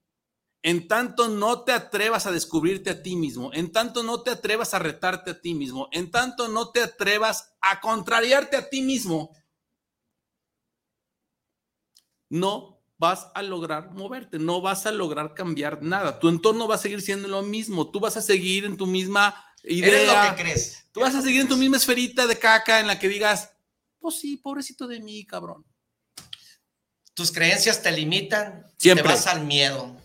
En 0.61 0.87
tanto 0.87 1.27
no 1.27 1.63
te 1.65 1.73
atrevas 1.73 2.25
a 2.25 2.31
descubrirte 2.31 2.89
a 2.91 3.03
ti 3.03 3.17
mismo, 3.17 3.51
en 3.53 3.69
tanto 3.71 4.01
no 4.01 4.21
te 4.21 4.29
atrevas 4.31 4.73
a 4.73 4.79
retarte 4.79 5.31
a 5.31 5.41
ti 5.41 5.53
mismo, 5.55 5.89
en 5.91 6.09
tanto 6.09 6.47
no 6.47 6.71
te 6.71 6.81
atrevas 6.83 7.53
a 7.59 7.81
contrariarte 7.81 8.55
a 8.55 8.69
ti 8.69 8.81
mismo, 8.81 9.35
no 12.33 12.81
vas 12.97 13.27
a 13.35 13.43
lograr 13.43 13.91
moverte, 13.91 14.39
no 14.39 14.59
vas 14.59 14.87
a 14.87 14.91
lograr 14.91 15.35
cambiar 15.35 15.83
nada. 15.83 16.19
Tu 16.19 16.29
entorno 16.29 16.67
va 16.67 16.75
a 16.75 16.79
seguir 16.79 17.01
siendo 17.01 17.27
lo 17.27 17.43
mismo, 17.43 17.91
tú 17.91 17.99
vas 17.99 18.17
a 18.17 18.23
seguir 18.23 18.65
en 18.65 18.75
tu 18.75 18.87
misma 18.87 19.35
idea. 19.63 20.01
Eres 20.01 20.07
lo 20.07 20.35
que 20.35 20.41
crees. 20.41 20.85
Tú 20.91 21.01
vas 21.01 21.13
a 21.13 21.21
seguir 21.21 21.41
en 21.41 21.47
tu 21.47 21.57
misma 21.57 21.77
esferita 21.77 22.25
de 22.25 22.39
caca 22.39 22.79
en 22.79 22.87
la 22.87 22.97
que 22.97 23.07
digas, 23.07 23.51
pues 23.99 24.15
sí, 24.15 24.37
pobrecito 24.37 24.87
de 24.87 24.99
mí, 24.99 25.25
cabrón. 25.25 25.63
Tus 27.13 27.31
creencias 27.31 27.83
te 27.83 27.91
limitan. 27.91 28.65
Siempre. 28.79 29.03
Te 29.03 29.09
vas 29.09 29.27
al 29.27 29.45
miedo. 29.45 29.95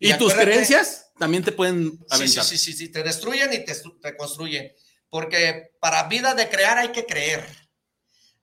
Y, 0.00 0.12
tus 0.14 0.34
creencias 0.34 1.12
también 1.18 1.44
te 1.44 1.52
pueden 1.52 1.92
Sí, 1.92 1.98
sí, 1.98 2.04
aventar. 2.10 2.44
sí, 2.44 2.58
sí, 2.58 2.72
sí, 2.72 2.88
te 2.88 3.04
destruyen 3.04 3.52
y 3.52 3.64
te, 3.64 3.74
te 4.02 4.16
construyen. 4.16 4.72
Porque 5.08 5.76
para 5.80 6.08
vida 6.08 6.34
de 6.34 6.48
crear 6.48 6.78
hay 6.78 6.90
que 6.90 7.06
creer. 7.06 7.46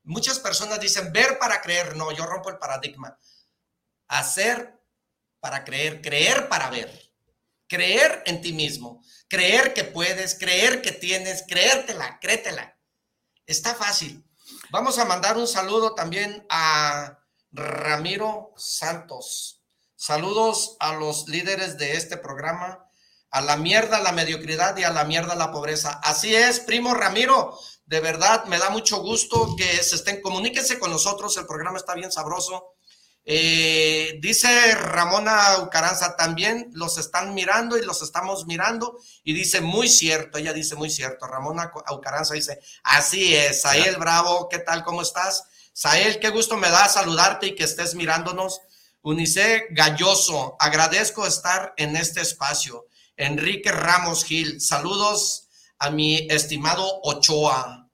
Muchas 0.03 0.39
personas 0.39 0.79
dicen 0.79 1.11
ver 1.11 1.37
para 1.39 1.61
creer. 1.61 1.97
No, 1.97 2.09
yo 2.13 2.25
rompo 2.25 2.49
el 2.49 2.57
paradigma. 2.57 3.17
Hacer 4.13 4.79
para 5.39 5.63
creer, 5.63 6.01
creer 6.01 6.47
para 6.49 6.69
ver. 6.69 7.11
Creer 7.67 8.21
en 8.25 8.41
ti 8.41 8.53
mismo. 8.53 9.03
Creer 9.27 9.73
que 9.73 9.83
puedes, 9.83 10.35
creer 10.35 10.81
que 10.81 10.91
tienes, 10.91 11.43
creértela, 11.47 12.19
créetela. 12.19 12.77
Está 13.45 13.73
fácil. 13.73 14.23
Vamos 14.69 14.99
a 14.99 15.05
mandar 15.05 15.37
un 15.37 15.47
saludo 15.47 15.95
también 15.95 16.45
a 16.49 17.19
Ramiro 17.51 18.53
Santos. 18.55 19.61
Saludos 19.95 20.75
a 20.79 20.93
los 20.93 21.27
líderes 21.27 21.77
de 21.77 21.95
este 21.95 22.17
programa, 22.17 22.89
a 23.31 23.41
la 23.41 23.57
mierda 23.57 23.99
la 23.99 24.11
mediocridad 24.11 24.77
y 24.77 24.83
a 24.83 24.91
la 24.91 25.05
mierda 25.05 25.35
la 25.35 25.51
pobreza. 25.51 25.99
Así 26.03 26.35
es, 26.35 26.59
primo 26.59 26.93
Ramiro, 26.93 27.57
de 27.85 27.99
verdad 27.99 28.45
me 28.45 28.59
da 28.59 28.69
mucho 28.69 29.01
gusto 29.01 29.55
que 29.57 29.81
se 29.83 29.95
estén, 29.95 30.21
comuníquense 30.21 30.79
con 30.79 30.91
nosotros, 30.91 31.37
el 31.37 31.45
programa 31.45 31.77
está 31.77 31.93
bien 31.93 32.11
sabroso. 32.11 32.75
Eh, 33.25 34.17
dice 34.19 34.75
Ramona 34.75 35.59
Ucaranza, 35.59 36.17
también 36.17 36.69
los 36.73 36.97
están 36.97 37.33
mirando 37.33 37.77
y 37.77 37.85
los 37.85 38.01
estamos 38.01 38.45
mirando 38.47 38.99
y 39.23 39.33
dice 39.33 39.61
muy 39.61 39.87
cierto, 39.87 40.37
ella 40.37 40.51
dice 40.51 40.75
muy 40.75 40.89
cierto, 40.89 41.25
Ramona 41.25 41.71
Ucaranza 41.89 42.33
dice, 42.33 42.59
así 42.83 43.33
es, 43.33 43.61
Sael 43.61 43.95
Bravo, 43.95 44.49
¿qué 44.49 44.59
tal? 44.59 44.83
¿Cómo 44.83 45.01
estás? 45.01 45.45
Sael, 45.71 46.19
qué 46.19 46.29
gusto 46.29 46.57
me 46.57 46.69
da 46.69 46.89
saludarte 46.89 47.47
y 47.47 47.55
que 47.55 47.63
estés 47.63 47.95
mirándonos. 47.95 48.61
Unice 49.01 49.67
Galloso, 49.71 50.55
agradezco 50.59 51.25
estar 51.25 51.73
en 51.77 51.95
este 51.95 52.21
espacio. 52.21 52.87
Enrique 53.17 53.71
Ramos 53.71 54.23
Gil, 54.23 54.61
saludos 54.61 55.47
a 55.79 55.89
mi 55.89 56.27
estimado 56.29 57.01
Ochoa. 57.03 57.89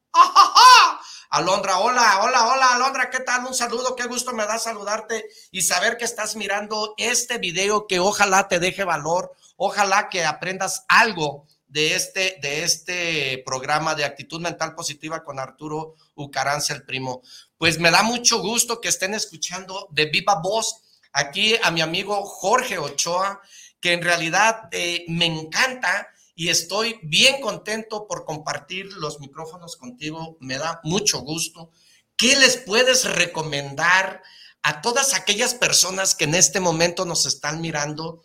Alondra, 1.32 1.78
hola, 1.78 2.22
hola, 2.24 2.48
hola, 2.48 2.74
Alondra, 2.74 3.12
¿qué 3.12 3.20
tal? 3.20 3.46
Un 3.46 3.54
saludo, 3.54 3.96
qué 3.96 4.08
gusto 4.08 4.34
me 4.34 4.48
da 4.48 4.58
saludarte 4.58 5.30
y 5.52 5.62
saber 5.62 5.96
que 5.96 6.06
estás 6.06 6.36
mirando 6.36 6.96
este 6.98 7.38
video 7.38 7.86
que 7.86 8.00
ojalá 8.00 8.48
te 8.48 8.58
deje 8.58 8.84
valor, 8.84 9.32
ojalá 9.56 10.10
que 10.10 10.26
aprendas 10.26 10.86
algo 10.88 11.46
de 11.68 11.94
este, 11.94 12.40
de 12.42 12.64
este 12.64 13.44
programa 13.46 13.94
de 13.94 14.06
actitud 14.06 14.42
mental 14.42 14.74
positiva 14.74 15.24
con 15.24 15.38
Arturo 15.38 15.94
Ucaranza, 16.16 16.74
el 16.74 16.84
primo. 16.84 17.22
Pues 17.60 17.80
me 17.80 17.92
da 17.92 18.02
mucho 18.02 18.42
gusto 18.42 18.82
que 18.82 18.90
estén 18.90 19.14
escuchando 19.14 19.88
de 19.92 20.06
viva 20.06 20.42
voz 20.42 20.82
aquí 21.14 21.56
a 21.62 21.70
mi 21.70 21.82
amigo 21.82 22.26
Jorge 22.26 22.80
Ochoa, 22.80 23.40
que 23.80 23.94
en 23.94 24.02
realidad 24.02 24.68
eh, 24.72 25.06
me 25.08 25.28
encanta 25.28 26.08
y 26.40 26.48
estoy 26.48 27.02
bien 27.04 27.42
contento 27.42 28.08
por 28.08 28.24
compartir 28.24 28.94
los 28.94 29.20
micrófonos 29.20 29.76
contigo. 29.76 30.38
Me 30.40 30.58
da 30.58 30.80
mucho 30.86 31.20
gusto. 31.20 31.70
¿Qué 32.16 32.38
les 32.38 32.56
puedes 32.56 33.04
recomendar 33.04 34.24
a 34.64 34.80
todas 34.80 35.14
aquellas 35.14 35.54
personas 35.54 36.16
que 36.16 36.24
en 36.24 36.36
este 36.36 36.62
momento 36.62 37.04
nos 37.04 37.26
están 37.26 37.60
mirando 37.60 38.24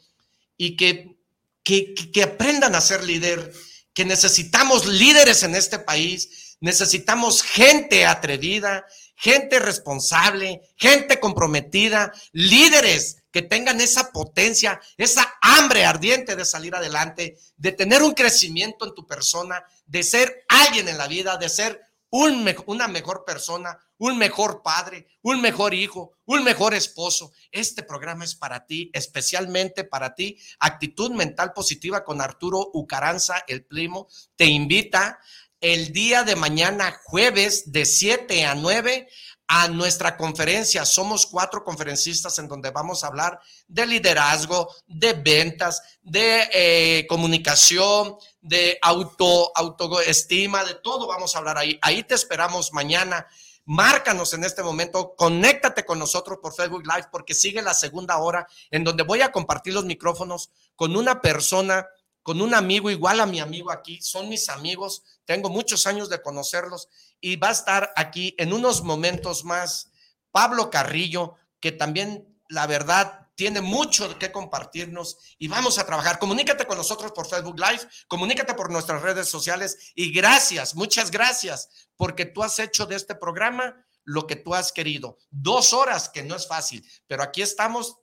y 0.56 0.76
que, 0.76 1.16
que, 1.64 1.92
que 1.92 2.22
aprendan 2.22 2.76
a 2.76 2.80
ser 2.80 3.02
líder? 3.02 3.52
Que 3.92 4.04
necesitamos 4.04 4.86
líderes 4.86 5.42
en 5.42 5.56
este 5.56 5.80
país, 5.80 6.56
necesitamos 6.60 7.42
gente 7.42 8.06
atrevida, 8.06 8.86
gente 9.16 9.58
responsable, 9.58 10.60
gente 10.76 11.18
comprometida, 11.18 12.12
líderes 12.30 13.23
que 13.34 13.42
tengan 13.42 13.80
esa 13.80 14.12
potencia, 14.12 14.80
esa 14.96 15.34
hambre 15.40 15.84
ardiente 15.84 16.36
de 16.36 16.44
salir 16.44 16.72
adelante, 16.72 17.36
de 17.56 17.72
tener 17.72 18.00
un 18.00 18.12
crecimiento 18.12 18.86
en 18.86 18.94
tu 18.94 19.08
persona, 19.08 19.64
de 19.86 20.04
ser 20.04 20.44
alguien 20.48 20.86
en 20.88 20.96
la 20.96 21.08
vida, 21.08 21.36
de 21.36 21.48
ser 21.48 21.80
una 22.10 22.86
mejor 22.86 23.24
persona, 23.24 23.76
un 23.98 24.18
mejor 24.18 24.62
padre, 24.62 25.08
un 25.20 25.40
mejor 25.40 25.74
hijo, 25.74 26.12
un 26.26 26.44
mejor 26.44 26.74
esposo. 26.74 27.32
Este 27.50 27.82
programa 27.82 28.24
es 28.24 28.36
para 28.36 28.66
ti, 28.66 28.88
especialmente 28.94 29.82
para 29.82 30.14
ti. 30.14 30.38
Actitud 30.60 31.10
mental 31.10 31.52
positiva 31.52 32.04
con 32.04 32.20
Arturo 32.20 32.70
Ucaranza, 32.72 33.42
el 33.48 33.64
primo, 33.64 34.06
te 34.36 34.44
invita 34.44 35.18
el 35.60 35.92
día 35.92 36.22
de 36.22 36.36
mañana, 36.36 37.00
jueves, 37.04 37.72
de 37.72 37.84
7 37.84 38.44
a 38.44 38.54
9, 38.54 39.08
a 39.46 39.68
nuestra 39.68 40.16
conferencia. 40.16 40.84
Somos 40.84 41.26
cuatro 41.26 41.64
conferencistas 41.64 42.38
en 42.38 42.48
donde 42.48 42.70
vamos 42.70 43.04
a 43.04 43.08
hablar 43.08 43.40
de 43.68 43.86
liderazgo, 43.86 44.74
de 44.86 45.12
ventas, 45.12 45.82
de 46.02 46.48
eh, 46.52 47.06
comunicación, 47.08 48.16
de 48.40 48.78
auto, 48.82 49.52
autoestima, 49.54 50.64
de 50.64 50.74
todo 50.74 51.06
vamos 51.06 51.34
a 51.34 51.38
hablar 51.38 51.58
ahí. 51.58 51.78
Ahí 51.82 52.02
te 52.02 52.14
esperamos 52.14 52.72
mañana. 52.72 53.26
Márcanos 53.66 54.34
en 54.34 54.44
este 54.44 54.62
momento, 54.62 55.14
conéctate 55.16 55.86
con 55.86 55.98
nosotros 55.98 56.38
por 56.42 56.54
Facebook 56.54 56.86
Live 56.86 57.08
porque 57.10 57.34
sigue 57.34 57.62
la 57.62 57.72
segunda 57.72 58.18
hora 58.18 58.46
en 58.70 58.84
donde 58.84 59.04
voy 59.04 59.22
a 59.22 59.32
compartir 59.32 59.72
los 59.72 59.86
micrófonos 59.86 60.50
con 60.76 60.94
una 60.96 61.22
persona, 61.22 61.86
con 62.24 62.40
un 62.40 62.54
amigo 62.54 62.90
igual 62.90 63.20
a 63.20 63.26
mi 63.26 63.38
amigo 63.38 63.70
aquí, 63.70 64.00
son 64.00 64.30
mis 64.30 64.48
amigos, 64.48 65.04
tengo 65.26 65.50
muchos 65.50 65.86
años 65.86 66.08
de 66.08 66.22
conocerlos 66.22 66.88
y 67.20 67.36
va 67.36 67.50
a 67.50 67.52
estar 67.52 67.92
aquí 67.96 68.34
en 68.38 68.54
unos 68.54 68.82
momentos 68.82 69.44
más 69.44 69.92
Pablo 70.30 70.70
Carrillo, 70.70 71.34
que 71.60 71.70
también 71.70 72.26
la 72.48 72.66
verdad 72.66 73.28
tiene 73.34 73.60
mucho 73.60 74.18
que 74.18 74.32
compartirnos 74.32 75.18
y 75.38 75.48
vamos 75.48 75.78
a 75.78 75.84
trabajar. 75.84 76.18
Comunícate 76.18 76.66
con 76.66 76.78
nosotros 76.78 77.12
por 77.12 77.28
Facebook 77.28 77.60
Live, 77.60 77.86
comunícate 78.08 78.54
por 78.54 78.70
nuestras 78.70 79.02
redes 79.02 79.28
sociales 79.28 79.92
y 79.94 80.10
gracias, 80.10 80.74
muchas 80.74 81.10
gracias, 81.10 81.68
porque 81.94 82.24
tú 82.24 82.42
has 82.42 82.58
hecho 82.58 82.86
de 82.86 82.96
este 82.96 83.14
programa 83.14 83.84
lo 84.02 84.26
que 84.26 84.36
tú 84.36 84.54
has 84.54 84.72
querido. 84.72 85.18
Dos 85.30 85.74
horas, 85.74 86.08
que 86.08 86.22
no 86.22 86.36
es 86.36 86.48
fácil, 86.48 86.82
pero 87.06 87.22
aquí 87.22 87.42
estamos 87.42 87.98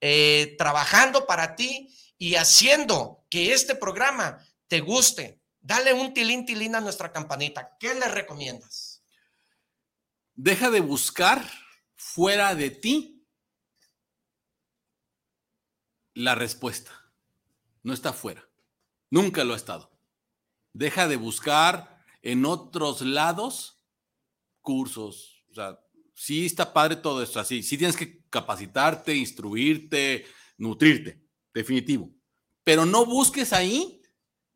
eh, 0.00 0.54
trabajando 0.56 1.26
para 1.26 1.56
ti 1.56 1.94
y 2.18 2.36
haciendo 2.36 3.24
que 3.30 3.52
este 3.52 3.74
programa 3.74 4.38
te 4.68 4.80
guste. 4.80 5.40
Dale 5.60 5.92
un 5.92 6.14
tilín 6.14 6.46
tilín 6.46 6.74
a 6.74 6.80
nuestra 6.80 7.12
campanita. 7.12 7.76
¿Qué 7.78 7.94
le 7.94 8.08
recomiendas? 8.08 9.02
Deja 10.34 10.70
de 10.70 10.80
buscar 10.80 11.42
fuera 11.94 12.54
de 12.54 12.70
ti 12.70 13.26
la 16.14 16.34
respuesta. 16.34 16.92
No 17.82 17.92
está 17.92 18.12
fuera. 18.12 18.48
Nunca 19.10 19.44
lo 19.44 19.54
ha 19.54 19.56
estado. 19.56 19.98
Deja 20.72 21.08
de 21.08 21.16
buscar 21.16 22.04
en 22.22 22.44
otros 22.44 23.02
lados 23.02 23.82
cursos. 24.60 25.44
O 25.50 25.54
sea, 25.54 25.78
sí 26.14 26.46
está 26.46 26.72
padre 26.72 26.96
todo 26.96 27.22
esto 27.22 27.40
así. 27.40 27.62
Sí 27.62 27.78
tienes 27.78 27.96
que 27.96 28.24
capacitarte, 28.28 29.14
instruirte, 29.14 30.26
nutrirte. 30.58 31.25
Definitivo. 31.56 32.10
Pero 32.64 32.84
no 32.84 33.06
busques 33.06 33.52
ahí 33.54 34.02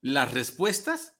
las 0.02 0.32
respuestas 0.32 1.14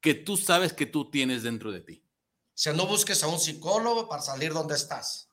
que 0.00 0.14
tú 0.14 0.36
sabes 0.38 0.72
que 0.72 0.86
tú 0.86 1.10
tienes 1.10 1.42
dentro 1.42 1.70
de 1.70 1.80
ti. 1.82 2.02
O 2.04 2.50
sea, 2.54 2.72
no 2.72 2.86
busques 2.86 3.22
a 3.22 3.28
un 3.28 3.38
psicólogo 3.38 4.08
para 4.08 4.22
salir 4.22 4.54
donde 4.54 4.74
estás. 4.74 5.28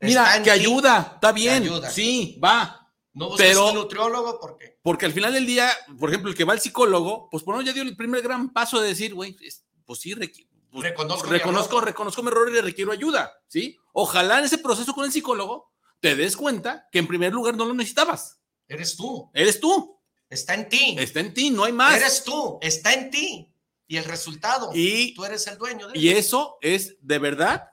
Mira, 0.00 0.30
Está 0.30 0.42
que 0.44 0.50
ayuda, 0.52 1.10
está 1.14 1.32
bien. 1.32 1.62
ayuda. 1.64 1.90
Sí, 1.90 2.38
va. 2.42 2.92
No 3.14 3.30
busques 3.30 3.48
Pero- 3.48 3.68
un 3.70 3.74
nutriólogo 3.74 4.38
porque 4.40 4.78
Porque 4.82 5.06
al 5.06 5.12
final 5.12 5.32
del 5.32 5.44
día, 5.46 5.68
por 5.98 6.10
ejemplo, 6.10 6.30
el 6.30 6.36
que 6.36 6.44
va 6.44 6.52
al 6.52 6.60
psicólogo, 6.60 7.28
pues 7.30 7.42
por 7.42 7.54
lo 7.54 7.58
menos 7.58 7.68
ya 7.68 7.74
dio 7.74 7.82
el 7.82 7.96
primer 7.96 8.22
gran 8.22 8.52
paso 8.52 8.78
de 8.80 8.88
decir, 8.88 9.12
güey, 9.12 9.36
es- 9.40 9.64
pues 9.84 9.98
sí, 10.00 10.14
requi- 10.14 10.48
pues, 10.70 10.84
Reconozco 10.84 11.26
mi 11.26 11.32
reconozco, 11.32 11.76
error. 11.78 11.84
reconozco 11.88 12.22
mi 12.22 12.28
error 12.28 12.48
y 12.48 12.52
le 12.52 12.62
requiero 12.62 12.92
ayuda, 12.92 13.32
¿sí? 13.48 13.76
Ojalá 13.92 14.38
en 14.38 14.44
ese 14.44 14.58
proceso 14.58 14.92
con 14.94 15.04
el 15.04 15.10
psicólogo 15.12 15.72
te 16.00 16.14
des 16.14 16.36
cuenta 16.36 16.86
que 16.92 17.00
en 17.00 17.08
primer 17.08 17.32
lugar 17.32 17.56
no 17.56 17.64
lo 17.64 17.74
necesitabas. 17.74 18.38
Eres 18.68 18.96
tú. 18.96 19.30
Eres 19.32 19.60
tú, 19.60 20.00
Está 20.28 20.54
en 20.54 20.68
ti. 20.68 20.96
está 20.98 21.20
en 21.20 21.32
ti, 21.32 21.50
no 21.50 21.64
hay 21.64 21.72
más. 21.72 21.96
Eres 21.96 22.24
tú. 22.24 22.58
Está 22.60 22.92
en 22.92 23.10
ti. 23.10 23.52
Y 23.86 23.96
el 23.96 24.04
resultado. 24.04 24.70
Y- 24.74 25.14
tú 25.14 25.24
eres 25.24 25.46
el 25.46 25.56
dueño 25.56 25.86
de 25.88 25.98
Y 25.98 26.08
él. 26.08 26.16
eso 26.16 26.58
es 26.60 26.96
de 27.00 27.18
verdad, 27.20 27.70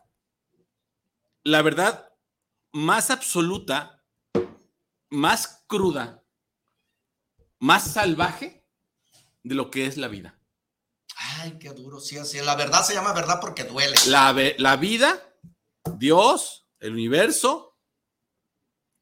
la 1.43 1.61
verdad 1.63 2.09
más 2.71 3.09
absoluta, 3.09 4.03
más 5.09 5.63
cruda, 5.67 6.23
más 7.59 7.91
salvaje 7.91 8.63
de 9.43 9.55
lo 9.55 9.71
que 9.71 9.85
es 9.87 9.97
la 9.97 10.07
vida. 10.07 10.39
Ay, 11.15 11.57
qué 11.59 11.69
duro. 11.69 11.99
Sí, 11.99 12.17
así. 12.17 12.37
es. 12.37 12.45
La 12.45 12.55
verdad 12.55 12.83
se 12.83 12.93
llama 12.93 13.13
verdad 13.13 13.39
porque 13.41 13.63
duele. 13.63 13.95
La, 14.07 14.35
la 14.57 14.75
vida, 14.77 15.35
Dios, 15.97 16.67
el 16.79 16.93
universo, 16.93 17.77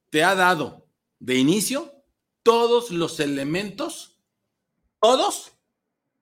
te 0.10 0.24
ha 0.24 0.36
dado 0.36 0.81
de 1.22 1.36
inicio 1.36 2.04
todos 2.44 2.90
los 2.90 3.20
elementos, 3.20 4.18
todos, 5.00 5.52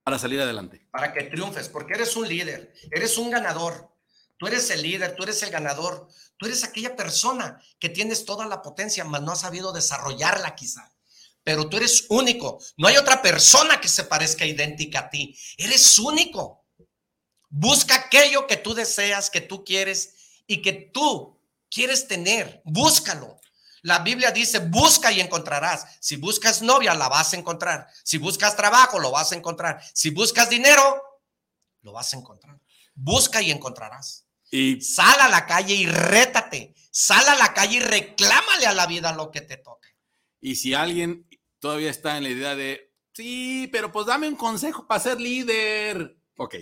para 0.04 0.20
salir 0.20 0.42
adelante. 0.42 0.88
para 0.92 1.14
que 1.14 1.24
triunfes, 1.24 1.70
porque 1.70 1.94
eres 1.94 2.16
un 2.16 2.28
líder, 2.28 2.74
eres 2.92 3.18
un 3.18 3.30
ganador. 3.30 3.90
Tú 4.38 4.48
eres 4.48 4.70
el 4.70 4.82
líder, 4.82 5.16
tú 5.16 5.24
eres 5.24 5.44
el 5.44 5.50
ganador, 5.50 6.08
tú 6.38 6.46
eres 6.46 6.64
aquella 6.64 6.96
persona 6.96 7.62
que 7.78 7.90
tienes 7.90 8.26
toda 8.26 8.46
la 8.46 8.62
potencia, 8.62 9.04
mas 9.04 9.22
no 9.22 9.34
has 9.34 9.42
sabido 9.42 9.74
desarrollarla 9.74 10.56
quizá. 10.56 10.94
Pero 11.44 11.70
tú 11.70 11.78
eres 11.78 12.06
único. 12.10 12.60
No 12.78 12.88
hay 12.88 12.98
otra 12.98 13.22
persona 13.22 13.80
que 13.82 13.88
se 13.88 14.04
parezca 14.04 14.46
idéntica 14.46 15.00
a 15.00 15.10
ti. 15.10 15.38
Eres 15.58 16.00
único. 16.00 16.66
Busca 17.50 17.96
aquello 17.96 18.48
que 18.48 18.58
tú 18.58 18.74
deseas, 18.74 19.30
que 19.30 19.42
tú 19.42 19.64
quieres 19.64 20.42
y 20.48 20.62
que 20.62 20.74
tú 20.74 21.38
quieres 21.70 22.08
tener. 22.08 22.62
Búscalo. 22.66 23.39
La 23.84 24.00
Biblia 24.00 24.32
dice, 24.32 24.60
busca 24.60 25.12
y 25.12 25.22
encontrarás. 25.22 25.98
Si 26.00 26.18
buscas 26.18 26.62
novia, 26.62 26.94
la 26.94 27.10
vas 27.10 27.34
a 27.34 27.38
encontrar. 27.38 27.88
Si 28.04 28.18
buscas 28.18 28.56
trabajo, 28.56 29.00
lo 29.00 29.12
vas 29.12 29.32
a 29.32 29.36
encontrar. 29.36 29.82
Si 29.94 30.10
buscas 30.10 30.50
dinero, 30.50 31.02
lo 31.82 31.94
vas 31.94 32.14
a 32.14 32.18
encontrar. 32.18 32.60
Busca 32.94 33.42
y 33.42 33.52
encontrarás. 33.52 34.26
Y 34.52 34.82
Sal 34.82 35.20
a 35.20 35.30
la 35.30 35.46
calle 35.46 35.76
y 35.76 35.86
rétate. 35.86 36.76
Sal 36.92 37.28
a 37.28 37.36
la 37.36 37.54
calle 37.54 37.78
y 37.78 37.80
reclámale 37.80 38.66
a 38.66 38.74
la 38.74 38.88
vida 38.88 39.14
lo 39.14 39.32
que 39.32 39.42
te 39.42 39.58
toca. 39.58 39.88
Y 40.42 40.56
si 40.56 40.74
alguien 40.74 41.28
todavía 41.60 41.90
está 41.90 42.18
en 42.18 42.24
la 42.24 42.30
idea 42.30 42.56
de, 42.56 42.94
sí, 43.14 43.70
pero 43.72 43.92
pues 43.92 44.06
dame 44.06 44.28
un 44.28 44.36
consejo 44.36 44.88
para 44.88 45.00
ser 45.00 45.20
líder. 45.20 46.18
Ok. 46.38 46.56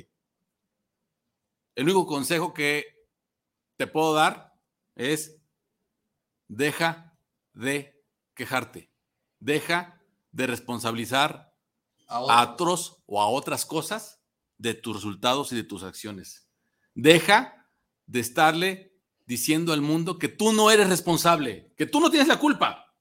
El 1.76 1.84
único 1.84 2.08
consejo 2.08 2.54
que 2.54 3.08
te 3.78 3.88
puedo 3.88 4.14
dar 4.14 4.54
es, 4.96 5.38
deja 6.48 7.07
de 7.58 8.04
quejarte. 8.34 8.92
Deja 9.40 10.02
de 10.32 10.48
responsabilizar 10.48 11.54
a 12.08 12.44
otros 12.44 13.04
o 13.06 13.22
a 13.22 13.28
otras 13.28 13.66
cosas 13.66 14.22
de 14.58 14.74
tus 14.74 14.96
resultados 14.96 15.52
y 15.52 15.56
de 15.56 15.64
tus 15.64 15.84
acciones. 15.84 16.48
Deja 16.94 17.70
de 18.06 18.20
estarle 18.20 18.96
diciendo 19.26 19.74
al 19.74 19.82
mundo 19.82 20.18
que 20.18 20.30
tú 20.30 20.54
no 20.54 20.72
eres 20.72 20.90
responsable, 20.90 21.74
que 21.76 21.86
tú 21.86 22.00
no 22.00 22.10
tienes 22.10 22.28
la 22.28 22.40
culpa. 22.40 22.96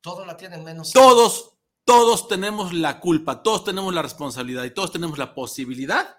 Todo 0.00 0.24
la 0.24 0.36
tienen 0.36 0.64
menos. 0.64 0.92
Todos, 0.92 1.58
todos 1.84 2.28
tenemos 2.28 2.72
la 2.72 3.00
culpa, 3.00 3.42
todos 3.42 3.64
tenemos 3.64 3.92
la 3.92 4.02
responsabilidad 4.02 4.64
y 4.64 4.70
todos 4.70 4.90
tenemos 4.90 5.18
la 5.18 5.34
posibilidad 5.34 6.16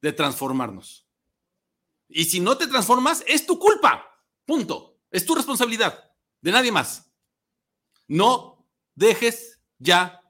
de 0.00 0.12
transformarnos. 0.12 1.08
Y 2.08 2.26
si 2.26 2.40
no 2.40 2.56
te 2.56 2.68
transformas, 2.68 3.24
es 3.26 3.46
tu 3.46 3.58
culpa. 3.58 4.04
Punto. 4.44 4.94
Es 5.10 5.24
tu 5.24 5.34
responsabilidad, 5.36 6.03
de 6.44 6.52
nadie 6.52 6.70
más. 6.70 7.10
No 8.06 8.68
dejes 8.94 9.58
ya, 9.78 10.20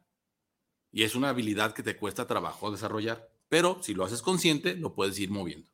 y 0.92 1.02
es 1.02 1.16
una 1.16 1.30
habilidad 1.30 1.74
que 1.74 1.82
te 1.82 1.96
cuesta 1.96 2.24
trabajo 2.24 2.70
desarrollar, 2.70 3.28
pero 3.48 3.82
si 3.82 3.94
lo 3.94 4.04
haces 4.04 4.22
consciente, 4.22 4.76
lo 4.76 4.94
puedes 4.94 5.18
ir 5.18 5.30
moviendo. 5.30 5.68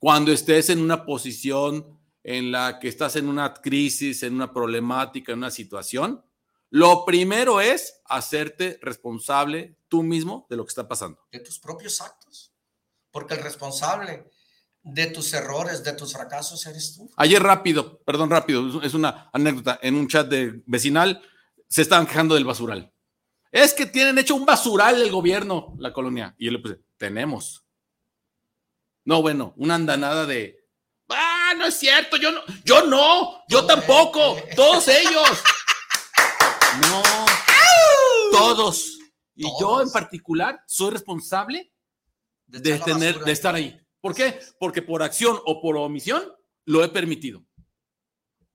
Cuando 0.00 0.32
estés 0.32 0.68
en 0.70 0.80
una 0.80 1.06
posición 1.06 1.96
en 2.24 2.50
la 2.50 2.80
que 2.80 2.88
estás 2.88 3.14
en 3.14 3.28
una 3.28 3.54
crisis, 3.54 4.24
en 4.24 4.34
una 4.34 4.52
problemática, 4.52 5.30
en 5.30 5.38
una 5.38 5.50
situación, 5.52 6.24
lo 6.70 7.04
primero 7.04 7.60
es 7.60 8.00
hacerte 8.06 8.80
responsable 8.82 9.76
tú 9.86 10.02
mismo 10.02 10.48
de 10.50 10.56
lo 10.56 10.64
que 10.64 10.70
está 10.70 10.88
pasando. 10.88 11.24
de 11.30 11.38
tus 11.38 11.60
propios 11.60 12.00
actos. 12.00 12.52
Porque 13.12 13.34
el 13.34 13.42
responsable 13.44 14.28
de 14.88 15.06
tus 15.06 15.32
errores, 15.34 15.84
de 15.84 15.92
tus 15.92 16.12
fracasos, 16.12 16.66
eres 16.66 16.96
tú. 16.96 17.10
Ayer 17.16 17.42
rápido, 17.42 18.00
perdón, 18.04 18.30
rápido, 18.30 18.82
es 18.82 18.94
una 18.94 19.30
anécdota, 19.32 19.78
en 19.82 19.94
un 19.94 20.08
chat 20.08 20.28
de 20.28 20.62
vecinal 20.66 21.22
se 21.68 21.82
estaban 21.82 22.06
quejando 22.06 22.34
del 22.34 22.44
basural. 22.44 22.92
Es 23.50 23.74
que 23.74 23.86
tienen 23.86 24.18
hecho 24.18 24.34
un 24.34 24.46
basural 24.46 25.00
el 25.00 25.10
gobierno, 25.10 25.74
la 25.78 25.92
colonia. 25.92 26.34
Y 26.38 26.46
yo 26.46 26.52
le 26.52 26.58
puse, 26.58 26.80
tenemos. 26.96 27.64
No, 29.04 29.22
bueno, 29.22 29.54
una 29.56 29.74
andanada 29.74 30.26
de, 30.26 30.66
ah, 31.08 31.54
no 31.56 31.66
es 31.66 31.74
cierto, 31.74 32.16
yo 32.16 32.30
no, 32.30 32.40
yo 32.64 32.86
no, 32.86 33.42
yo 33.48 33.64
tampoco, 33.66 34.36
todos 34.56 34.88
ellos. 34.88 35.42
No, 36.82 37.02
todos. 38.32 38.98
Y 39.34 39.46
yo 39.60 39.80
en 39.82 39.90
particular 39.90 40.62
soy 40.66 40.90
responsable 40.90 41.72
de 42.46 42.78
tener, 42.78 43.14
basura. 43.14 43.24
de 43.24 43.32
estar 43.32 43.54
ahí. 43.54 43.87
¿Por 44.00 44.14
qué? 44.14 44.38
Porque 44.58 44.82
por 44.82 45.02
acción 45.02 45.38
o 45.44 45.60
por 45.60 45.76
omisión 45.76 46.22
lo 46.64 46.84
he 46.84 46.88
permitido. 46.88 47.44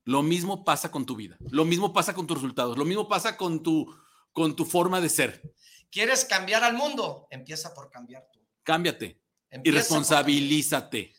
Lo 0.06 0.22
mismo 0.22 0.64
pasa 0.64 0.92
con 0.92 1.06
tu 1.06 1.16
vida, 1.16 1.38
lo 1.50 1.64
mismo 1.64 1.94
pasa 1.94 2.14
con 2.14 2.28
tus 2.28 2.38
resultados, 2.38 2.78
lo 2.78 2.84
mismo 2.84 3.08
pasa 3.08 3.38
con 3.38 3.64
tu, 3.64 3.94
con 4.34 4.56
tu 4.56 4.66
forma 4.66 5.00
de 5.00 5.10
ser. 5.10 5.42
¿Quieres 5.90 6.26
cambiar 6.26 6.64
al 6.64 6.74
mundo? 6.74 7.28
Empieza 7.30 7.74
por 7.74 7.90
cambiar 7.90 8.28
tú. 8.34 8.40
Cámbiate 8.64 9.06
y 9.06 9.56
Empieza 9.56 9.78
responsabilízate. 9.80 11.14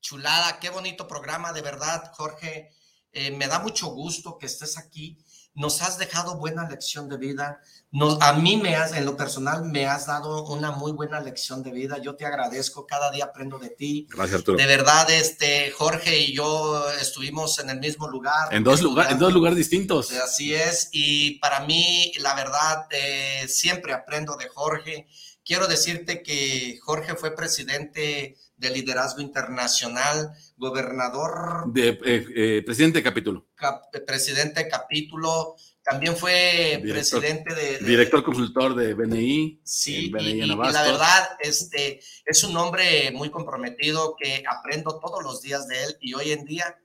Chulada, 0.00 0.58
qué 0.58 0.70
bonito 0.70 1.06
programa, 1.06 1.52
de 1.52 1.60
verdad, 1.60 2.12
Jorge. 2.14 2.70
Eh, 3.12 3.30
me 3.32 3.46
da 3.46 3.58
mucho 3.58 3.88
gusto 3.88 4.38
que 4.38 4.46
estés 4.46 4.78
aquí. 4.78 5.18
Nos 5.54 5.82
has 5.82 5.98
dejado 5.98 6.36
buena 6.36 6.68
lección 6.68 7.08
de 7.08 7.16
vida. 7.16 7.60
Nos, 7.90 8.20
a 8.22 8.34
mí 8.34 8.56
me 8.56 8.76
has, 8.76 8.92
en 8.92 9.04
lo 9.04 9.16
personal, 9.16 9.64
me 9.64 9.86
has 9.86 10.06
dado 10.06 10.44
una 10.46 10.70
muy 10.70 10.92
buena 10.92 11.20
lección 11.20 11.62
de 11.62 11.72
vida. 11.72 11.98
Yo 11.98 12.14
te 12.14 12.24
agradezco, 12.24 12.86
cada 12.86 13.10
día 13.10 13.24
aprendo 13.24 13.58
de 13.58 13.70
ti. 13.70 14.06
Gracias, 14.10 14.38
Arturo. 14.38 14.56
De 14.58 14.66
verdad, 14.66 15.10
este, 15.10 15.70
Jorge 15.72 16.18
y 16.18 16.34
yo 16.34 16.88
estuvimos 17.00 17.58
en 17.58 17.70
el 17.70 17.80
mismo 17.80 18.08
lugar. 18.08 18.54
En 18.54 18.62
dos, 18.62 18.80
lugares, 18.80 19.12
en 19.12 19.18
dos 19.18 19.32
lugares 19.32 19.56
distintos. 19.56 20.12
Así 20.12 20.54
es, 20.54 20.88
y 20.92 21.38
para 21.40 21.60
mí, 21.66 22.12
la 22.20 22.34
verdad, 22.34 22.86
eh, 22.90 23.46
siempre 23.48 23.92
aprendo 23.92 24.36
de 24.36 24.48
Jorge. 24.48 25.08
Quiero 25.44 25.66
decirte 25.66 26.22
que 26.22 26.78
Jorge 26.82 27.14
fue 27.16 27.34
presidente 27.34 28.36
de 28.56 28.70
Liderazgo 28.70 29.20
Internacional, 29.20 30.32
gobernador, 30.56 31.72
De, 31.72 31.88
eh, 32.04 32.26
eh, 32.36 32.62
presidente 32.64 32.98
de 32.98 33.02
capítulo, 33.02 33.48
cap- 33.54 33.84
presidente 34.06 34.64
de 34.64 34.68
capítulo, 34.70 35.56
también 35.82 36.14
fue 36.16 36.78
Director- 36.82 37.20
presidente 37.20 37.54
de... 37.54 37.78
de- 37.78 37.86
director 37.86 38.22
consultor 38.22 38.74
de 38.74 38.92
BNI. 38.94 39.60
Sí, 39.64 40.10
BNI 40.10 40.24
y, 40.30 40.42
y- 40.42 40.46
la 40.46 40.82
verdad, 40.82 41.28
este, 41.40 42.00
es 42.26 42.44
un 42.44 42.56
hombre 42.56 43.10
muy 43.12 43.30
comprometido 43.30 44.14
que 44.20 44.44
aprendo 44.46 45.00
todos 45.00 45.22
los 45.22 45.40
días 45.40 45.66
de 45.66 45.84
él 45.84 45.96
y 46.00 46.14
hoy 46.14 46.32
en 46.32 46.44
día 46.44 46.76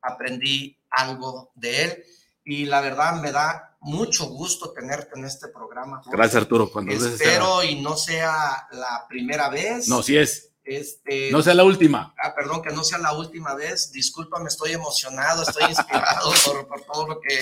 aprendí 0.00 0.78
algo 0.90 1.50
de 1.56 1.82
él 1.82 2.04
y 2.44 2.66
la 2.66 2.80
verdad 2.80 3.20
me 3.20 3.32
da 3.32 3.73
mucho 3.84 4.26
gusto 4.26 4.72
tenerte 4.72 5.18
en 5.18 5.24
este 5.24 5.48
programa. 5.48 5.98
Jorge. 6.02 6.16
Gracias, 6.16 6.42
Arturo. 6.42 6.70
Sea- 6.72 7.08
Espero 7.08 7.62
y 7.62 7.80
no 7.82 7.96
sea 7.96 8.66
la 8.72 9.06
primera 9.08 9.48
vez. 9.48 9.88
No, 9.88 10.02
sí 10.02 10.16
es. 10.16 10.50
Este, 10.66 11.30
No 11.30 11.42
sea 11.42 11.52
la 11.52 11.64
última. 11.64 12.14
ah, 12.22 12.34
perdón, 12.34 12.62
que 12.62 12.70
no 12.70 12.82
sea 12.84 12.96
la 12.98 13.12
última 13.12 13.54
vez. 13.54 13.92
Discúlpame, 13.92 14.48
estoy 14.48 14.72
emocionado, 14.72 15.42
estoy 15.42 15.64
inspirado 15.68 16.32
por, 16.46 16.66
por 16.66 16.80
todo 16.82 17.06
lo 17.06 17.20
que 17.20 17.38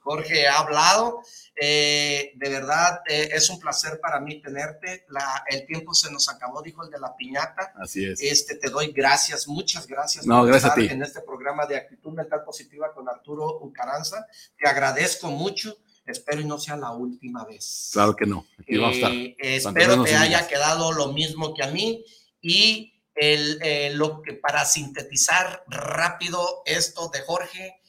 Jorge 0.00 0.48
ha 0.48 0.58
hablado. 0.58 1.22
Eh, 1.60 2.32
de 2.36 2.48
verdad, 2.48 3.00
eh, 3.08 3.30
es 3.32 3.50
un 3.50 3.60
placer 3.60 4.00
para 4.00 4.18
mí 4.20 4.40
tenerte. 4.40 5.04
La, 5.08 5.44
el 5.48 5.66
tiempo 5.66 5.92
se 5.94 6.10
nos 6.10 6.28
acabó, 6.28 6.62
dijo 6.62 6.82
el 6.84 6.90
de 6.90 6.98
la 6.98 7.14
piñata. 7.14 7.72
Así 7.76 8.04
es. 8.04 8.20
Este, 8.20 8.56
te 8.56 8.70
doy 8.70 8.92
gracias, 8.92 9.46
muchas 9.46 9.86
gracias 9.86 10.26
No, 10.26 10.42
gracias 10.44 10.64
a 10.64 10.68
estar 10.68 10.82
ti. 10.86 10.92
en 10.92 11.02
este 11.02 11.20
programa 11.20 11.66
de 11.66 11.76
actitud 11.76 12.12
mental 12.12 12.42
positiva 12.44 12.92
con 12.94 13.08
Arturo 13.08 13.58
Ucaranza. 13.60 14.26
Te 14.58 14.68
agradezco 14.68 15.30
mucho. 15.30 15.76
Espero 16.06 16.40
y 16.40 16.44
no 16.44 16.58
sea 16.58 16.76
la 16.76 16.90
última 16.92 17.44
vez. 17.44 17.90
Claro 17.92 18.16
que 18.16 18.26
no. 18.26 18.46
Aquí 18.58 18.78
vamos 18.78 18.94
a 18.94 18.96
estar. 18.96 19.12
Eh, 19.12 19.34
espero 19.38 20.02
te 20.02 20.16
haya 20.16 20.48
quedado 20.48 20.92
lo 20.92 21.12
mismo 21.12 21.54
que 21.54 21.62
a 21.62 21.68
mí 21.68 22.04
y 22.40 22.94
el, 23.14 23.98
lo 23.98 24.22
que 24.22 24.32
para 24.32 24.64
sintetizar 24.64 25.62
rápido 25.68 26.62
esto 26.64 27.10
de 27.10 27.20
Jorge, 27.20 27.79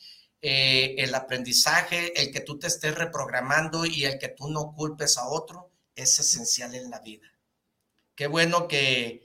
eh, 0.42 0.96
el 0.98 1.14
aprendizaje, 1.14 2.20
el 2.22 2.32
que 2.32 2.42
tú 2.42 2.58
te 2.58 2.68
estés 2.68 2.96
reprogramando 2.96 3.86
y 3.86 4.06
el 4.06 4.18
que 4.18 4.30
tú 4.30 4.50
no 4.50 4.74
culpes 4.74 5.18
a 5.18 5.28
otro 5.28 5.72
es 5.96 6.18
esencial 6.20 6.76
en 6.76 6.90
la 6.90 7.00
vida. 7.00 7.28
Qué 8.16 8.28
bueno 8.28 8.68
que 8.68 9.24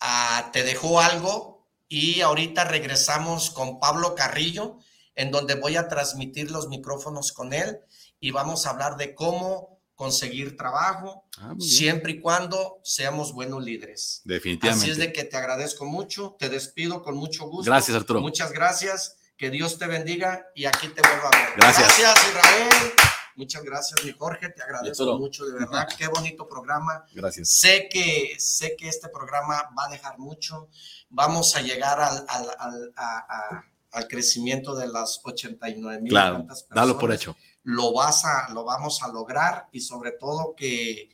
ah, 0.00 0.50
te 0.52 0.62
dejó 0.62 1.00
algo 1.00 1.68
y 1.88 2.20
ahorita 2.20 2.64
regresamos 2.64 3.50
con 3.50 3.80
Pablo 3.80 4.14
Carrillo, 4.14 4.78
en 5.14 5.30
donde 5.30 5.54
voy 5.54 5.76
a 5.76 5.88
transmitir 5.88 6.50
los 6.50 6.68
micrófonos 6.68 7.32
con 7.32 7.52
él 7.52 7.80
y 8.20 8.30
vamos 8.30 8.66
a 8.66 8.70
hablar 8.70 8.96
de 8.96 9.14
cómo 9.14 9.80
conseguir 9.94 10.56
trabajo, 10.56 11.22
Ah, 11.38 11.54
siempre 11.58 12.12
y 12.12 12.20
cuando 12.20 12.80
seamos 12.84 13.32
buenos 13.32 13.64
líderes. 13.64 14.20
Definitivamente. 14.24 14.82
Así 14.82 14.90
es 14.90 14.98
de 14.98 15.12
que 15.12 15.24
te 15.24 15.36
agradezco 15.36 15.86
mucho, 15.86 16.36
te 16.38 16.50
despido 16.50 17.02
con 17.02 17.16
mucho 17.16 17.46
gusto. 17.48 17.70
Gracias, 17.70 17.96
Arturo. 17.96 18.20
Muchas 18.20 18.52
gracias, 18.52 19.16
que 19.42 19.50
Dios 19.50 19.76
te 19.76 19.88
bendiga 19.88 20.46
y 20.54 20.66
aquí 20.66 20.86
te 20.86 21.02
vuelvo 21.02 21.26
a 21.26 21.30
ver. 21.30 21.48
Gracias. 21.56 21.98
Gracias, 21.98 22.28
Israel. 22.28 22.92
Muchas 23.34 23.64
gracias, 23.64 24.04
mi 24.04 24.12
Jorge, 24.12 24.50
te 24.50 24.62
agradezco 24.62 25.18
mucho, 25.18 25.44
de 25.44 25.54
verdad. 25.54 25.88
Qué 25.98 26.06
bonito 26.06 26.46
programa. 26.46 27.04
Gracias. 27.12 27.48
Sé 27.48 27.88
que, 27.90 28.36
sé 28.38 28.76
que 28.76 28.86
este 28.88 29.08
programa 29.08 29.68
va 29.76 29.86
a 29.86 29.88
dejar 29.88 30.16
mucho. 30.20 30.68
Vamos 31.10 31.56
a 31.56 31.60
llegar 31.60 32.00
al, 32.00 32.24
al, 32.28 32.50
al, 32.56 32.92
a- 32.94 33.26
a- 33.28 33.64
al 33.90 34.06
crecimiento 34.06 34.76
de 34.76 34.86
las 34.86 35.20
89 35.24 36.00
mil. 36.00 36.10
Claro, 36.12 36.46
dalo 36.70 36.96
por 36.96 37.10
hecho. 37.12 37.34
Lo, 37.64 37.92
vas 37.92 38.24
a, 38.24 38.48
lo 38.52 38.62
vamos 38.64 39.02
a 39.02 39.08
lograr 39.08 39.66
y 39.72 39.80
sobre 39.80 40.12
todo 40.12 40.54
que 40.56 41.10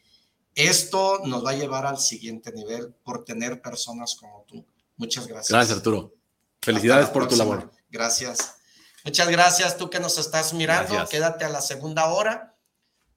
esto 0.54 1.20
nos 1.24 1.42
va 1.46 1.52
a 1.52 1.54
llevar 1.54 1.86
al 1.86 1.98
siguiente 1.98 2.52
nivel 2.52 2.92
por 3.02 3.24
tener 3.24 3.62
personas 3.62 4.14
como 4.20 4.44
tú. 4.46 4.66
Muchas 4.98 5.26
gracias. 5.26 5.48
Gracias, 5.50 5.78
Arturo. 5.78 6.12
Felicidades 6.60 7.08
por 7.08 7.26
tu 7.26 7.34
labor. 7.36 7.70
Gracias. 7.88 8.56
Muchas 9.04 9.28
gracias 9.28 9.76
tú 9.76 9.88
que 9.90 10.00
nos 10.00 10.18
estás 10.18 10.52
mirando. 10.52 10.94
Gracias. 10.94 11.10
Quédate 11.10 11.44
a 11.44 11.48
la 11.48 11.60
segunda 11.60 12.06
hora. 12.06 12.56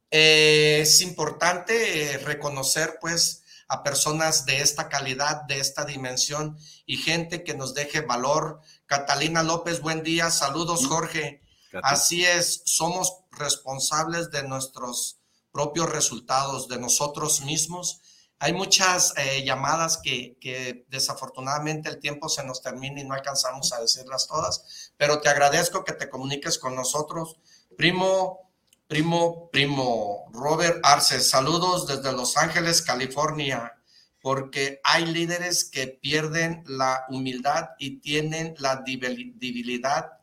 Eh, 0.10 0.80
es 0.82 1.02
importante 1.02 2.14
eh, 2.14 2.18
reconocer 2.18 2.98
pues 3.00 3.44
a 3.68 3.84
personas 3.84 4.46
de 4.46 4.62
esta 4.62 4.90
calidad, 4.90 5.44
de 5.44 5.60
esta 5.60 5.86
dimensión 5.86 6.58
y 6.86 6.98
gente 6.98 7.44
que 7.44 7.54
nos 7.54 7.74
deje 7.74 8.02
valor. 8.02 8.60
Catalina 8.86 9.44
López, 9.44 9.80
buen 9.80 10.04
día. 10.04 10.30
Saludos, 10.30 10.86
Jorge. 10.88 11.42
Así 11.82 12.26
es, 12.26 12.64
somos 12.66 13.24
responsables 13.32 14.30
de 14.30 14.44
nuestros 14.44 15.20
propios 15.54 15.90
resultados, 15.90 16.68
de 16.68 16.80
nosotros 16.80 17.42
mismos. 17.42 18.02
Hay 18.44 18.54
muchas 18.54 19.14
eh, 19.18 19.44
llamadas 19.46 20.00
que, 20.04 20.36
que 20.42 20.86
desafortunadamente 20.90 21.90
el 21.90 22.00
tiempo 22.00 22.28
se 22.28 22.44
nos 22.44 22.60
termina 22.64 23.00
y 23.00 23.04
no 23.04 23.14
alcanzamos 23.14 23.72
a 23.72 23.80
decirlas 23.80 24.28
todas, 24.28 24.92
pero 24.98 25.22
te 25.22 25.30
agradezco 25.30 25.84
que 25.84 25.94
te 25.94 26.10
comuniques 26.10 26.58
con 26.58 26.74
nosotros. 26.74 27.38
Primo, 27.78 28.52
primo, 28.88 29.48
primo, 29.52 30.26
Robert 30.32 30.80
Arce, 30.82 31.22
saludos 31.22 31.86
desde 31.86 32.12
Los 32.14 32.36
Ángeles, 32.36 32.82
California, 32.82 33.78
porque 34.24 34.80
hay 34.84 35.06
líderes 35.06 35.64
que 35.64 35.86
pierden 35.88 36.64
la 36.66 37.06
humildad 37.10 37.70
y 37.78 38.00
tienen 38.00 38.56
la 38.58 38.84
debil- 38.84 39.34
debilidad 39.36 40.14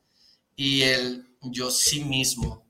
y 0.57 0.83
el 0.83 1.37
yo 1.41 1.71
sí 1.71 2.05
mismo. 2.05 2.68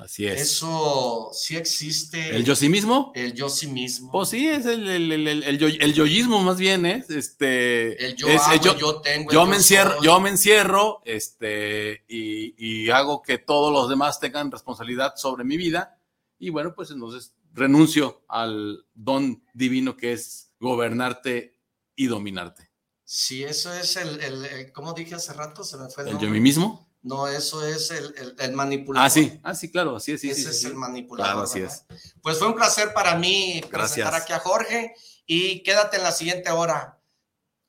Así 0.00 0.26
es. 0.26 0.40
Eso 0.40 1.30
sí 1.32 1.56
existe. 1.56 2.34
¿El 2.34 2.44
yo 2.44 2.56
sí 2.56 2.68
mismo? 2.68 3.12
El 3.14 3.34
yo 3.34 3.48
sí 3.50 3.66
mismo. 3.66 4.10
Pues 4.10 4.30
sí, 4.30 4.48
es 4.48 4.64
el, 4.66 4.88
el, 4.88 5.12
el, 5.42 5.58
yo- 5.58 5.66
el 5.68 5.92
yoísmo 5.94 6.42
más 6.42 6.56
bien, 6.58 6.86
¿eh? 6.86 7.04
Este, 7.08 8.04
el 8.06 8.16
yo 8.16 8.28
es- 8.28 8.40
hago, 8.42 8.62
yo, 8.64 8.76
yo 8.78 9.00
tengo. 9.02 9.30
yo 9.30 9.46
me 9.46 9.56
encierro, 9.56 9.96
soy. 9.96 10.04
yo 10.06 10.18
me 10.20 10.30
encierro, 10.30 11.02
este, 11.04 12.04
y, 12.08 12.54
y 12.56 12.90
hago 12.90 13.20
que 13.22 13.38
todos 13.38 13.72
los 13.72 13.88
demás 13.90 14.18
tengan 14.20 14.50
responsabilidad 14.50 15.14
sobre 15.16 15.44
mi 15.44 15.56
vida, 15.56 15.98
y 16.38 16.48
bueno, 16.50 16.74
pues 16.74 16.90
entonces 16.90 17.34
renuncio 17.52 18.24
al 18.28 18.86
don 18.94 19.44
divino 19.54 19.96
que 19.96 20.12
es 20.12 20.52
gobernarte 20.60 21.58
y 21.94 22.06
dominarte. 22.06 22.70
Sí, 23.04 23.42
eso 23.42 23.72
es 23.74 23.96
el, 23.96 24.20
el, 24.20 24.44
el- 24.46 24.72
¿cómo 24.72 24.92
dije 24.94 25.16
hace 25.16 25.32
rato? 25.32 25.64
Se 25.64 25.76
me 25.76 25.88
fue 25.90 26.04
el, 26.04 26.10
¿El 26.10 26.18
yo 26.18 26.30
mí 26.30 26.40
mismo? 26.40 26.88
No, 27.02 27.26
eso 27.28 27.66
es 27.66 27.90
el, 27.90 28.14
el, 28.18 28.36
el 28.38 28.52
manipulador. 28.52 29.06
Ah, 29.06 29.10
sí, 29.10 29.40
ah, 29.42 29.54
sí, 29.54 29.70
claro, 29.70 29.96
así 29.96 30.12
es, 30.12 30.20
sí, 30.20 30.30
Ese 30.30 30.42
sí, 30.42 30.48
es 30.50 30.60
sí, 30.60 30.66
el 30.66 30.74
manipulador. 30.74 31.32
Claro, 31.32 31.44
así 31.44 31.60
¿verdad? 31.60 31.82
es. 31.90 32.14
Pues 32.22 32.38
fue 32.38 32.48
un 32.48 32.54
placer 32.54 32.92
para 32.92 33.14
mí 33.16 33.60
Gracias. 33.70 33.70
presentar 33.94 34.14
aquí 34.20 34.32
a 34.34 34.38
Jorge 34.40 34.94
y 35.24 35.62
quédate 35.62 35.96
en 35.96 36.02
la 36.02 36.12
siguiente 36.12 36.50
hora. 36.50 37.00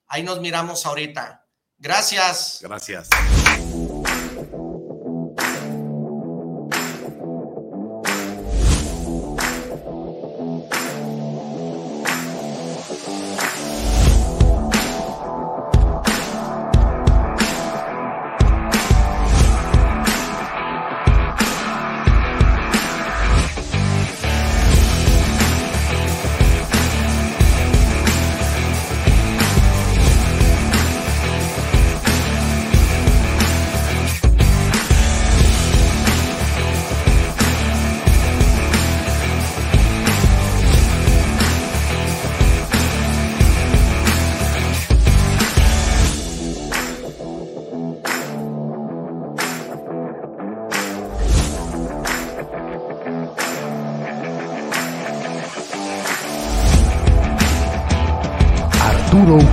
Ahí 0.08 0.24
nos 0.24 0.42
miramos 0.42 0.86
ahorita. 0.86 1.48
Gracias. 1.78 2.60
Gracias. 2.62 3.08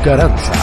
Arturo 0.09 0.58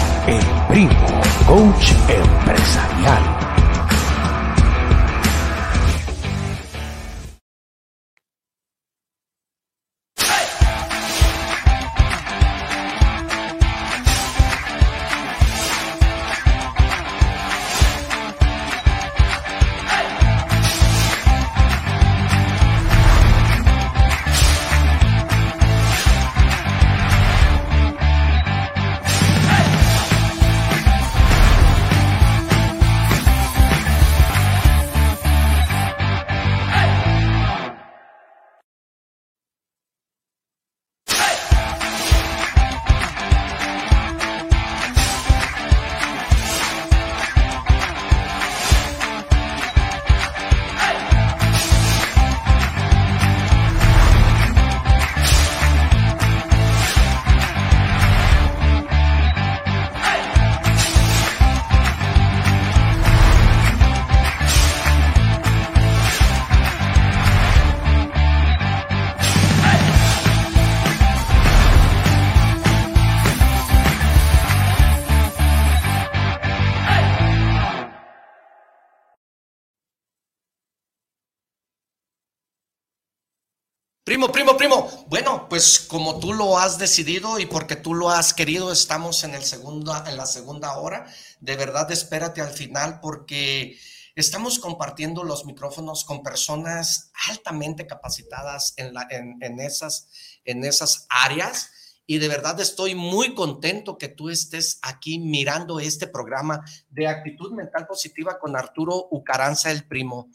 Primo, 84.25 84.57
primo, 84.57 84.57
primo. 84.57 85.05
Bueno, 85.07 85.47
pues 85.47 85.79
como 85.79 86.19
tú 86.19 86.33
lo 86.33 86.57
has 86.57 86.79
decidido 86.79 87.37
y 87.37 87.45
porque 87.45 87.75
tú 87.75 87.93
lo 87.93 88.09
has 88.09 88.33
querido, 88.33 88.71
estamos 88.71 89.23
en, 89.23 89.35
el 89.35 89.43
segunda, 89.43 90.03
en 90.07 90.17
la 90.17 90.25
segunda 90.25 90.77
hora. 90.79 91.05
De 91.41 91.55
verdad, 91.55 91.91
espérate 91.91 92.41
al 92.41 92.49
final 92.49 93.01
porque 93.01 93.77
estamos 94.15 94.57
compartiendo 94.57 95.23
los 95.23 95.45
micrófonos 95.45 96.03
con 96.05 96.23
personas 96.23 97.11
altamente 97.29 97.85
capacitadas 97.85 98.73
en, 98.77 98.95
la, 98.95 99.07
en, 99.11 99.59
esas, 99.59 100.07
en 100.43 100.63
esas 100.63 101.05
áreas 101.09 101.69
y 102.07 102.17
de 102.17 102.27
verdad 102.27 102.59
estoy 102.59 102.95
muy 102.95 103.35
contento 103.35 103.99
que 103.99 104.07
tú 104.07 104.31
estés 104.31 104.79
aquí 104.81 105.19
mirando 105.19 105.79
este 105.79 106.07
programa 106.07 106.65
de 106.89 107.07
actitud 107.07 107.51
mental 107.51 107.85
positiva 107.85 108.39
con 108.39 108.55
Arturo 108.55 109.07
Ucaranza, 109.11 109.69
el 109.69 109.87
primo. 109.87 110.31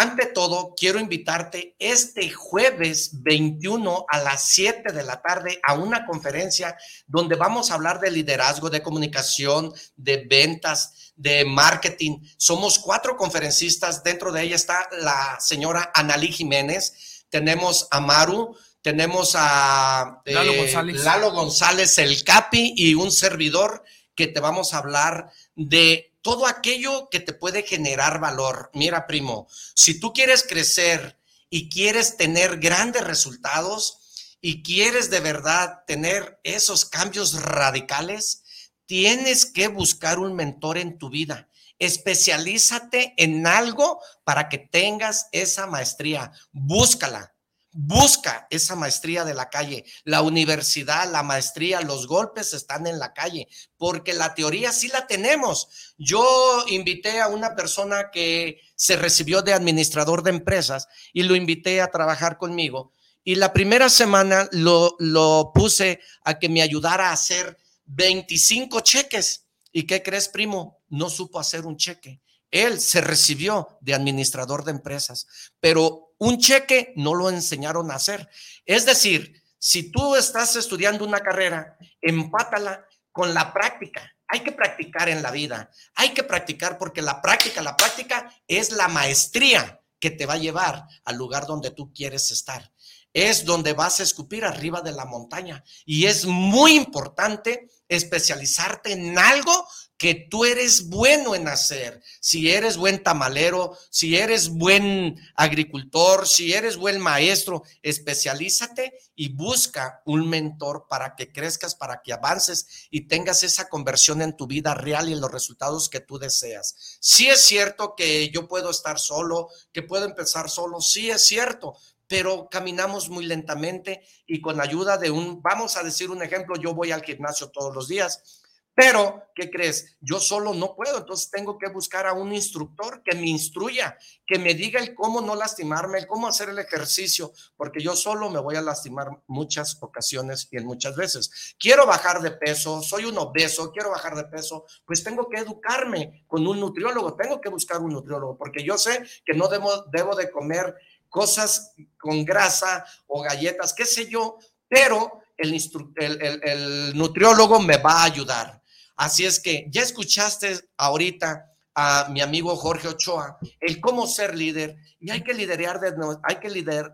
Ante 0.00 0.26
todo, 0.26 0.76
quiero 0.76 1.00
invitarte 1.00 1.74
este 1.76 2.30
jueves 2.30 3.10
21 3.20 4.06
a 4.08 4.18
las 4.20 4.44
7 4.50 4.92
de 4.92 5.02
la 5.02 5.20
tarde 5.20 5.58
a 5.66 5.74
una 5.74 6.06
conferencia 6.06 6.76
donde 7.08 7.34
vamos 7.34 7.72
a 7.72 7.74
hablar 7.74 7.98
de 7.98 8.12
liderazgo, 8.12 8.70
de 8.70 8.80
comunicación, 8.80 9.74
de 9.96 10.18
ventas, 10.18 11.12
de 11.16 11.44
marketing. 11.44 12.20
Somos 12.36 12.78
cuatro 12.78 13.16
conferencistas. 13.16 14.04
Dentro 14.04 14.30
de 14.30 14.44
ella 14.44 14.54
está 14.54 14.88
la 15.00 15.36
señora 15.40 15.90
Analí 15.92 16.28
Jiménez. 16.28 17.24
Tenemos 17.28 17.88
a 17.90 17.98
Maru, 17.98 18.56
tenemos 18.80 19.32
a 19.34 20.22
Lalo, 20.26 20.52
eh, 20.52 20.58
González. 20.58 21.02
Lalo 21.02 21.32
González, 21.32 21.98
el 21.98 22.22
Capi 22.22 22.72
y 22.76 22.94
un 22.94 23.10
servidor 23.10 23.82
que 24.14 24.28
te 24.28 24.38
vamos 24.38 24.74
a 24.74 24.78
hablar 24.78 25.32
de 25.56 26.07
todo 26.22 26.46
aquello 26.46 27.08
que 27.10 27.20
te 27.20 27.32
puede 27.32 27.62
generar 27.62 28.20
valor. 28.20 28.70
Mira, 28.74 29.06
primo, 29.06 29.48
si 29.74 29.98
tú 29.98 30.12
quieres 30.12 30.44
crecer 30.48 31.18
y 31.50 31.68
quieres 31.68 32.16
tener 32.16 32.58
grandes 32.58 33.04
resultados 33.04 34.36
y 34.40 34.62
quieres 34.62 35.10
de 35.10 35.20
verdad 35.20 35.84
tener 35.86 36.40
esos 36.44 36.84
cambios 36.84 37.42
radicales, 37.42 38.42
tienes 38.86 39.46
que 39.46 39.68
buscar 39.68 40.18
un 40.18 40.34
mentor 40.34 40.78
en 40.78 40.98
tu 40.98 41.10
vida. 41.10 41.48
Especialízate 41.78 43.14
en 43.16 43.46
algo 43.46 44.00
para 44.24 44.48
que 44.48 44.58
tengas 44.58 45.28
esa 45.32 45.66
maestría. 45.66 46.32
Búscala. 46.52 47.34
Busca 47.72 48.46
esa 48.50 48.74
maestría 48.74 49.24
de 49.24 49.34
la 49.34 49.50
calle. 49.50 49.84
La 50.04 50.22
universidad, 50.22 51.10
la 51.10 51.22
maestría, 51.22 51.80
los 51.82 52.06
golpes 52.06 52.54
están 52.54 52.86
en 52.86 52.98
la 52.98 53.12
calle, 53.12 53.48
porque 53.76 54.14
la 54.14 54.34
teoría 54.34 54.72
sí 54.72 54.88
la 54.88 55.06
tenemos. 55.06 55.94
Yo 55.98 56.64
invité 56.68 57.20
a 57.20 57.28
una 57.28 57.54
persona 57.54 58.10
que 58.10 58.60
se 58.74 58.96
recibió 58.96 59.42
de 59.42 59.52
administrador 59.52 60.22
de 60.22 60.30
empresas 60.30 60.88
y 61.12 61.24
lo 61.24 61.36
invité 61.36 61.80
a 61.80 61.90
trabajar 61.90 62.38
conmigo. 62.38 62.92
Y 63.22 63.34
la 63.34 63.52
primera 63.52 63.90
semana 63.90 64.48
lo, 64.52 64.96
lo 64.98 65.52
puse 65.54 66.00
a 66.24 66.38
que 66.38 66.48
me 66.48 66.62
ayudara 66.62 67.10
a 67.10 67.12
hacer 67.12 67.58
25 67.84 68.80
cheques. 68.80 69.44
¿Y 69.72 69.86
qué 69.86 70.02
crees, 70.02 70.28
primo? 70.28 70.80
No 70.88 71.10
supo 71.10 71.38
hacer 71.38 71.66
un 71.66 71.76
cheque. 71.76 72.22
Él 72.50 72.80
se 72.80 73.00
recibió 73.00 73.78
de 73.82 73.94
administrador 73.94 74.64
de 74.64 74.70
empresas, 74.70 75.26
pero 75.60 76.07
un 76.18 76.38
cheque 76.38 76.92
no 76.96 77.14
lo 77.14 77.30
enseñaron 77.30 77.90
a 77.90 77.94
hacer. 77.94 78.28
Es 78.66 78.84
decir, 78.84 79.42
si 79.58 79.90
tú 79.90 80.16
estás 80.16 80.56
estudiando 80.56 81.04
una 81.04 81.20
carrera, 81.20 81.76
empátala 82.00 82.86
con 83.12 83.34
la 83.34 83.52
práctica. 83.52 84.12
Hay 84.28 84.40
que 84.40 84.52
practicar 84.52 85.08
en 85.08 85.22
la 85.22 85.30
vida. 85.30 85.70
Hay 85.94 86.10
que 86.10 86.22
practicar 86.22 86.78
porque 86.78 87.02
la 87.02 87.22
práctica, 87.22 87.62
la 87.62 87.76
práctica 87.76 88.32
es 88.46 88.72
la 88.72 88.88
maestría 88.88 89.80
que 90.00 90.10
te 90.10 90.26
va 90.26 90.34
a 90.34 90.38
llevar 90.38 90.86
al 91.04 91.16
lugar 91.16 91.46
donde 91.46 91.70
tú 91.70 91.92
quieres 91.92 92.30
estar. 92.30 92.72
Es 93.12 93.44
donde 93.44 93.72
vas 93.72 94.00
a 94.00 94.02
escupir 94.02 94.44
arriba 94.44 94.80
de 94.80 94.92
la 94.92 95.06
montaña. 95.06 95.64
Y 95.84 96.06
es 96.06 96.24
muy 96.26 96.74
importante 96.74 97.68
especializarte 97.88 98.92
en 98.92 99.18
algo 99.18 99.67
que 99.98 100.14
tú 100.14 100.44
eres 100.44 100.88
bueno 100.88 101.34
en 101.34 101.48
hacer. 101.48 102.00
Si 102.20 102.50
eres 102.50 102.76
buen 102.76 103.02
tamalero, 103.02 103.76
si 103.90 104.16
eres 104.16 104.48
buen 104.48 105.20
agricultor, 105.34 106.26
si 106.26 106.54
eres 106.54 106.76
buen 106.76 107.00
maestro, 107.00 107.64
especialízate 107.82 108.94
y 109.16 109.34
busca 109.34 110.00
un 110.06 110.30
mentor 110.30 110.86
para 110.88 111.16
que 111.16 111.32
crezcas, 111.32 111.74
para 111.74 112.00
que 112.00 112.12
avances 112.12 112.88
y 112.90 113.08
tengas 113.08 113.42
esa 113.42 113.68
conversión 113.68 114.22
en 114.22 114.36
tu 114.36 114.46
vida 114.46 114.72
real 114.72 115.08
y 115.08 115.12
en 115.14 115.20
los 115.20 115.32
resultados 115.32 115.88
que 115.88 116.00
tú 116.00 116.18
deseas. 116.18 116.98
Sí 117.00 117.28
es 117.28 117.42
cierto 117.42 117.94
que 117.96 118.30
yo 118.30 118.46
puedo 118.46 118.70
estar 118.70 119.00
solo, 119.00 119.48
que 119.72 119.82
puedo 119.82 120.04
empezar 120.04 120.48
solo, 120.48 120.80
sí 120.80 121.10
es 121.10 121.26
cierto, 121.26 121.76
pero 122.06 122.48
caminamos 122.48 123.10
muy 123.10 123.26
lentamente 123.26 124.06
y 124.28 124.40
con 124.40 124.60
ayuda 124.60 124.96
de 124.96 125.10
un, 125.10 125.42
vamos 125.42 125.76
a 125.76 125.82
decir 125.82 126.10
un 126.10 126.22
ejemplo, 126.22 126.54
yo 126.56 126.72
voy 126.72 126.92
al 126.92 127.02
gimnasio 127.02 127.50
todos 127.50 127.74
los 127.74 127.88
días 127.88 128.37
pero, 128.78 129.24
¿qué 129.34 129.50
crees? 129.50 129.96
Yo 130.00 130.20
solo 130.20 130.54
no 130.54 130.76
puedo, 130.76 130.98
entonces 130.98 131.32
tengo 131.32 131.58
que 131.58 131.68
buscar 131.68 132.06
a 132.06 132.12
un 132.12 132.32
instructor 132.32 133.02
que 133.02 133.16
me 133.16 133.26
instruya, 133.26 133.98
que 134.24 134.38
me 134.38 134.54
diga 134.54 134.78
el 134.78 134.94
cómo 134.94 135.20
no 135.20 135.34
lastimarme, 135.34 135.98
el 135.98 136.06
cómo 136.06 136.28
hacer 136.28 136.48
el 136.48 136.60
ejercicio, 136.60 137.32
porque 137.56 137.82
yo 137.82 137.96
solo 137.96 138.30
me 138.30 138.38
voy 138.38 138.54
a 138.54 138.62
lastimar 138.62 139.08
muchas 139.26 139.78
ocasiones 139.80 140.46
y 140.52 140.58
en 140.58 140.66
muchas 140.66 140.94
veces. 140.94 141.56
Quiero 141.58 141.86
bajar 141.86 142.22
de 142.22 142.30
peso, 142.30 142.80
soy 142.80 143.06
un 143.06 143.18
obeso, 143.18 143.72
quiero 143.72 143.90
bajar 143.90 144.14
de 144.14 144.26
peso, 144.26 144.64
pues 144.86 145.02
tengo 145.02 145.28
que 145.28 145.38
educarme 145.38 146.24
con 146.28 146.46
un 146.46 146.60
nutriólogo, 146.60 147.16
tengo 147.16 147.40
que 147.40 147.48
buscar 147.48 147.80
un 147.80 147.94
nutriólogo, 147.94 148.38
porque 148.38 148.62
yo 148.62 148.78
sé 148.78 149.02
que 149.26 149.34
no 149.34 149.48
debo, 149.48 150.14
de 150.14 150.30
comer 150.30 150.76
cosas 151.08 151.74
con 151.98 152.24
grasa 152.24 152.86
o 153.08 153.22
galletas, 153.22 153.74
qué 153.74 153.84
sé 153.84 154.08
yo, 154.08 154.38
pero 154.68 155.20
el 155.36 156.96
nutriólogo 156.96 157.58
me 157.58 157.78
va 157.78 158.02
a 158.02 158.04
ayudar. 158.04 158.58
Así 158.98 159.24
es 159.24 159.38
que 159.38 159.66
ya 159.70 159.82
escuchaste 159.82 160.58
ahorita 160.76 161.52
a 161.72 162.08
mi 162.10 162.20
amigo 162.20 162.56
Jorge 162.56 162.88
Ochoa, 162.88 163.38
el 163.60 163.80
cómo 163.80 164.08
ser 164.08 164.36
líder, 164.36 164.76
y 164.98 165.12
hay 165.12 165.22
que 165.22 165.34
liderar, 165.34 165.80
hay 166.24 166.36
que 166.40 166.50
lider, 166.50 166.92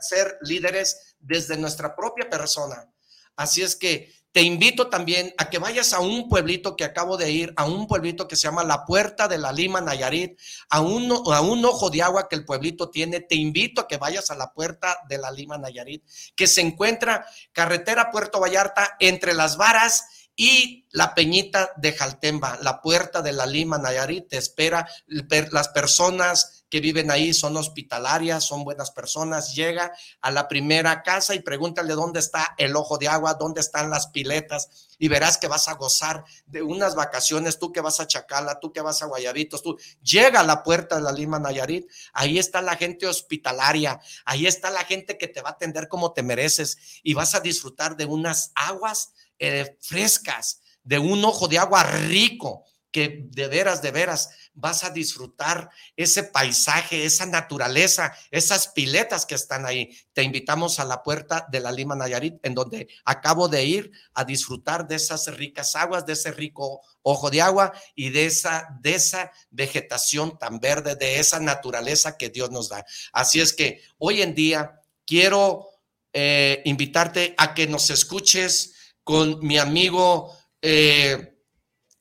ser 0.00 0.38
líderes 0.42 1.16
desde 1.18 1.56
nuestra 1.56 1.96
propia 1.96 2.30
persona. 2.30 2.88
Así 3.34 3.62
es 3.62 3.74
que 3.74 4.12
te 4.30 4.42
invito 4.42 4.88
también 4.88 5.34
a 5.38 5.50
que 5.50 5.58
vayas 5.58 5.92
a 5.92 5.98
un 5.98 6.28
pueblito 6.28 6.76
que 6.76 6.84
acabo 6.84 7.16
de 7.16 7.32
ir, 7.32 7.52
a 7.56 7.64
un 7.64 7.88
pueblito 7.88 8.28
que 8.28 8.36
se 8.36 8.42
llama 8.42 8.62
La 8.62 8.84
Puerta 8.84 9.26
de 9.26 9.38
la 9.38 9.50
Lima, 9.50 9.80
Nayarit, 9.80 10.38
a 10.68 10.80
un, 10.80 11.10
a 11.10 11.40
un 11.40 11.64
ojo 11.64 11.90
de 11.90 12.00
agua 12.00 12.28
que 12.28 12.36
el 12.36 12.44
pueblito 12.44 12.90
tiene. 12.90 13.18
Te 13.18 13.34
invito 13.34 13.80
a 13.80 13.88
que 13.88 13.96
vayas 13.96 14.30
a 14.30 14.36
la 14.36 14.52
Puerta 14.52 14.98
de 15.08 15.18
la 15.18 15.32
Lima, 15.32 15.58
Nayarit, 15.58 16.04
que 16.36 16.46
se 16.46 16.60
encuentra 16.60 17.26
carretera 17.52 18.12
Puerto 18.12 18.38
Vallarta 18.38 18.96
entre 19.00 19.34
las 19.34 19.56
varas 19.56 20.19
y 20.36 20.86
la 20.90 21.14
Peñita 21.14 21.72
de 21.76 21.92
Jaltemba, 21.92 22.58
la 22.62 22.80
puerta 22.80 23.22
de 23.22 23.32
la 23.32 23.46
Lima, 23.46 23.78
Nayarit, 23.78 24.28
te 24.28 24.38
espera. 24.38 24.88
Las 25.06 25.68
personas 25.68 26.64
que 26.70 26.80
viven 26.80 27.10
ahí 27.10 27.34
son 27.34 27.56
hospitalarias, 27.56 28.44
son 28.44 28.64
buenas 28.64 28.90
personas. 28.90 29.54
Llega 29.54 29.92
a 30.20 30.30
la 30.30 30.48
primera 30.48 31.02
casa 31.02 31.34
y 31.34 31.40
pregúntale 31.40 31.94
dónde 31.94 32.20
está 32.20 32.54
el 32.58 32.76
ojo 32.76 32.96
de 32.96 33.08
agua, 33.08 33.34
dónde 33.34 33.60
están 33.60 33.90
las 33.90 34.06
piletas 34.06 34.88
y 34.98 35.08
verás 35.08 35.38
que 35.38 35.48
vas 35.48 35.66
a 35.66 35.74
gozar 35.74 36.24
de 36.46 36.62
unas 36.62 36.94
vacaciones, 36.94 37.58
tú 37.58 37.72
que 37.72 37.80
vas 37.80 38.00
a 38.00 38.06
Chacala, 38.06 38.60
tú 38.60 38.72
que 38.72 38.82
vas 38.82 39.02
a 39.02 39.06
Guayabitos, 39.06 39.62
tú 39.62 39.78
llega 40.02 40.40
a 40.40 40.44
la 40.44 40.62
puerta 40.62 40.96
de 40.96 41.02
la 41.02 41.10
Lima 41.10 41.38
Nayarit, 41.38 41.90
ahí 42.12 42.38
está 42.38 42.62
la 42.62 42.76
gente 42.76 43.06
hospitalaria, 43.06 43.98
ahí 44.24 44.46
está 44.46 44.70
la 44.70 44.84
gente 44.84 45.18
que 45.18 45.26
te 45.26 45.40
va 45.40 45.50
a 45.50 45.52
atender 45.52 45.88
como 45.88 46.12
te 46.12 46.22
mereces 46.22 47.00
y 47.02 47.14
vas 47.14 47.34
a 47.34 47.40
disfrutar 47.40 47.96
de 47.96 48.04
unas 48.04 48.52
aguas 48.54 49.12
eh, 49.40 49.76
frescas, 49.80 50.60
de 50.84 50.98
un 50.98 51.24
ojo 51.24 51.48
de 51.48 51.58
agua 51.58 51.82
rico, 51.82 52.64
que 52.92 53.26
de 53.30 53.48
veras, 53.48 53.82
de 53.82 53.90
veras 53.90 54.30
vas 54.52 54.82
a 54.84 54.90
disfrutar 54.90 55.70
ese 55.96 56.24
paisaje, 56.24 57.04
esa 57.04 57.26
naturaleza, 57.26 58.12
esas 58.30 58.68
piletas 58.68 59.26
que 59.26 59.34
están 59.34 59.64
ahí. 59.64 59.96
Te 60.12 60.22
invitamos 60.22 60.80
a 60.80 60.84
la 60.84 61.02
puerta 61.02 61.46
de 61.50 61.60
la 61.60 61.72
Lima 61.72 61.94
Nayarit, 61.94 62.44
en 62.44 62.54
donde 62.54 62.88
acabo 63.04 63.48
de 63.48 63.64
ir 63.64 63.92
a 64.14 64.24
disfrutar 64.24 64.86
de 64.88 64.96
esas 64.96 65.26
ricas 65.36 65.76
aguas, 65.76 66.04
de 66.04 66.14
ese 66.14 66.32
rico 66.32 66.82
ojo 67.02 67.30
de 67.30 67.42
agua 67.42 67.72
y 67.94 68.10
de 68.10 68.26
esa, 68.26 68.68
de 68.80 68.94
esa 68.94 69.30
vegetación 69.50 70.38
tan 70.38 70.58
verde, 70.58 70.96
de 70.96 71.20
esa 71.20 71.38
naturaleza 71.38 72.16
que 72.16 72.28
Dios 72.28 72.50
nos 72.50 72.68
da. 72.68 72.84
Así 73.12 73.40
es 73.40 73.52
que 73.52 73.82
hoy 73.98 74.22
en 74.22 74.34
día 74.34 74.80
quiero 75.06 75.68
eh, 76.12 76.60
invitarte 76.64 77.34
a 77.38 77.54
que 77.54 77.68
nos 77.68 77.88
escuches 77.90 78.74
con 79.10 79.44
mi 79.44 79.58
amigo 79.58 80.32
eh, 80.62 81.36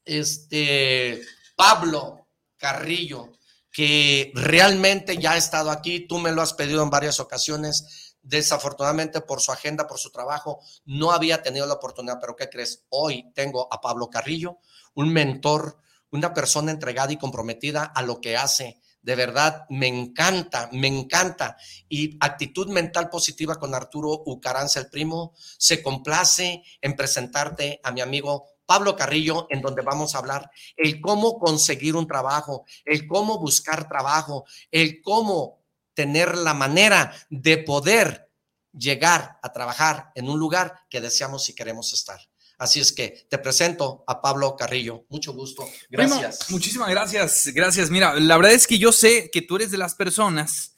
este, 0.05 1.19
Pablo 1.55 2.27
Carrillo, 2.55 3.31
que 3.71 4.31
realmente 4.35 5.17
ya 5.17 5.31
ha 5.31 5.37
estado 5.37 5.71
aquí, 5.71 6.01
tú 6.01 6.19
me 6.19 6.31
lo 6.31 6.43
has 6.43 6.53
pedido 6.53 6.83
en 6.83 6.91
varias 6.91 7.19
ocasiones, 7.19 8.15
desafortunadamente 8.21 9.21
por 9.21 9.41
su 9.41 9.51
agenda, 9.51 9.87
por 9.87 9.97
su 9.97 10.11
trabajo, 10.11 10.59
no 10.85 11.09
había 11.09 11.41
tenido 11.41 11.65
la 11.65 11.73
oportunidad, 11.73 12.19
pero 12.21 12.35
¿qué 12.35 12.47
crees? 12.47 12.85
Hoy 12.89 13.31
tengo 13.33 13.67
a 13.73 13.81
Pablo 13.81 14.11
Carrillo, 14.11 14.59
un 14.93 15.11
mentor, 15.11 15.77
una 16.11 16.31
persona 16.31 16.69
entregada 16.69 17.11
y 17.11 17.17
comprometida 17.17 17.85
a 17.85 18.03
lo 18.03 18.21
que 18.21 18.37
hace, 18.37 18.79
de 19.01 19.15
verdad, 19.15 19.65
me 19.69 19.87
encanta, 19.87 20.69
me 20.73 20.87
encanta. 20.87 21.57
Y 21.87 22.17
actitud 22.19 22.67
mental 22.69 23.09
positiva 23.09 23.55
con 23.55 23.73
Arturo 23.73 24.23
Ucaranza, 24.25 24.79
el 24.79 24.89
primo, 24.89 25.33
se 25.57 25.81
complace 25.81 26.63
en 26.81 26.95
presentarte 26.95 27.79
a 27.83 27.91
mi 27.91 28.01
amigo 28.01 28.45
Pablo 28.65 28.95
Carrillo, 28.95 29.47
en 29.49 29.61
donde 29.61 29.81
vamos 29.81 30.13
a 30.13 30.19
hablar 30.19 30.51
el 30.77 31.01
cómo 31.01 31.39
conseguir 31.39 31.95
un 31.95 32.05
trabajo, 32.05 32.65
el 32.85 33.07
cómo 33.07 33.39
buscar 33.39 33.87
trabajo, 33.87 34.45
el 34.69 35.01
cómo 35.01 35.63
tener 35.95 36.37
la 36.37 36.53
manera 36.53 37.11
de 37.29 37.57
poder 37.57 38.29
llegar 38.71 39.39
a 39.41 39.51
trabajar 39.51 40.11
en 40.13 40.29
un 40.29 40.37
lugar 40.37 40.81
que 40.89 41.01
deseamos 41.01 41.49
y 41.49 41.55
queremos 41.55 41.93
estar. 41.93 42.28
Así 42.59 42.79
es 42.79 42.91
que 42.91 43.25
te 43.29 43.39
presento 43.39 44.03
a 44.05 44.21
Pablo 44.21 44.55
Carrillo. 44.55 45.05
Mucho 45.09 45.33
gusto. 45.33 45.65
Gracias. 45.89 46.51
muchísimas 46.51 46.89
gracias. 46.89 47.49
Gracias. 47.53 47.89
Mira, 47.89 48.13
la 48.19 48.37
verdad 48.37 48.51
es 48.51 48.67
que 48.67 48.77
yo 48.77 48.91
sé 48.91 49.31
que 49.31 49.41
tú 49.41 49.55
eres 49.55 49.71
de 49.71 49.77
las 49.77 49.95
personas 49.95 50.75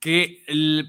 que 0.00 0.42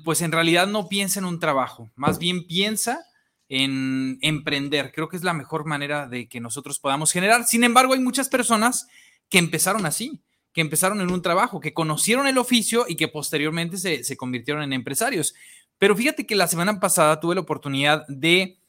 pues 0.05 0.21
en 0.21 0.31
realidad 0.31 0.67
no 0.67 0.87
piensa 0.87 1.19
en 1.19 1.25
un 1.25 1.39
trabajo, 1.39 1.91
más 1.95 2.19
bien 2.19 2.45
piensa 2.45 3.03
en 3.49 4.19
emprender. 4.21 4.91
Creo 4.93 5.09
que 5.09 5.17
es 5.17 5.23
la 5.23 5.33
mejor 5.33 5.65
manera 5.65 6.07
de 6.07 6.27
que 6.27 6.39
nosotros 6.39 6.79
podamos 6.79 7.11
generar. 7.11 7.45
Sin 7.45 7.63
embargo, 7.63 7.93
hay 7.93 7.99
muchas 7.99 8.29
personas 8.29 8.87
que 9.29 9.37
empezaron 9.37 9.85
así, 9.85 10.21
que 10.53 10.61
empezaron 10.61 11.01
en 11.01 11.11
un 11.11 11.21
trabajo, 11.21 11.59
que 11.59 11.73
conocieron 11.73 12.27
el 12.27 12.37
oficio 12.37 12.85
y 12.87 12.95
que 12.95 13.07
posteriormente 13.07 13.77
se, 13.77 14.17
convirtieron 14.17 14.63
en 14.63 14.73
empresarios. 14.73 15.33
Pero 15.77 15.95
fíjate 15.95 16.25
que 16.25 16.35
la 16.35 16.47
semana 16.47 16.79
pasada 16.79 17.19
tuve 17.19 17.35
la 17.35 17.41
oportunidad 17.41 18.05
de 18.07 18.59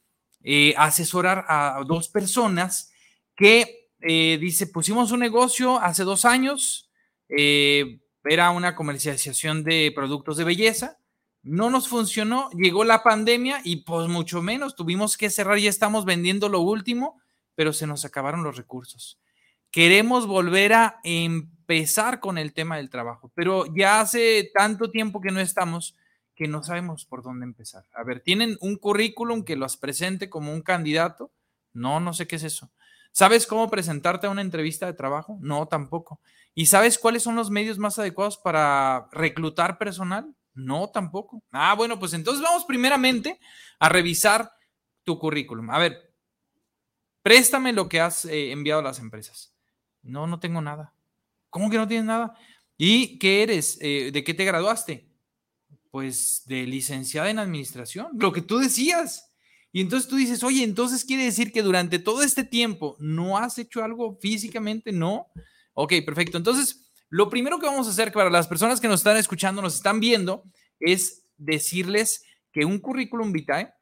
eh, 0.42 0.74
asesorar 0.76 1.44
a 1.48 1.82
dos 1.86 2.08
personas 2.08 2.92
que, 3.36 3.90
eh, 4.00 4.38
dice, 4.40 4.66
pusimos 4.66 5.12
un 5.12 5.20
negocio 5.20 5.78
hace 5.80 6.04
dos 6.04 6.24
años, 6.24 6.90
eh, 7.28 8.00
era 8.24 8.50
una 8.50 8.74
comercialización 8.74 9.64
de 9.64 9.92
productos 9.94 10.36
de 10.36 10.44
belleza, 10.44 10.98
no 11.42 11.70
nos 11.70 11.88
funcionó, 11.88 12.50
llegó 12.50 12.84
la 12.84 13.02
pandemia 13.02 13.60
y 13.64 13.76
pues 13.84 14.08
mucho 14.08 14.42
menos, 14.42 14.76
tuvimos 14.76 15.16
que 15.16 15.30
cerrar, 15.30 15.58
ya 15.58 15.70
estamos 15.70 16.04
vendiendo 16.04 16.48
lo 16.48 16.60
último, 16.60 17.20
pero 17.54 17.72
se 17.72 17.86
nos 17.86 18.04
acabaron 18.04 18.44
los 18.44 18.56
recursos. 18.56 19.18
Queremos 19.70 20.26
volver 20.26 20.72
a 20.72 21.00
empezar 21.02 22.20
con 22.20 22.38
el 22.38 22.52
tema 22.52 22.76
del 22.76 22.90
trabajo, 22.90 23.30
pero 23.34 23.66
ya 23.74 24.00
hace 24.00 24.50
tanto 24.54 24.90
tiempo 24.90 25.20
que 25.20 25.30
no 25.30 25.40
estamos 25.40 25.94
que 26.38 26.46
no 26.46 26.62
sabemos 26.62 27.04
por 27.04 27.24
dónde 27.24 27.44
empezar. 27.44 27.84
A 27.92 28.04
ver, 28.04 28.20
¿tienen 28.20 28.56
un 28.60 28.76
currículum 28.76 29.42
que 29.42 29.56
los 29.56 29.76
presente 29.76 30.30
como 30.30 30.52
un 30.52 30.62
candidato? 30.62 31.32
No, 31.72 31.98
no 31.98 32.14
sé 32.14 32.28
qué 32.28 32.36
es 32.36 32.44
eso. 32.44 32.70
¿Sabes 33.10 33.44
cómo 33.44 33.68
presentarte 33.68 34.28
a 34.28 34.30
una 34.30 34.42
entrevista 34.42 34.86
de 34.86 34.92
trabajo? 34.92 35.36
No, 35.40 35.66
tampoco. 35.66 36.20
¿Y 36.54 36.66
sabes 36.66 36.96
cuáles 36.96 37.24
son 37.24 37.34
los 37.34 37.50
medios 37.50 37.76
más 37.78 37.98
adecuados 37.98 38.38
para 38.38 39.08
reclutar 39.10 39.78
personal? 39.78 40.32
No, 40.54 40.90
tampoco. 40.90 41.42
Ah, 41.50 41.74
bueno, 41.74 41.98
pues 41.98 42.12
entonces 42.12 42.40
vamos 42.40 42.64
primeramente 42.64 43.40
a 43.80 43.88
revisar 43.88 44.52
tu 45.02 45.18
currículum. 45.18 45.70
A 45.70 45.78
ver, 45.80 46.14
préstame 47.20 47.72
lo 47.72 47.88
que 47.88 48.00
has 48.00 48.26
eh, 48.26 48.52
enviado 48.52 48.78
a 48.78 48.84
las 48.84 49.00
empresas. 49.00 49.52
No, 50.02 50.28
no 50.28 50.38
tengo 50.38 50.60
nada. 50.60 50.94
¿Cómo 51.50 51.68
que 51.68 51.78
no 51.78 51.88
tienes 51.88 52.06
nada? 52.06 52.36
¿Y 52.76 53.18
qué 53.18 53.42
eres? 53.42 53.76
Eh, 53.80 54.10
¿De 54.12 54.22
qué 54.22 54.34
te 54.34 54.44
graduaste? 54.44 55.07
Pues 55.98 56.44
de 56.46 56.64
licenciada 56.64 57.28
en 57.28 57.40
administración, 57.40 58.12
lo 58.20 58.32
que 58.32 58.40
tú 58.40 58.58
decías. 58.58 59.32
Y 59.72 59.80
entonces 59.80 60.08
tú 60.08 60.14
dices, 60.14 60.44
oye, 60.44 60.62
entonces 60.62 61.04
quiere 61.04 61.24
decir 61.24 61.50
que 61.50 61.60
durante 61.60 61.98
todo 61.98 62.22
este 62.22 62.44
tiempo 62.44 62.94
no 63.00 63.36
has 63.36 63.58
hecho 63.58 63.82
algo 63.82 64.16
físicamente, 64.22 64.92
no. 64.92 65.26
Ok, 65.74 65.94
perfecto. 66.06 66.38
Entonces, 66.38 66.88
lo 67.08 67.28
primero 67.28 67.58
que 67.58 67.66
vamos 67.66 67.88
a 67.88 67.90
hacer 67.90 68.12
para 68.12 68.30
las 68.30 68.46
personas 68.46 68.80
que 68.80 68.86
nos 68.86 69.00
están 69.00 69.16
escuchando, 69.16 69.60
nos 69.60 69.74
están 69.74 69.98
viendo, 69.98 70.44
es 70.78 71.24
decirles 71.36 72.22
que 72.52 72.64
un 72.64 72.78
currículum 72.78 73.32
vitae 73.32 73.74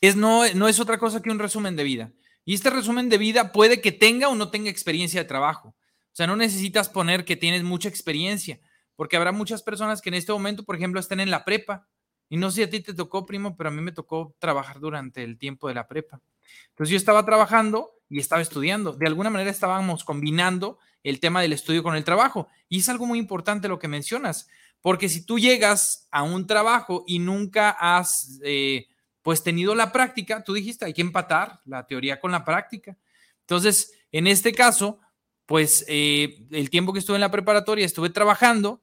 es 0.00 0.16
no, 0.16 0.52
no 0.54 0.66
es 0.66 0.80
otra 0.80 0.98
cosa 0.98 1.22
que 1.22 1.30
un 1.30 1.38
resumen 1.38 1.76
de 1.76 1.84
vida. 1.84 2.12
Y 2.44 2.54
este 2.54 2.70
resumen 2.70 3.08
de 3.08 3.18
vida 3.18 3.52
puede 3.52 3.80
que 3.80 3.92
tenga 3.92 4.26
o 4.26 4.34
no 4.34 4.50
tenga 4.50 4.68
experiencia 4.68 5.22
de 5.22 5.28
trabajo. 5.28 5.68
O 5.68 6.16
sea, 6.16 6.26
no 6.26 6.34
necesitas 6.34 6.88
poner 6.88 7.24
que 7.24 7.36
tienes 7.36 7.62
mucha 7.62 7.88
experiencia, 7.88 8.58
porque 8.96 9.16
habrá 9.16 9.32
muchas 9.32 9.62
personas 9.62 10.00
que 10.00 10.08
en 10.08 10.14
este 10.14 10.32
momento, 10.32 10.64
por 10.64 10.76
ejemplo, 10.76 11.00
estén 11.00 11.20
en 11.20 11.30
la 11.30 11.44
prepa. 11.44 11.86
Y 12.28 12.36
no 12.36 12.50
sé 12.50 12.56
si 12.56 12.62
a 12.62 12.70
ti 12.70 12.80
te 12.80 12.94
tocó, 12.94 13.26
primo, 13.26 13.56
pero 13.56 13.68
a 13.68 13.72
mí 13.72 13.82
me 13.82 13.92
tocó 13.92 14.34
trabajar 14.38 14.80
durante 14.80 15.22
el 15.22 15.38
tiempo 15.38 15.68
de 15.68 15.74
la 15.74 15.86
prepa. 15.86 16.20
Entonces 16.70 16.90
yo 16.90 16.96
estaba 16.96 17.24
trabajando 17.24 17.90
y 18.08 18.18
estaba 18.18 18.42
estudiando. 18.42 18.92
De 18.92 19.06
alguna 19.06 19.30
manera 19.30 19.50
estábamos 19.50 20.04
combinando 20.04 20.78
el 21.02 21.20
tema 21.20 21.42
del 21.42 21.52
estudio 21.52 21.82
con 21.82 21.94
el 21.94 22.04
trabajo. 22.04 22.48
Y 22.68 22.78
es 22.78 22.88
algo 22.88 23.06
muy 23.06 23.18
importante 23.18 23.68
lo 23.68 23.78
que 23.78 23.88
mencionas, 23.88 24.48
porque 24.80 25.08
si 25.08 25.24
tú 25.24 25.38
llegas 25.38 26.08
a 26.10 26.22
un 26.22 26.46
trabajo 26.46 27.04
y 27.06 27.18
nunca 27.18 27.70
has, 27.70 28.40
eh, 28.42 28.86
pues, 29.22 29.42
tenido 29.42 29.74
la 29.74 29.92
práctica, 29.92 30.44
tú 30.44 30.52
dijiste, 30.54 30.84
hay 30.84 30.92
que 30.92 31.02
empatar 31.02 31.60
la 31.64 31.86
teoría 31.86 32.20
con 32.20 32.32
la 32.32 32.44
práctica. 32.44 32.96
Entonces, 33.40 33.92
en 34.12 34.26
este 34.26 34.52
caso, 34.52 35.00
pues, 35.46 35.84
eh, 35.88 36.46
el 36.50 36.70
tiempo 36.70 36.92
que 36.92 36.98
estuve 36.98 37.16
en 37.16 37.22
la 37.22 37.30
preparatoria, 37.30 37.86
estuve 37.86 38.10
trabajando 38.10 38.82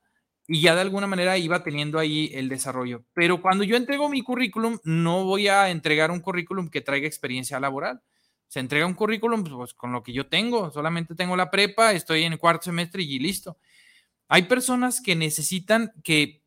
y 0.52 0.62
ya 0.62 0.76
de 0.76 0.82
alguna 0.82 1.08
manera 1.08 1.38
iba 1.38 1.64
teniendo 1.64 1.98
ahí 1.98 2.30
el 2.34 2.50
desarrollo. 2.50 3.06
Pero 3.14 3.42
cuando 3.42 3.64
yo 3.64 3.78
entrego 3.78 4.10
mi 4.10 4.22
currículum, 4.22 4.80
no 4.84 5.24
voy 5.24 5.48
a 5.48 5.70
entregar 5.70 6.12
un 6.12 6.20
currículum 6.20 6.70
que 6.70 6.82
traiga 6.82 7.08
experiencia 7.08 7.60
laboral 7.60 8.02
se 8.52 8.60
entrega 8.60 8.86
un 8.86 8.96
currículum 8.96 9.46
pues, 9.46 9.74
con 9.74 9.94
lo 9.94 10.04
que 10.04 10.12
yo 10.12 10.28
tengo, 10.28 10.70
solamente 10.72 11.16
tengo 11.16 11.38
la 11.38 11.50
prepa, 11.50 11.94
estoy 11.94 12.24
en 12.24 12.34
el 12.34 12.38
cuarto 12.38 12.66
semestre 12.66 13.02
y 13.02 13.18
listo. 13.18 13.58
Hay 14.28 14.44
personas 14.44 15.00
que 15.00 15.16
necesitan 15.16 15.94
que 16.04 16.42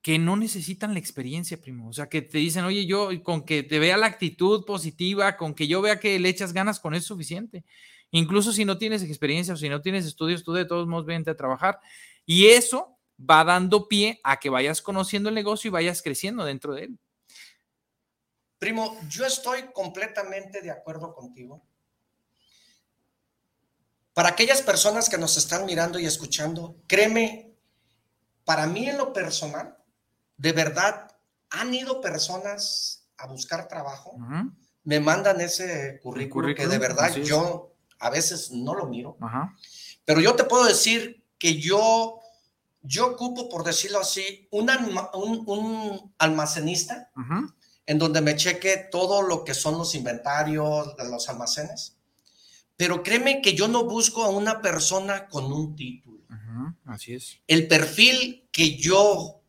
que 0.00 0.20
no 0.20 0.36
necesitan 0.36 0.92
la 0.92 1.00
experiencia, 1.00 1.60
primo. 1.60 1.88
O 1.88 1.92
sea, 1.92 2.08
que 2.08 2.22
te 2.22 2.38
dicen, 2.38 2.64
oye, 2.64 2.86
yo 2.86 3.08
con 3.24 3.44
que 3.44 3.64
te 3.64 3.80
vea 3.80 3.96
la 3.96 4.06
actitud 4.06 4.64
positiva, 4.64 5.36
con 5.36 5.52
que 5.52 5.66
yo 5.66 5.82
vea 5.82 5.98
que 5.98 6.20
le 6.20 6.28
echas 6.28 6.52
ganas, 6.52 6.78
con 6.78 6.94
eso 6.94 7.00
es 7.00 7.06
suficiente. 7.08 7.64
Incluso 8.12 8.52
si 8.52 8.64
no 8.64 8.78
tienes 8.78 9.02
experiencia 9.02 9.54
o 9.54 9.56
si 9.56 9.68
no 9.68 9.80
tienes 9.80 10.06
estudios, 10.06 10.44
tú 10.44 10.52
de 10.52 10.64
todos 10.64 10.86
modos 10.86 11.06
vente 11.06 11.32
a 11.32 11.36
trabajar. 11.36 11.80
Y 12.26 12.48
eso 12.48 12.98
va 13.18 13.44
dando 13.44 13.88
pie 13.88 14.20
a 14.24 14.38
que 14.38 14.50
vayas 14.50 14.82
conociendo 14.82 15.28
el 15.28 15.34
negocio 15.34 15.68
y 15.68 15.70
vayas 15.70 16.02
creciendo 16.02 16.44
dentro 16.44 16.74
de 16.74 16.84
él. 16.84 16.98
Primo, 18.58 18.98
yo 19.08 19.24
estoy 19.24 19.62
completamente 19.72 20.60
de 20.60 20.70
acuerdo 20.70 21.14
contigo. 21.14 21.62
Para 24.12 24.30
aquellas 24.30 24.62
personas 24.62 25.08
que 25.08 25.18
nos 25.18 25.36
están 25.36 25.66
mirando 25.66 25.98
y 25.98 26.06
escuchando, 26.06 26.76
créeme, 26.86 27.54
para 28.44 28.66
mí 28.66 28.88
en 28.88 28.96
lo 28.96 29.12
personal, 29.12 29.76
de 30.38 30.52
verdad, 30.52 31.14
han 31.50 31.74
ido 31.74 32.00
personas 32.00 33.08
a 33.18 33.26
buscar 33.26 33.68
trabajo, 33.68 34.16
me 34.84 35.00
mandan 35.00 35.40
ese 35.40 36.00
currículum, 36.02 36.54
que 36.54 36.66
de 36.66 36.78
verdad 36.78 37.14
yo 37.14 37.74
a 37.98 38.08
veces 38.08 38.50
no 38.52 38.74
lo 38.74 38.86
miro, 38.86 39.18
pero 40.04 40.20
yo 40.20 40.34
te 40.34 40.44
puedo 40.44 40.64
decir 40.64 41.25
que 41.46 41.60
yo, 41.60 42.18
yo 42.82 43.06
ocupo, 43.06 43.48
por 43.48 43.62
decirlo 43.62 44.00
así, 44.00 44.48
un, 44.50 44.68
un, 45.46 46.12
almacenista 46.18 47.12
en 47.86 47.98
donde 48.00 48.20
me 48.20 48.34
cheque 48.34 48.88
todo 48.90 49.22
lo 49.22 49.44
que 49.44 49.54
son 49.54 49.78
los 49.78 49.94
inventarios 49.94 50.96
de 50.96 51.08
los 51.08 51.28
almacenes. 51.28 51.98
Pero 52.76 53.04
créeme 53.04 53.42
que 53.42 53.54
yo 53.54 53.68
no 53.68 53.84
busco 53.84 54.24
a 54.24 54.28
una 54.28 54.60
persona 54.60 55.28
con 55.28 55.52
un 55.52 55.76
título. 55.76 56.18
así 56.84 57.14
es. 57.14 57.38
El 57.46 57.68
perfil 57.68 58.48
que 58.50 58.76
yo 58.76 59.40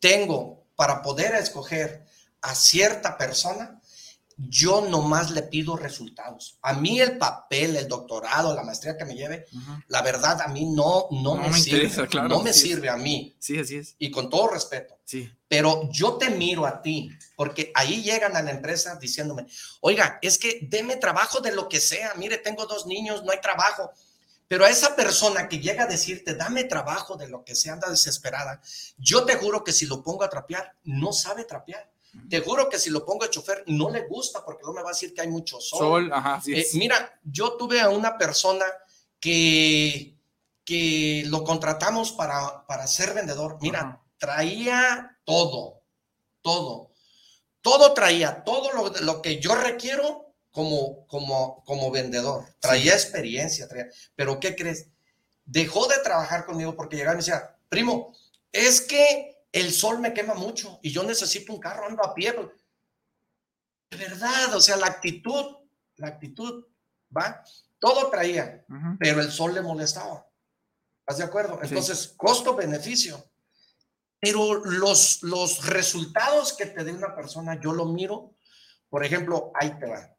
tengo 0.00 0.66
para 0.76 1.00
poder 1.00 1.34
escoger 1.34 2.04
a 2.42 2.54
cierta 2.54 3.16
persona 3.16 3.80
yo 4.36 4.86
nomás 4.88 5.30
le 5.30 5.42
pido 5.42 5.76
resultados. 5.76 6.58
A 6.62 6.74
mí 6.74 7.00
el 7.00 7.18
papel, 7.18 7.76
el 7.76 7.88
doctorado, 7.88 8.54
la 8.54 8.62
maestría 8.62 8.96
que 8.96 9.04
me 9.04 9.14
lleve, 9.14 9.46
la 9.88 10.02
verdad 10.02 10.40
a 10.40 10.48
mí 10.48 10.66
no, 10.66 11.06
no, 11.10 11.36
me, 11.36 11.52
sirve. 11.52 11.90
no 12.28 12.42
me 12.42 12.52
sirve 12.52 12.88
a 12.88 12.96
mí. 12.96 13.34
Sí, 13.38 13.58
así 13.58 13.76
es. 13.76 13.94
Y 13.98 14.10
con 14.10 14.28
todo 14.28 14.48
respeto. 14.48 14.98
Sí. 15.04 15.30
Pero 15.48 15.88
yo 15.92 16.14
te 16.14 16.30
miro 16.30 16.66
a 16.66 16.82
ti, 16.82 17.10
porque 17.36 17.70
ahí 17.74 18.02
llegan 18.02 18.36
a 18.36 18.42
la 18.42 18.50
empresa 18.50 18.96
diciéndome, 18.96 19.46
oiga, 19.80 20.18
es 20.22 20.38
que 20.38 20.60
deme 20.62 20.96
trabajo 20.96 21.40
de 21.40 21.54
lo 21.54 21.68
que 21.68 21.80
sea. 21.80 22.14
Mire, 22.16 22.38
tengo 22.38 22.66
dos 22.66 22.86
niños, 22.86 23.22
no 23.22 23.30
hay 23.30 23.40
trabajo. 23.40 23.92
Pero 24.48 24.64
a 24.64 24.70
esa 24.70 24.94
persona 24.94 25.48
que 25.48 25.58
llega 25.58 25.84
a 25.84 25.88
decirte, 25.88 26.34
dame 26.34 26.64
trabajo 26.64 27.16
de 27.16 27.28
lo 27.28 27.44
que 27.44 27.54
sea, 27.54 27.74
anda 27.74 27.88
desesperada, 27.88 28.60
yo 28.98 29.24
te 29.24 29.36
juro 29.36 29.64
que 29.64 29.72
si 29.72 29.86
lo 29.86 30.02
pongo 30.02 30.22
a 30.22 30.28
trapear, 30.28 30.74
no 30.84 31.12
sabe 31.12 31.44
trapear. 31.44 31.90
Te 32.28 32.40
juro 32.40 32.68
que 32.68 32.78
si 32.78 32.90
lo 32.90 33.04
pongo 33.04 33.24
de 33.24 33.30
chofer 33.30 33.64
no 33.66 33.90
le 33.90 34.06
gusta 34.06 34.44
porque 34.44 34.62
no 34.64 34.72
me 34.72 34.82
va 34.82 34.90
a 34.90 34.92
decir 34.92 35.12
que 35.12 35.20
hay 35.20 35.28
mucho 35.28 35.60
sol. 35.60 35.78
Sol, 35.78 36.12
ajá, 36.12 36.42
eh, 36.46 36.66
mira, 36.74 37.20
yo 37.22 37.56
tuve 37.56 37.80
a 37.80 37.90
una 37.90 38.16
persona 38.16 38.64
que, 39.20 40.16
que 40.64 41.24
lo 41.26 41.44
contratamos 41.44 42.12
para, 42.12 42.66
para 42.66 42.86
ser 42.86 43.14
vendedor. 43.14 43.58
Mira, 43.60 44.02
traía 44.18 45.18
todo, 45.24 45.82
todo, 46.40 46.92
todo 47.60 47.94
traía, 47.94 48.42
todo 48.44 48.72
lo, 48.72 48.88
lo 49.02 49.22
que 49.22 49.38
yo 49.38 49.54
requiero 49.54 50.34
como, 50.50 51.06
como, 51.08 51.64
como 51.64 51.90
vendedor. 51.90 52.44
Traía 52.60 52.94
experiencia, 52.94 53.68
traía, 53.68 53.88
pero 54.14 54.40
¿qué 54.40 54.54
crees? 54.54 54.88
Dejó 55.44 55.86
de 55.88 55.98
trabajar 55.98 56.46
conmigo 56.46 56.74
porque 56.74 56.96
llegaba 56.96 57.14
y 57.14 57.16
me 57.16 57.22
decía, 57.22 57.56
primo, 57.68 58.14
es 58.52 58.80
que 58.80 59.33
el 59.54 59.72
sol 59.72 60.00
me 60.00 60.12
quema 60.12 60.34
mucho 60.34 60.80
y 60.82 60.90
yo 60.90 61.04
necesito 61.04 61.52
un 61.52 61.60
carro, 61.60 61.86
ando 61.86 62.04
a 62.04 62.12
pie. 62.12 62.32
Pues". 62.32 62.48
De 63.90 63.96
verdad, 63.96 64.52
o 64.54 64.60
sea, 64.60 64.76
la 64.76 64.88
actitud, 64.88 65.56
la 65.96 66.08
actitud, 66.08 66.66
¿va? 67.16 67.42
Todo 67.78 68.10
traía, 68.10 68.64
pero 68.98 69.20
el 69.20 69.30
sol 69.30 69.54
le 69.54 69.62
molestaba. 69.62 70.28
¿Estás 71.00 71.18
de 71.18 71.24
acuerdo? 71.24 71.60
Entonces, 71.62 72.14
costo-beneficio. 72.16 73.30
Pero 74.20 74.64
los, 74.64 75.22
los 75.22 75.66
resultados 75.66 76.54
que 76.54 76.66
te 76.66 76.82
dé 76.82 76.92
una 76.92 77.14
persona, 77.14 77.60
yo 77.60 77.72
lo 77.72 77.84
miro. 77.84 78.34
Por 78.88 79.04
ejemplo, 79.04 79.52
ahí 79.54 79.78
te 79.78 79.86
va. 79.86 80.16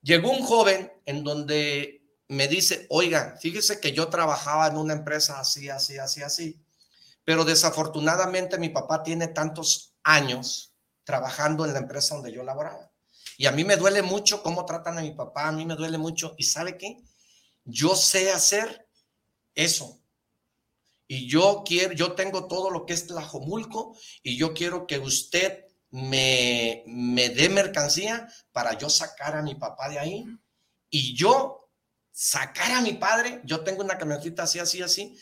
Llegó 0.00 0.30
un 0.30 0.44
joven 0.44 0.92
en 1.04 1.24
donde 1.24 2.06
me 2.28 2.46
dice, 2.46 2.86
oiga, 2.88 3.36
fíjese 3.40 3.80
que 3.80 3.92
yo 3.92 4.08
trabajaba 4.08 4.68
en 4.68 4.76
una 4.76 4.94
empresa 4.94 5.40
así, 5.40 5.68
así, 5.68 5.98
así, 5.98 6.22
así, 6.22 6.64
pero 7.28 7.44
desafortunadamente 7.44 8.56
mi 8.56 8.70
papá 8.70 9.02
tiene 9.02 9.28
tantos 9.28 9.92
años 10.02 10.72
trabajando 11.04 11.66
en 11.66 11.74
la 11.74 11.80
empresa 11.80 12.14
donde 12.14 12.32
yo 12.32 12.42
laboraba. 12.42 12.90
Y 13.36 13.44
a 13.44 13.52
mí 13.52 13.64
me 13.64 13.76
duele 13.76 14.00
mucho 14.00 14.42
cómo 14.42 14.64
tratan 14.64 14.96
a 14.96 15.02
mi 15.02 15.10
papá, 15.10 15.48
a 15.48 15.52
mí 15.52 15.66
me 15.66 15.76
duele 15.76 15.98
mucho. 15.98 16.34
¿Y 16.38 16.44
sabe 16.44 16.78
qué? 16.78 17.02
Yo 17.64 17.94
sé 17.96 18.30
hacer 18.32 18.88
eso. 19.54 20.00
Y 21.06 21.28
yo 21.28 21.64
quiero, 21.66 21.92
yo 21.92 22.12
tengo 22.12 22.48
todo 22.48 22.70
lo 22.70 22.86
que 22.86 22.94
es 22.94 23.06
Tlajomulco 23.06 23.94
y 24.22 24.38
yo 24.38 24.54
quiero 24.54 24.86
que 24.86 24.98
usted 24.98 25.66
me, 25.90 26.82
me 26.86 27.28
dé 27.28 27.50
mercancía 27.50 28.26
para 28.52 28.72
yo 28.78 28.88
sacar 28.88 29.36
a 29.36 29.42
mi 29.42 29.54
papá 29.54 29.90
de 29.90 29.98
ahí. 29.98 30.24
Y 30.88 31.14
yo 31.14 31.68
sacar 32.10 32.72
a 32.72 32.80
mi 32.80 32.94
padre, 32.94 33.42
yo 33.44 33.62
tengo 33.64 33.84
una 33.84 33.98
camionetita 33.98 34.44
así, 34.44 34.58
así, 34.58 34.80
así, 34.80 35.14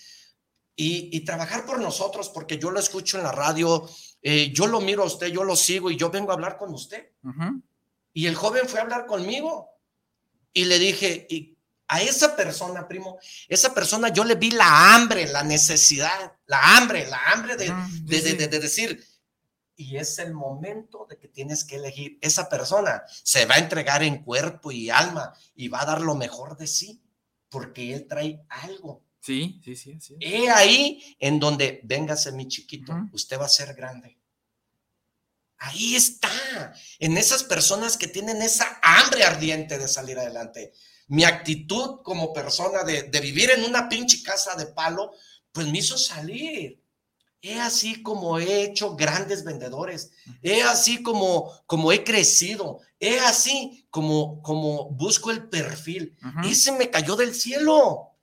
y, 0.76 1.20
trabajar 1.20 1.64
por 1.64 1.80
nosotros, 1.80 2.28
porque 2.28 2.58
yo 2.58 2.70
lo 2.70 2.78
escucho 2.78 3.16
en 3.16 3.24
la 3.24 3.32
radio, 3.32 3.88
eh, 4.20 4.52
yo 4.52 4.66
lo 4.66 4.80
miro 4.80 5.02
a 5.02 5.06
usted, 5.06 5.28
yo 5.28 5.42
lo 5.42 5.56
sigo 5.56 5.90
y 5.90 5.96
yo 5.96 6.10
vengo 6.10 6.30
a 6.30 6.34
hablar 6.34 6.58
con 6.58 6.72
usted. 6.74 7.12
Y 8.12 8.26
el 8.26 8.34
joven 8.34 8.68
fue 8.68 8.78
a 8.78 8.82
hablar 8.82 9.06
conmigo 9.06 9.70
y 10.52 10.66
le 10.66 10.78
dije, 10.78 11.26
y 11.30 11.56
a 11.88 12.02
esa 12.02 12.36
persona, 12.36 12.86
primo, 12.86 13.18
esa 13.48 13.72
persona 13.72 14.10
yo 14.10 14.24
le 14.24 14.34
vi 14.34 14.50
la 14.50 14.94
hambre, 14.94 15.26
la 15.26 15.42
necesidad, 15.42 16.34
la 16.46 16.76
hambre, 16.76 17.06
la 17.08 17.22
hambre 17.32 17.56
de, 17.56 17.72
de 18.04 18.58
decir, 18.60 19.02
y 19.76 19.96
es 19.96 20.18
el 20.18 20.34
momento 20.34 21.06
de 21.08 21.18
que 21.18 21.28
tienes 21.28 21.64
que 21.64 21.76
elegir. 21.76 22.18
Esa 22.20 22.48
persona 22.48 23.02
se 23.08 23.46
va 23.46 23.56
a 23.56 23.58
entregar 23.58 24.02
en 24.02 24.22
cuerpo 24.22 24.72
y 24.72 24.90
alma 24.90 25.34
y 25.54 25.68
va 25.68 25.82
a 25.82 25.86
dar 25.86 26.00
lo 26.00 26.14
mejor 26.14 26.56
de 26.56 26.66
sí, 26.66 27.02
porque 27.48 27.94
él 27.94 28.06
trae 28.08 28.44
algo. 28.48 29.05
Sí, 29.26 29.60
sí, 29.64 29.74
sí. 29.74 29.98
sí. 30.00 30.14
He 30.20 30.48
ahí 30.48 31.16
en 31.18 31.40
donde, 31.40 31.80
véngase 31.82 32.30
mi 32.30 32.46
chiquito, 32.46 32.92
usted 33.12 33.40
va 33.40 33.46
a 33.46 33.48
ser 33.48 33.74
grande. 33.74 34.16
Ahí 35.58 35.96
está, 35.96 36.72
en 37.00 37.16
esas 37.16 37.42
personas 37.42 37.96
que 37.96 38.06
tienen 38.06 38.40
esa 38.40 38.78
hambre 38.82 39.24
ardiente 39.24 39.78
de 39.78 39.88
salir 39.88 40.16
adelante. 40.16 40.72
Mi 41.08 41.24
actitud 41.24 42.02
como 42.04 42.32
persona 42.32 42.84
de, 42.84 43.04
de 43.04 43.20
vivir 43.20 43.50
en 43.50 43.64
una 43.64 43.88
pinche 43.88 44.22
casa 44.22 44.54
de 44.54 44.66
palo, 44.66 45.12
pues 45.50 45.66
me 45.66 45.78
hizo 45.78 45.98
salir. 45.98 46.80
He 47.42 47.60
así 47.60 48.02
como 48.04 48.38
he 48.38 48.62
hecho 48.62 48.94
grandes 48.94 49.42
vendedores. 49.42 50.12
He 50.42 50.62
así 50.62 51.02
como, 51.02 51.50
como 51.66 51.90
he 51.90 52.04
crecido. 52.04 52.80
He 53.00 53.18
así 53.18 53.88
como, 53.90 54.40
como 54.42 54.90
busco 54.90 55.32
el 55.32 55.48
perfil. 55.48 56.16
Y 56.44 56.54
se 56.54 56.70
me 56.72 56.90
cayó 56.90 57.16
del 57.16 57.34
cielo. 57.34 58.15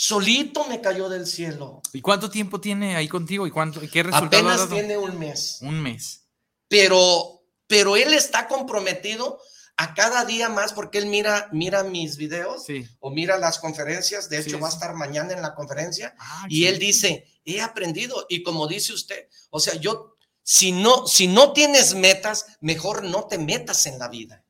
Solito 0.00 0.64
me 0.68 0.80
cayó 0.80 1.08
del 1.08 1.26
cielo. 1.26 1.82
¿Y 1.92 2.00
cuánto 2.02 2.30
tiempo 2.30 2.60
tiene 2.60 2.94
ahí 2.94 3.08
contigo? 3.08 3.48
¿Y 3.48 3.50
cuánto, 3.50 3.80
qué 3.80 4.04
resultado 4.04 4.48
Apenas 4.48 4.68
tiene 4.68 4.96
un 4.96 5.18
mes. 5.18 5.58
Un 5.60 5.80
mes. 5.80 6.22
Pero, 6.68 7.42
pero 7.66 7.96
él 7.96 8.14
está 8.14 8.46
comprometido 8.46 9.40
a 9.76 9.94
cada 9.94 10.24
día 10.24 10.50
más 10.50 10.72
porque 10.72 10.98
él 10.98 11.06
mira, 11.06 11.48
mira 11.50 11.82
mis 11.82 12.16
videos 12.16 12.64
o 13.00 13.10
mira 13.10 13.38
las 13.38 13.58
conferencias. 13.58 14.30
De 14.30 14.38
hecho, 14.38 14.60
va 14.60 14.68
a 14.68 14.70
estar 14.70 14.94
mañana 14.94 15.32
en 15.32 15.42
la 15.42 15.56
conferencia 15.56 16.14
ah, 16.20 16.46
y 16.48 16.66
él 16.66 16.78
dice, 16.78 17.26
he 17.44 17.60
aprendido. 17.60 18.24
Y 18.28 18.44
como 18.44 18.68
dice 18.68 18.92
usted, 18.92 19.26
o 19.50 19.58
sea, 19.58 19.74
yo, 19.74 20.14
si 20.44 20.70
no, 20.70 21.08
si 21.08 21.26
no 21.26 21.52
tienes 21.52 21.96
metas, 21.96 22.46
mejor 22.60 23.02
no 23.02 23.26
te 23.26 23.38
metas 23.38 23.84
en 23.86 23.98
la 23.98 24.06
vida. 24.06 24.44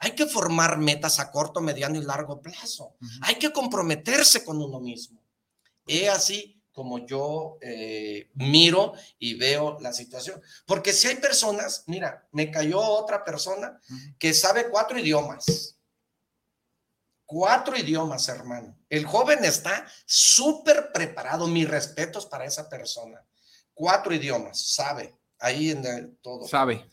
Hay 0.00 0.12
que 0.12 0.26
formar 0.26 0.78
metas 0.78 1.20
a 1.20 1.30
corto, 1.30 1.60
mediano 1.60 1.98
y 1.98 2.02
largo 2.02 2.40
plazo. 2.40 2.96
Hay 3.20 3.34
que 3.36 3.52
comprometerse 3.52 4.42
con 4.44 4.60
uno 4.60 4.80
mismo. 4.80 5.22
He 5.86 6.08
así 6.08 6.60
como 6.72 7.04
yo 7.04 7.58
eh, 7.60 8.30
miro 8.34 8.94
y 9.18 9.34
veo 9.34 9.78
la 9.80 9.92
situación. 9.92 10.40
Porque 10.64 10.94
si 10.94 11.08
hay 11.08 11.16
personas, 11.16 11.84
mira, 11.86 12.26
me 12.32 12.50
cayó 12.50 12.80
otra 12.80 13.22
persona 13.22 13.78
que 14.18 14.32
sabe 14.32 14.70
cuatro 14.70 14.98
idiomas. 14.98 15.76
Cuatro 17.26 17.76
idiomas, 17.76 18.26
hermano. 18.30 18.78
El 18.88 19.04
joven 19.04 19.44
está 19.44 19.86
súper 20.06 20.92
preparado. 20.92 21.46
Mis 21.46 21.68
respetos 21.68 22.24
para 22.24 22.46
esa 22.46 22.70
persona. 22.70 23.22
Cuatro 23.74 24.14
idiomas, 24.14 24.72
sabe. 24.72 25.14
Ahí 25.38 25.70
en 25.70 26.16
todo. 26.22 26.48
Sabe. 26.48 26.88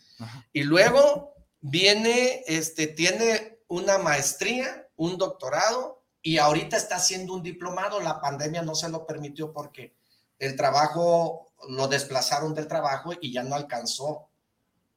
Y 0.52 0.64
luego 0.64 1.37
viene, 1.62 2.44
este, 2.48 2.88
tiene 2.88 3.60
una 3.68 3.98
maestría, 3.98 4.88
un 4.96 5.18
doctorado 5.18 6.04
y 6.22 6.38
ahorita 6.38 6.78
está 6.78 6.98
haciendo 6.98 7.34
un 7.34 7.44
diplomado. 7.44 8.00
La 8.00 8.20
pandemia 8.20 8.62
no 8.62 8.76
se 8.76 8.90
lo 8.90 9.06
permitió 9.06 9.54
porque 9.54 9.96
el 10.40 10.56
trabajo 10.56 11.54
lo 11.70 11.88
desplazaron 11.88 12.54
del 12.54 12.68
trabajo 12.68 13.14
y 13.20 13.32
ya 13.32 13.44
no 13.44 13.56
alcanzó 13.56 14.30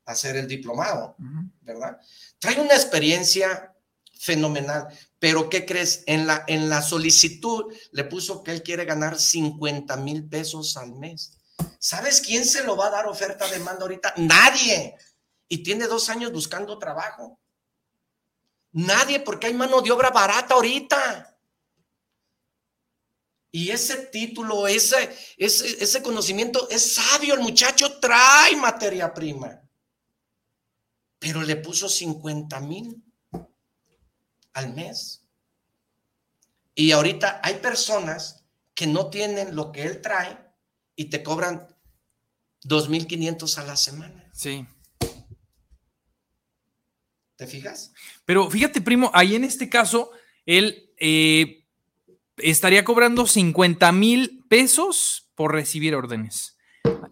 a 0.04 0.12
hacer 0.12 0.36
el 0.36 0.46
diplomado, 0.46 1.16
¿verdad? 1.62 1.98
Trae 2.38 2.60
una 2.60 2.74
experiencia 2.74 3.74
fenomenal, 4.18 4.88
pero 5.18 5.48
¿qué 5.48 5.64
crees? 5.64 6.02
En 6.06 6.26
la, 6.26 6.44
en 6.46 6.68
la 6.68 6.82
solicitud 6.82 7.72
le 7.92 8.04
puso 8.04 8.42
que 8.42 8.52
él 8.52 8.62
quiere 8.62 8.84
ganar 8.84 9.18
50 9.18 9.96
mil 9.96 10.28
pesos 10.28 10.76
al 10.76 10.92
mes. 10.92 11.32
¿Sabes 11.78 12.20
quién 12.20 12.44
se 12.44 12.64
lo 12.64 12.76
va 12.76 12.88
a 12.88 12.90
dar 12.90 13.06
oferta 13.06 13.48
de 13.48 13.58
mando 13.60 13.82
ahorita? 13.82 14.14
Nadie. 14.16 14.96
Y 15.52 15.64
tiene 15.64 15.88
dos 15.88 16.08
años 16.08 16.30
buscando 16.32 16.78
trabajo. 16.78 17.40
Nadie, 18.70 19.18
porque 19.18 19.48
hay 19.48 19.52
mano 19.52 19.82
de 19.82 19.90
obra 19.90 20.10
barata 20.10 20.54
ahorita. 20.54 21.36
Y 23.50 23.70
ese 23.70 24.06
título, 24.06 24.68
ese, 24.68 25.12
ese, 25.36 25.82
ese 25.82 26.02
conocimiento 26.04 26.68
es 26.70 26.94
sabio. 26.94 27.34
El 27.34 27.40
muchacho 27.40 27.98
trae 27.98 28.54
materia 28.54 29.12
prima. 29.12 29.60
Pero 31.18 31.42
le 31.42 31.56
puso 31.56 31.88
50 31.88 32.60
mil 32.60 33.02
al 34.52 34.72
mes. 34.72 35.26
Y 36.76 36.92
ahorita 36.92 37.40
hay 37.42 37.56
personas 37.56 38.44
que 38.72 38.86
no 38.86 39.10
tienen 39.10 39.56
lo 39.56 39.72
que 39.72 39.82
él 39.82 40.00
trae 40.00 40.38
y 40.94 41.06
te 41.06 41.24
cobran 41.24 41.76
2.500 42.62 43.58
a 43.58 43.64
la 43.64 43.76
semana. 43.76 44.30
Sí. 44.32 44.64
¿Te 47.40 47.46
fijas? 47.46 47.94
Pero 48.26 48.50
fíjate, 48.50 48.82
primo, 48.82 49.10
ahí 49.14 49.34
en 49.34 49.44
este 49.44 49.70
caso, 49.70 50.10
él 50.44 50.90
eh, 50.98 51.64
estaría 52.36 52.84
cobrando 52.84 53.26
50 53.26 53.90
mil 53.92 54.44
pesos 54.46 55.30
por 55.34 55.54
recibir 55.54 55.94
órdenes. 55.94 56.58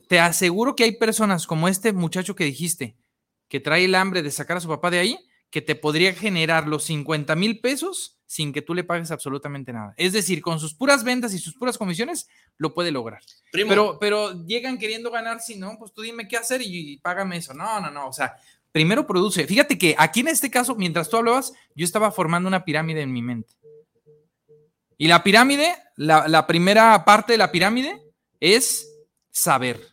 Te 0.06 0.20
aseguro 0.20 0.76
que 0.76 0.84
hay 0.84 0.92
personas 0.98 1.46
como 1.46 1.66
este 1.66 1.94
muchacho 1.94 2.36
que 2.36 2.44
dijiste, 2.44 2.94
que 3.48 3.58
trae 3.58 3.86
el 3.86 3.94
hambre 3.94 4.22
de 4.22 4.30
sacar 4.30 4.58
a 4.58 4.60
su 4.60 4.68
papá 4.68 4.90
de 4.90 4.98
ahí, 4.98 5.18
que 5.48 5.62
te 5.62 5.74
podría 5.74 6.12
generar 6.12 6.68
los 6.68 6.84
50 6.84 7.34
mil 7.34 7.60
pesos 7.60 8.18
sin 8.26 8.52
que 8.52 8.60
tú 8.60 8.74
le 8.74 8.84
pagues 8.84 9.10
absolutamente 9.10 9.72
nada. 9.72 9.94
Es 9.96 10.12
decir, 10.12 10.42
con 10.42 10.60
sus 10.60 10.74
puras 10.74 11.04
ventas 11.04 11.32
y 11.32 11.38
sus 11.38 11.54
puras 11.54 11.78
comisiones, 11.78 12.28
lo 12.58 12.74
puede 12.74 12.90
lograr. 12.90 13.22
Pero, 13.50 13.98
pero 13.98 14.44
llegan 14.44 14.76
queriendo 14.76 15.10
ganar, 15.10 15.40
si 15.40 15.56
no, 15.56 15.76
pues 15.78 15.94
tú 15.94 16.02
dime 16.02 16.28
qué 16.28 16.36
hacer 16.36 16.60
y, 16.60 16.92
y 16.92 16.96
págame 16.98 17.38
eso. 17.38 17.54
No, 17.54 17.80
no, 17.80 17.90
no. 17.90 18.08
O 18.08 18.12
sea, 18.12 18.36
primero 18.78 19.08
produce. 19.08 19.44
Fíjate 19.44 19.76
que 19.76 19.96
aquí 19.98 20.20
en 20.20 20.28
este 20.28 20.52
caso, 20.52 20.76
mientras 20.76 21.08
tú 21.08 21.16
hablabas, 21.16 21.52
yo 21.74 21.84
estaba 21.84 22.12
formando 22.12 22.46
una 22.46 22.64
pirámide 22.64 23.02
en 23.02 23.12
mi 23.12 23.22
mente. 23.22 23.52
Y 24.96 25.08
la 25.08 25.24
pirámide, 25.24 25.74
la, 25.96 26.46
primera 26.46 27.04
parte 27.04 27.32
de 27.32 27.38
la 27.38 27.50
pirámide 27.50 28.00
es 28.38 28.88
saber. 29.32 29.84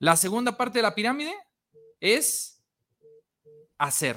La 0.00 0.16
segunda 0.16 0.56
parte 0.56 0.80
de 0.80 0.82
la 0.82 0.96
pirámide 0.96 1.32
es 2.00 2.60
hacer. 3.78 4.16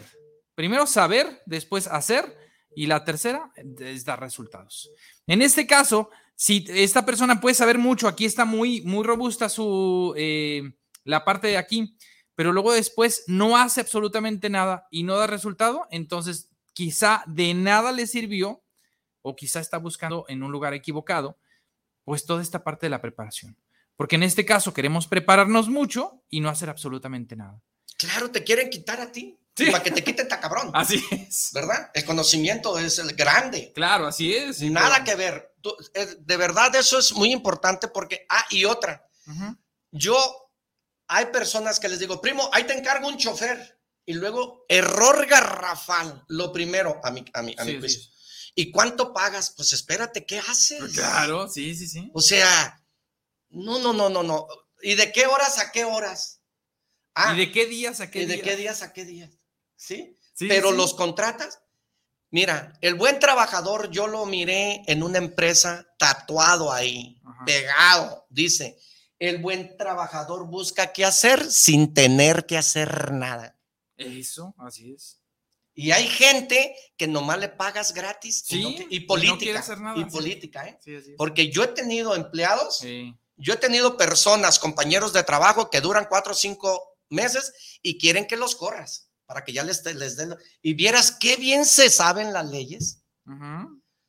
Primero 0.56 0.88
saber, 0.88 1.44
después 1.46 1.86
hacer 1.86 2.36
y 2.76 2.88
la 2.88 3.06
tercera 3.06 3.52
es 3.78 4.06
dar 4.06 4.20
resultados. 4.20 4.90
En 5.28 5.44
este 5.44 5.68
caso, 5.68 6.10
si 6.36 6.66
esta 6.68 7.06
persona 7.06 7.40
puede 7.40 7.54
saber 7.54 7.78
mucho, 7.78 8.08
aquí 8.08 8.26
está 8.26 8.44
muy, 8.44 8.82
muy 8.82 9.04
robusta 9.04 9.50
su, 9.50 10.16
eh, 10.18 10.64
la 11.04 11.24
parte 11.24 11.46
de 11.46 11.58
aquí, 11.58 11.96
pero 12.40 12.54
luego 12.54 12.72
después 12.72 13.26
no 13.28 13.58
hace 13.58 13.82
absolutamente 13.82 14.50
nada 14.50 14.88
y 14.92 15.04
no 15.04 15.18
da 15.18 15.28
resultado, 15.28 15.90
entonces 15.92 16.48
quizá 16.72 17.22
de 17.28 17.54
nada 17.54 17.92
le 17.92 18.08
sirvió 18.08 18.64
o 19.22 19.36
quizá 19.36 19.60
está 19.60 19.78
buscando 19.78 20.24
en 20.30 20.42
un 20.42 20.50
lugar 20.50 20.74
equivocado, 20.74 21.38
pues 22.06 22.26
toda 22.26 22.42
esta 22.42 22.64
parte 22.64 22.86
de 22.86 22.92
la 22.92 23.02
preparación. 23.02 23.58
Porque 23.98 24.16
en 24.16 24.24
este 24.24 24.46
caso 24.46 24.74
queremos 24.74 25.06
prepararnos 25.06 25.68
mucho 25.68 26.24
y 26.30 26.40
no 26.40 26.48
hacer 26.48 26.70
absolutamente 26.70 27.36
nada. 27.36 27.62
Claro, 27.98 28.32
te 28.32 28.42
quieren 28.46 28.70
quitar 28.70 29.02
a 29.02 29.12
ti. 29.12 29.38
Para 29.70 29.84
que 29.84 29.92
te 29.92 30.02
quiten 30.02 30.30
ta 30.30 30.40
cabrón. 30.40 30.72
Así 30.74 31.04
es. 31.12 31.50
¿Verdad? 31.54 31.92
El 31.94 32.06
conocimiento 32.06 32.80
es 32.80 33.00
el 33.00 33.18
grande. 33.18 33.74
Claro, 33.76 34.08
así 34.08 34.34
es. 34.34 34.62
Nada 34.62 35.04
que 35.04 35.16
ver. 35.16 35.54
de 36.22 36.38
verdad 36.38 36.74
eso 36.78 37.00
es 37.00 37.12
muy 37.12 37.34
importante 37.34 37.90
porque, 37.90 38.26
ah, 38.30 38.46
y 38.50 38.64
otra, 38.64 39.06
yo, 39.92 40.49
hay 41.10 41.26
personas 41.26 41.80
que 41.80 41.90
les 41.90 42.00
digo, 42.00 42.22
primo, 42.22 42.50
ahí 42.54 42.64
te 42.64 42.74
encargo 42.74 43.08
un 43.08 43.18
chofer. 43.18 43.78
Y 44.06 44.14
luego, 44.14 44.66
error 44.70 45.26
garrafal, 45.28 46.24
lo 46.30 46.52
primero, 46.54 47.00
a 47.04 47.12
mi, 47.12 47.26
a 47.34 47.42
mi, 47.42 47.54
a 47.58 47.64
mi 47.66 47.74
Sí, 47.74 47.80
juicio. 47.80 48.02
sí. 48.02 48.10
¿Y 48.56 48.72
cuánto 48.72 49.14
pagas? 49.14 49.52
Pues 49.56 49.74
espérate, 49.74 50.26
¿qué 50.26 50.40
haces? 50.40 50.94
Claro, 50.94 51.48
sí, 51.48 51.76
sí, 51.76 51.88
sí. 51.88 52.10
O 52.14 52.22
sea, 52.22 52.82
no, 53.50 53.80
no, 53.80 53.94
no, 53.94 54.10
no, 54.10 54.24
no. 54.24 54.48
¿Y 54.82 54.96
de 54.96 55.12
qué 55.12 55.26
horas 55.28 55.60
a 55.60 55.72
qué 55.72 55.84
horas? 55.84 56.42
Ah, 57.14 57.34
¿Y 57.34 57.38
de 57.38 57.52
qué 57.52 57.66
días 57.68 58.00
a 58.02 58.10
qué 58.10 58.22
¿y 58.22 58.26
de 58.26 58.42
qué 58.42 58.56
días 58.56 58.82
a 58.82 58.94
qué 58.94 59.06
días? 59.06 59.32
¿Sí? 59.76 60.18
Sí, 60.34 60.48
Pero 60.48 60.72
sí. 60.72 60.78
los 60.78 60.94
contratas. 60.94 61.60
Mira, 62.32 62.74
el 62.82 62.96
buen 62.96 63.20
trabajador 63.20 63.90
yo 63.90 64.08
lo 64.08 64.26
miré 64.26 64.84
en 64.88 65.04
una 65.04 65.18
empresa 65.18 65.88
tatuado 65.98 66.72
ahí, 66.72 67.20
Ajá. 67.26 67.46
pegado. 67.46 68.26
Dice, 68.30 68.78
el 69.20 69.40
buen 69.40 69.78
trabajador 69.78 70.48
busca 70.48 70.94
qué 70.94 71.06
hacer 71.06 71.50
sin 71.52 71.94
tener 71.94 72.46
que 72.46 72.58
hacer 72.58 73.12
nada. 73.12 73.60
Eso, 73.98 74.56
así 74.58 74.94
es. 74.94 75.18
Y 75.76 75.92
hay 75.92 76.08
gente 76.08 76.76
que 76.98 77.08
nomás 77.08 77.40
le 77.40 77.50
pagas 77.50 77.94
gratis 77.94 78.44
y, 78.50 78.56
Sí, 78.56 78.64
no- 78.64 78.70
y 78.70 78.88
y 78.90 79.00
política. 79.02 79.60
hacer 79.60 79.80
nada, 79.80 79.98
y 80.00 80.04
sí. 80.06 80.10
política, 80.10 80.68
¿eh? 80.68 80.78
Sí, 80.84 80.96
así 80.96 81.12
es. 81.12 81.18
Porque 81.18 81.50
yo 81.52 81.64
he 81.64 81.68
tenido 81.68 82.16
empleados. 82.16 82.82
Yo 83.42 83.54
he 83.54 83.58
tenido 83.58 83.96
personas, 83.96 84.60
compañeros 84.60 85.14
de 85.14 85.24
trabajo 85.24 85.70
que 85.70 85.80
duran 85.80 86.08
cuatro 86.10 86.34
o 86.34 86.36
cinco 86.36 86.98
meses 87.10 87.54
y 87.82 87.98
quieren 87.98 88.28
que 88.28 88.36
los 88.36 88.56
corras 88.56 89.10
para 89.26 89.46
que 89.46 89.54
ya 89.54 89.64
les, 89.64 89.86
les 89.96 90.18
den. 90.18 90.36
Y 90.62 90.74
vieras 90.74 91.12
qué 91.12 91.38
bien 91.38 91.64
se 91.66 91.90
saben 91.90 92.34
las 92.34 92.50
leyes. 92.50 93.02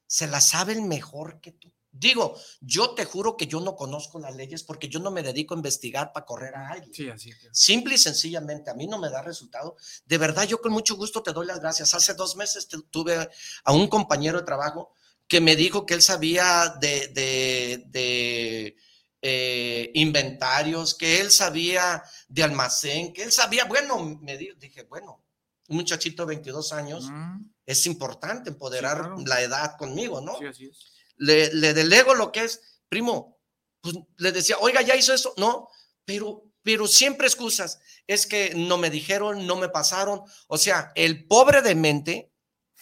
Se 0.08 0.26
las 0.26 0.48
saben 0.48 0.88
mejor 0.88 1.40
que 1.40 1.52
tú. 1.52 1.72
Digo, 1.92 2.36
yo 2.60 2.94
te 2.94 3.04
juro 3.04 3.36
que 3.36 3.46
yo 3.48 3.60
no 3.60 3.74
conozco 3.74 4.18
las 4.20 4.36
leyes 4.36 4.62
porque 4.62 4.88
yo 4.88 5.00
no 5.00 5.10
me 5.10 5.22
dedico 5.24 5.54
a 5.54 5.56
investigar 5.56 6.12
para 6.12 6.24
correr 6.24 6.54
a 6.54 6.68
alguien. 6.68 6.94
Sí, 6.94 7.08
así 7.08 7.30
es. 7.30 7.36
Simple 7.52 7.96
y 7.96 7.98
sencillamente, 7.98 8.70
a 8.70 8.74
mí 8.74 8.86
no 8.86 8.98
me 8.98 9.10
da 9.10 9.22
resultado. 9.22 9.76
De 10.06 10.16
verdad, 10.18 10.44
yo 10.46 10.60
con 10.60 10.72
mucho 10.72 10.94
gusto 10.96 11.22
te 11.22 11.32
doy 11.32 11.46
las 11.46 11.58
gracias. 11.60 11.92
Hace 11.94 12.14
dos 12.14 12.36
meses 12.36 12.68
tuve 12.90 13.28
a 13.64 13.72
un 13.72 13.88
compañero 13.88 14.38
de 14.38 14.44
trabajo 14.46 14.92
que 15.26 15.40
me 15.40 15.56
dijo 15.56 15.84
que 15.86 15.94
él 15.94 16.02
sabía 16.02 16.74
de, 16.80 17.08
de- 17.08 17.84
de, 17.88 18.76
eh, 19.22 19.90
inventarios, 19.94 20.94
que 20.94 21.20
él 21.20 21.30
sabía 21.30 22.02
de 22.28 22.42
almacén, 22.42 23.12
que 23.12 23.22
él 23.24 23.32
sabía, 23.32 23.64
bueno, 23.64 24.18
me 24.22 24.36
di- 24.38 24.52
dije, 24.58 24.84
bueno, 24.84 25.22
un 25.68 25.76
muchachito 25.76 26.22
de 26.24 26.34
22 26.36 26.72
años, 26.72 27.04
Ujú. 27.04 27.44
es 27.66 27.86
importante 27.86 28.50
empoderar 28.50 28.98
claro. 28.98 29.16
la 29.26 29.40
edad 29.42 29.76
conmigo, 29.76 30.20
¿no? 30.20 30.36
Sí, 30.38 30.46
así 30.46 30.66
es. 30.66 30.86
Le, 31.20 31.52
le 31.54 31.74
delego 31.74 32.14
lo 32.14 32.32
que 32.32 32.44
es, 32.44 32.60
primo, 32.88 33.38
pues 33.80 33.96
le 34.16 34.32
decía, 34.32 34.56
oiga, 34.58 34.82
ya 34.82 34.96
hizo 34.96 35.14
eso, 35.14 35.34
no, 35.36 35.68
pero, 36.04 36.44
pero 36.62 36.86
siempre 36.86 37.26
excusas, 37.26 37.78
es 38.06 38.26
que 38.26 38.54
no 38.56 38.78
me 38.78 38.90
dijeron, 38.90 39.46
no 39.46 39.56
me 39.56 39.68
pasaron, 39.68 40.22
o 40.48 40.58
sea, 40.58 40.92
el 40.94 41.26
pobre 41.26 41.62
de 41.62 41.74
mente, 41.74 42.32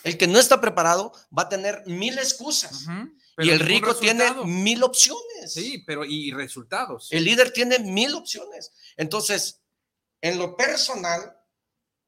el 0.04 0.16
que 0.16 0.28
no 0.28 0.38
está 0.38 0.60
preparado, 0.60 1.12
va 1.36 1.42
a 1.42 1.48
tener 1.48 1.82
mil 1.86 2.16
excusas 2.18 2.82
y 2.82 2.86
Pero 3.34 3.52
el 3.52 3.60
rico 3.60 3.96
tiene 3.96 4.32
mil 4.44 4.82
opciones. 4.82 5.52
Sí, 5.52 5.82
pero 5.86 6.04
y 6.04 6.32
resultados. 6.32 7.08
El 7.10 7.24
líder 7.24 7.52
tiene 7.52 7.78
mil 7.80 8.14
opciones. 8.14 8.72
Entonces, 8.96 9.60
en 10.20 10.38
lo 10.38 10.56
personal, 10.56 11.36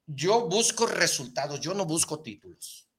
yo 0.07 0.48
busco 0.48 0.86
resultados, 0.86 1.61
yo 1.61 1.74
no 1.74 1.85
busco 1.85 2.20
títulos. 2.20 2.90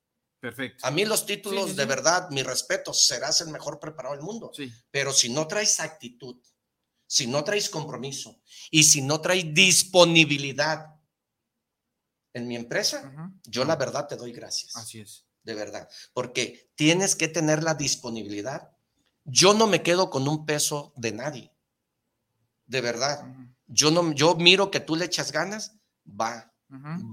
Perfecto. 0.41 0.85
A 0.85 0.91
mí 0.91 1.05
los 1.05 1.25
títulos, 1.25 1.65
Sí, 1.65 1.69
sí, 1.71 1.75
de 1.77 1.83
sí. 1.83 1.87
verdad, 1.87 2.29
mi 2.31 2.41
respeto, 2.41 2.93
serás 2.93 3.39
el 3.41 3.49
mejor 3.49 3.79
preparado 3.79 4.15
del 4.15 4.23
mundo. 4.23 4.51
Sí. 4.53 4.73
Pero 4.89 5.13
si 5.13 5.29
no 5.29 5.47
traes 5.47 5.79
actitud, 5.79 6.35
si 7.05 7.27
no 7.27 7.43
traes 7.43 7.69
compromiso 7.69 8.41
y 8.71 8.83
si 8.83 9.01
no 9.03 9.21
traes 9.21 9.53
disponibilidad 9.53 10.95
en 12.33 12.47
mi 12.47 12.55
empresa, 12.55 13.13
yo 13.43 13.65
la 13.65 13.75
verdad 13.75 14.07
te 14.07 14.15
doy 14.15 14.31
gracias. 14.31 14.75
Así 14.75 14.99
es. 15.01 15.25
De 15.43 15.53
verdad. 15.53 15.87
Porque 16.13 16.71
tienes 16.75 17.15
que 17.15 17.27
tener 17.27 17.61
la 17.61 17.75
disponibilidad. 17.75 18.71
Yo 19.23 19.53
no 19.53 19.67
me 19.67 19.83
quedo 19.83 20.09
con 20.09 20.27
un 20.27 20.45
peso 20.45 20.93
de 20.95 21.11
nadie. 21.11 21.53
De 22.65 22.81
verdad. 22.81 23.25
Yo 23.67 23.91
no, 23.91 24.11
yo 24.13 24.35
miro 24.35 24.71
que 24.71 24.79
tú 24.79 24.95
le 24.95 25.05
echas 25.05 25.31
ganas, 25.31 25.75
va, 26.07 26.53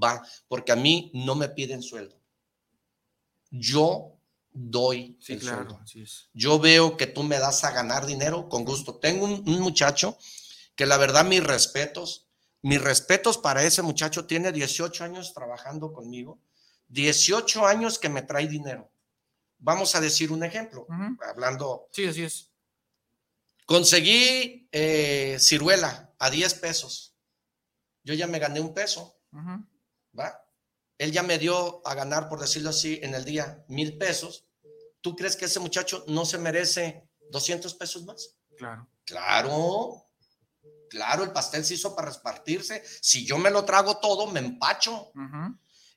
va, 0.02 0.26
porque 0.46 0.72
a 0.72 0.76
mí 0.76 1.10
no 1.14 1.34
me 1.34 1.48
piden 1.48 1.82
sueldo. 1.82 2.17
Yo 3.50 4.14
doy 4.50 5.16
Sí, 5.20 5.34
el 5.34 5.40
claro, 5.40 5.56
sueldo. 5.58 5.80
así 5.82 6.02
es. 6.02 6.28
Yo 6.32 6.58
veo 6.58 6.96
que 6.96 7.06
tú 7.06 7.22
me 7.22 7.38
das 7.38 7.64
a 7.64 7.70
ganar 7.70 8.06
dinero 8.06 8.48
con 8.48 8.64
gusto. 8.64 8.96
Tengo 8.98 9.24
un, 9.24 9.32
un 9.48 9.60
muchacho 9.60 10.18
que 10.74 10.86
la 10.86 10.96
verdad 10.96 11.24
mis 11.24 11.42
respetos, 11.44 12.28
mis 12.62 12.80
respetos 12.80 13.38
para 13.38 13.62
ese 13.64 13.82
muchacho, 13.82 14.26
tiene 14.26 14.52
18 14.52 15.04
años 15.04 15.32
trabajando 15.34 15.92
conmigo, 15.92 16.40
18 16.88 17.66
años 17.66 17.98
que 17.98 18.08
me 18.08 18.22
trae 18.22 18.48
dinero. 18.48 18.90
Vamos 19.58 19.94
a 19.94 20.00
decir 20.00 20.30
un 20.32 20.44
ejemplo, 20.44 20.86
hablando, 21.28 21.88
Sí, 21.92 22.06
así 22.06 22.22
es. 22.22 22.50
conseguí 23.66 24.68
eh, 24.72 25.36
ciruela 25.40 26.14
a 26.18 26.30
10 26.30 26.54
pesos. 26.54 27.14
Yo 28.04 28.14
ya 28.14 28.26
me 28.26 28.38
gané 28.38 28.60
un 28.60 28.72
peso. 28.72 29.20
¿va? 30.18 30.40
Él 30.98 31.12
ya 31.12 31.22
me 31.22 31.38
dio 31.38 31.86
a 31.86 31.94
ganar, 31.94 32.28
por 32.28 32.40
decirlo 32.40 32.70
así, 32.70 32.98
en 33.02 33.14
el 33.14 33.24
día 33.24 33.64
mil 33.68 33.96
pesos. 33.96 34.44
¿Tú 35.00 35.14
crees 35.14 35.36
que 35.36 35.44
ese 35.44 35.60
muchacho 35.60 36.04
no 36.08 36.24
se 36.24 36.38
merece 36.38 37.08
200 37.30 37.72
pesos 37.74 38.04
más? 38.04 38.36
Claro. 38.56 38.88
Claro, 39.04 40.04
claro, 40.90 41.24
el 41.24 41.32
pastel 41.32 41.64
se 41.64 41.74
hizo 41.74 41.94
para 41.96 42.10
repartirse. 42.10 42.82
Si 43.00 43.24
yo 43.24 43.38
me 43.38 43.50
lo 43.50 43.64
trago 43.64 43.98
todo, 43.98 44.26
me 44.26 44.40
empacho. 44.40 45.12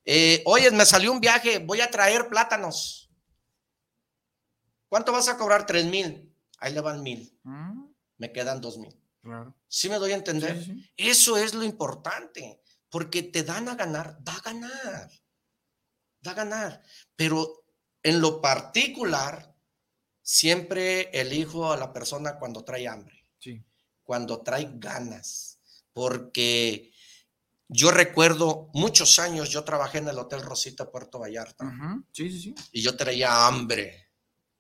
Eh, 0.06 0.42
oye, 0.46 0.72
me 0.72 0.86
salió 0.86 1.12
un 1.12 1.20
viaje, 1.20 1.60
voy 1.60 1.82
a 1.82 1.92
traer 1.92 2.30
plátanos. 2.30 3.10
¿Cuánto 4.88 5.12
vas 5.12 5.28
a 5.28 5.38
cobrar? 5.38 5.66
Tres 5.66 5.86
mil. 5.86 6.34
Ahí 6.60 6.74
le 6.74 6.82
van 6.82 7.02
mil. 7.02 7.38
Ujú. 7.44 7.94
Me 8.18 8.32
quedan 8.32 8.62
dos 8.62 8.78
mil. 8.78 8.96
Claro. 9.22 9.56
¿Sí 9.68 9.90
me 9.90 9.96
doy 9.98 10.12
a 10.12 10.16
entender? 10.16 10.58
Sí, 10.58 10.66
sí, 10.66 10.74
sí. 10.74 10.92
Eso 10.96 11.38
es 11.38 11.54
lo 11.54 11.64
importante, 11.64 12.61
porque 12.92 13.24
te 13.24 13.42
dan 13.44 13.68
a 13.70 13.76
ganar, 13.76 14.18
da 14.24 14.36
a 14.36 14.42
ganar, 14.42 15.10
da 16.22 16.32
a 16.32 16.34
ganar. 16.36 16.84
Pero 17.16 17.66
en 18.04 18.22
lo 18.22 18.42
particular, 18.42 19.56
siempre 20.22 21.10
elijo 21.20 21.72
a 21.72 21.78
la 21.78 21.92
persona 21.94 22.38
cuando 22.38 22.64
trae 22.64 22.88
hambre, 22.88 23.28
Sí. 23.40 23.64
cuando 24.04 24.42
trae 24.42 24.70
ganas, 24.76 25.60
porque 25.94 26.92
yo 27.68 27.90
recuerdo 27.92 28.70
muchos 28.74 29.18
años, 29.20 29.50
yo 29.50 29.64
trabajé 29.64 30.00
en 30.00 30.10
el 30.10 30.20
Hotel 30.20 30.42
Rosita 30.42 30.92
Puerto 30.92 31.18
Vallarta 31.20 31.66
Ujú. 31.66 32.06
Sí, 32.12 32.30
sí, 32.30 32.40
sí. 32.42 32.56
y 32.74 32.82
yo 32.82 32.96
traía 32.98 33.48
hambre. 33.48 34.11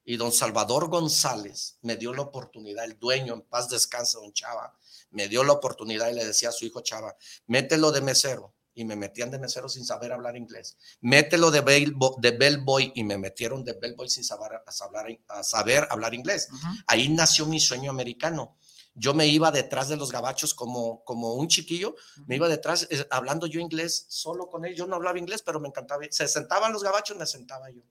Y 0.03 0.17
don 0.17 0.31
Salvador 0.31 0.89
González 0.89 1.77
me 1.81 1.95
dio 1.95 2.13
la 2.13 2.23
oportunidad, 2.23 2.85
el 2.85 2.97
dueño, 2.97 3.33
en 3.33 3.41
paz 3.41 3.69
descanse, 3.69 4.17
don 4.17 4.33
Chava, 4.33 4.73
me 5.11 5.27
dio 5.27 5.43
la 5.43 5.53
oportunidad 5.53 6.09
y 6.09 6.13
le 6.15 6.25
decía 6.25 6.49
a 6.49 6.51
su 6.51 6.65
hijo 6.65 6.81
Chava, 6.81 7.15
mételo 7.47 7.91
de 7.91 8.01
mesero. 8.01 8.53
Y 8.73 8.85
me 8.85 8.95
metían 8.95 9.29
de 9.29 9.37
mesero 9.37 9.67
sin 9.67 9.83
saber 9.85 10.13
hablar 10.13 10.37
inglés. 10.37 10.77
Mételo 11.01 11.51
de, 11.51 11.61
bellbo- 11.61 12.15
de 12.21 12.31
bellboy 12.31 12.93
y 12.95 13.03
me 13.03 13.17
metieron 13.17 13.65
de 13.65 13.73
bellboy 13.73 14.07
sin 14.09 14.23
saber, 14.23 15.87
hablar 15.89 16.13
inglés. 16.13 16.47
Ujú. 16.51 16.67
Ahí 16.87 17.09
nació 17.09 17.45
mi 17.45 17.59
sueño 17.59 17.91
americano. 17.91 18.57
Yo 18.93 19.13
me 19.13 19.27
iba 19.27 19.51
detrás 19.51 19.89
de 19.89 19.97
los 19.97 20.09
gabachos 20.11 20.53
como, 20.53 21.03
como 21.03 21.33
un 21.33 21.49
chiquillo, 21.49 21.95
me 22.27 22.35
iba 22.37 22.47
detrás 22.47 22.87
eh, 22.89 23.05
hablando 23.09 23.45
yo 23.45 23.59
inglés 23.59 24.05
solo 24.07 24.47
con 24.47 24.63
él. 24.65 24.73
Yo 24.73 24.87
no 24.87 24.95
hablaba 24.95 25.19
inglés, 25.19 25.41
pero 25.41 25.59
me 25.59 25.67
encantaba. 25.67 26.03
Se 26.09 26.27
sentaban 26.29 26.71
los 26.71 26.81
gabachos, 26.81 27.17
me 27.17 27.25
sentaba 27.25 27.69
yo. 27.69 27.81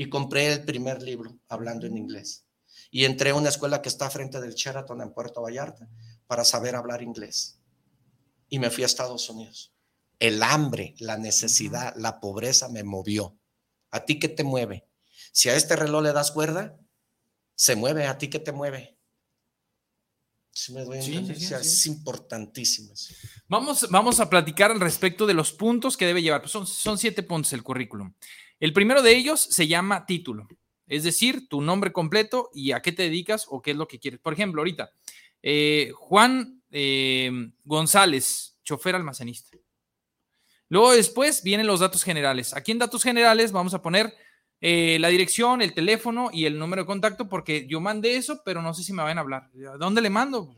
Y 0.00 0.08
compré 0.08 0.50
el 0.50 0.64
primer 0.64 1.02
libro 1.02 1.38
hablando 1.46 1.86
en 1.86 1.98
inglés. 1.98 2.46
Y 2.90 3.04
entré 3.04 3.30
a 3.30 3.34
una 3.34 3.50
escuela 3.50 3.82
que 3.82 3.90
está 3.90 4.08
frente 4.08 4.40
del 4.40 4.54
Sheraton 4.54 5.02
en 5.02 5.12
Puerto 5.12 5.42
Vallarta 5.42 5.90
para 6.26 6.42
saber 6.42 6.74
hablar 6.74 7.02
inglés. 7.02 7.60
Y 8.48 8.58
me 8.60 8.70
fui 8.70 8.82
a 8.82 8.86
Estados 8.86 9.28
Unidos. 9.28 9.74
El 10.18 10.42
hambre, 10.42 10.94
la 11.00 11.18
necesidad, 11.18 11.94
la 11.96 12.18
pobreza 12.18 12.70
me 12.70 12.82
movió. 12.82 13.38
¿A 13.90 14.06
ti 14.06 14.18
qué 14.18 14.28
te 14.28 14.42
mueve? 14.42 14.88
Si 15.32 15.50
a 15.50 15.54
este 15.54 15.76
reloj 15.76 16.02
le 16.02 16.14
das 16.14 16.30
cuerda, 16.30 16.78
se 17.54 17.76
mueve. 17.76 18.06
¿A 18.06 18.16
ti 18.16 18.28
qué 18.28 18.38
te 18.38 18.52
mueve? 18.52 18.96
Sí, 20.50 20.72
me 20.72 20.82
doy 20.82 21.02
Sí, 21.02 21.34
sí. 21.34 21.52
Es 21.52 21.84
importantísimo. 21.84 22.94
Vamos, 23.48 23.86
vamos 23.90 24.18
a 24.18 24.30
platicar 24.30 24.70
al 24.70 24.80
respecto 24.80 25.26
de 25.26 25.34
los 25.34 25.52
puntos 25.52 25.98
que 25.98 26.06
debe 26.06 26.22
llevar. 26.22 26.40
Pues 26.40 26.52
son, 26.52 26.66
son 26.66 26.96
siete 26.96 27.22
puntos 27.22 27.52
el 27.52 27.62
currículum. 27.62 28.14
El 28.60 28.74
primero 28.74 29.00
de 29.02 29.16
ellos 29.16 29.40
se 29.40 29.66
llama 29.66 30.04
título, 30.04 30.46
es 30.86 31.02
decir, 31.02 31.48
tu 31.48 31.62
nombre 31.62 31.92
completo 31.92 32.50
y 32.52 32.72
a 32.72 32.80
qué 32.80 32.92
te 32.92 33.04
dedicas 33.04 33.46
o 33.48 33.62
qué 33.62 33.70
es 33.70 33.76
lo 33.76 33.88
que 33.88 33.98
quieres. 33.98 34.20
Por 34.20 34.34
ejemplo, 34.34 34.60
ahorita, 34.60 34.92
eh, 35.42 35.92
Juan 35.94 36.62
eh, 36.70 37.50
González, 37.64 38.58
chofer 38.62 38.94
almacenista. 38.94 39.56
Luego 40.68 40.92
después 40.92 41.42
vienen 41.42 41.66
los 41.66 41.80
datos 41.80 42.04
generales. 42.04 42.54
Aquí 42.54 42.70
en 42.70 42.78
datos 42.78 43.02
generales 43.02 43.50
vamos 43.50 43.72
a 43.72 43.82
poner 43.82 44.14
eh, 44.60 44.98
la 45.00 45.08
dirección, 45.08 45.62
el 45.62 45.72
teléfono 45.72 46.28
y 46.30 46.44
el 46.44 46.58
número 46.58 46.82
de 46.82 46.86
contacto, 46.86 47.28
porque 47.28 47.66
yo 47.66 47.80
mandé 47.80 48.16
eso, 48.16 48.42
pero 48.44 48.60
no 48.60 48.74
sé 48.74 48.84
si 48.84 48.92
me 48.92 49.02
van 49.02 49.16
a 49.16 49.22
hablar. 49.22 49.50
¿A 49.72 49.78
dónde 49.78 50.02
le 50.02 50.10
mando? 50.10 50.54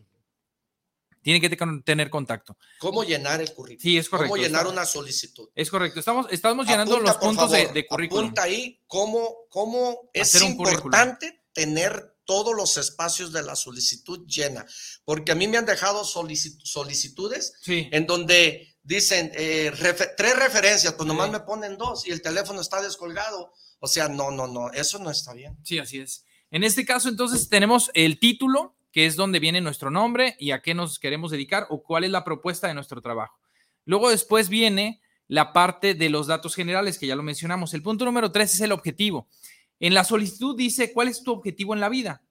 Tiene 1.23 1.41
que 1.41 1.49
te- 1.49 1.57
tener 1.85 2.11
contacto. 2.11 2.57
¿Cómo 2.79 3.05
llenar 3.05 3.41
el 3.41 3.53
currículum? 3.55 3.83
Sí, 3.83 3.97
es 3.97 4.09
correcto. 4.09 4.31
¿Cómo 4.33 4.43
llenar 4.43 4.67
una 4.67 4.85
solicitud? 4.85 5.49
Es 5.55 5.71
correcto. 5.71 6.01
Estamos, 6.01 6.27
estamos 6.31 6.67
llenando 6.67 6.95
Apunta, 6.97 7.13
los 7.13 7.21
puntos 7.21 7.51
de, 7.53 7.59
favor, 7.61 7.75
de 7.75 7.87
currículum. 7.87 8.25
Apunta 8.25 8.43
ahí 8.43 8.81
cómo, 8.87 9.37
cómo 9.49 10.11
es 10.13 10.33
currículum. 10.33 10.73
importante 10.73 11.43
tener 11.53 12.17
todos 12.25 12.55
los 12.57 12.77
espacios 12.77 13.33
de 13.33 13.43
la 13.43 13.57
solicitud 13.57 14.27
llena. 14.27 14.65
Porque 15.05 15.33
a 15.33 15.35
mí 15.35 15.49
me 15.49 15.59
han 15.59 15.67
dejado 15.67 16.05
solici- 16.05 16.59
solicitudes 16.65 17.55
Sí. 17.63 17.89
en 17.93 18.07
donde 18.07 18.77
dicen 18.85 19.31
eh, 19.35 19.73
tres 20.17 20.37
referencias, 20.37 20.95
pues 20.95 21.07
nomás 21.07 21.27
Sí. 21.27 21.33
me 21.33 21.41
ponen 21.41 21.77
dos 21.79 22.07
y 22.07 22.11
el 22.11 22.21
teléfono 22.23 22.61
está 22.61 22.81
descolgado. 22.83 23.53
O 23.81 23.87
sea, 23.89 24.09
no, 24.09 24.31
no, 24.31 24.47
no, 24.47 24.71
eso 24.73 24.99
no 24.99 25.11
está 25.11 25.33
bien. 25.35 25.57
Sí, 25.65 25.79
así 25.79 25.99
es. 25.99 26.25
En 26.51 26.65
este 26.65 26.85
caso, 26.85 27.09
entonces, 27.09 27.49
tenemos 27.49 27.91
el 27.95 28.19
título, 28.19 28.77
que 28.93 29.07
es 29.07 29.17
donde 29.17 29.41
viene 29.41 29.61
nuestro 29.61 29.91
nombre 29.91 30.37
y 30.39 30.51
a 30.53 30.61
qué 30.63 30.75
nos 30.75 30.99
queremos 30.99 31.31
dedicar 31.31 31.67
o 31.71 31.83
cuál 31.83 32.05
es 32.05 32.11
la 32.11 32.25
propuesta 32.25 32.69
de 32.69 32.75
nuestro 32.75 33.01
trabajo. 33.01 33.39
Luego, 33.87 34.11
después 34.11 34.49
viene 34.49 35.01
la 35.29 35.53
parte 35.53 35.95
de 35.95 36.11
los 36.11 36.27
datos 36.27 36.55
generales, 36.55 36.99
que 36.99 37.07
ya 37.07 37.17
lo 37.17 37.23
mencionamos. 37.23 37.73
El 37.75 37.83
punto 37.83 38.05
número 38.05 38.31
tres 38.31 38.55
es 38.55 38.61
el 38.61 38.73
objetivo. 38.73 39.27
En 39.81 39.95
la 39.95 40.05
solicitud 40.05 40.57
dice 40.57 40.93
cuál 40.93 41.09
es 41.09 41.23
tu 41.23 41.33
objetivo 41.33 41.75
en 41.75 41.81
la 41.81 41.89
vida. 41.89 42.23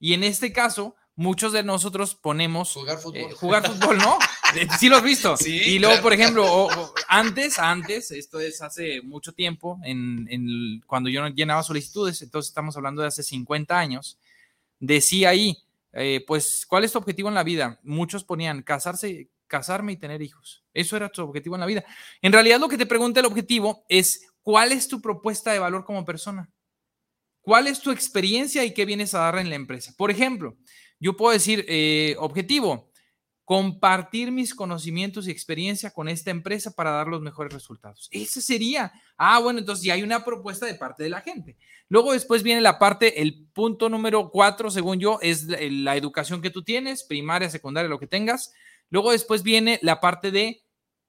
Y 0.00 0.12
en 0.12 0.24
este 0.24 0.52
caso, 0.52 0.96
muchos 1.14 1.52
de 1.52 1.62
nosotros 1.62 2.14
ponemos 2.16 2.72
Jugar 2.72 2.98
fútbol. 2.98 3.20
eh, 3.20 3.30
jugar 3.34 3.66
fútbol, 3.66 3.98
¿no? 3.98 4.18
Eh, 4.56 4.66
Sí 4.78 4.88
lo 4.88 4.96
has 4.96 5.02
visto. 5.02 5.36
Sí, 5.36 5.54
y 5.56 5.78
luego, 5.78 5.92
claro. 5.94 6.02
por 6.02 6.12
ejemplo, 6.14 6.44
o- 6.52 6.66
o 6.84 6.94
antes, 7.08 7.58
antes, 7.58 8.10
esto 8.10 8.40
es 8.40 8.60
hace 8.62 9.02
mucho 9.02 9.32
tiempo, 9.32 9.78
en, 9.84 10.80
cuando 10.86 11.10
yo 11.10 11.26
llenaba 11.28 11.62
solicitudes, 11.62 12.22
entonces 12.22 12.48
estamos 12.50 12.76
hablando 12.76 13.02
de 13.02 13.08
hace 13.08 13.22
50 13.22 13.78
años, 13.78 14.18
decía 14.80 15.30
ahí, 15.30 15.58
eh, 15.92 16.24
pues, 16.26 16.66
¿cuál 16.66 16.84
es 16.84 16.92
tu 16.92 16.98
objetivo 16.98 17.28
en 17.28 17.34
la 17.34 17.44
vida? 17.44 17.80
Muchos 17.82 18.24
ponían 18.24 18.62
casarse, 18.62 19.30
casarme 19.46 19.92
y 19.92 19.96
tener 19.96 20.22
hijos. 20.22 20.64
Eso 20.74 20.96
era 20.96 21.08
tu 21.08 21.22
objetivo 21.22 21.56
en 21.56 21.60
la 21.60 21.66
vida. 21.66 21.84
En 22.22 22.32
realidad, 22.32 22.60
lo 22.60 22.68
que 22.68 22.78
te 22.78 22.86
pregunta 22.86 23.20
el 23.20 23.26
objetivo 23.26 23.84
es, 23.88 24.28
¿cuál 24.42 24.72
es 24.72 24.88
tu 24.88 25.00
propuesta 25.00 25.52
de 25.52 25.58
valor 25.58 25.84
como 25.84 26.04
persona? 26.04 26.50
¿Cuál 27.40 27.66
es 27.66 27.80
tu 27.80 27.90
experiencia 27.90 28.64
y 28.64 28.74
qué 28.74 28.84
vienes 28.84 29.14
a 29.14 29.20
dar 29.20 29.38
en 29.38 29.48
la 29.48 29.56
empresa? 29.56 29.94
Por 29.96 30.10
ejemplo, 30.10 30.56
yo 31.00 31.16
puedo 31.16 31.32
decir, 31.32 31.64
eh, 31.68 32.16
objetivo, 32.18 32.87
compartir 33.48 34.30
mis 34.30 34.54
conocimientos 34.54 35.26
y 35.26 35.30
experiencia 35.30 35.90
con 35.90 36.06
esta 36.10 36.30
empresa 36.30 36.74
para 36.74 36.90
dar 36.90 37.06
los 37.06 37.22
mejores 37.22 37.50
resultados. 37.50 38.10
Ese 38.12 38.42
sería, 38.42 38.92
ah, 39.16 39.38
bueno, 39.38 39.58
entonces 39.58 39.86
ya 39.86 39.94
hay 39.94 40.02
una 40.02 40.22
propuesta 40.22 40.66
de 40.66 40.74
parte 40.74 41.02
de 41.02 41.08
la 41.08 41.22
gente. 41.22 41.56
Luego 41.88 42.12
después 42.12 42.42
viene 42.42 42.60
la 42.60 42.78
parte, 42.78 43.22
el 43.22 43.46
punto 43.54 43.88
número 43.88 44.28
cuatro, 44.28 44.70
según 44.70 45.00
yo, 45.00 45.18
es 45.22 45.44
la, 45.44 45.96
educación 45.96 46.42
que 46.42 46.50
tú 46.50 46.62
tienes, 46.62 47.04
primaria, 47.04 47.48
secundaria, 47.48 47.88
lo 47.88 47.98
que 47.98 48.06
tengas. 48.06 48.52
Luego 48.90 49.12
después 49.12 49.42
viene 49.42 49.78
la 49.80 49.98
parte 49.98 50.30
de 50.30 50.62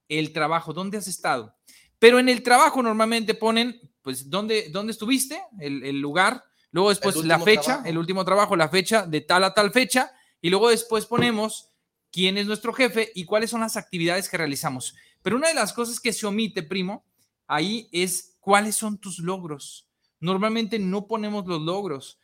el 0.08 0.32
trabajo, 0.32 0.72
¿dónde 0.72 0.98
has 0.98 1.10
estado? 1.10 1.58
Pero 2.00 2.20
en 2.20 2.30
el 2.30 2.42
trabajo 2.42 2.82
normalmente 2.82 3.34
ponen, 3.34 3.82
pues, 4.02 4.30
¿dónde, 4.30 4.70
dónde 4.70 4.94
estuviste? 4.94 5.42
El, 5.60 5.84
el 5.84 6.00
lugar. 6.00 6.46
Luego 6.72 6.88
después 6.88 7.18
la 7.18 7.38
fecha, 7.38 7.64
trabajo. 7.64 7.90
el 7.90 7.98
último 7.98 8.24
trabajo, 8.24 8.56
la 8.56 8.70
fecha 8.70 9.06
de 9.06 9.20
tal 9.20 9.44
a 9.44 9.54
tal 9.54 9.72
fecha. 9.72 10.14
Y 10.40 10.50
luego 10.50 10.70
después 10.70 11.06
ponemos 11.06 11.69
quién 12.12 12.38
es 12.38 12.48
nuestro 12.48 12.74
jefe 12.74 13.12
y 13.16 13.26
cuáles 13.26 13.50
son 13.50 13.62
las 13.62 13.78
actividades 13.78 14.30
que 14.30 14.38
realizamos. 14.38 14.96
Pero 15.22 15.36
una 15.36 15.50
de 15.50 15.54
las 15.54 15.74
cosas 15.74 16.00
que 16.00 16.14
se 16.14 16.26
omite, 16.26 16.64
primo, 16.64 17.06
ahí 17.48 17.90
es 17.92 18.38
cuáles 18.40 18.76
son 18.76 18.98
tus 18.98 19.20
logros. 19.20 19.90
Normalmente 20.20 20.80
no 20.80 21.08
ponemos 21.08 21.46
los 21.48 21.62
logros. 21.62 22.20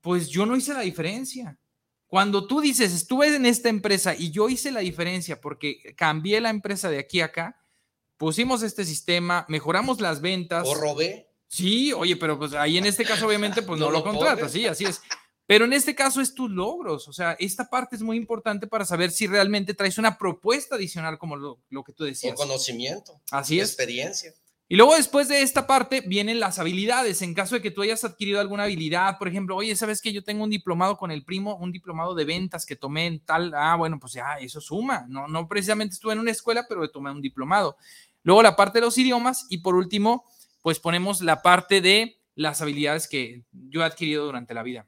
Pues 0.00 0.28
yo 0.28 0.46
no 0.46 0.56
hice 0.56 0.72
la 0.72 0.80
diferencia. 0.80 1.58
Cuando 2.06 2.46
tú 2.46 2.60
dices, 2.60 2.92
estuve 2.92 3.34
en 3.34 3.46
esta 3.46 3.68
empresa 3.68 4.14
y 4.16 4.30
yo 4.30 4.48
hice 4.48 4.72
la 4.72 4.80
diferencia 4.80 5.40
porque 5.40 5.94
cambié 5.96 6.40
la 6.40 6.50
empresa 6.50 6.90
de 6.90 6.98
aquí 6.98 7.20
a 7.20 7.26
acá, 7.26 7.64
pusimos 8.16 8.62
este 8.62 8.84
sistema, 8.84 9.46
mejoramos 9.48 10.00
las 10.00 10.20
ventas. 10.20 10.66
O 10.66 10.74
robé. 10.74 11.30
Sí, 11.46 11.92
oye, 11.92 12.16
pero 12.16 12.38
pues 12.38 12.52
ahí 12.54 12.78
en 12.78 12.86
este 12.86 13.04
caso 13.04 13.26
obviamente 13.26 13.62
pues 13.62 13.78
no, 13.80 13.86
No 13.86 13.92
lo 13.92 13.98
lo 13.98 14.04
contratas, 14.04 14.52
sí, 14.52 14.66
así 14.66 14.84
es. 14.84 15.00
Pero 15.50 15.64
en 15.64 15.72
este 15.72 15.96
caso 15.96 16.20
es 16.20 16.32
tus 16.32 16.48
logros, 16.48 17.08
o 17.08 17.12
sea, 17.12 17.32
esta 17.40 17.68
parte 17.68 17.96
es 17.96 18.02
muy 18.02 18.16
importante 18.16 18.68
para 18.68 18.84
saber 18.84 19.10
si 19.10 19.26
realmente 19.26 19.74
traes 19.74 19.98
una 19.98 20.16
propuesta 20.16 20.76
adicional 20.76 21.18
como 21.18 21.34
lo, 21.34 21.58
lo 21.70 21.82
que 21.82 21.92
tú 21.92 22.04
decías. 22.04 22.36
conocimiento. 22.36 23.20
Así 23.32 23.58
es. 23.58 23.70
Experiencia. 23.70 24.32
Y 24.68 24.76
luego 24.76 24.94
después 24.94 25.26
de 25.26 25.42
esta 25.42 25.66
parte 25.66 26.02
vienen 26.02 26.38
las 26.38 26.60
habilidades. 26.60 27.20
En 27.22 27.34
caso 27.34 27.56
de 27.56 27.62
que 27.62 27.72
tú 27.72 27.82
hayas 27.82 28.04
adquirido 28.04 28.38
alguna 28.38 28.62
habilidad, 28.62 29.18
por 29.18 29.26
ejemplo, 29.26 29.56
oye, 29.56 29.74
¿sabes 29.74 30.00
que 30.00 30.12
yo 30.12 30.22
tengo 30.22 30.44
un 30.44 30.50
diplomado 30.50 30.96
con 30.96 31.10
el 31.10 31.24
primo, 31.24 31.56
un 31.56 31.72
diplomado 31.72 32.14
de 32.14 32.24
ventas 32.24 32.64
que 32.64 32.76
tomé 32.76 33.08
en 33.08 33.18
tal? 33.18 33.52
Ah, 33.52 33.74
bueno, 33.74 33.98
pues 33.98 34.12
ya, 34.12 34.34
eso 34.34 34.60
suma. 34.60 35.06
No, 35.08 35.26
no 35.26 35.48
precisamente 35.48 35.94
estuve 35.94 36.12
en 36.12 36.20
una 36.20 36.30
escuela, 36.30 36.66
pero 36.68 36.88
tomé 36.92 37.10
un 37.10 37.20
diplomado. 37.20 37.76
Luego 38.22 38.40
la 38.44 38.54
parte 38.54 38.78
de 38.78 38.84
los 38.84 38.96
idiomas 38.96 39.46
y 39.50 39.58
por 39.58 39.74
último, 39.74 40.26
pues 40.62 40.78
ponemos 40.78 41.22
la 41.22 41.42
parte 41.42 41.80
de 41.80 42.20
las 42.36 42.62
habilidades 42.62 43.08
que 43.08 43.42
yo 43.50 43.80
he 43.80 43.84
adquirido 43.84 44.26
durante 44.26 44.54
la 44.54 44.62
vida. 44.62 44.86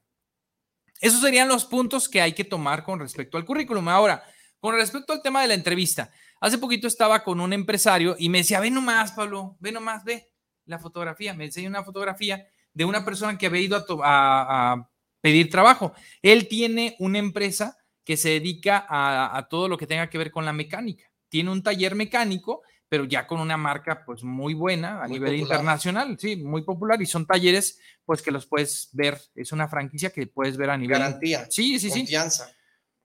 Esos 1.03 1.20
serían 1.20 1.49
los 1.49 1.65
puntos 1.65 2.09
que 2.09 2.23
hay 2.23 2.33
que 2.33 2.45
tomar 2.45 2.85
con 2.85 3.01
respecto 3.01 3.37
al 3.37 3.45
currículum. 3.45 3.89
Ahora, 3.89 4.23
con 4.61 4.77
respecto 4.77 5.12
al 5.12 5.20
tema 5.20 5.43
de 5.43 5.49
la 5.49 5.55
entrevista, 5.55 6.12
hace 6.41 6.59
poquito 6.59 6.87
estaba 6.87 7.24
con 7.24 7.41
un 7.41 7.53
empresario 7.53 8.15
y 8.16 8.29
me 8.29 8.39
decía, 8.39 8.61
ve 8.61 8.70
nomás, 8.70 9.11
Pablo, 9.11 9.57
ve 9.59 9.73
nomás, 9.73 10.05
ve 10.05 10.31
la 10.65 10.79
fotografía. 10.79 11.35
Me 11.35 11.47
enseñó 11.47 11.69
una 11.69 11.83
fotografía 11.83 12.47
de 12.73 12.85
una 12.85 13.05
persona 13.05 13.37
que 13.37 13.47
había 13.47 13.62
ido 13.62 13.85
a, 14.05 14.89
pedir 15.20 15.51
trabajo. 15.51 15.93
Él 16.23 16.47
tiene 16.47 16.95
una 17.01 17.19
empresa 17.19 17.77
que 18.05 18.16
se 18.16 18.31
dedica 18.31 18.87
a 18.89 19.49
todo 19.49 19.69
lo 19.69 19.77
que 19.77 19.89
tenga 19.89 20.09
que 20.09 20.19
ver 20.19 20.31
con 20.31 20.45
la 20.45 20.53
mecánica. 20.53 21.05
Tiene 21.29 21.51
un 21.51 21.65
taller 21.65 21.97
mecánico, 21.97 22.62
pero 22.93 23.06
ya 23.06 23.27
con 23.27 23.40
una 23.40 23.56
marca 23.56 24.05
pues 24.05 24.23
muy 24.23 24.52
buena 24.52 25.02
a 25.02 25.09
Muy 25.09 25.12
nivel 25.12 25.31
popular. 25.39 25.56
internacional, 25.60 26.19
sí, 26.19 26.36
muy 26.36 26.60
popular 26.60 27.01
y 27.01 27.06
son 27.06 27.24
talleres 27.24 27.81
pues 28.05 28.20
que 28.20 28.31
los 28.31 28.44
puedes 28.44 28.90
ver, 28.93 29.19
es 29.35 29.51
una 29.51 29.66
franquicia 29.66 30.10
que 30.10 30.27
puedes 30.27 30.59
ver 30.59 30.69
a 30.69 30.77
nivel 30.77 30.98
Garantía. 30.98 31.47
Sí, 31.48 31.78
sí, 31.78 31.89
sí. 31.89 32.01
Confianza. 32.01 32.52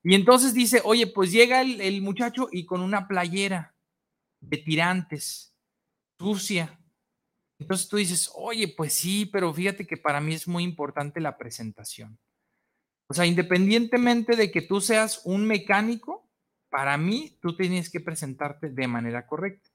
Y 0.03 0.14
entonces 0.14 0.53
dice, 0.53 0.81
oye, 0.84 1.07
pues 1.07 1.31
llega 1.31 1.61
el, 1.61 1.80
el 1.80 2.01
muchacho 2.01 2.49
y 2.51 2.65
con 2.65 2.81
una 2.81 3.07
playera 3.07 3.77
de 4.41 4.57
tirantes, 4.57 5.55
sucia. 6.19 6.77
Entonces 7.57 7.88
tú 7.88 7.95
dices, 7.95 8.30
oye, 8.35 8.68
pues 8.68 8.91
sí, 8.91 9.26
pero 9.26 9.53
fíjate 9.53 9.88
que 9.88 9.95
para 9.95 10.19
mí 10.19 10.34
es 10.34 10.49
muy 10.49 10.65
importante 10.65 11.22
la 11.22 11.38
presentación. 11.38 12.19
O 13.09 13.14
sea, 13.14 13.26
independientemente 13.26 14.35
de 14.35 14.51
que 14.51 14.64
tú 14.64 14.81
seas 14.81 15.22
un 15.23 15.45
mecánico, 15.45 16.30
para 16.69 16.97
mí 16.97 17.38
tú 17.41 17.55
tienes 17.55 17.89
que 17.89 18.01
presentarte 18.01 18.68
de 18.68 18.88
manera 18.89 19.26
correcta. 19.26 19.69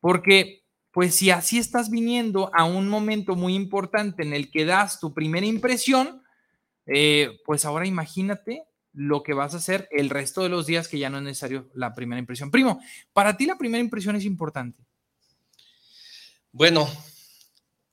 Porque, 0.00 0.64
pues 0.92 1.14
si 1.14 1.30
así 1.30 1.58
estás 1.58 1.90
viniendo 1.90 2.50
a 2.54 2.64
un 2.64 2.88
momento 2.88 3.34
muy 3.34 3.54
importante 3.54 4.22
en 4.22 4.32
el 4.32 4.50
que 4.50 4.64
das 4.64 5.00
tu 5.00 5.12
primera 5.14 5.46
impresión, 5.46 6.22
eh, 6.86 7.38
pues 7.44 7.64
ahora 7.64 7.86
imagínate 7.86 8.64
lo 8.92 9.22
que 9.22 9.34
vas 9.34 9.54
a 9.54 9.58
hacer 9.58 9.88
el 9.92 10.10
resto 10.10 10.42
de 10.42 10.48
los 10.48 10.66
días 10.66 10.88
que 10.88 10.98
ya 10.98 11.10
no 11.10 11.18
es 11.18 11.24
necesario 11.24 11.70
la 11.74 11.94
primera 11.94 12.18
impresión. 12.18 12.50
Primo, 12.50 12.80
para 13.12 13.36
ti 13.36 13.46
la 13.46 13.58
primera 13.58 13.82
impresión 13.82 14.16
es 14.16 14.24
importante. 14.24 14.82
Bueno, 16.50 16.88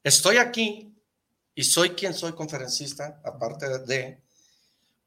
estoy 0.04 0.38
aquí 0.38 0.96
y 1.54 1.64
soy 1.64 1.92
quien 1.92 2.14
soy 2.14 2.34
conferencista, 2.34 3.22
aparte 3.24 3.80
de, 3.86 4.22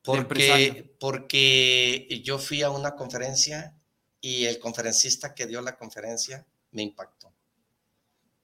porque, 0.03 0.95
porque 1.01 2.23
yo 2.25 2.39
fui 2.39 2.63
a 2.63 2.71
una 2.71 2.95
conferencia 2.95 3.75
y 4.21 4.45
el 4.45 4.59
conferencista 4.59 5.35
que 5.35 5.47
dio 5.47 5.61
la 5.63 5.77
conferencia 5.77 6.47
me 6.73 6.83
impactó. 6.83 7.33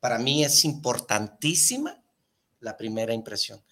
Para 0.01 0.19
mí 0.19 0.45
es 0.45 0.65
importantísima 0.65 2.03
la 2.61 2.77
primera 2.77 3.13
impresión. 3.15 3.63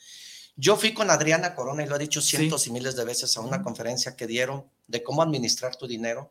Yo 0.57 0.77
fui 0.77 0.93
con 0.93 1.11
Adriana 1.11 1.55
Corona 1.55 1.83
y 1.83 1.87
lo 1.89 1.97
he 1.97 1.99
dicho 1.99 2.21
cientos 2.21 2.67
y 2.67 2.71
miles 2.73 2.95
de 2.95 3.05
veces 3.05 3.37
a 3.37 3.41
una 3.41 3.63
conferencia 3.63 4.17
que 4.17 4.27
dieron 4.27 4.67
de 4.87 5.03
cómo 5.03 5.23
administrar 5.23 5.77
tu 5.77 5.87
dinero 5.87 6.31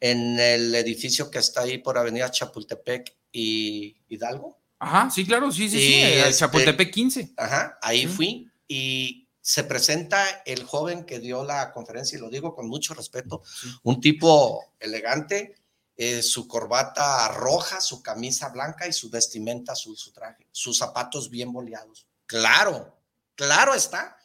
en 0.00 0.38
el 0.38 0.74
edificio 0.76 1.30
que 1.30 1.38
está 1.38 1.62
ahí 1.62 1.78
por 1.78 1.98
Avenida 1.98 2.30
Chapultepec 2.30 3.16
y 3.32 3.96
Hidalgo. 4.08 4.58
Ajá, 4.78 5.10
sí, 5.10 5.26
claro, 5.26 5.50
sí, 5.50 5.68
sí, 5.68 5.76
sí. 5.78 5.94
Y 5.94 6.02
el 6.02 6.18
este- 6.20 6.34
Chapultepec 6.34 6.92
15. 6.92 7.32
Ajá, 7.36 7.78
ahí 7.82 8.02
Sí. 8.02 8.06
fui 8.06 8.50
y 8.68 9.28
se 9.40 9.64
presenta 9.64 10.24
el 10.46 10.62
joven 10.62 11.04
que 11.04 11.18
dio 11.18 11.42
la 11.42 11.72
conferencia, 11.72 12.16
y 12.16 12.20
lo 12.20 12.30
digo 12.30 12.54
con 12.54 12.68
mucho 12.68 12.94
respeto, 12.94 13.42
un 13.82 14.00
tipo 14.00 14.62
elegante, 14.78 15.56
eh, 16.00 16.22
su 16.22 16.46
corbata 16.46 17.26
roja, 17.32 17.80
su 17.80 18.02
camisa 18.02 18.50
blanca 18.50 18.86
y 18.86 18.92
su 18.92 19.10
vestimenta 19.10 19.72
azul, 19.72 19.96
su 19.96 20.12
traje, 20.12 20.46
sus 20.52 20.78
zapatos 20.78 21.28
bien 21.28 21.52
boleados. 21.52 22.06
Claro, 22.24 22.96
claro 23.34 23.74
está 23.74 24.16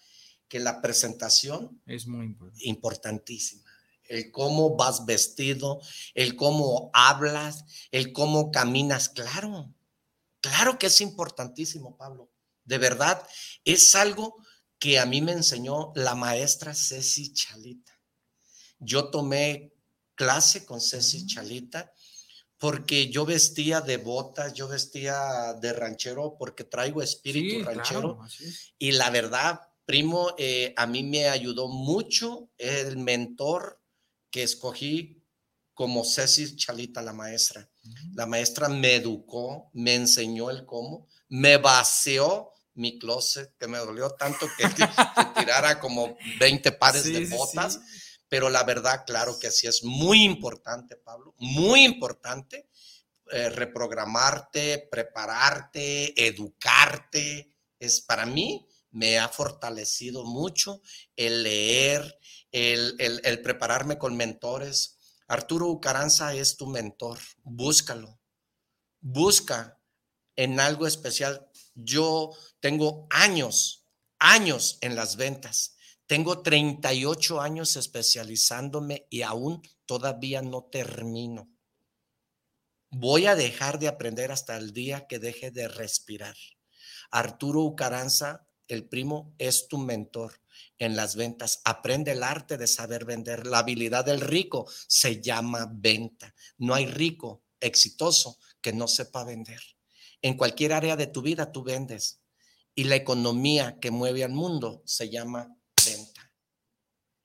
que 0.48 0.60
la 0.60 0.82
presentación 0.82 1.82
Es 1.88 2.06
muy 2.06 2.28
importante. 2.28 2.66
importantísima. 2.66 3.72
El 4.04 4.32
cómo 4.32 4.76
vas 4.76 5.06
vestido, 5.08 5.82
el 6.14 6.36
cómo 6.36 6.92
hablas, 6.94 7.66
el 7.90 8.14
cómo 8.14 8.52
caminas, 8.52 9.10
claro. 9.10 9.74
Claro 10.42 10.78
que 10.78 10.88
es 10.88 11.02
importantísimo, 11.02 11.98
Pablo. 11.98 12.30
De 12.66 12.78
verdad, 12.78 13.26
es 13.66 13.96
algo 13.96 14.36
que 14.78 15.00
a 15.00 15.08
mí 15.08 15.22
me 15.22 15.32
enseñó 15.32 15.92
la 15.96 16.14
maestra 16.14 16.76
Ceci 16.76 17.34
Chalita. 17.34 18.00
Yo 18.78 19.10
tomé 19.10 19.73
clase 20.16 20.66
con 20.66 20.80
Ceci 20.82 21.26
Chalita 21.26 21.92
porque 22.58 23.10
yo 23.10 23.26
vestía 23.26 23.82
de 23.82 23.98
botas, 23.98 24.54
yo 24.54 24.68
vestía 24.68 25.54
de 25.60 25.74
ranchero 25.74 26.36
porque 26.38 26.64
traigo 26.64 27.02
espíritu 27.02 27.56
Sí, 27.58 27.62
ranchero. 27.64 28.18
claro, 28.18 28.26
es. 28.28 28.74
Y 28.80 28.92
la 28.94 29.10
verdad, 29.10 29.60
primo, 29.86 30.34
eh, 30.38 30.74
a 30.78 30.86
mí 30.88 31.04
me 31.04 31.28
ayudó 31.28 31.68
mucho 31.68 32.50
el 32.58 32.96
mentor 32.98 33.82
que 34.30 34.44
escogí 34.44 35.22
como 35.74 36.06
Ceci 36.06 36.56
Chalita, 36.56 37.02
la 37.02 37.12
maestra. 37.14 37.68
La 38.14 38.26
maestra 38.28 38.70
me 38.70 38.96
educó, 38.96 39.70
me 39.74 39.96
enseñó 39.96 40.50
el 40.50 40.66
cómo, 40.66 41.08
me 41.30 41.58
vació 41.58 42.52
mi 42.76 42.98
closet, 42.98 43.56
que 43.60 43.68
me 43.68 43.78
dolió 43.80 44.12
tanto 44.12 44.48
que, 44.58 44.64
que 44.74 44.88
tirara 45.38 45.80
como 45.80 46.16
20 46.40 46.72
pares 46.72 47.04
Sí, 47.04 47.12
de 47.12 47.26
botas. 47.36 47.74
sí. 47.74 47.80
Pero 48.34 48.50
la 48.50 48.64
verdad, 48.64 49.04
claro 49.06 49.38
que 49.40 49.52
sí 49.52 49.68
es 49.68 49.84
muy 49.84 50.24
importante, 50.24 50.96
Pablo, 50.96 51.36
muy 51.38 51.84
importante 51.86 52.68
eh, 53.32 53.50
reprogramarte, 53.50 54.88
prepararte, 54.92 56.14
educarte. 56.28 57.56
Es 57.80 58.02
para 58.02 58.26
mí, 58.26 58.68
me 58.92 59.20
ha 59.20 59.30
fortalecido 59.30 60.26
mucho 60.26 60.82
el 61.16 61.44
leer, 61.44 62.20
el, 62.52 62.96
el- 63.00 63.22
el 63.24 63.42
prepararme 63.44 64.00
con 64.00 64.16
mentores. 64.18 64.98
Arturo 65.28 65.68
Ucaranza 65.68 66.34
es 66.34 66.58
tu 66.58 66.66
mentor, 66.68 67.20
búscalo, 67.44 68.20
busca 69.02 69.80
en 70.36 70.60
algo 70.60 70.88
especial. 70.88 71.48
Yo 71.76 72.32
tengo 72.60 73.08
años, 73.12 73.86
años 74.20 74.78
en 74.82 74.96
las 74.96 75.18
ventas. 75.18 75.73
Tengo 76.06 76.42
38 76.42 77.42
años 77.42 77.76
especializándome 77.76 79.08
y 79.10 79.22
aún 79.22 79.62
todavía 79.86 80.42
no 80.42 80.64
termino. 80.64 81.50
Voy 82.90 83.26
a 83.26 83.36
dejar 83.36 83.80
de 83.80 83.88
aprender 83.88 84.32
hasta 84.32 84.58
el 84.58 84.74
día 84.74 85.08
que 85.08 85.18
deje 85.18 85.50
de 85.50 85.68
respirar. 85.68 86.36
Arturo 87.10 87.62
Ucaranza, 87.62 88.48
el 88.68 88.88
primo, 88.88 89.34
es 89.38 89.68
tu 89.68 89.78
mentor 89.78 90.42
en 90.78 90.96
las 90.96 91.16
ventas. 91.16 91.62
Aprende 91.66 92.12
el 92.12 92.24
arte 92.24 92.58
de 92.58 92.68
saber 92.68 93.06
vender. 93.06 93.48
La 93.48 93.60
habilidad 93.60 94.06
del 94.06 94.22
rico 94.22 94.68
se 94.88 95.22
llama 95.22 95.68
venta. 95.72 96.36
No 96.58 96.74
hay 96.76 96.86
rico 96.86 97.44
exitoso 97.60 98.38
que 98.62 98.74
no 98.74 98.88
sepa 98.88 99.24
vender. 99.24 99.62
En 100.22 100.38
cualquier 100.38 100.74
área 100.74 100.96
de 100.96 101.08
tu 101.08 101.22
vida 101.22 101.52
tú 101.52 101.64
vendes. 101.64 102.22
Y 102.76 102.86
la 102.86 102.96
economía 102.96 103.80
que 103.80 103.92
mueve 103.92 104.24
al 104.24 104.34
mundo 104.34 104.84
se 104.86 105.10
llama. 105.10 105.56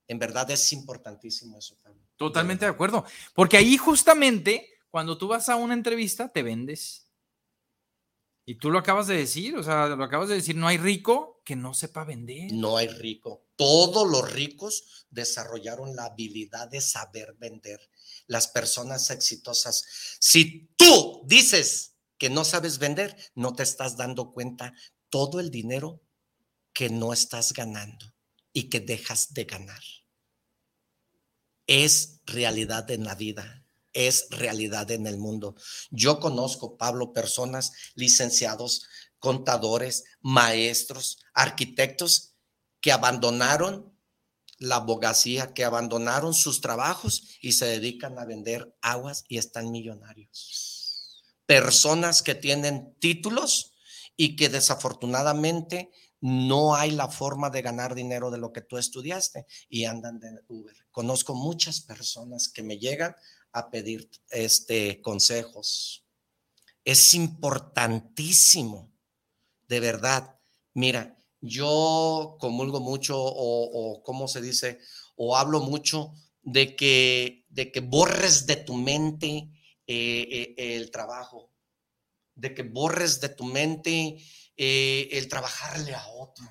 En 0.09 0.19
verdad 0.19 0.51
es 0.51 0.73
importantísimo 0.73 1.59
eso. 1.59 1.77
Pablo. 1.83 2.01
Totalmente 2.17 2.65
de 2.65 2.71
acuerdo. 2.71 3.05
Porque 3.35 3.59
ahí 3.59 3.77
justamente, 3.77 4.69
cuando 4.91 5.17
tú 5.17 5.29
vas 5.29 5.49
a 5.49 5.57
una 5.57 5.75
entrevista, 5.75 6.29
te 6.29 6.43
vendes. 6.43 7.05
Y 8.47 8.55
tú 8.55 8.71
lo 8.71 8.79
acabas 8.79 9.07
de 9.07 9.17
decir, 9.19 9.57
o 9.57 9.63
sea, 9.63 9.89
lo 9.89 10.03
acabas 10.03 10.31
de 10.31 10.37
decir, 10.37 10.57
no 10.57 10.67
hay 10.67 10.79
rico 10.79 11.43
que 11.45 11.55
no 11.55 11.75
sepa 11.75 12.05
vender. 12.05 12.51
No 12.51 12.79
hay 12.79 12.89
rico. 12.89 13.47
Todos 13.57 14.09
los 14.11 14.33
ricos 14.33 15.07
desarrollaron 15.11 15.95
la 15.95 16.07
habilidad 16.07 16.69
de 16.69 16.81
saber 16.81 17.37
vender. 17.39 17.79
Las 18.27 18.49
personas 18.49 19.11
exitosas. 19.11 19.85
Si 20.19 20.71
tú 20.77 21.23
dices 21.27 21.97
que 22.17 22.31
no 22.31 22.43
sabes 22.43 22.79
vender, 22.79 23.15
no 23.35 23.55
te 23.55 23.63
estás 23.63 23.99
dando 23.99 24.33
cuenta 24.33 24.73
todo 25.11 25.41
el 25.41 25.51
dinero 25.51 26.01
que 26.73 26.89
no 26.89 27.13
estás 27.13 27.53
ganando 27.53 28.15
y 28.53 28.71
que 28.71 28.81
dejas 28.81 29.35
de 29.35 29.45
ganar. 29.45 29.83
Es 31.69 32.21
realidad 32.27 32.91
en 32.91 33.05
la 33.05 33.15
vida, 33.15 33.65
es 33.93 34.27
realidad 34.31 34.91
en 34.91 35.07
el 35.07 35.19
mundo. 35.19 35.55
Yo 35.91 36.19
conozco, 36.19 36.77
Pablo, 36.77 37.13
personas 37.13 37.73
licenciados, 37.95 38.89
contadores, 39.19 40.05
maestros, 40.21 41.19
arquitectos 41.35 42.35
que 42.81 42.91
abandonaron 42.91 43.97
la 44.59 44.77
abogacía, 44.77 45.55
que 45.55 45.65
abandonaron 45.65 46.35
sus 46.35 46.61
trabajos 46.61 47.39
y 47.41 47.53
se 47.53 47.67
dedican 47.67 48.19
a 48.19 48.25
vender 48.25 48.75
aguas 48.81 49.25
y 49.29 49.39
están 49.39 49.71
millonarios. 49.71 51.23
Personas 51.47 52.23
que 52.23 52.35
tienen 52.35 52.95
títulos 52.99 53.75
y 54.17 54.37
que 54.37 54.49
desafortunadamente 54.49 55.91
no 56.21 56.75
hay 56.75 56.91
la 56.91 57.09
forma 57.09 57.51
de 57.51 57.63
ganar 57.63 57.95
dinero 57.95 58.31
de 58.31 58.39
lo 58.39 58.53
que 58.53 58.61
tú 58.61 58.79
estudiaste 58.79 59.47
y 59.69 59.85
andan 59.85 60.19
de 60.19 60.41
Uber. 60.49 60.77
Conozco 60.99 61.33
muchas 61.33 61.81
personas 61.81 62.49
que 62.49 62.65
me 62.65 62.77
llegan 62.77 63.15
a 63.53 63.71
pedir 63.71 64.11
este 64.31 65.01
consejos. 65.01 66.05
Es 66.85 67.15
importantísimo, 67.15 68.93
de 69.69 69.79
verdad. 69.79 70.41
Mira, 70.75 71.17
yo 71.41 72.37
comulgo 72.41 72.81
mucho 72.81 73.17
o, 73.17 73.93
o 73.93 74.03
cómo 74.03 74.27
se 74.27 74.41
dice, 74.41 74.81
o 75.15 75.37
hablo 75.37 75.61
mucho 75.61 76.15
de 76.43 76.75
que, 76.75 77.47
de 77.49 77.71
que 77.71 77.79
borres 77.79 78.47
de 78.47 78.57
tu 78.57 78.75
mente 78.75 79.53
eh, 79.87 80.57
eh, 80.57 80.75
el 80.75 80.91
trabajo, 80.91 81.53
de 82.35 82.55
que 82.55 82.65
borres 82.65 83.21
de 83.21 83.29
tu 83.29 83.45
mente 83.45 84.21
eh, 84.57 85.09
el 85.13 85.29
trabajarle 85.29 85.95
a 85.95 86.09
otro. 86.09 86.45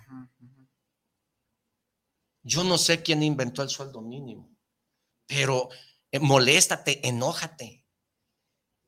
Yo 2.47 2.63
no 2.63 2.77
sé 2.77 3.03
quién 3.03 3.23
inventó 3.23 3.61
el 3.61 3.67
sueldo 3.67 3.99
mínimo, 4.01 4.49
pero 5.27 5.67
eh, 6.09 6.19
moléstate, 6.19 7.05
enójate, 7.05 7.85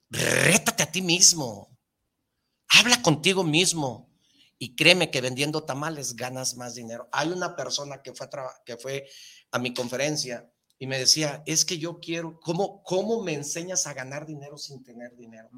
rétate 0.10 0.84
a 0.84 0.92
ti 0.92 1.02
mismo, 1.02 1.78
habla 2.70 3.02
contigo 3.02 3.44
mismo 3.44 4.10
y 4.58 4.78
créeme 4.78 5.12
que 5.12 5.20
vendiendo 5.20 5.66
tamales 5.66 6.16
ganas 6.16 6.56
más 6.56 6.76
dinero. 6.76 7.10
Hay 7.12 7.28
una 7.28 7.58
persona 7.58 8.02
que 8.02 8.14
fue 8.14 8.28
a, 8.28 8.64
que 8.66 8.78
fue 8.78 9.10
a 9.52 9.60
mi 9.60 9.74
conferencia 9.74 10.50
y 10.78 10.88
me 10.88 10.98
decía, 10.98 11.44
es 11.46 11.66
que 11.66 11.78
yo 11.78 12.00
quiero, 12.00 12.40
¿cómo, 12.40 12.82
¿cómo 12.84 13.22
me 13.24 13.34
enseñas 13.34 13.88
a 13.88 13.94
ganar 13.94 14.26
dinero 14.26 14.58
sin 14.58 14.86
tener 14.86 15.18
dinero? 15.18 15.50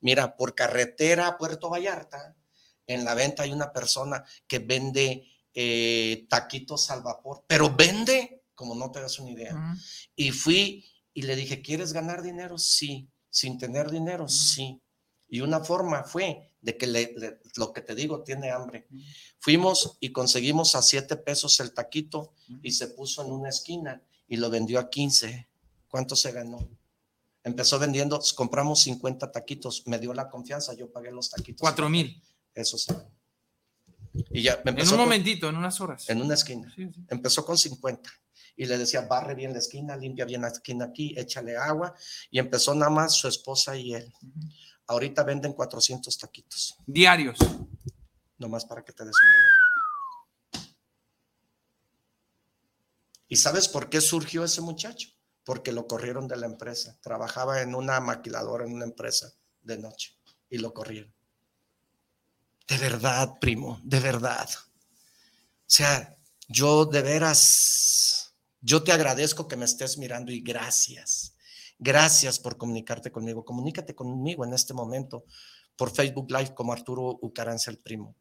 Mira, 0.00 0.34
por 0.34 0.54
carretera 0.54 1.26
a 1.26 1.36
Puerto 1.36 1.68
Vallarta, 1.68 2.34
en 2.86 3.04
la 3.04 3.14
venta 3.14 3.42
hay 3.42 3.52
una 3.52 3.70
persona 3.70 4.24
que 4.48 4.60
vende 4.60 5.26
eh, 5.54 6.26
taquitos 6.28 6.90
al 6.90 7.02
vapor, 7.02 7.44
pero 7.46 7.74
vende 7.74 8.42
como 8.54 8.74
no 8.74 8.90
te 8.90 9.00
das 9.00 9.18
una 9.18 9.30
idea. 9.30 9.52
Y 10.14 10.30
fui 10.32 10.84
y 11.14 11.22
le 11.22 11.34
dije, 11.36 11.62
¿quieres 11.62 11.92
ganar 11.92 12.22
dinero? 12.22 12.58
Sí. 12.58 13.08
Sin 13.30 13.58
tener 13.58 13.90
dinero, 13.90 14.28
sí. 14.28 14.80
Y 15.28 15.40
una 15.40 15.60
forma 15.60 16.02
fue 16.04 16.52
de 16.60 16.76
que 16.76 16.86
le- 16.86 17.14
le- 17.16 17.40
lo 17.56 17.72
que 17.72 17.80
te 17.80 17.94
digo, 17.94 18.22
tiene 18.22 18.50
hambre. 18.50 18.86
Fuimos 19.38 19.96
y 20.00 20.10
conseguimos 20.12 20.74
a 20.74 20.82
siete 20.82 21.16
pesos 21.16 21.58
el 21.60 21.72
taquito 21.72 22.34
y 22.62 22.72
se 22.72 22.88
puso 22.88 23.22
en 23.24 23.30
una 23.32 23.48
esquina 23.48 24.02
y 24.28 24.36
lo 24.36 24.50
vendió 24.50 24.78
a 24.78 24.90
15. 24.90 25.48
¿Cuánto 25.88 26.14
se 26.16 26.32
ganó? 26.32 26.68
Empezó 27.42 27.78
vendiendo, 27.78 28.20
compramos 28.36 28.80
50 28.80 29.32
taquitos, 29.32 29.84
me 29.86 29.98
dio 29.98 30.12
la 30.12 30.28
confianza, 30.28 30.74
yo 30.74 30.92
pagué 30.92 31.10
los 31.10 31.30
taquitos. 31.30 31.60
Cuatro 31.62 31.88
mil. 31.88 32.22
Eso 32.54 32.76
se 32.76 32.92
ganó. 32.92 33.10
Y 34.30 34.42
ya 34.42 34.60
me 34.64 34.72
En 34.72 34.80
un 34.80 34.86
con- 34.88 34.98
momentito, 34.98 35.48
en 35.48 35.56
unas 35.56 35.80
horas. 35.80 36.08
en 36.08 36.20
una 36.20 36.34
esquina. 36.34 36.72
Sí, 36.74 36.88
sí. 36.92 37.04
Empezó 37.08 37.44
con 37.44 37.56
50 37.56 38.10
y 38.56 38.66
le 38.66 38.76
decía, 38.78 39.02
barre 39.02 39.34
bien 39.34 39.52
la 39.52 39.58
esquina, 39.58 39.96
limpia 39.96 40.24
bien 40.24 40.42
la 40.42 40.48
esquina 40.48 40.86
aquí, 40.86 41.14
échale 41.16 41.56
agua. 41.56 41.94
Y 42.30 42.38
empezó 42.38 42.74
nada 42.74 42.90
más 42.90 43.14
su 43.14 43.28
esposa 43.28 43.76
y 43.76 43.94
él. 43.94 44.12
Ahorita 44.86 45.22
venden 45.22 45.52
400 45.52 46.18
taquitos, 46.18 46.74
Diarios. 46.86 47.38
nomás 48.38 48.64
para 48.64 48.84
que 48.84 48.92
te 48.92 49.04
des 49.04 49.14
una 49.22 50.60
idea. 50.60 50.70
¿Y 53.28 53.36
sabes 53.36 53.68
por 53.68 53.88
qué 53.88 54.00
surgió 54.00 54.42
ese 54.44 54.60
muchacho? 54.60 55.08
Porque 55.44 55.72
lo 55.72 55.86
corrieron 55.86 56.26
de 56.26 56.36
la 56.36 56.46
empresa. 56.46 56.98
Trabajaba 57.00 57.62
en 57.62 57.74
una 57.74 58.00
maquiladora, 58.00 58.64
en 58.66 58.72
una 58.72 58.84
empresa 58.84 59.32
de 59.62 59.78
noche, 59.78 60.16
y 60.48 60.58
lo 60.58 60.74
corrieron. 60.74 61.14
De 62.70 62.78
verdad, 62.78 63.40
primo, 63.40 63.80
de 63.82 63.98
verdad. 63.98 64.48
O 64.48 65.66
sea, 65.66 66.16
yo 66.46 66.86
de 66.86 67.02
veras, 67.02 68.32
yo 68.60 68.84
te 68.84 68.92
agradezco 68.92 69.48
que 69.48 69.56
me 69.56 69.64
estés 69.64 69.98
mirando 69.98 70.30
y 70.30 70.40
gracias. 70.40 71.34
Gracias 71.80 72.38
por 72.38 72.56
comunicarte 72.56 73.10
conmigo. 73.10 73.44
Comunícate 73.44 73.96
conmigo 73.96 74.44
en 74.44 74.54
este 74.54 74.72
momento 74.72 75.24
por 75.74 75.90
Facebook 75.90 76.30
Live 76.30 76.54
como 76.54 76.72
Arturo 76.72 77.18
Ucaranza 77.20 77.72
el 77.72 77.78
primo. 77.78 78.14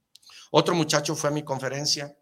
Otro 0.49 0.73
muchacho 0.73 1.15
fue 1.15 1.29
a 1.29 1.33
mi 1.33 1.43
conferencia 1.43 2.17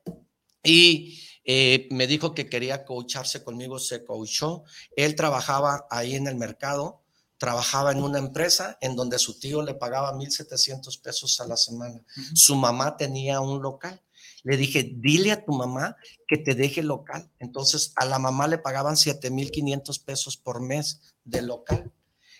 y 0.61 1.23
eh, 1.45 1.87
me 1.91 2.07
dijo 2.07 2.33
que 2.33 2.49
quería 2.49 2.83
coacharse 2.83 3.41
conmigo, 3.41 3.79
se 3.79 4.03
coachó. 4.03 4.65
Él 4.97 5.15
trabajaba 5.15 5.87
ahí 5.89 6.15
en 6.15 6.27
el 6.27 6.35
mercado 6.35 7.05
trabajaba 7.37 7.91
en 7.91 8.01
una 8.01 8.19
empresa 8.19 8.77
en 8.81 8.95
donde 8.95 9.19
su 9.19 9.39
tío 9.39 9.61
le 9.61 9.75
pagaba 9.75 10.13
1.700 10.13 11.01
pesos 11.01 11.39
a 11.39 11.47
la 11.47 11.57
semana. 11.57 12.03
Su 12.33 12.55
mamá 12.55 12.97
tenía 12.97 13.41
un 13.41 13.61
local. 13.61 14.01
Le 14.43 14.57
dije, 14.57 14.91
dile 14.95 15.31
a 15.31 15.43
tu 15.43 15.53
mamá 15.53 15.95
que 16.27 16.37
te 16.37 16.55
deje 16.55 16.81
local. 16.81 17.31
Entonces 17.39 17.93
a 17.95 18.05
la 18.05 18.19
mamá 18.19 18.47
le 18.47 18.57
pagaban 18.57 18.95
7.500 18.95 20.03
pesos 20.03 20.37
por 20.37 20.61
mes 20.61 21.01
de 21.23 21.41
local. 21.41 21.91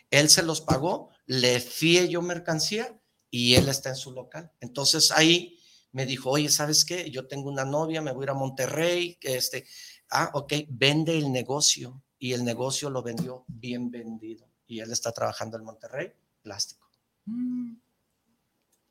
Él 0.10 0.30
se 0.30 0.44
los 0.44 0.61
pagó, 0.61 1.10
le 1.26 1.60
fié 1.60 2.07
yo 2.07 2.22
mercancía 2.22 2.99
y 3.30 3.56
él 3.56 3.68
está 3.68 3.90
en 3.90 3.95
su 3.95 4.11
local. 4.11 4.52
Entonces 4.61 5.11
ahí 5.11 5.60
me 5.91 6.06
dijo, 6.06 6.30
oye, 6.30 6.49
¿sabes 6.49 6.86
qué? 6.86 7.10
Yo 7.11 7.28
tengo 7.28 7.49
una 7.49 7.65
novia, 7.65 8.02
me 8.02 8.11
voy 8.11 8.24
a 8.24 8.26
ir 8.26 8.30
a 8.30 8.36
Monterrey, 8.36 9.18
este, 9.22 9.65
ah, 10.10 10.32
ok, 10.34 10.53
vende 10.69 11.18
el 11.18 11.32
negocio. 11.32 12.03
Y 12.19 12.34
el 12.34 12.44
negocio 12.44 12.90
lo 12.90 13.03
vendió 13.03 13.45
bien 13.48 13.91
vendido. 13.91 14.47
Y 14.68 14.80
él 14.80 14.91
está 14.91 15.11
trabajando 15.11 15.57
en 15.57 15.64
Monterrey, 15.64 16.11
plástico. 16.41 16.89
Mm. 17.26 17.76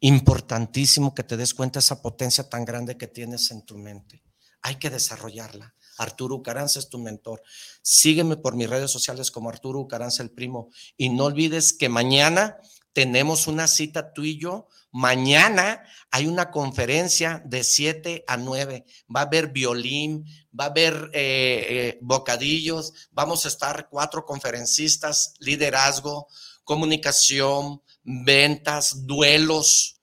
Importantísimo 0.01 1.15
que 1.15 1.23
te 1.23 1.37
des 1.37 1.55
cuenta 1.55 1.79
esa 1.79 2.03
potencia 2.03 2.49
tan 2.49 2.65
grande 2.65 2.97
que 2.97 3.07
tienes 3.07 3.51
en 3.51 3.63
tu 3.63 3.79
mente. 3.79 4.23
Hay 4.63 4.77
que 4.77 4.91
desarrollarla. 4.91 5.75
Arturo 5.99 6.37
Ucaranza 6.37 6.79
es 6.79 6.89
tu 6.89 6.99
mentor. 6.99 7.43
Sígueme 7.83 8.37
por 8.37 8.57
mis 8.57 8.69
redes 8.69 8.91
sociales 8.91 9.31
como 9.31 9.49
Arturo 9.49 9.81
Ucaranza 9.81 10.23
el 10.23 10.31
primo. 10.31 10.71
Y 10.97 11.09
no 11.09 11.25
olvides 11.25 11.73
que 11.73 11.89
mañana 11.89 12.59
tenemos 12.93 13.47
una 13.47 13.69
cita 13.69 14.13
tú 14.13 14.25
y 14.25 14.39
yo. 14.39 14.69
Mañana 14.97 15.85
hay 16.11 16.27
una 16.27 16.51
conferencia 16.51 17.43
de 17.45 17.65
7 17.65 18.25
a 18.27 18.39
9. 18.39 18.87
Va 19.15 19.21
a 19.21 19.25
haber 19.25 19.49
violín, 19.49 20.25
va 20.59 20.65
a 20.65 20.69
haber 20.69 21.11
eh, 21.13 21.67
eh, 21.69 21.99
bocadillos. 22.01 22.95
Vamos 23.11 23.45
a 23.45 23.49
estar 23.49 23.91
cuatro 23.91 24.25
conferencistas, 24.25 25.35
liderazgo, 25.39 26.29
comunicación, 26.65 27.83
ventas, 28.05 29.07
duelos. 29.07 30.01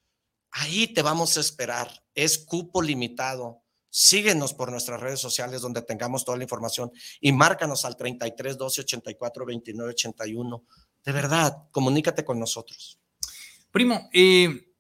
Ahí 0.52 0.86
te 0.86 1.02
vamos 1.02 1.38
a 1.38 1.40
esperar. 1.40 2.06
Es 2.14 2.38
cupo 2.38 2.84
limitado. 2.84 3.64
Síguenos 3.90 4.54
por 4.54 4.70
nuestras 4.70 5.02
redes 5.02 5.20
sociales 5.20 5.62
donde 5.62 5.82
tengamos 5.82 6.24
toda 6.24 6.38
la 6.38 6.44
información 6.44 6.92
y 7.20 7.32
márcanos 7.32 7.84
al 7.84 7.98
33 7.98 8.60
12 8.60 8.82
84 8.82 9.44
29 9.44 9.90
81. 9.90 10.64
De 11.04 11.12
verdad, 11.12 11.64
comunícate 11.72 12.24
con 12.24 12.40
nosotros. 12.40 13.00
Primo, 13.72 14.08
eh, 14.14 14.73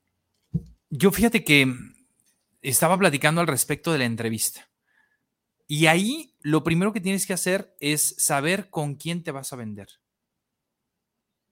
yo 0.95 1.11
fíjate 1.11 1.43
que 1.43 1.67
estaba 2.61 2.97
platicando 2.97 3.41
al 3.41 3.47
respecto 3.47 3.91
de 3.91 3.97
la 3.99 4.05
entrevista. 4.05 4.69
Y 5.67 5.87
ahí 5.87 6.35
lo 6.41 6.63
primero 6.63 6.93
que 6.93 7.01
tienes 7.01 7.25
que 7.25 7.33
hacer 7.33 7.75
es 7.79 8.15
saber 8.17 8.69
con 8.69 8.95
quién 8.95 9.23
te 9.23 9.31
vas 9.31 9.53
a 9.53 9.55
vender. 9.55 9.87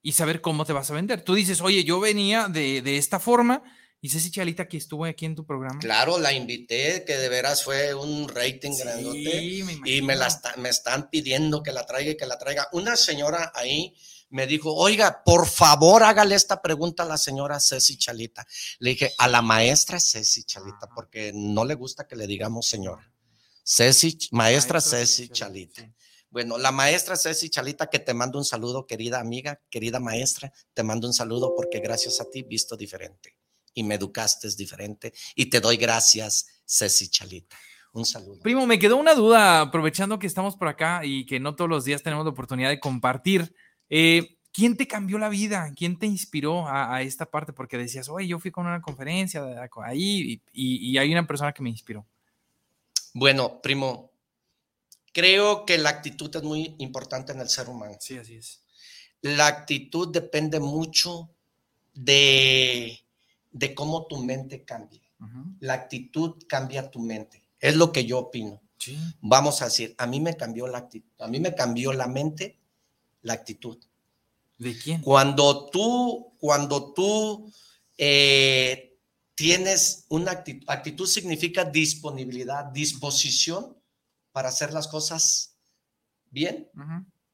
Y 0.03 0.13
saber 0.13 0.41
cómo 0.41 0.65
te 0.65 0.73
vas 0.73 0.89
a 0.91 0.95
vender. 0.95 1.23
Tú 1.23 1.33
dices, 1.35 1.61
oye, 1.61 1.83
yo 1.83 1.99
venía 1.99 2.47
de, 2.47 2.81
de 2.81 2.97
esta 2.97 3.19
forma 3.19 3.63
y 3.99 4.09
Ceci 4.09 4.31
Chalita 4.31 4.67
que 4.67 4.77
estuvo 4.77 5.05
aquí 5.05 5.25
en 5.25 5.35
tu 5.35 5.45
programa. 5.45 5.79
Claro, 5.79 6.17
la 6.19 6.33
invité, 6.33 7.03
que 7.05 7.17
de 7.17 7.29
veras 7.29 7.63
fue 7.63 7.93
un 7.93 8.27
rating 8.27 8.71
Sí, 8.71 8.81
grandote. 8.83 9.63
me 9.63 9.89
y 9.89 10.01
me, 10.01 10.15
la 10.15 10.27
está- 10.27 10.55
me 10.57 10.69
están 10.69 11.09
pidiendo 11.09 11.61
que 11.61 11.71
la 11.71 11.85
traiga 11.85 12.11
y 12.11 12.17
que 12.17 12.25
la 12.25 12.37
traiga. 12.39 12.67
Una 12.73 12.95
señora 12.95 13.51
ahí 13.55 13.95
me 14.31 14.47
dijo, 14.47 14.73
oiga, 14.73 15.23
por 15.23 15.47
favor 15.47 16.03
hágale 16.03 16.35
esta 16.35 16.61
pregunta 16.61 17.03
a 17.03 17.05
la 17.05 17.17
señora 17.17 17.59
Ceci 17.59 17.97
Chalita. 17.97 18.45
Le 18.79 18.91
dije, 18.91 19.13
a 19.17 19.27
la 19.27 19.41
maestra 19.41 19.99
Ceci 19.99 20.43
Chalita, 20.43 20.89
porque 20.93 21.31
no 21.33 21.63
le 21.65 21.75
gusta 21.75 22.07
que 22.07 22.15
le 22.15 22.27
digamos 22.27 22.67
señora. 22.67 23.11
Ceci, 23.63 24.17
maestra, 24.31 24.81
Ceci 24.81 25.29
Chalita. 25.29 25.87
Bueno, 26.29 26.57
la 26.57 26.71
maestra 26.71 27.15
Ceci 27.17 27.49
Chalita, 27.49 27.89
que 27.89 27.99
te 27.99 28.13
mando 28.13 28.39
un 28.39 28.45
saludo, 28.45 28.87
querida 28.87 29.19
amiga, 29.19 29.61
querida 29.69 29.99
maestra, 29.99 30.51
te 30.73 30.81
mando 30.81 31.07
un 31.07 31.13
saludo 31.13 31.53
porque 31.55 31.79
gracias 31.79 32.21
a 32.21 32.29
ti 32.29 32.41
visto 32.41 32.75
diferente 32.75 33.35
y 33.73 33.83
me 33.83 33.95
educaste 33.95 34.47
diferente 34.55 35.13
y 35.35 35.47
te 35.47 35.59
doy 35.59 35.77
gracias, 35.77 36.63
Ceci 36.65 37.09
Chalita. 37.09 37.57
Un 37.93 38.05
saludo. 38.05 38.39
Primo, 38.41 38.65
me 38.65 38.79
quedó 38.79 38.95
una 38.95 39.13
duda, 39.13 39.59
aprovechando 39.59 40.17
que 40.17 40.27
estamos 40.27 40.55
por 40.55 40.69
acá 40.69 41.01
y 41.03 41.25
que 41.25 41.41
no 41.41 41.55
todos 41.55 41.69
los 41.69 41.83
días 41.83 42.01
tenemos 42.01 42.23
la 42.23 42.31
oportunidad 42.31 42.69
de 42.69 42.79
compartir. 42.79 43.53
Eh, 43.91 44.37
¿Quién 44.53 44.75
te 44.75 44.87
cambió 44.87 45.17
la 45.17 45.29
vida? 45.29 45.71
¿Quién 45.75 45.97
te 45.99 46.07
inspiró 46.07 46.67
a, 46.67 46.95
a 46.95 47.01
esta 47.03 47.25
parte? 47.25 47.53
Porque 47.53 47.77
decías, 47.77 48.09
oye, 48.09 48.27
yo 48.27 48.39
fui 48.39 48.51
con 48.51 48.65
una 48.65 48.81
conferencia 48.81 49.43
ahí 49.85 50.41
y, 50.53 50.77
y- 50.77 50.91
y 50.91 50.97
hay 50.97 51.11
una 51.11 51.25
persona 51.27 51.53
que 51.53 51.61
me 51.63 51.69
inspiró. 51.69 52.05
Bueno, 53.13 53.61
primo, 53.61 54.11
creo 55.13 55.65
que 55.65 55.77
la 55.77 55.89
actitud 55.89 56.35
es 56.35 56.43
muy 56.43 56.75
importante 56.79 57.31
en 57.33 57.39
el 57.39 57.49
ser 57.49 57.69
humano. 57.69 57.95
Sí, 57.99 58.17
así 58.17 58.35
es. 58.35 58.61
La 59.21 59.47
actitud 59.47 60.11
depende 60.11 60.59
mucho 60.59 61.29
de, 61.93 62.99
de 63.51 63.75
cómo 63.75 64.05
tu 64.07 64.17
mente 64.23 64.63
cambia. 64.63 65.01
La 65.59 65.73
actitud 65.73 66.43
cambia 66.47 66.89
tu 66.89 66.99
mente. 66.99 67.43
Es 67.59 67.75
lo 67.75 67.91
que 67.91 68.05
yo 68.05 68.17
opino. 68.19 68.59
Sí. 68.79 68.97
Vamos 69.21 69.61
a 69.61 69.65
decir, 69.65 69.93
a 69.99 70.07
mí 70.07 70.19
me 70.19 70.35
cambió 70.35 70.65
la 70.67 70.79
actitud, 70.79 71.07
a 71.19 71.27
mí 71.27 71.39
me 71.39 71.53
cambió 71.53 71.93
la 71.93 72.07
mente, 72.07 72.57
la 73.21 73.33
actitud. 73.33 73.77
¿De 74.57 74.77
quién? 74.77 75.01
Cuando 75.01 75.69
tú, 75.69 76.35
cuando 76.39 76.93
tú 76.93 77.51
eh, 77.97 78.99
tienes 79.35 80.05
una 80.09 80.31
actitud, 80.31 80.65
actitud 80.69 81.07
significa 81.07 81.63
disponibilidad, 81.65 82.65
disposición 82.65 83.77
para 84.31 84.49
hacer 84.49 84.71
las 84.73 84.87
cosas 84.87 85.55
bien 86.29 86.69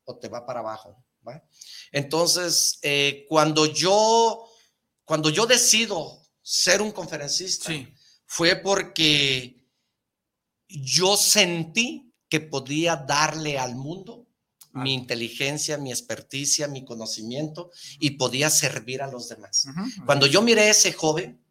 o 0.05 0.18
te 0.18 0.30
va 0.30 0.45
para 0.45 0.61
abajo. 0.61 1.03
¿va? 1.27 1.43
Entonces, 1.91 2.80
eh, 2.81 3.26
cuando 3.30 3.65
yo, 3.65 4.47
cuando 5.03 5.30
yo 5.30 5.45
decido 5.45 6.22
ser 6.41 6.81
un 6.81 6.91
conferencista, 6.91 7.69
Sí. 7.72 7.93
fue 8.26 8.55
porque 8.55 9.65
yo 10.69 11.18
sentí 11.18 12.14
que 12.30 12.39
podía 12.41 12.95
darle 12.95 13.57
al 13.57 13.76
mundo 13.76 14.26
mi 14.83 14.93
inteligencia, 14.93 15.77
mi 15.77 15.91
experticia, 15.91 16.67
mi 16.67 16.83
conocimiento 16.85 17.71
y 17.99 18.11
podía 18.11 18.49
servir 18.49 19.01
a 19.01 19.07
los 19.11 19.29
demás. 19.29 19.65
Cuando 20.05 20.25
yo 20.27 20.41
miré 20.41 20.61
a 20.63 20.69
ese 20.71 20.93
joven, 20.93 21.43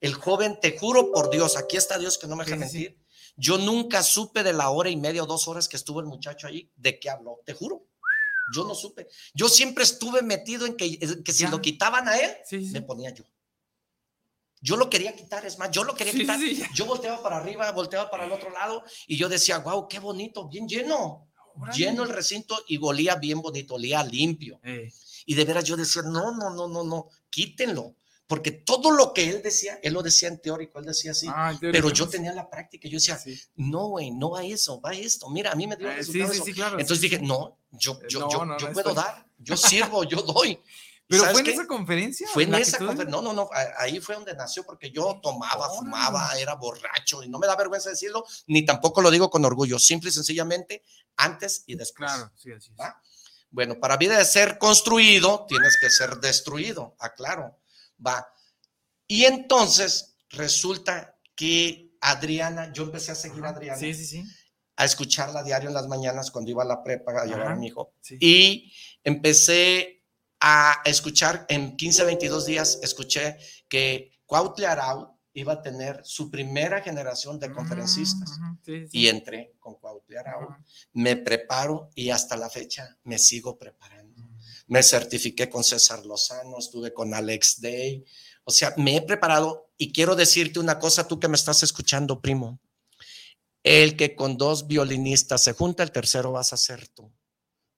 el 0.00 0.14
joven, 0.14 0.58
te 0.60 0.78
juro 0.78 1.10
por 1.12 1.30
Dios, 1.30 1.56
aquí 1.56 1.76
está 1.76 1.98
Dios 1.98 2.18
que 2.18 2.26
no 2.26 2.36
me 2.36 2.44
deja 2.44 2.56
Sí, 2.56 2.62
sí, 2.64 2.68
sí. 2.70 2.78
mentir, 2.84 3.04
yo 3.36 3.58
nunca 3.58 4.02
supe 4.02 4.42
de 4.42 4.52
la 4.52 4.70
hora 4.70 4.90
y 4.90 4.96
media 4.96 5.22
o 5.22 5.26
dos 5.26 5.48
horas 5.48 5.66
que 5.68 5.76
estuvo 5.76 5.98
el 6.00 6.06
muchacho 6.06 6.46
ahí, 6.46 6.70
de 6.76 6.98
qué 7.00 7.10
habló, 7.10 7.40
te 7.44 7.54
juro. 7.54 7.86
Yo 8.54 8.64
no 8.66 8.74
supe. 8.74 9.08
Yo 9.32 9.48
siempre 9.48 9.84
estuve 9.84 10.20
metido 10.22 10.66
en 10.66 10.76
que, 10.76 10.98
en 11.00 11.24
que 11.24 11.32
si 11.32 11.44
Ya. 11.44 11.50
lo 11.50 11.62
quitaban 11.62 12.06
a 12.08 12.16
él, 12.18 12.30
Sí, 12.46 12.58
me 12.72 12.82
ponía 12.82 13.10
yo. 13.10 13.24
Yo 14.60 14.76
lo 14.76 14.88
quería 14.88 15.14
quitar, 15.14 15.44
es 15.44 15.58
más, 15.58 15.70
yo 15.70 15.84
lo 15.84 15.94
quería 15.94 16.12
quitar. 16.12 16.38
Yo 16.74 16.86
volteaba 16.86 17.22
para 17.22 17.36
arriba, 17.36 17.70
volteaba 17.72 18.10
para 18.10 18.24
el 18.24 18.32
otro 18.32 18.50
lado 18.50 18.82
y 19.06 19.16
yo 19.16 19.28
decía, 19.28 19.58
wow, 19.58 19.88
qué 19.88 19.98
bonito, 19.98 20.48
bien 20.48 20.66
lleno. 20.68 21.28
Órale. 21.56 21.76
Lleno 21.78 22.02
el 22.02 22.08
recinto 22.10 22.56
y 22.68 22.78
olía 22.82 23.16
bien 23.16 23.40
bonito, 23.40 23.74
olía 23.74 24.02
limpio. 24.04 24.60
Eh, 24.62 24.92
Y 25.26 25.34
de 25.34 25.44
veras 25.44 25.64
yo 25.64 25.76
decía, 25.76 26.02
no, 26.02 26.36
no, 26.36 26.50
no, 26.54 26.68
no, 26.68 26.84
no, 26.84 27.08
quítenlo. 27.30 27.96
Porque 28.26 28.50
todo 28.52 28.90
lo 28.90 29.12
que 29.12 29.28
él 29.28 29.42
decía, 29.42 29.78
él 29.82 29.92
lo 29.92 30.02
decía 30.02 30.28
en 30.28 30.38
teórico, 30.40 30.78
él 30.78 30.86
decía 30.86 31.10
así. 31.12 31.26
ah, 31.28 31.56
pero 31.60 31.90
yo 31.90 32.08
tenía 32.08 32.32
la 32.32 32.48
práctica 32.48 32.88
yo 32.88 32.96
decía, 32.96 33.18
Sí. 33.18 33.38
no, 33.56 33.88
güey, 33.88 34.10
no 34.10 34.30
va 34.30 34.42
eso, 34.44 34.80
va 34.80 34.92
esto. 34.94 35.28
Mira, 35.30 35.52
a 35.52 35.54
mí 35.54 35.66
me 35.66 35.76
dio 35.76 35.90
Eh, 35.90 36.02
sí, 36.02 36.22
sí, 36.44 36.52
claro. 36.54 36.78
Entonces 36.80 37.00
dije, 37.02 37.18
no, 37.20 37.58
yo, 37.70 37.92
Eh, 38.02 38.06
yo, 38.08 38.20
no, 38.20 38.30
yo, 38.30 38.44
no, 38.46 38.58
yo 38.58 38.66
no, 38.68 38.72
puedo 38.72 38.88
estoy- 38.90 39.04
dar, 39.04 39.26
yo 39.38 39.56
sirvo, 39.56 40.04
yo 40.04 40.22
doy. 40.22 40.58
¿Pero 41.06 41.22
¿sabes 41.22 41.32
fue 41.34 41.40
en 41.40 41.44
qué? 41.46 41.52
esa 41.52 41.66
conferencia? 41.66 42.28
Fue 42.32 42.44
en 42.44 42.54
esa 42.54 42.78
conferencia. 42.78 43.10
No, 43.10 43.20
no, 43.22 43.32
no. 43.32 43.48
a- 43.52 43.82
Ahí 43.82 44.00
fue 44.00 44.14
donde 44.14 44.34
nació 44.34 44.64
porque 44.64 44.90
yo 44.90 45.20
tomaba, 45.22 45.68
fumaba, 45.70 46.32
era 46.38 46.54
borracho 46.54 47.22
y 47.22 47.28
no 47.28 47.38
me 47.38 47.46
da 47.46 47.56
vergüenza 47.56 47.90
decirlo, 47.90 48.24
ni 48.46 48.64
tampoco 48.64 49.02
lo 49.02 49.10
digo 49.10 49.28
con 49.30 49.44
orgullo. 49.44 49.78
Simple 49.78 50.08
y 50.10 50.12
sencillamente 50.12 50.82
antes 51.16 51.62
y 51.66 51.74
después. 51.76 52.10
Claro, 52.10 52.30
sí, 52.36 52.50
así 52.52 52.70
es. 52.72 52.80
¿va? 52.80 53.00
Bueno, 53.50 53.78
para 53.78 53.96
vida 53.98 54.16
de 54.18 54.24
ser 54.24 54.58
construido, 54.58 55.44
tienes 55.46 55.76
que 55.80 55.90
ser 55.90 56.16
destruido, 56.16 56.96
aclaro. 56.98 57.58
Va. 58.04 58.26
Y 59.06 59.24
entonces 59.26 60.16
resulta 60.30 61.18
que 61.36 61.92
Adriana, 62.00 62.72
yo 62.72 62.84
empecé 62.84 63.12
a 63.12 63.14
seguir 63.14 63.44
a 63.44 63.48
Ajá. 63.50 63.56
Adriana, 63.56 63.78
Sí, 63.78 63.94
sí, 63.94 64.04
sí. 64.06 64.24
a 64.76 64.84
escucharla 64.84 65.42
diario 65.42 65.68
en 65.68 65.74
las 65.74 65.86
mañanas 65.86 66.30
cuando 66.30 66.50
iba 66.50 66.62
a 66.64 66.66
la 66.66 66.82
prepa 66.82 67.12
a 67.22 67.26
llevar 67.26 67.48
a 67.48 67.54
mi 67.54 67.68
hijo. 67.68 67.94
sí. 68.00 68.16
Y 68.20 68.72
empecé 69.04 69.93
a 70.46 70.82
escuchar, 70.84 71.46
en 71.48 71.74
15, 71.74 72.04
22 72.04 72.44
días, 72.44 72.78
escuché 72.82 73.38
que 73.66 74.12
Cuautle 74.26 74.66
Arau 74.66 75.18
iba 75.32 75.54
a 75.54 75.62
tener 75.62 76.02
su 76.04 76.30
primera 76.30 76.82
generación 76.82 77.40
de 77.40 77.50
conferencistas. 77.50 78.38
Mm, 78.38 78.44
ujú, 78.44 78.58
sí, 78.62 78.88
sí. 78.88 78.98
Y 78.98 79.08
entré 79.08 79.54
con 79.58 79.76
Cuautle 79.76 80.18
Arau, 80.18 80.54
me 80.92 81.16
preparo 81.16 81.88
y 81.94 82.10
hasta 82.10 82.36
la 82.36 82.50
fecha 82.50 82.94
me 83.04 83.18
sigo 83.18 83.58
preparando. 83.58 84.22
Me 84.66 84.82
certifiqué 84.82 85.48
con 85.48 85.64
César 85.64 86.04
Lozano, 86.04 86.58
estuve 86.58 86.92
con 86.92 87.14
Alex 87.14 87.62
Day. 87.62 88.04
O 88.44 88.50
sea, 88.50 88.74
me 88.76 88.96
he 88.96 89.00
preparado 89.00 89.70
y 89.78 89.92
quiero 89.92 90.14
decirte 90.14 90.60
una 90.60 90.78
cosa, 90.78 91.08
tú 91.08 91.18
que 91.18 91.28
me 91.28 91.36
estás 91.36 91.62
escuchando, 91.62 92.20
primo. 92.20 92.60
El 93.62 93.96
que 93.96 94.14
con 94.14 94.36
dos 94.36 94.66
violinistas 94.66 95.42
se 95.42 95.54
junta, 95.54 95.82
el 95.82 95.90
tercero 95.90 96.32
vas 96.32 96.52
a 96.52 96.58
ser 96.58 96.86
tú. 96.88 97.10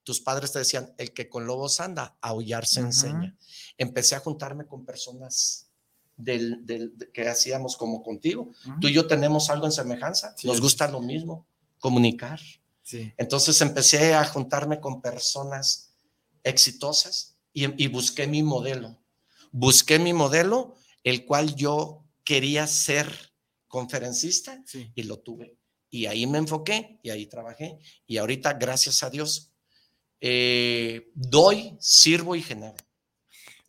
Tus 0.07 0.21
padres 0.21 0.53
te 0.53 0.59
decían, 0.59 0.93
el 0.97 1.11
que 1.11 1.27
con 1.27 1.45
lobos 1.45 1.81
anda, 1.81 2.17
aullar 2.21 2.65
se 2.65 2.79
enseña. 2.79 3.35
Empecé 3.77 4.15
a 4.15 4.19
juntarme 4.19 4.65
con 4.65 4.85
personas 4.85 5.67
del, 6.15 6.65
del- 6.65 6.97
de- 6.97 7.11
que 7.11 7.27
hacíamos 7.27 7.75
como 7.75 8.01
contigo. 8.01 8.53
Tú 8.79 8.87
y 8.87 8.93
yo 8.93 9.05
tenemos 9.05 9.49
algo 9.49 9.65
en 9.65 9.73
semejanza, 9.73 10.33
Sí, 10.37 10.47
nos 10.47 10.61
gusta 10.61 10.87
lo 10.87 11.01
mismo, 11.01 11.45
comunicar. 11.79 12.39
Sí. 12.83 13.11
Entonces 13.17 13.59
empecé 13.59 14.13
a 14.13 14.23
juntarme 14.23 14.79
con 14.79 15.01
personas 15.01 15.91
exitosas 16.41 17.35
y, 17.51 17.83
y 17.83 17.87
busqué 17.87 18.27
mi 18.27 18.43
modelo. 18.43 18.97
Busqué 19.51 19.99
mi 19.99 20.13
modelo, 20.13 20.75
el 21.03 21.25
cual 21.25 21.53
yo 21.55 22.05
quería 22.23 22.65
ser 22.65 23.33
conferencista 23.67 24.63
y 24.95 25.03
lo 25.03 25.19
tuve. 25.19 25.57
Y 25.89 26.05
ahí 26.05 26.25
me 26.27 26.37
enfoqué 26.37 26.99
y 27.03 27.09
ahí 27.09 27.25
trabajé. 27.27 27.77
Y 28.05 28.17
ahorita, 28.17 28.53
gracias 28.53 29.03
a 29.03 29.09
Dios, 29.09 29.46
eh, 30.21 31.11
doy, 31.13 31.75
sirvo 31.79 32.35
y 32.35 32.41
genero. 32.41 32.75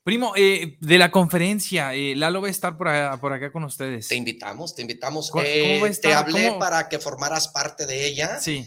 Primo, 0.02 0.32
eh, 0.36 0.78
de 0.80 0.96
la 0.98 1.10
conferencia, 1.10 1.94
eh, 1.94 2.16
Lalo 2.16 2.40
va 2.40 2.48
a 2.48 2.50
estar 2.50 2.78
por, 2.78 2.88
acá- 2.88 3.20
por 3.20 3.32
acá 3.32 3.52
con 3.52 3.64
ustedes. 3.64 4.08
Te 4.08 4.14
invitamos, 4.14 4.74
te 4.74 4.80
invitamos. 4.82 5.30
¿Cómo- 5.30 5.44
Eh, 5.44 5.60
cómo 5.62 5.80
va 5.82 5.88
a 5.88 5.92
te 5.92 6.14
hablé 6.14 6.48
¿Cómo? 6.48 6.58
para 6.58 6.88
que 6.88 6.98
formaras 6.98 7.48
parte 7.48 7.84
de 7.84 8.06
ella, 8.06 8.40
Sí, 8.40 8.66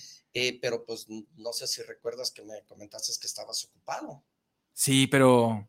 pero 0.61 0.85
pues 0.85 1.07
no 1.09 1.51
sé 1.53 1.65
si 1.67 1.81
recuerdas 1.81 2.31
que 2.31 2.43
me 2.43 2.63
comentaste 2.67 3.11
que 3.19 3.25
estabas 3.27 3.63
ocupado. 3.65 4.23
sí, 4.73 5.07
pero 5.07 5.67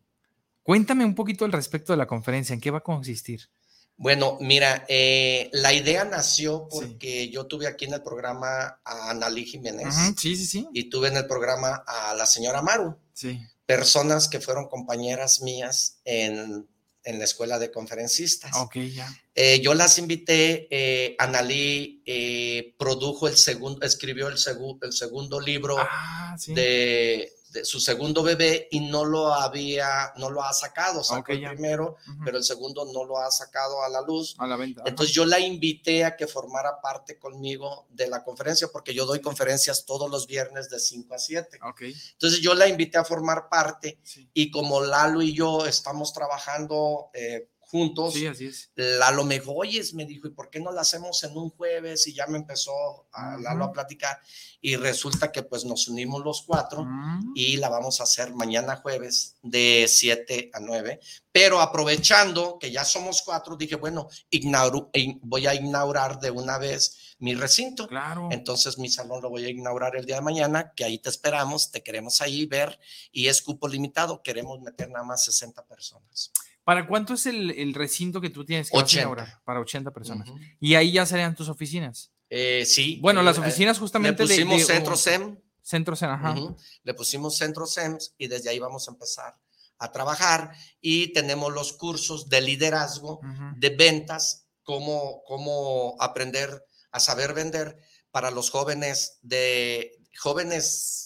cuéntame 0.62 1.05
un 1.06 1.14
poquito 1.14 1.44
al 1.47 1.52
respecto 1.52 1.93
de 1.94 1.97
la 1.97 2.06
conferencia, 2.06 2.52
¿en 2.55 2.60
qué 2.60 2.70
va 2.70 2.78
a 2.78 2.82
consistir? 2.82 3.48
Bueno, 3.97 4.36
mira, 4.40 4.85
eh, 4.89 5.48
la 5.52 5.73
idea 5.73 6.05
nació 6.05 6.66
Sí. 6.70 6.78
porque 6.78 7.28
yo 7.31 7.47
tuve 7.47 7.66
aquí 7.66 7.85
en 7.85 7.94
el 7.94 8.02
programa 8.02 8.81
a 8.85 9.10
Analí 9.10 9.44
Jiménez 9.44 9.94
Sí, 10.19 10.35
sí, 10.36 10.47
sí. 10.47 10.69
y 10.73 10.85
tuve 10.90 11.09
en 11.09 11.16
el 11.19 11.27
programa 11.27 11.85
a 11.86 12.14
la 12.14 12.27
señora 12.27 12.62
Maru, 12.62 12.97
Sí. 13.12 13.39
personas 13.66 14.28
que 14.28 14.40
fueron 14.40 14.69
compañeras 14.69 15.40
mías 15.43 16.01
en, 16.05 16.66
en 17.05 17.19
la 17.19 17.24
escuela 17.24 17.59
de 17.59 17.70
conferencistas. 17.70 18.56
Ok, 18.56 18.77
ya. 18.93 19.09
Eh, 19.35 19.60
yo 19.60 19.74
las 19.74 19.98
invité, 19.98 20.66
eh, 20.70 21.14
Analí 21.19 22.02
eh, 22.06 22.74
produjo 22.78 23.28
el 23.28 23.36
segundo, 23.36 23.85
escribió 23.86 24.28
el, 24.28 24.36
segu- 24.36 24.78
el 24.82 24.93
segundo 24.93 25.40
libro 25.40 25.77
Ah, 25.78 26.36
sí. 26.39 26.55
de, 26.55 27.32
de 27.52 27.64
su 27.64 27.80
segundo 27.80 28.22
bebé 28.22 28.68
y 28.70 28.80
no 28.80 29.04
lo 29.04 29.32
había, 29.32 30.12
no 30.16 30.30
lo 30.30 30.42
ha 30.42 30.52
sacado, 30.52 31.04
sacó 31.04 31.32
el 31.32 31.40
ya. 31.40 31.50
primero, 31.50 31.96
pero 32.24 32.38
el 32.38 32.44
segundo 32.44 32.84
no 32.86 33.04
lo 33.04 33.18
ha 33.18 33.30
sacado 33.30 33.82
a 33.82 33.88
la 33.88 34.00
luz. 34.00 34.34
A 34.38 34.46
la 34.46 34.56
venta. 34.56 34.82
Entonces 34.86 35.14
yo 35.14 35.24
la 35.24 35.38
invité 35.38 36.04
a 36.04 36.16
que 36.16 36.26
formara 36.26 36.80
parte 36.80 37.18
conmigo 37.18 37.86
de 37.90 38.08
la 38.08 38.24
conferencia 38.24 38.68
porque 38.72 38.94
yo 38.94 39.06
doy 39.06 39.20
conferencias 39.20 39.84
todos 39.84 40.10
los 40.10 40.26
viernes 40.26 40.70
de 40.70 40.78
5 40.78 41.14
a 41.14 41.18
7. 41.18 41.58
Ok, 41.68 41.82
Entonces 42.12 42.40
yo 42.40 42.54
la 42.54 42.66
invité 42.66 42.98
a 42.98 43.04
formar 43.04 43.48
parte 43.48 43.98
sí. 44.02 44.28
y 44.32 44.50
como 44.50 44.80
Lalo 44.80 45.22
y 45.22 45.34
yo 45.34 45.66
estamos 45.66 46.12
trabajando 46.12 47.10
eh, 47.12 47.48
juntos, 47.72 48.14
Sí, 48.14 48.26
así 48.26 48.46
es. 48.46 48.70
Lalo 48.76 49.24
me 49.24 49.40
dijo, 49.40 49.52
oyes, 49.54 49.94
me 49.94 50.04
dijo, 50.04 50.28
¿y 50.28 50.30
por 50.30 50.50
qué 50.50 50.60
no 50.60 50.70
la 50.70 50.82
hacemos 50.82 51.24
en 51.24 51.36
un 51.36 51.50
jueves? 51.50 52.06
Y 52.06 52.12
ya 52.14 52.26
me 52.28 52.38
empezó 52.38 52.72
a. 53.12 53.36
Lalo 53.38 53.64
a 53.64 53.72
platicar 53.72 54.20
y 54.60 54.76
resulta 54.76 55.32
que 55.32 55.42
pues 55.42 55.64
nos 55.64 55.88
unimos 55.88 56.22
los 56.22 56.42
cuatro 56.42 56.84
Mm, 56.84 57.32
y 57.34 57.56
la 57.56 57.68
vamos 57.68 58.00
a 58.00 58.04
hacer 58.04 58.32
mañana 58.34 58.76
jueves 58.76 59.36
de 59.42 59.86
7 59.88 60.50
a 60.52 60.60
9. 60.60 61.00
Pero 61.32 61.60
aprovechando 61.60 62.58
que 62.60 62.70
ya 62.70 62.84
somos 62.84 63.22
cuatro, 63.22 63.56
dije, 63.56 63.74
bueno, 63.76 64.06
ignauro- 64.30 64.90
voy 65.22 65.46
a 65.46 65.54
inaugurar 65.54 66.20
de 66.20 66.30
una 66.30 66.58
vez 66.58 67.16
mi 67.18 67.34
recinto. 67.34 67.88
Claro. 67.88 68.28
Entonces 68.30 68.76
mi 68.78 68.90
salón 68.90 69.22
lo 69.22 69.30
voy 69.30 69.44
a 69.46 69.48
inaugurar 69.48 69.96
el 69.96 70.04
día 70.04 70.16
de 70.16 70.20
mañana, 70.22 70.72
que 70.76 70.84
ahí 70.84 70.98
te 70.98 71.08
esperamos, 71.08 71.70
te 71.70 71.82
queremos 71.82 72.20
ahí 72.20 72.44
ver 72.46 72.78
y 73.12 73.28
es 73.28 73.40
cupo 73.42 73.66
limitado, 73.66 74.22
queremos 74.22 74.60
meter 74.60 74.90
nada 74.90 75.04
más 75.06 75.24
60 75.24 75.64
personas. 75.64 76.30
¿Para 76.64 76.86
cuánto 76.86 77.14
es 77.14 77.26
el, 77.26 77.51
el 77.51 77.74
recinto 77.74 78.20
que 78.20 78.30
tú 78.30 78.44
tienes 78.44 78.70
que 78.70 78.76
vas 78.76 78.82
a 78.82 78.86
80. 78.86 79.01
inaugurar? 79.02 79.40
Para 79.44 79.60
80 79.60 79.90
personas. 79.93 80.28
Y 80.60 80.74
ahí 80.74 80.93
ya 80.93 81.05
serían 81.06 81.34
tus 81.34 81.48
oficinas. 81.48 82.12
Eh, 82.30 82.64
sí. 82.66 82.98
Bueno, 83.02 83.20
eh, 83.20 83.24
las 83.24 83.36
eh, 83.36 83.40
oficinas 83.40 83.76
Le 83.76 83.80
justamente 83.80 84.22
de- 84.22 84.28
pusimos 84.28 84.59
de, 84.59 84.64
centro 84.64 84.97
SEM, 84.97 85.39
Centros 85.64 86.02
en, 86.02 86.10
ajá. 86.10 86.34
Le 86.82 86.94
pusimos 86.94 87.36
Centro 87.36 87.66
SEMS 87.66 88.14
y 88.18 88.26
desde 88.26 88.51
ahí 88.51 88.59
vamos 88.59 88.89
a 88.89 88.93
empezar 88.93 89.36
a 89.78 89.93
trabajar 89.93 90.52
y 90.80 91.12
tenemos 91.12 91.52
los 91.52 91.72
cursos 91.72 92.28
de 92.28 92.40
liderazgo, 92.40 93.20
de 93.56 93.70
ventas, 93.70 94.47
cómo, 94.62 95.22
cómo 95.26 95.97
aprender 96.01 96.64
a 96.90 97.01
saber 97.01 97.34
vender 97.34 97.78
para 98.10 98.30
los 98.30 98.51
jóvenes 98.51 99.18
de 99.22 99.98
jóvenes 100.20 101.01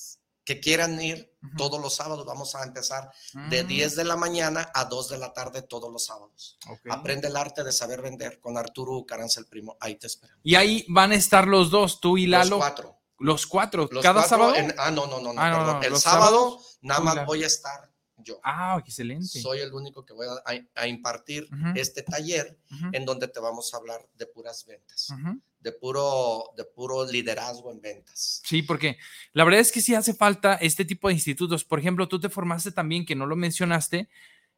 que 0.47 0.61
quieran 0.61 0.99
ir 1.03 1.37
todos 1.59 1.81
los 1.81 1.95
sábados. 1.97 2.25
Vamos 2.25 2.55
a 2.55 2.63
empezar 2.63 3.11
de 3.51 3.65
Mm, 3.65 3.67
10 3.67 3.97
de 3.97 4.05
la 4.05 4.17
mañana 4.17 4.71
a 4.73 4.85
2 4.85 5.09
de 5.11 5.19
la 5.19 5.33
tarde 5.35 5.61
todos 5.63 5.93
los 5.93 6.07
sábados. 6.07 6.57
Aprende 6.89 7.27
el 7.29 7.37
arte 7.37 7.65
de 7.65 7.73
saber 7.73 8.01
vender 8.01 8.41
con 8.41 8.57
Arturo 8.57 9.05
Caranza 9.05 9.41
el 9.41 9.47
primo. 9.47 9.77
Ahí 9.81 9.97
te 9.97 10.07
espero. 10.07 10.35
Y 10.45 10.55
ahí 10.55 10.87
van 10.89 11.11
a 11.11 11.17
estar 11.17 11.47
los 11.49 11.71
dos, 11.71 12.01
tú 12.01 12.17
y 12.17 12.27
Los 12.27 12.45
Lalo. 12.45 12.59
cuatro. 12.59 12.97
Los 13.19 13.47
cuatro. 13.47 13.89
Los 13.91 14.03
cada 14.03 14.21
cuatro 14.21 14.29
sábado. 14.39 14.55
en- 14.55 14.75
ah, 14.79 14.91
no, 14.91 15.07
no, 15.07 15.21
no, 15.21 15.33
no, 15.33 15.41
Ah, 15.41 15.51
no, 15.51 15.57
perdón. 15.59 15.75
no, 15.77 15.83
El 15.83 15.93
los 15.93 16.03
sábado 16.03 16.27
sábados, 16.51 16.79
nada 16.83 17.01
más 17.01 17.27
voy 17.27 17.43
a 17.45 17.47
estar 17.49 17.91
yo. 18.27 18.41
Ah, 18.45 18.77
excelente. 18.85 19.25
Soy 19.41 19.61
el 19.61 19.73
único 19.73 20.05
que 20.05 20.13
voy 20.13 20.27
a, 20.27 20.63
a- 20.75 20.87
impartir 20.89 21.45
Ujú. 21.53 21.73
este 21.77 22.03
taller 22.03 22.59
Ujú, 22.71 22.91
en 22.93 23.05
donde 23.07 23.29
te 23.29 23.41
vamos 23.41 23.73
a 23.73 23.79
hablar 23.79 24.07
de 24.15 24.27
puras 24.27 24.67
ventas, 24.67 25.09
ujú. 25.11 25.41
de 25.61 25.73
puro, 25.73 26.51
de 26.57 26.65
puro 26.65 27.07
liderazgo 27.11 27.71
en 27.71 27.81
ventas. 27.81 28.43
Sí, 28.45 28.63
porque 28.63 28.99
la 29.33 29.45
verdad 29.45 29.61
es 29.61 29.73
que 29.73 29.81
sí 29.81 29.95
hace 29.95 30.13
falta 30.13 30.55
este 30.57 30.85
tipo 30.85 31.09
de 31.09 31.15
institutos. 31.15 31.65
Por 31.65 31.79
ejemplo, 31.79 32.09
tú 32.09 32.21
te 32.21 32.29
formaste 32.29 32.73
también, 32.73 33.07
que 33.07 33.15
no 33.15 33.27
lo 33.27 33.37
mencionaste, 33.37 34.09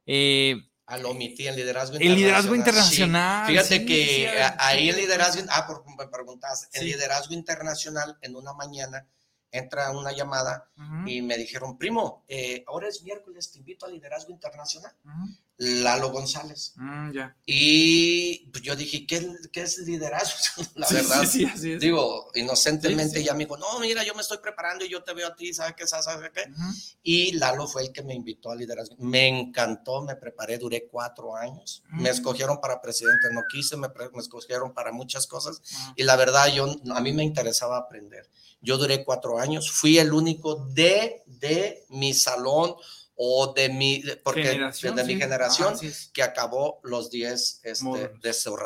eh, 0.05 0.57
Ah, 0.91 0.97
lo 0.97 1.11
omití 1.11 1.47
en 1.47 1.55
liderazgo 1.55 1.97
el 1.97 2.15
liderazgo 2.15 2.53
Sí. 2.53 2.57
internacional. 2.57 3.45
Fíjate 3.45 3.77
sí, 3.81 3.85
que 3.85 4.05
sí, 4.07 4.25
ahí 4.57 4.89
el 4.89 4.95
sí. 4.95 5.01
liderazgo, 5.01 5.43
ah, 5.49 5.67
por, 5.67 5.85
me 5.95 6.07
preguntas, 6.07 6.67
el 6.73 6.81
Sí. 6.81 6.85
liderazgo 6.87 7.35
internacional 7.35 8.17
en 8.21 8.35
una 8.35 8.53
mañana 8.53 9.05
entra 9.51 9.91
una 9.91 10.11
llamada 10.11 10.69
Ujú, 10.77 11.07
y 11.07 11.21
me 11.21 11.37
dijeron, 11.37 11.77
primo, 11.77 12.23
eh, 12.27 12.63
ahora 12.67 12.87
es 12.87 13.01
miércoles, 13.03 13.51
te 13.51 13.59
invito 13.59 13.85
a 13.85 13.89
liderazgo 13.89 14.31
internacional. 14.31 14.93
ujú. 15.03 15.27
Lalo 15.61 16.09
González. 16.11 16.71
Mm, 16.77 17.11
ya. 17.11 17.35
Y 17.45 18.47
pues 18.51 18.63
yo 18.63 18.77
dije, 18.77 19.05
¿qué, 19.05 19.29
qué 19.51 19.63
es 19.63 19.77
liderazgo? 19.79 20.37
La 20.75 20.87
Sí, 20.87 20.95
verdad. 20.95 21.21
sí, 21.23 21.27
sí, 21.27 21.45
así 21.45 21.71
es. 21.73 21.81
Digo, 21.81 22.31
inocentemente 22.33 23.21
ya 23.21 23.33
me 23.33 23.39
dijo, 23.43 23.57
no, 23.57 23.77
mira, 23.79 24.05
yo 24.05 24.15
me 24.15 24.21
estoy 24.21 24.37
preparando 24.37 24.85
y 24.85 24.89
yo 24.89 25.03
te 25.03 25.13
veo 25.13 25.27
a 25.27 25.35
ti, 25.35 25.53
¿sabes 25.53 25.73
qué? 25.75 25.85
¿Sabes 25.85 26.31
qué? 26.33 26.49
Ujú. 26.49 26.63
Y 27.03 27.33
Lalo 27.33 27.67
fue 27.67 27.81
el 27.83 27.91
que 27.91 28.03
me 28.03 28.13
invitó 28.13 28.51
a 28.51 28.55
liderazgo. 28.55 28.95
Me 28.99 29.27
encantó, 29.27 30.01
me 30.01 30.15
preparé, 30.15 30.57
duré 30.57 30.87
cuatro 30.89 31.35
años. 31.35 31.83
Me 31.89 32.03
Mm. 32.03 32.13
escogieron 32.13 32.61
para 32.61 32.81
presidente, 32.81 33.27
no 33.33 33.41
quise, 33.51 33.75
me, 33.75 33.89
me 33.89 34.21
escogieron 34.21 34.73
para 34.73 34.93
muchas 34.93 35.27
cosas. 35.27 35.61
Ah. 35.75 35.93
Y 35.97 36.03
la 36.03 36.15
verdad, 36.15 36.47
yo, 36.53 36.73
a 36.95 37.01
mí 37.01 37.11
me 37.11 37.23
interesaba 37.25 37.77
aprender. 37.79 38.29
Yo 38.61 38.77
duré 38.77 39.05
cuatro 39.05 39.39
años, 39.39 39.71
fui 39.71 39.97
el 39.97 40.13
único 40.13 40.55
de, 40.55 41.23
de 41.25 41.85
mi 41.89 42.13
salón 42.13 42.75
o 43.15 43.53
de 43.53 43.69
mi, 43.69 44.01
porque 44.23 44.43
Generación, 44.43 44.95
de 44.95 45.03
mi 45.03 45.13
sí. 45.13 45.19
generación 45.19 45.73
Ajá, 45.73 45.87
que 46.13 46.23
acabó 46.23 46.79
los 46.83 47.09
10 47.09 47.61
este, 47.63 48.11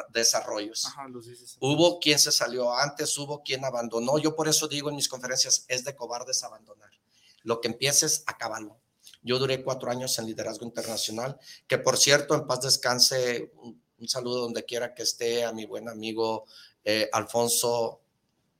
desarrollos. 0.10 0.86
Ajá, 0.86 1.08
los 1.08 1.26
dices. 1.28 1.58
Hubo 1.60 2.00
quien 2.00 2.20
se 2.20 2.32
salió 2.32 2.72
antes, 2.72 3.18
hubo 3.18 3.42
quien 3.42 3.66
abandonó. 3.66 4.20
Yo 4.20 4.36
por 4.36 4.48
eso 4.48 4.68
digo 4.68 4.90
en 4.90 4.96
mis 4.96 5.10
conferencias, 5.10 5.66
es 5.68 5.84
de 5.84 5.96
cobardes 5.96 6.44
abandonar. 6.44 6.92
Lo 7.42 7.62
que 7.62 7.68
empieces, 7.68 8.24
acábalo. 8.28 8.78
Yo 9.24 9.40
duré 9.40 9.64
cuatro 9.64 9.90
años 9.90 10.20
en 10.20 10.28
liderazgo 10.28 10.66
internacional, 10.66 11.40
que 11.68 11.78
por 11.80 11.98
cierto, 11.98 12.36
en 12.36 12.46
paz 12.46 12.62
descanse, 12.62 13.52
un, 13.56 13.82
un 13.98 14.08
saludo 14.08 14.42
donde 14.42 14.66
quiera 14.66 14.94
que 14.94 15.02
esté 15.02 15.46
a 15.46 15.52
mi 15.52 15.66
buen 15.66 15.90
amigo 15.90 16.46
eh, 16.84 17.10
Alfonso 17.12 18.02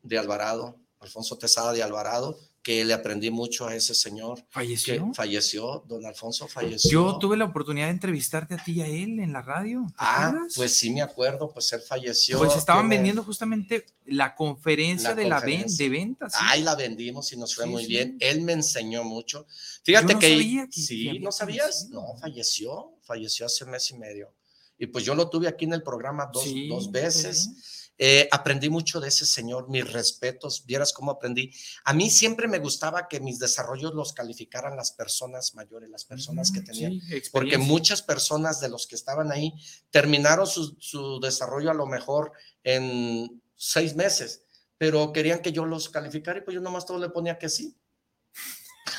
de 0.02 0.18
Alvarado, 0.18 0.80
Alfonso 1.04 1.38
Tesada 1.38 1.72
de 1.74 1.84
Alvarado, 1.84 2.40
que 2.62 2.86
le 2.86 2.94
aprendí 2.94 3.30
mucho 3.30 3.68
a 3.68 3.76
ese 3.76 3.94
señor 3.94 4.38
que 4.38 4.46
¿Falleció? 4.52 5.12
falleció, 5.14 5.84
don 5.86 6.06
Alfonso 6.06 6.48
falleció. 6.48 6.90
Yo 6.92 7.20
tuve 7.20 7.36
la 7.36 7.44
oportunidad 7.44 7.88
de 7.88 7.92
entrevistarte 7.92 8.54
a 8.54 8.64
ti 8.64 8.72
y 8.74 8.82
a 8.82 8.88
él 8.88 9.20
en 9.20 9.34
la 9.34 9.42
radio. 9.42 9.84
¿te 9.90 9.94
Ah, 9.98 10.28
acuerdas? 10.28 10.54
pues 10.56 10.78
sí 10.78 10.90
me 10.92 11.02
acuerdo, 11.02 11.52
pues 11.52 11.74
él 11.74 11.82
falleció. 11.82 12.38
Pues 12.38 12.56
estaban 12.56 12.84
tiene- 12.84 12.96
vendiendo 12.96 13.24
justamente 13.24 13.86
la 14.06 14.34
conferencia 14.34 15.10
La 15.10 15.16
de 15.16 15.24
la 15.28 15.40
ven- 15.42 15.44
conferencia. 15.64 15.84
de 15.84 15.90
ventas. 15.90 16.32
¿sí? 16.34 16.40
Ay, 16.42 16.64
la 16.64 16.76
vendimos 16.76 17.34
y 17.34 17.38
nos 17.38 17.54
fue 17.54 17.66
Sí, 17.66 17.70
muy 17.70 17.84
sí. 17.84 17.90
bien. 17.90 18.18
Él 18.22 18.42
me 18.42 18.54
enseñó 18.54 19.04
mucho. 19.04 19.46
Fíjate 19.84 20.14
no 20.14 20.20
que, 20.20 20.30
sabía 20.32 20.66
que- 20.68 20.82
sí, 20.82 21.20
¿no 21.20 21.32
sabías? 21.34 21.66
fallecido. 21.90 22.02
No, 22.02 22.18
falleció, 22.20 22.94
falleció 23.02 23.46
hace 23.46 23.66
mes 23.66 23.92
y 23.92 23.96
medio. 23.98 24.34
Y 24.80 24.88
pues 24.88 25.04
yo 25.04 25.16
lo 25.16 25.30
tuve 25.30 25.50
aquí 25.50 25.66
en 25.66 25.74
el 25.74 25.84
programa 25.84 26.30
dos, 26.34 26.46
dos 26.70 26.86
sí, 26.86 26.90
veces. 26.92 27.83
Eh, 27.98 28.28
aprendí 28.32 28.70
mucho 28.70 29.00
de 29.00 29.10
ese 29.10 29.26
señor, 29.26 29.70
mis 29.70 29.92
respetos, 29.92 30.66
vieras 30.66 30.94
cómo 30.94 31.12
aprendí. 31.12 31.54
A 31.86 31.94
mí 31.94 32.10
siempre 32.10 32.48
me 32.48 32.60
gustaba 32.60 33.08
que 33.08 33.20
mis 33.20 33.38
desarrollos 33.38 33.94
los 33.94 34.14
calificaran 34.14 34.76
las 34.76 34.92
personas 34.92 35.54
mayores, 35.54 35.90
las 35.90 36.04
personas 36.04 36.52
que 36.52 36.62
tenían 36.62 37.00
sí, 37.00 37.22
porque 37.32 37.58
muchas 37.58 38.02
personas 38.02 38.60
de 38.60 38.70
los 38.70 38.88
que 38.88 38.96
estaban 38.96 39.32
ahí 39.32 39.54
terminaron 39.92 40.48
su, 40.48 40.76
su 40.80 41.20
desarrollo 41.20 41.70
a 41.70 41.76
lo 41.76 41.86
mejor 41.86 42.32
en 42.64 43.42
seis 43.56 43.96
meses, 43.96 44.44
pero 44.78 45.14
querían 45.14 45.42
que 45.42 45.52
yo 45.52 45.66
los 45.66 45.90
calificara 45.90 46.40
y 46.40 46.42
pues 46.42 46.56
yo 46.56 46.62
nomás 46.62 46.86
todo 46.86 46.98
le 46.98 47.10
ponía 47.10 47.38
que 47.38 47.50
sí. 47.50 47.76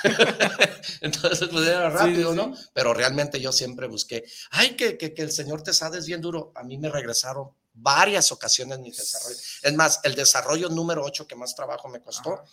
Entonces, 1.00 1.48
pues 1.48 1.66
era 1.66 1.90
rápido, 1.90 2.34
¿no? 2.34 2.54
Pero 2.72 2.94
realmente 2.94 3.40
yo 3.40 3.52
siempre 3.52 3.88
busqué, 3.88 4.24
ay, 4.50 4.76
que, 4.76 4.96
que, 4.96 5.12
que 5.12 5.22
el 5.22 5.32
señor 5.32 5.62
Tesada 5.62 5.98
es 5.98 6.06
bien 6.06 6.20
duro. 6.20 6.52
A 6.54 6.62
mí 6.62 6.78
me 6.78 6.88
regresaron 6.88 7.50
varias 7.74 8.32
ocasiones 8.32 8.78
mi 8.78 8.90
desarrollo. 8.90 9.36
Es 9.62 9.74
más, 9.74 10.00
el 10.04 10.14
desarrollo 10.14 10.68
número 10.68 11.04
8 11.04 11.26
que 11.26 11.34
más 11.34 11.54
trabajo 11.54 11.88
me 11.88 12.00
costó, 12.00 12.44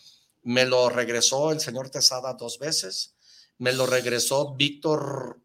me 0.44 0.66
lo 0.66 0.90
regresó 0.90 1.52
el 1.52 1.60
señor 1.60 1.90
Tesada 1.90 2.34
dos 2.34 2.60
veces, 2.60 3.16
me 3.60 3.72
lo 3.74 3.86
regresó 3.86 4.56
Víctor 4.56 5.40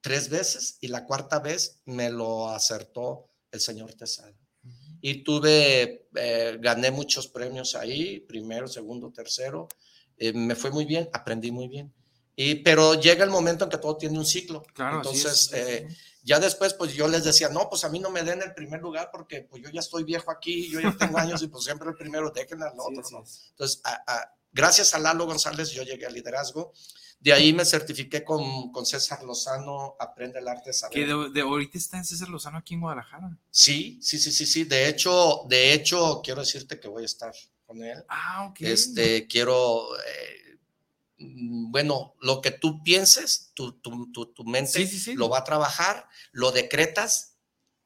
tres 0.00 0.28
veces 0.28 0.78
y 0.80 0.88
la 0.88 1.04
cuarta 1.04 1.40
vez 1.40 1.80
me 1.84 2.10
lo 2.10 2.48
acertó 2.48 3.28
el 3.50 3.60
señor 3.60 3.94
Tesada. 3.94 4.32
Y 5.00 5.22
tuve, 5.22 6.08
eh, 6.14 6.58
gané 6.60 6.90
muchos 6.90 7.28
premios 7.28 7.74
ahí, 7.74 8.20
primero, 8.20 8.66
segundo, 8.66 9.12
tercero. 9.12 9.68
Eh, 10.16 10.32
me 10.32 10.56
fue 10.56 10.70
muy 10.70 10.84
bien, 10.84 11.08
aprendí 11.12 11.52
muy 11.52 11.68
bien. 11.68 11.92
Y, 12.34 12.56
pero 12.56 12.94
llega 12.94 13.24
el 13.24 13.30
momento 13.30 13.64
en 13.64 13.70
que 13.70 13.78
todo 13.78 13.96
tiene 13.96 14.18
un 14.18 14.26
ciclo. 14.26 14.62
Claro, 14.74 14.96
Entonces, 14.96 15.50
eh, 15.52 15.88
ya 16.28 16.38
después, 16.38 16.74
pues 16.74 16.92
yo 16.92 17.08
les 17.08 17.24
decía, 17.24 17.48
no, 17.48 17.70
pues 17.70 17.84
a 17.84 17.88
mí 17.88 17.98
no 18.00 18.10
me 18.10 18.22
den 18.22 18.42
el 18.42 18.52
primer 18.52 18.82
lugar 18.82 19.08
porque 19.10 19.40
pues 19.40 19.62
yo 19.62 19.70
ya 19.70 19.80
estoy 19.80 20.04
viejo 20.04 20.30
aquí, 20.30 20.68
yo 20.68 20.78
ya 20.78 20.94
tengo 20.94 21.16
años 21.16 21.40
y 21.40 21.46
pues 21.46 21.64
siempre 21.64 21.88
el 21.88 21.96
primero, 21.96 22.30
déjenme 22.30 22.66
al 22.66 22.78
otro. 22.78 23.02
¿no? 23.10 23.24
Entonces, 23.50 23.80
a, 23.82 23.94
a, 24.06 24.34
gracias 24.52 24.92
a 24.92 24.98
Lalo 24.98 25.24
González, 25.24 25.70
yo 25.70 25.84
llegué 25.84 26.04
al 26.04 26.12
liderazgo. 26.12 26.74
De 27.18 27.32
ahí 27.32 27.54
me 27.54 27.64
certifiqué 27.64 28.24
con, 28.24 28.70
con 28.72 28.84
César 28.84 29.22
Lozano, 29.22 29.96
Aprende 29.98 30.38
el 30.38 30.48
Arte 30.48 30.68
de 30.68 30.74
Saber. 30.74 30.94
Que 30.94 31.06
de, 31.06 31.30
de, 31.30 31.40
ahorita 31.40 31.78
está 31.78 31.96
en 31.96 32.04
César 32.04 32.28
Lozano 32.28 32.58
aquí 32.58 32.74
en 32.74 32.80
Guadalajara. 32.80 33.34
Sí, 33.50 33.98
sí, 34.02 34.18
sí, 34.18 34.30
sí, 34.30 34.44
sí. 34.44 34.64
De 34.64 34.86
hecho, 34.86 35.46
de 35.48 35.72
hecho, 35.72 36.20
quiero 36.22 36.42
decirte 36.42 36.78
que 36.78 36.88
voy 36.88 37.04
a 37.04 37.06
estar 37.06 37.32
con 37.64 37.82
él. 37.82 38.04
Ah, 38.10 38.48
ok. 38.50 38.60
Este, 38.60 39.26
quiero, 39.26 39.96
eh, 39.96 40.47
bueno, 41.18 42.14
lo 42.20 42.40
que 42.40 42.50
tú 42.52 42.82
pienses, 42.82 43.50
tu, 43.54 43.72
tu, 43.80 44.10
tu, 44.12 44.26
tu 44.32 44.44
mente 44.44 44.70
Sí, 44.72 44.86
sí, 44.86 44.98
sí. 44.98 45.14
lo 45.14 45.28
va 45.28 45.38
a 45.38 45.44
trabajar, 45.44 46.08
lo 46.32 46.52
decretas 46.52 47.36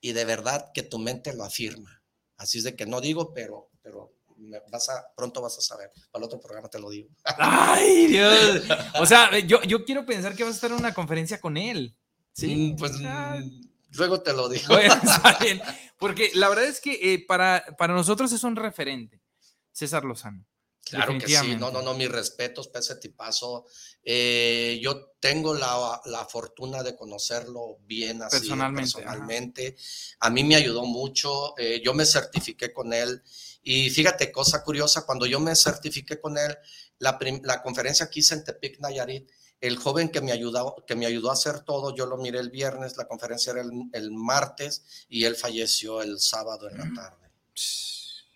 y 0.00 0.12
de 0.12 0.24
verdad 0.24 0.70
que 0.74 0.82
tu 0.82 0.98
mente 0.98 1.32
lo 1.34 1.44
afirma. 1.44 2.02
Así 2.36 2.59
es 2.59 2.64
de 2.64 2.76
que 2.76 2.86
no 2.86 3.00
digo, 3.00 3.32
pero, 3.32 3.70
pero 3.82 4.12
me 4.36 4.59
vas 4.70 4.88
a, 4.88 5.06
pronto 5.16 5.40
vas 5.40 5.56
a 5.59 5.60
saber. 5.60 5.90
Para 6.10 6.22
el 6.22 6.26
otro 6.26 6.40
programa 6.40 6.68
te 6.68 6.78
lo 6.80 6.90
digo. 6.90 7.09
Ay, 7.38 8.09
Dios. 8.09 8.62
O 9.00 9.06
sea, 9.06 9.38
yo, 9.38 9.62
yo 9.62 9.84
quiero 9.84 10.04
pensar 10.04 10.34
que 10.34 10.42
vas 10.44 10.52
a 10.52 10.56
estar 10.56 10.70
en 10.72 10.76
una 10.78 10.92
conferencia 10.92 11.40
con 11.40 11.56
él. 11.56 11.96
Sí. 12.32 12.72
Mm, 12.72 12.76
Pues 12.76 12.92
Ah. 13.06 13.38
mm, 13.40 13.60
luego 13.92 14.20
te 14.22 14.32
lo 14.32 14.48
digo. 14.48 14.66
Bueno, 14.68 14.94
está 15.04 15.38
bien. 15.40 15.62
Porque 15.98 16.30
la 16.34 16.48
verdad 16.48 16.64
es 16.64 16.80
que 16.80 17.14
eh, 17.14 17.24
para, 17.26 17.64
para 17.78 17.94
nosotros 17.94 18.32
es 18.32 18.42
un 18.42 18.56
referente, 18.56 19.22
César 19.70 20.04
Lozano. 20.04 20.44
Claro 20.84 21.16
que 21.18 21.28
sí, 21.28 21.56
no, 21.56 21.70
no, 21.70 21.80
no, 21.80 21.94
mis 21.94 22.10
respetos 22.10 22.68
para 22.68 22.80
ese 22.80 22.96
tipazo. 22.96 23.66
Eh, 24.04 24.80
yo 24.82 25.14
tengo 25.20 25.54
la, 25.54 26.00
la, 26.06 26.24
fortuna 26.24 26.82
de 26.82 26.96
conocerlo 26.96 27.78
bien 27.86 28.20
así, 28.22 28.38
Personalmente, 28.38 28.92
personalmente. 28.92 29.76
A 30.20 30.30
mí 30.30 30.42
me 30.42 30.56
ayudó 30.56 30.84
mucho, 30.84 31.56
eh, 31.56 31.80
yo 31.84 31.94
me 31.94 32.04
certifiqué 32.04 32.72
con 32.72 32.92
él 32.92 33.22
y 33.62 33.90
fíjate, 33.90 34.32
cosa 34.32 34.64
curiosa, 34.64 35.06
cuando 35.06 35.24
yo 35.24 35.38
me 35.38 35.54
certifiqué 35.54 36.20
con 36.20 36.36
él, 36.36 36.56
la, 36.98 37.18
la 37.44 37.62
conferencia 37.62 38.10
que 38.10 38.20
hice 38.20 38.34
en 38.34 38.44
Tepic, 38.44 38.80
Nayarit, 38.80 39.30
el 39.60 39.76
joven 39.76 40.09
que 40.09 40.20
me, 40.20 40.32
ayudó, 40.32 40.74
que 40.86 40.96
me 40.96 41.06
ayudó 41.06 41.30
a 41.30 41.34
hacer 41.34 41.60
todo, 41.60 41.94
yo 41.94 42.06
lo 42.06 42.16
miré 42.16 42.40
el 42.40 42.50
viernes, 42.50 42.96
la 42.96 43.06
conferencia 43.06 43.52
era 43.52 43.62
el, 43.62 43.70
el 43.92 44.10
martes 44.10 45.06
y 45.09 45.24
él 45.24 45.36
falleció 45.36 46.02
el 46.02 46.18
sábado 46.18 46.68
en 46.68 46.78
la 46.78 46.90
tarde. 46.92 47.30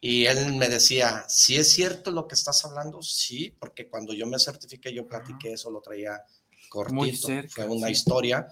Y 0.09 0.25
él 0.25 0.55
me 0.55 0.69
decía, 0.69 1.25
si 1.27 1.57
es 1.57 1.73
cierto 1.73 2.13
lo 2.13 2.29
que 2.29 2.37
estás 2.37 2.65
hablando, 2.65 3.03
sí, 3.03 3.53
porque 3.59 3.89
cuando 3.89 4.15
yo 4.15 4.25
me 4.25 4.39
certifiqué, 4.39 4.95
yo 4.95 5.09
platiqué 5.09 5.55
eso, 5.55 5.69
lo 5.69 5.81
traía 5.81 6.23
cortito, 6.69 7.27
cerca, 7.27 7.65
fue 7.65 7.75
una 7.75 7.89
sí. 7.89 7.95
historia 7.95 8.47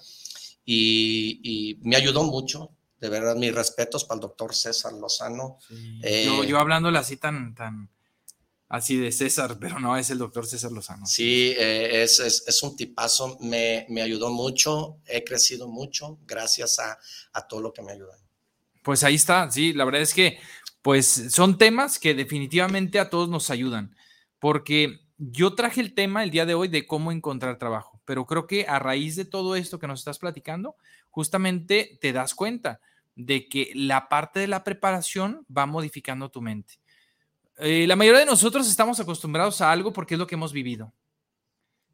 y, 0.64 1.40
y, 1.44 1.78
me 1.88 1.94
ayudó 1.94 2.24
mucho. 2.24 2.72
De 2.98 3.08
verdad, 3.08 3.36
mis 3.36 3.54
respetos 3.54 4.04
para 4.04 4.16
el 4.16 4.22
doctor 4.22 4.52
César 4.52 4.94
Lozano. 4.94 5.58
Sí. 5.68 6.00
Eh, 6.02 6.24
yo, 6.26 6.42
yo, 6.42 6.58
hablándole 6.58 6.98
así 6.98 7.18
tan, 7.18 7.54
tan, 7.54 7.88
así 8.68 8.96
de 8.96 9.12
César, 9.12 9.56
pero 9.60 9.78
no, 9.78 9.96
es 9.96 10.10
el 10.10 10.18
doctor 10.18 10.48
César 10.48 10.72
Lozano. 10.72 11.06
Sí, 11.06 11.54
eh, 11.56 12.02
es, 12.02 12.18
es, 12.18 12.42
es, 12.48 12.62
un 12.64 12.74
tipazo, 12.74 13.38
me, 13.38 13.86
me, 13.90 14.02
ayudó 14.02 14.28
mucho, 14.30 14.96
he 15.06 15.22
crecido 15.22 15.68
mucho 15.68 16.18
gracias 16.26 16.80
a, 16.80 16.98
a 17.32 17.46
todo 17.46 17.60
lo 17.60 17.72
que 17.72 17.82
me 17.82 17.92
ayudan. 17.92 18.18
Pues 18.82 19.04
ahí 19.04 19.14
está, 19.14 19.48
sí, 19.52 19.72
la 19.72 19.84
verdad 19.84 20.02
es 20.02 20.12
que 20.12 20.38
pues 20.84 21.32
son 21.32 21.56
temas 21.56 21.98
que 21.98 22.12
definitivamente 22.12 23.00
a 23.00 23.08
todos 23.08 23.30
nos 23.30 23.48
ayudan, 23.48 23.96
porque 24.38 25.00
yo 25.16 25.54
traje 25.54 25.80
el 25.80 25.94
tema 25.94 26.22
el 26.22 26.30
día 26.30 26.44
de 26.44 26.52
hoy 26.52 26.68
de 26.68 26.86
cómo 26.86 27.10
encontrar 27.10 27.56
trabajo, 27.56 28.02
pero 28.04 28.26
creo 28.26 28.46
que 28.46 28.66
a 28.68 28.78
raíz 28.78 29.16
de 29.16 29.24
todo 29.24 29.56
esto 29.56 29.78
que 29.78 29.86
nos 29.86 30.00
estás 30.00 30.18
platicando, 30.18 30.76
justamente 31.08 31.96
te 32.02 32.12
das 32.12 32.34
cuenta 32.34 32.82
de 33.16 33.48
que 33.48 33.72
la 33.74 34.10
parte 34.10 34.40
de 34.40 34.46
la 34.46 34.62
preparación 34.62 35.46
va 35.46 35.64
modificando 35.64 36.30
tu 36.30 36.42
mente. 36.42 36.74
Eh, 37.56 37.86
la 37.86 37.96
mayoría 37.96 38.20
de 38.20 38.26
nosotros 38.26 38.68
estamos 38.68 39.00
acostumbrados 39.00 39.62
a 39.62 39.72
algo 39.72 39.90
porque 39.90 40.16
es 40.16 40.18
lo 40.18 40.26
que 40.26 40.34
hemos 40.34 40.52
vivido. 40.52 40.92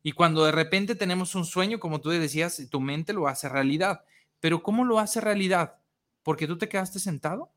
Y 0.02 0.10
cuando 0.10 0.44
de 0.44 0.50
repente 0.50 0.96
tenemos 0.96 1.36
un 1.36 1.44
sueño, 1.44 1.78
como 1.78 2.00
tú 2.00 2.10
decías, 2.10 2.60
tu 2.68 2.80
mente 2.80 3.12
lo 3.12 3.28
hace 3.28 3.48
realidad. 3.48 4.02
Pero 4.40 4.64
¿cómo 4.64 4.84
lo 4.84 4.98
hace 4.98 5.20
realidad? 5.20 5.76
¿Porque 6.24 6.48
tú 6.48 6.58
te 6.58 6.68
quedaste 6.68 6.98
sentado? 6.98 7.52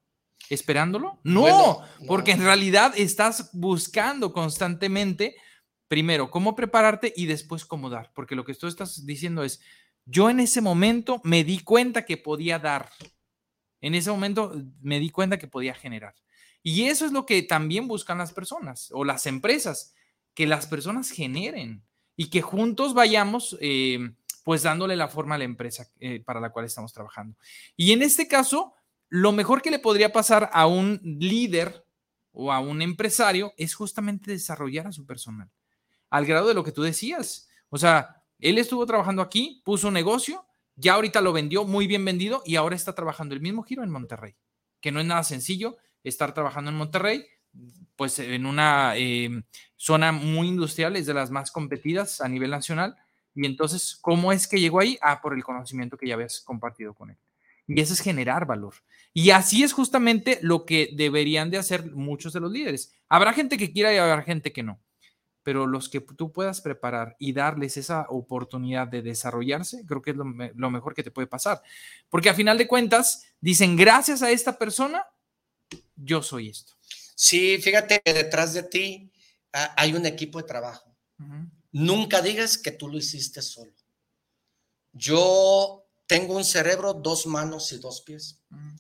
Esperándolo? 0.50 1.20
No, 1.24 1.42
bueno, 1.42 1.58
no, 2.00 2.08
porque 2.08 2.32
en 2.32 2.44
realidad 2.44 2.94
estás 2.96 3.50
buscando 3.54 4.34
constantemente, 4.34 5.36
primero, 5.88 6.30
cómo 6.32 6.56
prepararte 6.56 7.14
y 7.16 7.26
después 7.26 7.66
cómo 7.66 7.90
dar, 7.90 8.12
porque 8.14 8.36
lo 8.36 8.46
que 8.46 8.54
tú 8.54 8.68
estás 8.68 9.06
diciendo 9.06 9.44
es, 9.44 9.62
yo 10.06 10.30
en 10.30 10.40
ese 10.40 10.62
momento 10.62 11.22
me 11.24 11.44
di 11.44 11.60
cuenta 11.60 12.06
que 12.06 12.18
podía 12.18 12.60
dar, 12.60 12.90
en 13.82 13.96
ese 13.96 14.12
momento 14.12 14.54
me 14.82 15.00
di 15.00 15.10
cuenta 15.10 15.38
que 15.38 15.48
podía 15.48 15.74
generar. 15.74 16.16
Y 16.62 16.86
eso 16.86 17.06
es 17.06 17.12
lo 17.12 17.26
que 17.26 17.44
también 17.44 17.88
buscan 17.88 18.18
las 18.18 18.32
personas 18.32 18.90
o 18.92 19.04
las 19.04 19.26
empresas, 19.26 19.94
que 20.34 20.48
las 20.48 20.68
personas 20.68 21.10
generen 21.10 21.84
y 22.16 22.30
que 22.30 22.42
juntos 22.42 22.94
vayamos... 22.94 23.58
Eh, 23.60 24.14
pues 24.44 24.64
dándole 24.64 24.96
la 24.96 25.08
forma 25.08 25.36
a 25.36 25.38
la 25.38 25.46
empresa 25.46 25.88
eh, 26.00 26.22
para 26.24 26.40
la 26.40 26.52
cual 26.52 26.66
estamos 26.66 26.94
trabajando. 26.94 27.38
Y 27.76 27.94
en 27.94 28.02
este 28.04 28.28
caso, 28.28 28.76
lo 29.14 29.32
mejor 29.32 29.62
que 29.62 29.70
le 29.70 29.78
podría 29.78 30.12
pasar 30.12 30.50
a 30.54 30.66
un 30.66 31.00
líder 31.04 31.86
o 32.32 32.52
a 32.52 32.60
un 32.60 32.82
empresario 32.82 33.54
es 33.58 33.76
justamente 33.76 34.32
desarrollar 34.32 34.88
a 34.88 34.92
su 34.92 35.06
personal, 35.06 35.52
al 36.10 36.26
grado 36.26 36.48
de 36.48 36.56
lo 36.56 36.64
que 36.64 36.72
tú 36.72 36.82
decías. 36.82 37.48
O 37.70 37.78
sea, 37.78 38.24
él 38.40 38.58
estuvo 38.58 38.84
trabajando 38.88 39.22
aquí, 39.22 39.62
puso 39.64 39.90
un 39.90 39.94
negocio, 39.94 40.48
ya 40.76 40.96
ahorita 40.96 41.22
lo 41.22 41.32
vendió 41.32 41.64
muy 41.64 41.86
bien 41.86 42.04
vendido 42.04 42.42
y 42.44 42.56
ahora 42.56 42.76
está 42.76 42.96
trabajando 42.96 43.36
el 43.36 43.42
mismo 43.42 43.62
giro 43.62 43.84
en 43.84 43.92
Monterrey, 43.92 44.36
que 44.82 44.92
no 44.92 45.00
es 45.00 45.06
nada 45.06 45.24
sencillo 45.24 45.78
estar 46.04 46.34
trabajando 46.34 46.72
en 46.72 46.78
Monterrey, 46.78 47.24
pues 47.96 48.18
en 48.18 48.48
una 48.48 48.98
eh, 48.98 49.44
zona 49.76 50.12
muy 50.12 50.48
industrial, 50.48 50.96
es 50.96 51.06
de 51.06 51.14
las 51.14 51.30
más 51.30 51.52
competidas 51.52 52.20
a 52.20 52.28
nivel 52.28 52.50
nacional. 52.50 52.96
Y 53.36 53.46
entonces, 53.46 53.96
¿cómo 54.02 54.32
es 54.32 54.48
que 54.48 54.60
llegó 54.60 54.80
ahí? 54.80 54.98
Ah, 55.04 55.22
por 55.22 55.36
el 55.36 55.44
conocimiento 55.44 55.98
que 55.98 56.08
ya 56.08 56.16
habías 56.16 56.42
compartido 56.42 56.96
con 56.96 57.12
él. 57.12 57.18
Y 57.68 57.80
eso 57.80 57.94
es 57.94 58.02
generar 58.02 58.46
valor. 58.46 58.76
Y 59.14 59.30
así 59.30 59.64
es 59.64 59.74
justamente 59.74 60.40
lo 60.42 60.66
que 60.66 60.90
deberían 60.94 61.52
de 61.52 61.58
hacer 61.58 61.92
muchos 61.92 62.34
de 62.34 62.40
los 62.40 62.52
líderes. 62.52 62.94
Habrá 63.10 63.34
gente 63.34 63.58
que 63.58 63.72
quiera 63.72 63.94
y 63.94 63.98
habrá 63.98 64.24
gente 64.24 64.52
que 64.52 64.64
no. 64.64 64.82
Pero 65.44 65.68
los 65.68 65.90
que 65.90 66.00
tú 66.00 66.32
puedas 66.32 66.62
preparar 66.62 67.16
y 67.20 67.34
darles 67.34 67.78
esa 67.78 68.06
oportunidad 68.10 68.88
de 68.88 69.02
desarrollarse, 69.02 69.86
creo 69.86 70.02
que 70.02 70.12
es 70.12 70.18
lo, 70.18 70.26
lo 70.56 70.72
mejor 70.72 70.96
que 70.96 71.04
te 71.04 71.12
puede 71.12 71.28
pasar. 71.28 71.62
Porque 72.10 72.30
a 72.30 72.34
final 72.34 72.58
de 72.58 72.68
cuentas, 72.68 73.26
dicen, 73.40 73.76
gracias 73.76 74.22
a 74.24 74.32
esta 74.32 74.58
persona, 74.58 75.06
yo 75.96 76.24
soy 76.24 76.50
esto. 76.50 76.74
Sí, 77.16 77.58
fíjate 77.60 78.02
que 78.04 78.14
detrás 78.14 78.54
de 78.54 78.64
ti 78.64 79.12
ah, 79.54 79.74
hay 79.78 79.94
un 79.94 80.06
equipo 80.06 80.40
de 80.40 80.48
trabajo. 80.48 80.96
Uh 81.20 81.24
-huh. 81.24 81.52
Nunca 81.74 82.22
digas 82.22 82.58
que 82.58 82.72
tú 82.72 82.88
lo 82.88 82.98
hiciste 82.98 83.42
solo. 83.42 83.74
Yo 84.94 85.83
tengo 86.14 86.36
un 86.36 86.46
cerebro, 86.46 86.94
dos 86.94 87.26
manos 87.26 87.72
y 87.72 87.80
dos 87.80 88.02
pies. 88.02 88.40
Mm. 88.50 88.76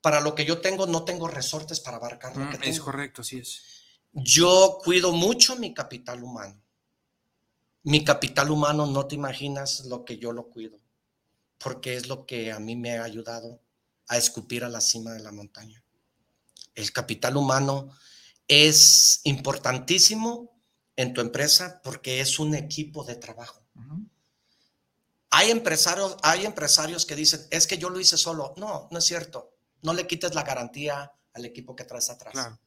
Para 0.00 0.20
lo 0.20 0.32
que 0.36 0.44
yo 0.44 0.60
tengo, 0.60 0.86
no 0.86 1.04
tengo 1.04 1.26
resortes 1.26 1.80
para 1.80 1.96
abarcar 1.96 2.36
lo 2.36 2.44
mm, 2.44 2.50
que 2.50 2.58
tengo. 2.58 2.72
Es 2.72 2.80
correcto, 2.80 3.24
sí 3.24 3.38
es. 3.38 3.62
Yo 4.12 4.78
cuido 4.84 5.10
mucho 5.10 5.56
mi 5.56 5.74
capital 5.74 6.22
humano. 6.22 6.62
Mi 7.82 8.04
capital 8.04 8.52
humano, 8.52 8.86
no 8.86 9.06
te 9.08 9.16
imaginas 9.16 9.86
lo 9.86 10.04
que 10.04 10.18
yo 10.18 10.30
lo 10.30 10.50
cuido, 10.50 10.78
porque 11.58 11.96
es 11.96 12.06
lo 12.06 12.26
que 12.26 12.52
a 12.52 12.60
mí 12.60 12.76
me 12.76 12.96
ha 12.96 13.02
ayudado 13.02 13.60
a 14.06 14.16
escupir 14.16 14.62
a 14.62 14.68
la 14.68 14.80
cima 14.80 15.14
de 15.14 15.20
la 15.20 15.32
montaña. 15.32 15.82
El 16.76 16.92
capital 16.92 17.36
humano 17.36 17.90
es 18.46 19.20
importantísimo 19.24 20.56
en 20.94 21.12
tu 21.12 21.22
empresa 21.22 21.80
porque 21.82 22.20
es 22.20 22.38
un 22.38 22.54
equipo 22.54 23.02
de 23.02 23.16
trabajo. 23.16 23.64
Uh 23.74 23.80
-huh. 23.80 24.11
Hay 25.34 25.50
empresarios, 25.50 26.16
hay 26.22 26.44
empresarios 26.46 27.04
que 27.06 27.16
dicen, 27.16 27.44
es 27.50 27.66
que 27.66 27.78
yo 27.78 27.88
lo 27.90 27.98
hice 27.98 28.16
solo. 28.16 28.54
No, 28.56 28.88
no 28.90 28.98
es 28.98 29.04
cierto. 29.04 29.50
No 29.82 29.92
le 29.94 30.06
quites 30.06 30.34
la 30.34 30.42
garantía 30.44 31.10
al 31.34 31.44
equipo 31.44 31.74
que 31.74 31.84
traes 31.84 32.08
atrás. 32.10 32.32
Claro. 32.32 32.58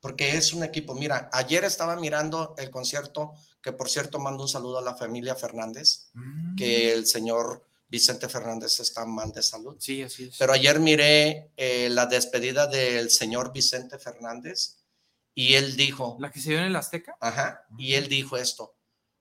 porque 0.00 0.36
es 0.36 0.52
un 0.52 0.62
equipo. 0.62 0.94
Mira, 0.94 1.28
ayer 1.32 1.64
estaba 1.64 1.96
mirando 1.96 2.54
el 2.58 2.70
concierto, 2.70 3.32
que 3.60 3.72
por 3.72 3.88
cierto 3.90 4.20
mando 4.20 4.44
un 4.44 4.48
saludo 4.48 4.78
a 4.78 4.82
la 4.82 4.94
familia 4.94 5.34
Fernández, 5.34 6.10
Mm. 6.12 6.54
que 6.54 6.92
el 6.92 7.06
señor 7.06 7.66
Vicente 7.88 8.28
Fernández 8.28 8.78
está 8.78 9.04
mal 9.04 9.32
de 9.32 9.42
salud. 9.42 9.74
Sí, 9.80 10.02
así 10.04 10.24
es. 10.28 10.36
Pero 10.38 10.52
ayer 10.52 10.78
miré 10.78 11.50
eh, 11.56 11.88
la 11.90 12.06
despedida 12.06 12.68
del 12.68 13.10
señor 13.10 13.52
Vicente 13.52 13.98
Fernández 13.98 14.76
y 15.34 15.54
él 15.54 15.76
dijo, 15.76 16.16
¿La 16.20 16.30
que 16.30 16.40
se 16.40 16.50
dio 16.50 16.58
en 16.58 16.66
el 16.66 16.76
Azteca? 16.76 17.16
ajá, 17.20 17.66
y 17.76 17.94
él 17.94 18.08
dijo 18.08 18.36
esto, 18.36 18.75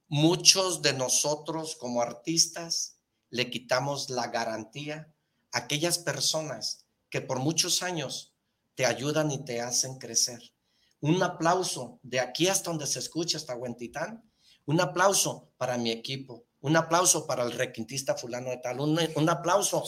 muchos 0.07 0.81
de 0.81 0.93
nosotros 0.93 1.75
como 1.75 2.01
artistas 2.01 2.99
le 3.29 3.49
quitamos 3.49 4.09
la 4.09 4.27
garantía 4.27 5.13
a 5.51 5.59
aquellas 5.59 5.97
personas 5.97 6.85
que 7.09 7.21
por 7.21 7.39
muchos 7.39 7.81
años 7.81 8.35
te 8.75 8.85
ayudan 8.85 9.31
y 9.31 9.43
te 9.43 9.61
hacen 9.61 9.97
crecer. 9.97 10.41
Un 10.99 11.21
aplauso 11.21 11.99
de 12.03 12.19
aquí 12.19 12.47
hasta 12.47 12.69
donde 12.69 12.87
se 12.87 12.99
escucha, 12.99 13.37
hasta 13.37 13.55
Huentitán. 13.55 14.29
Un 14.65 14.81
aplauso 14.81 15.51
para 15.57 15.77
mi 15.77 15.91
equipo. 15.91 16.45
Un 16.61 16.75
aplauso 16.75 17.27
para 17.27 17.43
el 17.43 17.51
requintista 17.51 18.15
fulano 18.15 18.49
de 18.49 18.57
tal. 18.57 18.79
Un, 18.79 18.99
un 19.15 19.29
aplauso. 19.29 19.83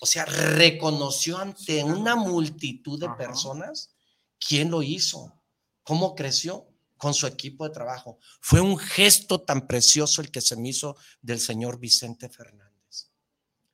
O 0.00 0.06
sea, 0.06 0.24
reconoció 0.24 1.38
ante 1.38 1.84
una 1.84 2.16
multitud 2.16 2.98
de 2.98 3.06
Ajá. 3.06 3.16
personas 3.16 3.94
quién 4.38 4.70
lo 4.70 4.82
hizo, 4.82 5.34
cómo 5.82 6.14
creció 6.14 6.68
con 6.98 7.14
su 7.14 7.26
equipo 7.26 7.66
de 7.66 7.72
trabajo. 7.72 8.18
Fue 8.40 8.60
un 8.60 8.76
gesto 8.76 9.40
tan 9.40 9.66
precioso 9.66 10.20
el 10.20 10.30
que 10.30 10.40
se 10.40 10.56
me 10.56 10.68
hizo 10.68 10.96
del 11.22 11.40
señor 11.40 11.78
Vicente 11.78 12.28
Fernández. 12.28 13.10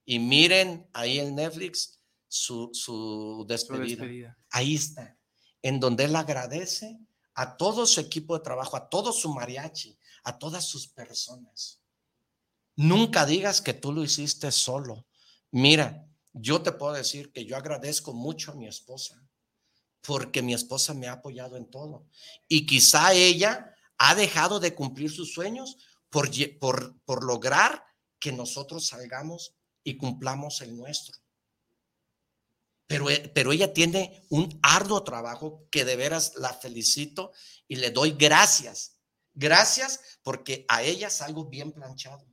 Y 0.04 0.18
miren 0.18 0.88
ahí 0.92 1.18
en 1.18 1.34
Netflix 1.34 1.98
su, 2.28 2.70
su 2.72 2.82
Su 2.82 3.46
despedida. 3.48 3.84
despedida. 3.84 4.38
Ahí 4.50 4.74
está, 4.76 5.18
en 5.62 5.80
donde 5.80 6.04
él 6.04 6.14
agradece 6.14 6.98
a 7.34 7.56
todo 7.56 7.86
su 7.86 8.00
equipo 8.00 8.36
de 8.36 8.44
trabajo, 8.44 8.76
a 8.76 8.88
todo 8.88 9.12
su 9.12 9.32
mariachi, 9.32 9.98
a 10.24 10.38
todas 10.38 10.64
sus 10.64 10.86
personas. 10.88 11.80
Nunca 12.76 13.24
digas 13.24 13.60
que 13.60 13.72
tú 13.72 13.92
lo 13.92 14.02
hiciste 14.04 14.50
solo. 14.52 15.06
Mira, 15.50 16.06
yo 16.32 16.60
te 16.62 16.72
puedo 16.72 16.92
decir 16.92 17.32
que 17.32 17.44
yo 17.44 17.56
agradezco 17.56 18.12
mucho 18.12 18.52
a 18.52 18.56
mi 18.56 18.66
esposa, 18.66 19.22
porque 20.06 20.42
mi 20.42 20.54
esposa 20.54 20.94
me 20.94 21.08
ha 21.08 21.12
apoyado 21.12 21.56
en 21.56 21.70
todo. 21.70 22.06
Y 22.46 22.66
quizá 22.66 23.14
ella 23.14 23.74
ha 23.96 24.14
dejado 24.14 24.60
de 24.60 24.74
cumplir 24.74 25.10
sus 25.10 25.32
sueños 25.32 25.78
por, 26.10 26.30
por, 26.58 27.00
por 27.04 27.24
lograr 27.24 27.84
que 28.18 28.32
nosotros 28.32 28.86
salgamos 28.86 29.54
y 29.82 29.96
cumplamos 29.96 30.60
el 30.60 30.76
nuestro. 30.76 31.16
Pero, 32.86 33.08
e- 33.08 33.30
pero 33.34 33.52
ella 33.52 33.72
tiene 33.72 34.26
un 34.28 34.58
arduo 34.62 35.02
trabajo 35.04 35.66
que 35.70 35.84
de 35.84 35.96
veras 35.96 36.34
la 36.36 36.52
felicito 36.52 37.32
y 37.66 37.76
le 37.76 37.90
doy 37.90 38.12
gracias. 38.12 38.98
Gracias 39.32 40.18
porque 40.22 40.64
a 40.68 40.82
ella 40.82 41.08
salgo 41.08 41.46
bien 41.46 41.72
planchado. 41.72 42.26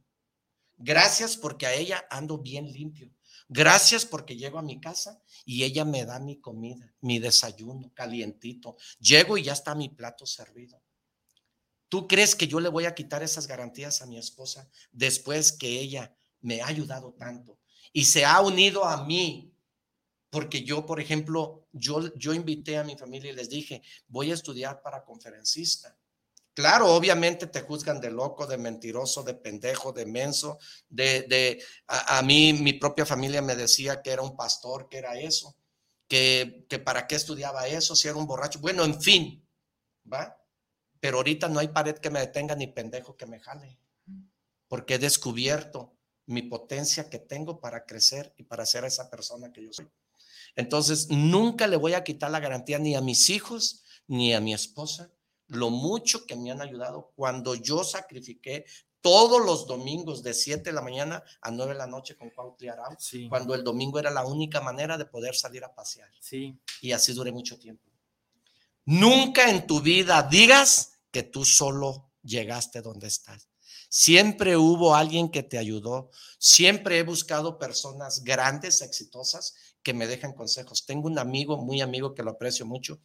Gracias 0.77 1.37
porque 1.37 1.67
a 1.67 1.73
ella 1.73 2.05
ando 2.09 2.37
bien 2.37 2.71
limpio. 2.71 3.09
Gracias 3.53 4.05
porque 4.05 4.37
llego 4.37 4.59
a 4.59 4.61
mi 4.61 4.79
casa 4.79 5.21
y 5.43 5.65
ella 5.65 5.83
me 5.83 6.05
da 6.05 6.21
mi 6.21 6.39
comida, 6.39 6.95
mi 7.01 7.19
desayuno 7.19 7.91
calientito. 7.93 8.77
Llego 9.01 9.37
y 9.37 9.43
ya 9.43 9.51
está 9.51 9.75
mi 9.75 9.89
plato 9.89 10.25
servido. 10.25 10.81
¿Tú 11.89 12.07
crees 12.07 12.33
que 12.33 12.47
yo 12.47 12.61
le 12.61 12.69
voy 12.69 12.85
a 12.85 12.95
quitar 12.95 13.23
esas 13.23 13.47
garantías 13.47 14.01
a 14.01 14.05
mi 14.05 14.17
esposa 14.17 14.71
después 14.93 15.51
que 15.51 15.81
ella 15.81 16.15
me 16.39 16.61
ha 16.61 16.67
ayudado 16.67 17.11
tanto 17.11 17.59
y 17.91 18.05
se 18.05 18.23
ha 18.23 18.39
unido 18.39 18.85
a 18.85 19.03
mí? 19.05 19.53
Porque 20.29 20.63
yo, 20.63 20.85
por 20.85 21.01
ejemplo, 21.01 21.67
yo, 21.73 22.15
yo 22.15 22.33
invité 22.33 22.77
a 22.77 22.85
mi 22.85 22.97
familia 22.97 23.31
y 23.31 23.35
les 23.35 23.49
dije, 23.49 23.81
voy 24.07 24.31
a 24.31 24.35
estudiar 24.35 24.81
para 24.81 25.03
conferencista. 25.03 25.99
Claro, 26.53 26.93
obviamente 26.93 27.47
te 27.47 27.61
juzgan 27.61 28.01
de 28.01 28.11
loco, 28.11 28.45
de 28.45 28.57
mentiroso, 28.57 29.23
de 29.23 29.35
pendejo, 29.35 29.93
de 29.93 30.05
menso, 30.05 30.59
de, 30.89 31.21
de 31.23 31.63
a, 31.87 32.21
mí 32.23 32.51
mi 32.51 32.73
propia 32.73 33.05
familia 33.05 33.41
me 33.41 33.55
decía 33.55 34.01
que 34.01 34.11
era 34.11 34.21
un 34.21 34.35
pastor, 34.35 34.89
que 34.89 34.97
era 34.97 35.17
eso, 35.17 35.55
que, 36.09 36.65
que 36.67 36.77
para 36.77 37.07
qué 37.07 37.15
estudiaba 37.15 37.67
eso, 37.67 37.95
si 37.95 38.09
era 38.09 38.17
un 38.17 38.27
borracho. 38.27 38.59
Bueno, 38.59 38.83
en 38.83 39.01
fin, 39.01 39.47
¿va? 40.11 40.37
Pero 40.99 41.17
ahorita 41.17 41.47
no 41.47 41.59
hay 41.59 41.69
pared 41.69 41.97
que 41.97 42.09
me 42.09 42.19
detenga 42.19 42.53
ni 42.55 42.67
pendejo 42.67 43.15
que 43.15 43.25
me 43.25 43.39
jale, 43.39 43.79
porque 44.67 44.95
he 44.95 44.99
descubierto 44.99 45.95
mi 46.25 46.41
potencia 46.41 47.09
que 47.09 47.19
tengo 47.19 47.61
para 47.61 47.85
crecer 47.85 48.33
y 48.37 48.43
para 48.43 48.65
ser 48.65 48.83
esa 48.83 49.09
persona 49.09 49.53
que 49.53 49.63
yo 49.63 49.71
soy. 49.71 49.89
Entonces, 50.57 51.07
nunca 51.09 51.65
le 51.65 51.77
voy 51.77 51.93
a 51.93 52.03
quitar 52.03 52.29
la 52.29 52.41
garantía 52.41 52.77
ni 52.77 52.93
a 52.93 53.01
mis 53.01 53.29
hijos 53.29 53.85
ni 54.05 54.33
a 54.33 54.41
mi 54.41 54.53
esposa 54.53 55.09
lo 55.51 55.69
mucho 55.69 56.25
que 56.25 56.35
me 56.35 56.51
han 56.51 56.61
ayudado 56.61 57.11
cuando 57.15 57.55
yo 57.55 57.83
sacrifiqué 57.83 58.65
todos 59.01 59.43
los 59.43 59.67
domingos 59.67 60.23
de 60.23 60.33
7 60.33 60.63
de 60.63 60.73
la 60.73 60.81
mañana 60.81 61.23
a 61.41 61.51
9 61.51 61.73
de 61.73 61.77
la 61.79 61.87
noche 61.87 62.15
con 62.15 62.29
Cuautli 62.29 62.67
Arau, 62.69 62.95
Sí. 62.99 63.27
cuando 63.27 63.55
el 63.55 63.63
domingo 63.63 63.99
era 63.99 64.11
la 64.11 64.25
única 64.25 64.61
manera 64.61 64.97
de 64.97 65.05
poder 65.05 65.35
salir 65.35 65.63
a 65.63 65.73
pasear. 65.73 66.09
Sí. 66.19 66.57
Y 66.81 66.91
así 66.91 67.13
duré 67.13 67.31
mucho 67.31 67.57
tiempo. 67.57 67.89
Nunca 68.85 69.49
en 69.49 69.67
tu 69.67 69.81
vida 69.81 70.23
digas 70.23 70.93
que 71.11 71.23
tú 71.23 71.43
solo 71.45 72.11
llegaste 72.23 72.81
donde 72.81 73.07
estás. 73.07 73.47
Siempre 73.89 74.55
hubo 74.55 74.95
alguien 74.95 75.29
que 75.29 75.43
te 75.43 75.57
ayudó. 75.57 76.11
Siempre 76.37 76.97
he 76.99 77.03
buscado 77.03 77.59
personas 77.59 78.23
grandes, 78.23 78.81
exitosas, 78.81 79.53
que 79.83 79.93
me 79.93 80.07
dejan 80.07 80.33
consejos. 80.33 80.85
Tengo 80.85 81.07
un 81.07 81.19
amigo, 81.19 81.57
muy 81.57 81.81
amigo, 81.81 82.13
que 82.13 82.23
lo 82.23 82.31
aprecio 82.31 82.65
mucho, 82.65 83.01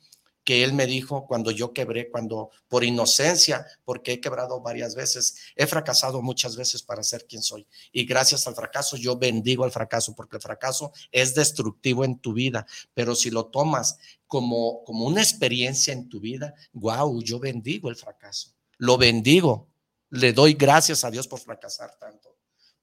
que 0.46 0.62
él 0.62 0.72
me 0.72 0.86
dijo 0.86 1.26
cuando 1.26 1.50
yo 1.50 1.72
quebré, 1.72 2.08
cuando 2.08 2.50
por 2.68 2.84
inocencia, 2.84 3.66
porque 3.84 4.12
he 4.12 4.20
quebrado 4.20 4.60
varias 4.60 4.94
veces, 4.94 5.36
he 5.56 5.66
fracasado 5.66 6.22
muchas 6.22 6.56
veces 6.56 6.84
para 6.84 7.02
ser 7.02 7.26
quien 7.26 7.42
soy. 7.42 7.66
Y 7.90 8.06
gracias 8.06 8.46
al 8.46 8.54
fracaso, 8.54 8.96
yo 8.96 9.18
bendigo 9.18 9.64
al 9.64 9.72
fracaso, 9.72 10.14
porque 10.14 10.36
el 10.36 10.42
fracaso 10.42 10.92
es 11.10 11.34
destructivo 11.34 12.04
en 12.04 12.20
tu 12.20 12.32
vida, 12.32 12.64
pero 12.94 13.16
si 13.16 13.28
lo 13.30 13.46
tomas 13.46 13.98
como, 14.28 14.84
como 14.84 15.06
una 15.06 15.20
experiencia 15.20 15.92
en 15.92 16.08
tu 16.08 16.20
vida, 16.20 16.54
wow, 16.72 17.20
yo 17.22 17.40
bendigo 17.40 17.90
el 17.90 17.96
fracaso, 17.96 18.52
lo 18.78 18.96
bendigo, 18.96 19.68
le 20.10 20.32
doy 20.32 20.54
gracias 20.54 21.02
a 21.02 21.10
Dios 21.10 21.26
por 21.26 21.40
fracasar 21.40 21.98
tanto, 21.98 22.35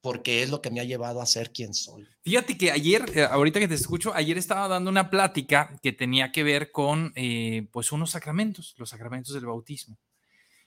porque 0.04 0.42
es 0.42 0.50
lo 0.50 0.60
que 0.60 0.70
me 0.70 0.80
ha 0.80 0.84
llevado 0.84 1.22
a 1.22 1.26
ser 1.26 1.50
quien 1.50 1.72
soy. 1.72 2.06
Fíjate 2.20 2.58
que 2.58 2.70
ayer, 2.70 3.10
eh, 3.14 3.22
ahorita 3.22 3.58
que 3.58 3.68
te 3.68 3.74
escucho, 3.74 4.12
ayer 4.12 4.36
estaba 4.36 4.68
dando 4.68 4.90
una 4.90 5.08
plática 5.08 5.74
que 5.82 5.92
tenía 5.92 6.30
que 6.30 6.42
ver 6.42 6.70
con, 6.70 7.14
eh, 7.16 7.68
pues, 7.72 7.90
unos 7.90 8.10
sacramentos, 8.10 8.74
los 8.76 8.90
sacramentos 8.90 9.32
del 9.32 9.46
bautismo. 9.46 9.96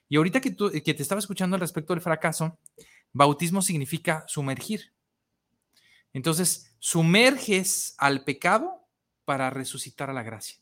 Y 0.10 0.18
ahorita 0.18 0.42
que, 0.42 0.50
tú, 0.50 0.72
que 0.72 0.94
te 0.96 1.04
estaba 1.04 1.20
escuchando 1.20 1.56
al 1.56 1.60
respecto 1.60 1.94
del 1.94 2.02
fracaso, 2.02 2.58
bautismo 3.14 3.62
significa 3.62 4.26
sumergir. 4.28 4.92
Entonces, 6.14 6.74
sumerges 6.80 7.94
al 8.00 8.24
pecado 8.24 8.88
para 9.24 9.52
resucitar 9.52 10.10
a 10.10 10.14
la 10.14 10.24
gracia. 10.24 10.58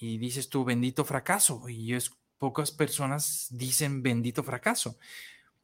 Y 0.00 0.18
dices 0.18 0.48
tú, 0.48 0.64
bendito 0.64 1.04
fracaso. 1.04 1.68
Y 1.68 1.94
es, 1.94 2.10
pocas 2.36 2.72
personas 2.72 3.46
dicen 3.50 4.02
bendito 4.02 4.42
fracaso. 4.42 4.98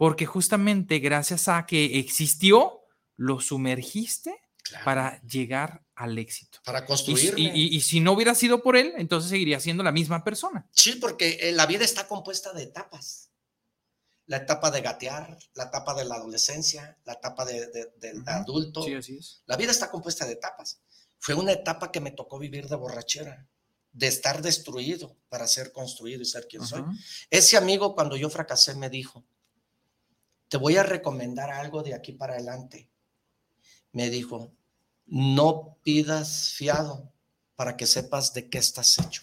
Porque 0.02 0.26
justamente 0.26 0.98
gracias 0.98 1.46
a 1.46 1.64
que 1.64 2.00
existió, 2.00 2.80
lo 3.16 3.38
sumergiste 3.38 4.34
Claro, 4.64 4.84
para 4.84 5.22
llegar 5.22 5.84
al 5.94 6.18
éxito. 6.18 6.58
para 6.64 6.80
Y, 6.80 6.86
construirme. 6.86 7.40
y- 7.40 7.46
y- 7.54 7.76
y 7.76 7.80
si 7.82 8.00
no 8.00 8.10
hubiera 8.10 8.34
sido 8.34 8.64
por 8.64 8.76
él, 8.76 8.94
entonces 8.96 9.30
seguiría 9.30 9.60
siendo 9.60 9.84
la 9.84 9.92
misma 9.92 10.24
persona. 10.24 10.66
Sí, 10.72 10.96
porque 10.96 11.38
eh, 11.40 11.52
la 11.52 11.66
vida 11.66 11.84
está 11.84 12.08
compuesta 12.08 12.52
de 12.52 12.64
etapas. 12.64 13.30
La 14.26 14.38
etapa 14.38 14.72
de 14.72 14.80
gatear, 14.80 15.38
la 15.54 15.64
etapa 15.64 15.94
de 15.94 16.04
la 16.04 16.16
adolescencia, 16.16 16.98
la 17.04 17.12
etapa 17.12 17.44
de, 17.44 17.68
de- 17.68 17.92
del 18.00 18.24
adulto. 18.26 18.80
así 18.98 19.18
es. 19.18 19.42
La 19.46 19.56
vida 19.56 19.70
está 19.70 19.88
compuesta 19.88 20.26
de 20.26 20.32
etapas. 20.32 20.80
Fue 21.20 21.34
una 21.36 21.52
etapa 21.52 21.92
que 21.92 22.00
me 22.00 22.10
tocó 22.10 22.40
vivir 22.40 22.66
de 22.68 22.74
borrachera, 22.74 23.46
de 23.92 24.08
estar 24.08 24.42
destruido 24.42 25.16
para 25.28 25.46
ser 25.46 25.70
construido 25.70 26.22
y 26.22 26.24
ser 26.24 26.48
quien 26.48 26.66
soy. 26.66 26.82
Ese 27.30 27.56
amigo 27.56 27.94
cuando 27.94 28.16
yo 28.16 28.28
fracasé 28.30 28.74
me 28.74 28.90
dijo, 28.90 29.24
te 30.52 30.58
voy 30.58 30.76
a 30.76 30.82
recomendar 30.82 31.50
algo 31.50 31.82
de 31.82 31.94
aquí 31.94 32.12
para 32.12 32.34
adelante. 32.34 32.90
Me 33.92 34.10
dijo, 34.10 34.52
no 35.06 35.78
pidas 35.82 36.52
fiado 36.52 37.10
para 37.56 37.74
que 37.74 37.86
sepas 37.86 38.34
de 38.34 38.50
qué 38.50 38.58
estás 38.58 38.98
hecho. 38.98 39.22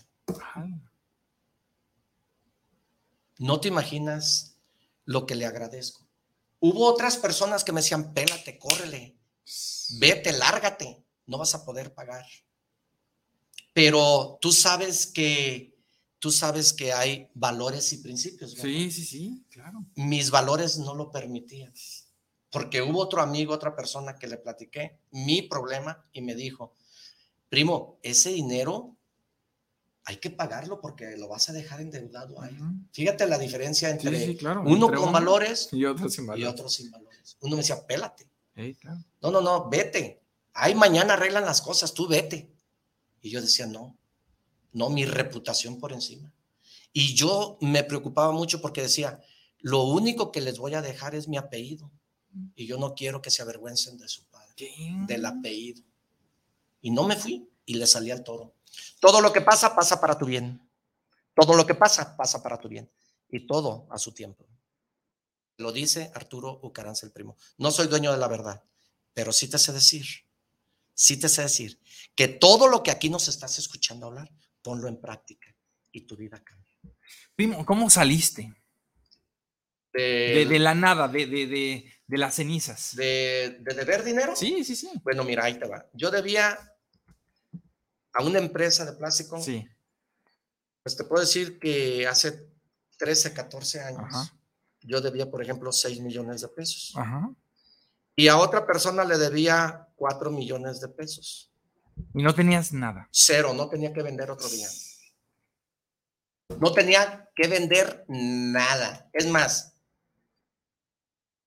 No 3.38 3.60
te 3.60 3.68
imaginas 3.68 4.56
lo 5.06 5.28
que 5.28 5.36
le 5.36 5.46
agradezco. 5.46 6.04
Hubo 6.60 6.88
otras 6.88 7.16
personas 7.18 7.64
que 7.64 7.74
me 7.74 7.82
decían, 7.82 8.12
pélate, 8.12 8.58
córrele, 8.58 9.16
vete, 10.00 10.32
lárgate, 10.32 11.04
no 11.28 11.38
vas 11.38 11.54
a 11.54 11.64
poder 11.64 11.94
pagar. 11.94 12.26
Pero 13.74 14.40
tú 14.42 14.52
sabes 14.52 15.06
que, 15.06 15.69
tú 16.20 16.32
sabes 16.32 16.74
que 16.74 16.94
hay 16.94 17.30
valores 17.34 17.92
y 17.94 17.98
principios. 17.98 18.56
¿verdad? 18.56 18.70
Sí, 18.70 18.92
sí, 18.92 19.06
sí, 19.06 19.46
claro. 19.50 19.86
Mis 19.96 20.30
valores 20.30 20.78
no 20.78 20.94
lo 20.94 21.12
permitían. 21.12 21.74
Porque 22.52 22.82
hubo 22.82 23.00
otro 23.00 23.22
amigo, 23.22 23.54
otra 23.54 23.76
persona 23.76 24.16
que 24.16 24.28
le 24.28 24.38
platiqué 24.38 25.00
mi 25.12 25.42
problema 25.44 26.04
y 26.12 26.22
me 26.22 26.36
dijo, 26.36 26.76
primo, 27.48 28.00
ese 28.04 28.32
dinero 28.32 28.96
hay 30.06 30.18
que 30.18 30.32
pagarlo 30.32 30.82
porque 30.82 31.16
lo 31.18 31.28
vas 31.28 31.50
a 31.50 31.54
dejar 31.54 31.82
endeudado 31.82 32.42
ahí. 32.42 32.58
Fíjate 32.92 33.28
la 33.28 33.38
diferencia 33.38 33.92
entre 33.92 34.26
sí, 34.26 34.36
claro. 34.36 34.64
uno 34.66 34.88
entre 34.88 34.98
con 35.00 35.12
valores 35.12 35.70
y 35.72 35.86
otro 35.86 36.10
sin 36.10 36.24
y 36.24 36.28
valores. 36.28 36.50
otro 36.50 36.70
sin 36.70 36.90
valores. 36.90 37.38
Uno 37.42 37.52
me 37.52 37.62
decía, 37.62 37.86
pélate. 37.86 38.28
Claro. 38.82 39.06
No, 39.22 39.32
no, 39.32 39.42
no, 39.42 39.70
vete. 39.70 40.24
Ahí 40.54 40.74
mañana 40.74 41.14
arreglan 41.14 41.46
las 41.46 41.62
cosas, 41.62 41.94
tú 41.94 42.08
vete. 42.08 42.52
Y 43.22 43.30
yo 43.30 43.40
decía, 43.40 43.68
no, 43.68 43.99
no, 44.72 44.90
mi 44.90 45.06
reputación 45.06 45.80
por 45.80 45.94
encima. 45.94 46.34
Y 46.94 47.14
yo 47.16 47.58
me 47.62 47.84
preocupaba 47.84 48.32
mucho 48.32 48.62
porque 48.62 48.82
decía, 48.82 49.22
lo 49.60 49.84
único 49.84 50.32
que 50.32 50.42
les 50.42 50.58
voy 50.58 50.74
a 50.74 50.82
dejar 50.82 51.16
es 51.16 51.28
mi 51.28 51.38
apellido. 51.38 51.92
Y 52.56 52.68
yo 52.68 52.78
no 52.78 52.94
quiero 52.94 53.22
que 53.22 53.32
se 53.32 53.42
avergüencen 53.42 53.98
de 53.98 54.08
su 54.08 54.24
padre, 54.26 54.54
¿Qué? 54.56 54.72
del 55.08 55.26
apellido. 55.26 55.84
Y 56.82 56.92
no 56.92 57.04
me 57.04 57.16
fui 57.16 57.50
y 57.66 57.76
le 57.76 57.88
salí 57.88 58.12
al 58.12 58.24
toro. 58.24 58.54
Todo 59.00 59.22
lo 59.22 59.34
que 59.34 59.42
pasa, 59.42 59.76
pasa 59.76 60.00
para 60.00 60.18
tu 60.18 60.26
bien. 60.26 60.62
Todo 61.36 61.56
lo 61.56 61.66
que 61.66 61.76
pasa, 61.76 62.16
pasa 62.16 62.42
para 62.44 62.60
tu 62.60 62.68
bien. 62.68 62.90
Y 63.30 63.46
todo 63.48 63.88
a 63.90 63.98
su 63.98 64.12
tiempo. 64.14 64.46
Lo 65.58 65.72
dice 65.72 66.12
Arturo 66.16 66.60
Ucaranza 66.64 67.06
el 67.06 67.12
primo. 67.12 67.36
No 67.58 67.72
soy 67.72 67.88
dueño 67.88 68.12
de 68.12 68.18
la 68.18 68.28
verdad, 68.28 68.64
pero 69.14 69.34
sí 69.34 69.50
te 69.50 69.58
sé 69.58 69.74
decir, 69.74 70.06
sí 70.94 71.18
te 71.18 71.28
sé 71.28 71.42
decir 71.42 71.80
que 72.16 72.28
todo 72.30 72.68
lo 72.68 72.82
que 72.82 72.92
aquí 72.92 73.10
nos 73.10 73.28
estás 73.28 73.60
escuchando 73.60 74.08
hablar, 74.08 74.32
ponlo 74.70 74.88
en 74.88 75.02
práctica 75.02 75.48
y 75.92 76.02
tu 76.06 76.16
vida 76.16 76.40
cambia. 76.44 76.76
Primo, 77.36 77.66
¿cómo 77.66 77.90
saliste? 77.90 78.54
De, 79.92 80.46
de 80.48 80.60
la 80.60 80.76
nada, 80.76 81.08
de, 81.08 81.26
de, 81.26 81.48
de, 81.48 81.94
de 82.06 82.18
las 82.20 82.36
cenizas. 82.36 82.96
de, 82.96 83.58
de 83.62 83.74
deber 83.74 84.04
dinero. 84.04 84.36
Sí, 84.36 84.64
sí, 84.64 84.76
sí. 84.76 84.92
Bueno, 85.04 85.24
mira, 85.24 85.46
ahí 85.46 85.56
te 85.58 85.68
va. 85.68 85.90
Yo 85.94 86.12
debía 86.12 86.56
a 88.14 88.24
una 88.24 88.38
empresa 88.38 88.86
de 88.86 88.94
plástico, 88.94 89.42
Sí. 89.42 89.68
pues 90.84 90.96
te 90.96 91.04
puedo 91.06 91.22
decir 91.22 91.58
que 91.58 92.06
hace 92.06 92.48
13, 93.00 93.34
14 93.34 93.80
años, 93.82 94.04
Ajá. 94.14 94.32
yo 94.82 95.02
debía, 95.02 95.32
por 95.32 95.42
ejemplo, 95.42 95.72
6 95.72 96.00
millones 96.02 96.42
de 96.42 96.50
pesos. 96.50 96.94
Ajá. 96.96 97.34
Y 98.16 98.28
a 98.28 98.38
otra 98.38 98.68
persona 98.68 99.04
le 99.04 99.18
debía 99.18 99.88
4 99.96 100.30
millones 100.30 100.80
de 100.80 100.90
pesos. 100.90 101.49
Y 102.14 102.24
no 102.24 102.34
tenías 102.34 102.74
nada. 102.74 103.08
Cero, 103.12 103.54
no 103.54 103.70
tenía 103.70 103.94
que 103.94 104.02
vender 104.02 104.30
otro 104.32 104.48
día. 104.50 104.68
No 106.60 106.72
tenía 106.74 107.30
que 107.36 107.48
vender 107.48 108.06
nada. 108.08 109.10
Es 109.14 109.28
más, 109.28 109.74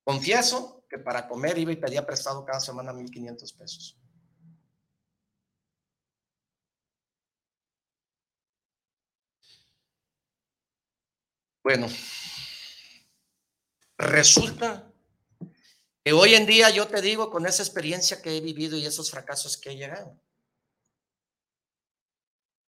confieso 0.03 0.85
que 0.89 0.97
para 0.97 1.27
comer 1.27 1.57
iba 1.57 1.71
y 1.71 1.77
pedía 1.77 2.05
prestado 2.05 2.45
cada 2.45 2.59
semana 2.59 2.93
1.500 2.93 3.57
pesos. 3.57 3.99
Bueno, 11.63 11.87
resulta 13.97 14.91
que 16.03 16.11
hoy 16.11 16.35
en 16.35 16.45
día 16.45 16.69
yo 16.69 16.87
te 16.87 17.01
digo, 17.01 17.31
con 17.31 17.45
esa 17.45 17.63
experiencia 17.63 18.21
que 18.21 18.35
he 18.35 18.41
vivido 18.41 18.77
y 18.77 18.85
esos 18.85 19.09
fracasos 19.09 19.57
que 19.57 19.71
he 19.71 19.77
llegado, 19.77 20.19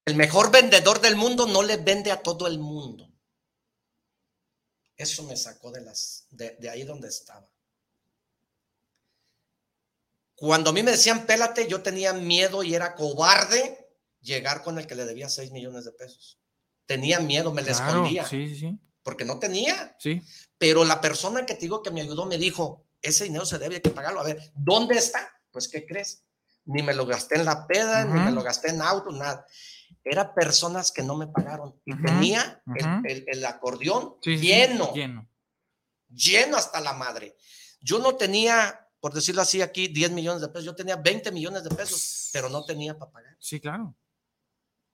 el 0.05 0.15
mejor 0.15 0.51
vendedor 0.51 1.01
del 1.01 1.15
mundo 1.15 1.47
no 1.47 1.63
le 1.63 1.77
vende 1.77 2.11
a 2.11 2.21
todo 2.21 2.47
el 2.47 2.59
mundo. 2.59 3.11
Eso 4.95 5.23
me 5.23 5.35
sacó 5.35 5.71
de, 5.71 5.81
las, 5.81 6.27
de, 6.29 6.55
de 6.59 6.69
ahí 6.69 6.83
donde 6.83 7.09
estaba. 7.09 7.49
Cuando 10.35 10.69
a 10.69 10.73
mí 10.73 10.83
me 10.83 10.91
decían 10.91 11.25
pélate, 11.25 11.67
yo 11.67 11.81
tenía 11.81 12.13
miedo 12.13 12.63
y 12.63 12.75
era 12.75 12.93
cobarde 12.95 13.89
llegar 14.21 14.63
con 14.63 14.77
el 14.77 14.85
que 14.87 14.95
le 14.95 15.05
debía 15.05 15.29
6 15.29 15.51
millones 15.51 15.85
de 15.85 15.91
pesos. 15.91 16.39
Tenía 16.85 17.19
miedo, 17.19 17.51
me 17.51 17.61
le 17.61 17.71
Claro, 17.71 17.87
escondía, 17.87 18.25
Sí, 18.25 18.49
sí, 18.49 18.55
sí. 18.59 18.79
porque 19.01 19.25
no 19.25 19.39
tenía. 19.39 19.95
Sí. 19.99 20.21
Pero 20.57 20.83
la 20.85 21.01
persona 21.01 21.45
que 21.45 21.55
te 21.55 21.61
digo 21.61 21.81
que 21.81 21.91
me 21.91 22.01
ayudó 22.01 22.25
me 22.25 22.37
dijo, 22.37 22.85
ese 23.01 23.23
dinero 23.25 23.45
se 23.45 23.57
debe, 23.57 23.75
hay 23.75 23.81
que 23.81 23.89
pagarlo. 23.89 24.19
A 24.19 24.23
ver, 24.23 24.51
¿dónde 24.55 24.97
está? 24.97 25.29
Pues, 25.51 25.67
¿qué 25.67 25.85
crees? 25.85 26.23
Ni 26.65 26.83
me 26.83 26.93
lo 26.93 27.05
gasté 27.05 27.35
en 27.35 27.45
la 27.45 27.65
peda, 27.67 28.03
ni 28.05 28.19
me 28.19 28.31
lo 28.31 28.43
gasté 28.43 28.69
en 28.69 28.81
auto, 28.81 29.11
nada. 29.11 29.45
Era 30.07 30.33
personas 30.35 30.91
que 30.91 31.01
no 31.03 31.15
me 31.15 31.27
pagaron. 31.27 31.81
Y 31.83 31.99
tenía 32.01 32.61
el- 32.75 32.85
ujú. 32.85 33.01
el, 33.05 33.25
el 33.27 33.45
acordeón 33.45 34.17
Sí, 34.21 34.35
sí, 34.35 34.39
sí. 34.39 34.47
lleno, 34.47 34.93
Lleno. 34.93 35.27
lleno 36.09 36.57
hasta 36.57 36.79
la 36.79 36.93
madre. 36.93 37.35
Yo 37.81 37.97
no 37.99 38.15
tenía, 38.15 38.87
por 38.99 39.13
decirlo 39.13 39.41
así 39.41 39.61
aquí, 39.63 39.87
10 39.87 40.11
millones 40.11 40.41
de 40.41 40.47
pesos. 40.49 40.63
Yo 40.65 40.75
tenía 40.75 40.95
20 40.95 41.31
millones 41.31 41.63
de 41.63 41.71
pesos, 41.71 42.29
pero 42.31 42.49
no 42.49 42.63
tenía 42.65 42.97
para 42.97 43.11
pagar. 43.11 43.35
Sí, 43.39 43.59
claro. 43.59 43.95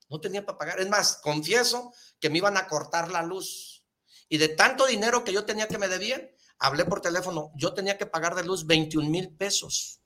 No 0.09 0.19
tenía 0.21 0.45
para 0.45 0.57
pagar. 0.57 0.79
Es 0.79 0.87
más, 0.89 1.17
confieso 1.17 1.93
que 2.19 2.29
me 2.29 2.37
iban 2.37 2.55
a 2.57 2.67
cortar 2.67 3.11
la 3.11 3.21
luz. 3.21 3.85
Y 4.29 4.37
de 4.37 4.47
tanto 4.49 4.85
dinero 4.87 5.23
que 5.25 5.33
yo 5.33 5.43
tenía 5.45 5.67
que 5.67 5.77
me 5.77 5.87
debían, 5.89 6.29
hablé 6.57 6.85
por 6.85 7.01
teléfono. 7.01 7.51
Yo 7.55 7.73
tenía 7.73 7.97
que 7.97 8.05
pagar 8.05 8.33
de 8.35 8.43
luz 8.45 8.65
21 8.65 9.09
mil 9.09 9.29
pesos. 9.35 9.99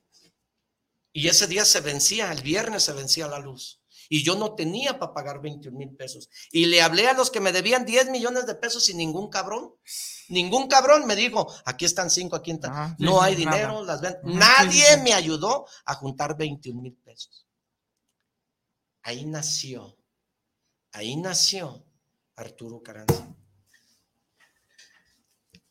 Y 1.12 1.28
ese 1.28 1.48
día 1.48 1.64
se 1.64 1.80
vencía, 1.82 2.32
el 2.32 2.42
viernes 2.42 2.84
se 2.84 2.94
vencía 2.94 3.28
la 3.28 3.40
luz. 3.40 3.82
Y 4.10 4.24
yo 4.24 4.36
no 4.36 4.56
tenía 4.56 5.00
para 5.00 5.14
pagar 5.14 5.42
21 5.42 5.78
mil 5.78 5.96
pesos. 5.96 6.30
Y 6.52 6.66
le 6.66 6.82
hablé 6.82 7.08
a 7.08 7.14
los 7.14 7.32
que 7.32 7.40
me 7.40 7.52
debían 7.52 7.86
10 7.86 8.10
millones 8.10 8.46
de 8.46 8.56
pesos 8.56 8.90
y 8.90 8.94
ningún 8.94 9.30
cabrón. 9.30 9.74
Ningún 10.30 10.68
cabrón 10.68 11.06
me 11.06 11.16
dijo, 11.16 11.52
aquí 11.66 11.86
están 11.86 12.10
cinco, 12.10 12.36
aquí 12.36 12.52
están. 12.52 12.72
Ajá, 12.72 12.96
sí, 12.98 13.04
no 13.04 13.22
hay 13.22 13.36
nada. 13.44 13.58
dinero, 13.58 13.84
las 13.84 14.02
ven. 14.02 14.18
Nadie 14.24 14.84
sí, 14.84 14.96
sí. 14.96 15.02
me 15.02 15.14
ayudó 15.14 15.68
a 15.86 15.96
juntar 15.96 16.36
21 16.38 16.82
mil 16.82 16.94
pesos. 16.94 17.46
Ahí 19.04 19.26
nació, 19.26 19.96
ahí 20.92 21.16
nació 21.16 21.86
Arturo 22.36 22.82
Caranza. 22.82 23.28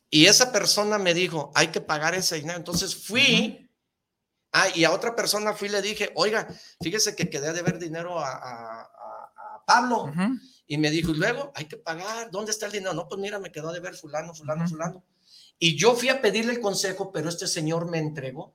Y 0.08 0.26
esa 0.26 0.52
persona 0.52 0.98
me 0.98 1.12
dijo, 1.12 1.50
hay 1.56 1.68
que 1.68 1.80
pagar 1.80 2.14
ese 2.14 2.36
dinero. 2.36 2.56
Entonces 2.56 2.94
fui, 2.94 3.63
ah, 4.54 4.68
y 4.74 4.84
a 4.84 4.90
otra 4.92 5.14
persona 5.14 5.52
fui 5.52 5.68
y 5.68 5.72
le 5.72 5.82
dije, 5.82 6.10
oiga, 6.14 6.48
fíjese 6.80 7.14
que 7.14 7.28
quedé 7.28 7.52
de 7.52 7.60
ver 7.62 7.78
dinero 7.78 8.18
a, 8.18 8.30
a- 8.32 8.80
a- 8.82 9.64
Pablo. 9.66 10.12
Y 10.66 10.76
me 10.78 10.90
dijo, 10.90 11.10
y 11.12 11.16
luego 11.16 11.50
hay 11.54 11.64
que 11.66 11.76
pagar, 11.78 12.30
¿dónde 12.30 12.50
está 12.52 12.66
el 12.66 12.72
dinero? 12.72 12.92
No, 12.94 13.08
pues 13.08 13.18
mira, 13.20 13.38
me 13.38 13.50
quedó 13.52 13.72
de 13.72 13.80
ver 13.80 13.94
fulano, 13.94 14.34
fulano, 14.34 14.66
fulano. 14.68 15.02
Y 15.58 15.76
yo 15.76 15.94
fui 15.94 16.08
a 16.10 16.20
pedirle 16.20 16.52
el 16.52 16.60
consejo, 16.60 17.10
pero 17.12 17.28
este 17.28 17.46
señor 17.46 17.90
me 17.90 17.98
entregó. 17.98 18.54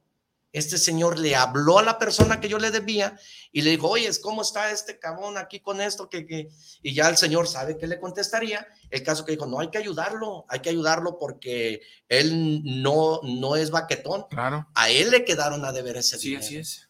Este 0.51 0.79
señor 0.79 1.19
le 1.19 1.35
habló 1.35 1.77
a 1.77 1.83
la 1.83 1.99
persona 1.99 2.39
que 2.39 2.49
yo 2.49 2.57
le 2.57 2.71
debía 2.71 3.15
y 3.51 3.61
le 3.61 3.69
dijo, 3.71 3.87
oye, 3.87 4.09
¿cómo 4.19 4.41
está 4.41 4.71
este 4.71 4.97
cabrón 4.97 5.37
aquí 5.37 5.59
con 5.59 5.79
esto? 5.79 6.09
Que, 6.09 6.25
que... 6.25 6.49
Y 6.81 6.95
ya 6.95 7.07
el 7.07 7.17
señor 7.17 7.47
sabe 7.47 7.77
que 7.77 7.85
le 7.85 7.99
contestaría. 7.99 8.65
El 8.89 9.03
caso 9.03 9.25
que 9.25 9.33
dijo, 9.33 9.45
no, 9.45 9.59
hay 9.59 9.69
que 9.69 9.77
ayudarlo, 9.77 10.45
hay 10.49 10.61
que 10.61 10.69
ayudarlo 10.71 11.19
porque 11.19 11.81
él 12.07 12.61
no, 12.81 13.19
no 13.23 13.55
es 13.55 13.69
baquetón. 13.69 14.25
Claro. 14.29 14.67
A 14.73 14.89
él 14.89 15.11
le 15.11 15.23
quedaron 15.23 15.63
a 15.65 15.71
deber 15.71 15.97
ese 15.97 16.17
Sí, 16.17 16.29
dinero. 16.29 16.43
así 16.45 16.57
es. 16.57 16.89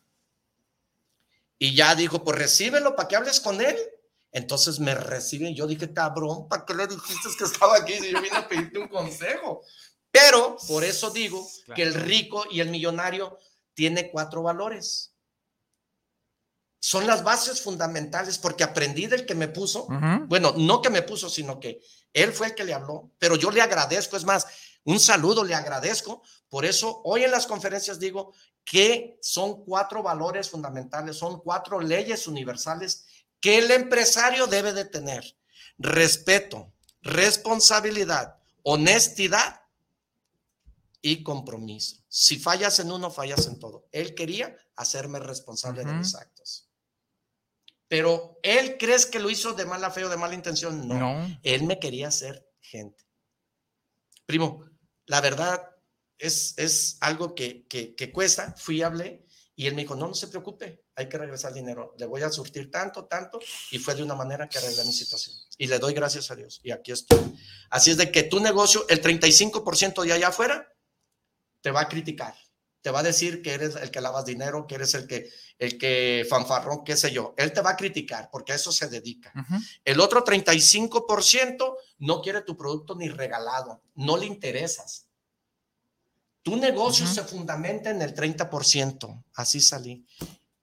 Y 1.57 1.75
ya 1.75 1.95
dijo, 1.95 2.23
pues 2.23 2.37
recíbelo 2.37 2.95
para 2.95 3.07
que 3.09 3.15
hables 3.17 3.39
con 3.41 3.59
él. 3.61 3.75
Entonces 4.31 4.79
me 4.79 4.95
reciben. 4.95 5.53
Yo 5.55 5.67
dije, 5.67 5.91
cabrón, 5.91 6.47
¿para 6.47 6.63
qué 6.65 6.73
le 6.75 6.87
dijiste 6.87 7.29
que 7.37 7.43
estaba 7.43 7.75
aquí 7.77 7.93
si 7.95 8.11
yo 8.11 8.21
vine 8.21 8.37
a 8.37 8.47
pedirte 8.47 8.79
un 8.79 8.87
consejo? 8.87 9.61
Pero 10.11 10.55
por 10.67 10.83
eso 10.83 11.09
digo 11.09 11.45
Claro. 11.65 11.75
que 11.75 11.83
el 11.83 11.93
rico 11.93 12.45
y 12.49 12.61
el 12.61 12.69
millonario 12.69 13.37
tiene 13.79 14.11
cuatro 14.11 14.43
valores. 14.43 15.13
Son 16.81 17.07
las 17.07 17.23
bases 17.23 17.61
fundamentales 17.61 18.37
porque 18.37 18.65
aprendí 18.65 19.07
del 19.07 19.25
que 19.25 19.35
me 19.35 19.47
puso. 19.47 19.87
Bueno, 20.27 20.53
no 20.57 20.81
que 20.81 20.89
me 20.89 21.01
puso, 21.01 21.29
sino 21.29 21.61
que 21.61 21.79
él 22.11 22.33
fue 22.33 22.47
el 22.47 22.55
que 22.55 22.65
le 22.65 22.73
habló, 22.73 23.13
pero 23.17 23.37
yo 23.37 23.51
le 23.51 23.61
agradezco, 23.61 24.17
es 24.17 24.25
más, 24.25 24.47
un 24.83 24.99
saludo, 24.99 25.45
le 25.45 25.55
agradezco. 25.55 26.21
Por 26.49 26.65
eso 26.65 27.01
hoy 27.05 27.23
en 27.23 27.31
las 27.31 27.47
conferencias 27.47 28.01
digo 28.01 28.33
que 28.65 29.17
son 29.21 29.63
cuatro 29.63 30.03
valores 30.03 30.49
fundamentales, 30.49 31.15
son 31.15 31.39
cuatro 31.39 31.79
leyes 31.79 32.27
universales 32.27 33.05
que 33.39 33.59
el 33.59 33.71
empresario 33.71 34.45
debe 34.45 34.73
de 34.73 34.83
tener. 34.83 35.37
Respeto, 35.77 36.73
responsabilidad, 37.01 38.35
honestidad 38.61 39.58
y 41.01 41.23
compromiso. 41.23 41.97
Si 42.07 42.37
fallas 42.37 42.79
en 42.79 42.91
uno, 42.91 43.09
fallas 43.11 43.47
en 43.47 43.59
todo. 43.59 43.87
Él 43.91 44.15
quería 44.15 44.55
hacerme 44.75 45.19
responsable 45.19 45.83
de 45.83 45.91
Ujú. 45.91 45.99
mis 45.99 46.15
actos. 46.15 46.69
Pero 47.87 48.39
él 48.43 48.77
crees 48.77 49.05
que 49.05 49.19
lo 49.19 49.29
hizo 49.29 49.53
de 49.53 49.65
mala 49.65 49.89
fe 49.91 50.05
o 50.05 50.09
de 50.09 50.17
mala 50.17 50.35
intención? 50.35 50.87
No. 50.87 50.95
No. 50.95 51.39
Él 51.43 51.63
me 51.63 51.79
quería 51.79 52.09
hacer 52.09 52.47
gente. 52.61 53.03
Primo, 54.25 54.65
la 55.07 55.21
verdad 55.21 55.75
es, 56.17 56.53
es 56.57 56.97
algo 57.01 57.33
que, 57.33 57.65
que, 57.67 57.95
que 57.95 58.11
cuesta. 58.11 58.53
Fui, 58.57 58.83
hablé 58.83 59.25
y 59.55 59.65
él 59.67 59.75
me 59.75 59.81
dijo, 59.81 59.95
no, 59.95 60.07
no 60.07 60.13
se 60.13 60.27
preocupe, 60.27 60.85
hay 60.95 61.09
que 61.09 61.17
regresar 61.17 61.49
el 61.51 61.55
dinero. 61.55 61.95
Le 61.97 62.05
voy 62.05 62.21
a 62.21 62.29
surtir 62.29 62.69
tanto, 62.69 63.05
tanto. 63.07 63.39
Y 63.71 63.79
fue 63.79 63.95
de 63.95 64.03
una 64.03 64.15
manera 64.15 64.47
que 64.47 64.57
arreglé 64.59 64.85
mi 64.85 64.93
situación. 64.93 65.35
Y 65.57 65.67
le 65.67 65.79
doy 65.79 65.93
gracias 65.93 66.29
a 66.31 66.35
Dios. 66.35 66.61
Y 66.63 66.71
aquí 66.71 66.91
estoy. 66.91 67.19
Así 67.69 67.91
es 67.91 67.97
de 67.97 68.11
que 68.11 68.23
tu 68.23 68.39
negocio, 68.39 68.85
el 68.87 69.01
35% 69.01 70.03
de 70.03 70.13
allá 70.13 70.27
afuera, 70.27 70.71
te 71.61 71.71
va 71.71 71.81
a 71.81 71.89
criticar. 71.89 72.35
te 72.81 72.91
va 72.91 72.99
a 72.99 73.03
decir 73.03 73.41
que 73.41 73.53
eres 73.53 73.75
el 73.75 73.91
que 73.91 73.99
lavas 73.99 74.23
dinero, 74.25 74.65
que 74.65 74.75
eres 74.75 74.93
el 74.93 75.05
que, 75.05 75.29
el 75.57 75.77
que 75.77 76.25
fanfarrón, 76.29 76.85
qué 76.85 76.95
sé 76.95 77.11
yo. 77.11 77.33
Él 77.37 77.51
te 77.51 77.61
va 77.61 77.71
a 77.71 77.75
criticar 77.75 78.29
porque 78.31 78.53
a 78.53 78.55
eso 78.55 78.71
se 78.71 78.87
dedica. 78.87 79.33
El 79.83 79.99
otro 79.99 80.23
35% 80.23 81.75
no 81.97 82.21
quiere 82.21 82.41
tu 82.41 82.55
producto 82.55 82.95
ni 82.95 83.09
regalado, 83.09 83.83
no 83.95 84.15
le 84.15 84.25
interesas. 84.25 85.07
Tu 86.41 86.55
negocio 86.55 87.05
se 87.05 87.23
fundamenta 87.23 87.89
en 87.89 88.01
el 88.01 88.15
30%, 88.15 89.25
así 89.33 89.59
salí. 89.59 90.05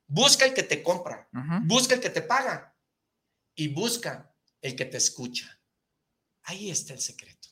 Busca 0.06 0.47
el 0.47 0.55
que 0.55 0.62
te 0.62 0.82
compra, 0.82 1.28
busca 1.64 1.94
el 1.94 2.01
que 2.01 2.10
te 2.10 2.23
paga 2.23 2.74
y 3.55 3.68
busca 3.68 4.35
el 4.62 4.74
que 4.74 4.86
te 4.86 4.97
escucha. 4.97 5.60
Ahí 6.44 6.70
está 6.70 6.94
el 6.94 7.01
secreto. 7.01 7.48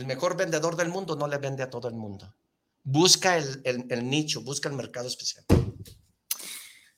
El 0.00 0.06
mejor 0.06 0.36
vendedor 0.36 0.74
del 0.76 0.88
mundo 0.88 1.14
no 1.14 1.28
le 1.28 1.38
vende 1.38 1.62
a 1.62 1.70
todo 1.70 1.86
el 1.88 1.94
mundo 1.94 2.34
busca 2.82 3.36
el, 3.36 4.08
nicho, 4.08 4.42
busca 4.42 4.68
el 4.68 4.74
mercado 4.74 5.08
especial. 5.08 5.44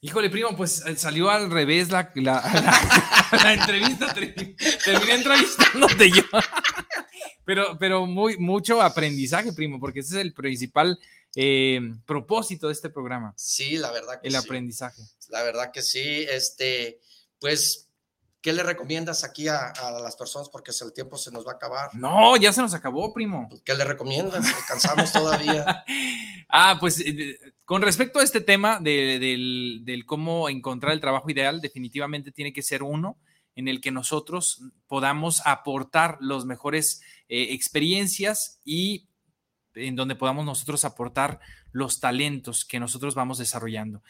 Híjole, 0.00 0.30
primo, 0.30 0.56
pues 0.56 0.84
eh, 0.86 0.96
salió 0.96 1.30
al 1.30 1.50
revés 1.50 1.90
la, 1.90 2.10
entrevista. 3.52 4.12
Terminé 4.12 5.14
entrevistándote 5.14 6.10
yo. 6.10 6.22
Pero, 7.44 7.76
pero 7.76 8.06
muy, 8.06 8.38
mucho 8.38 8.80
aprendizaje, 8.80 9.52
primo, 9.52 9.80
porque 9.80 9.98
ese 9.98 10.14
es 10.14 10.20
el 10.20 10.32
principal 10.32 10.96
eh, 11.34 11.80
propósito 12.06 12.68
de 12.68 12.72
este 12.72 12.88
programa. 12.88 13.34
Sí, 13.36 13.78
la 13.78 13.90
verdad 13.90 14.20
que 14.22 14.28
El 14.28 14.36
aprendizaje. 14.36 15.02
La 15.28 15.42
verdad 15.42 15.72
que 15.72 15.82
sí. 15.82 16.24
Este, 16.30 17.00
pues 17.40 17.88
¿Qué 18.42 18.52
le 18.52 18.64
recomiendas 18.64 19.22
aquí 19.22 19.46
a, 19.46 19.72
las 20.02 20.16
personas? 20.16 20.48
Porque 20.48 20.72
el 20.80 20.92
tiempo 20.92 21.16
se 21.16 21.30
nos 21.30 21.46
va 21.46 21.52
a 21.52 21.54
acabar. 21.54 21.94
No, 21.94 22.36
ya 22.36 22.52
se 22.52 22.60
nos 22.60 22.74
acabó, 22.74 23.12
primo. 23.12 23.48
¿Qué 23.64 23.72
le 23.72 23.84
recomiendas? 23.84 24.44
Alcanzamos 24.52 25.12
todavía. 25.12 25.84
ah, 26.48 26.76
pues 26.80 26.98
eh, 26.98 27.38
con 27.64 27.82
respecto 27.82 28.18
a 28.18 28.24
este 28.24 28.40
tema 28.40 28.80
del, 28.80 30.02
cómo 30.06 30.48
encontrar 30.48 30.92
el 30.92 31.00
trabajo 31.00 31.30
ideal, 31.30 31.60
definitivamente 31.60 32.32
tiene 32.32 32.52
que 32.52 32.62
ser 32.62 32.82
uno 32.82 33.16
en 33.54 33.68
el 33.68 33.80
que 33.80 33.92
nosotros 33.92 34.60
podamos 34.88 35.40
aportar 35.46 36.18
los 36.20 36.44
mejores 36.44 37.00
eh, 37.28 37.48
experiencias 37.50 38.60
y 38.64 39.06
en 39.74 39.94
donde 39.94 40.16
podamos 40.16 40.44
nosotros 40.44 40.84
aportar 40.84 41.38
los 41.70 42.00
talentos 42.00 42.64
que 42.64 42.80
nosotros 42.80 43.14
vamos 43.14 43.38
desarrollando 43.38 44.02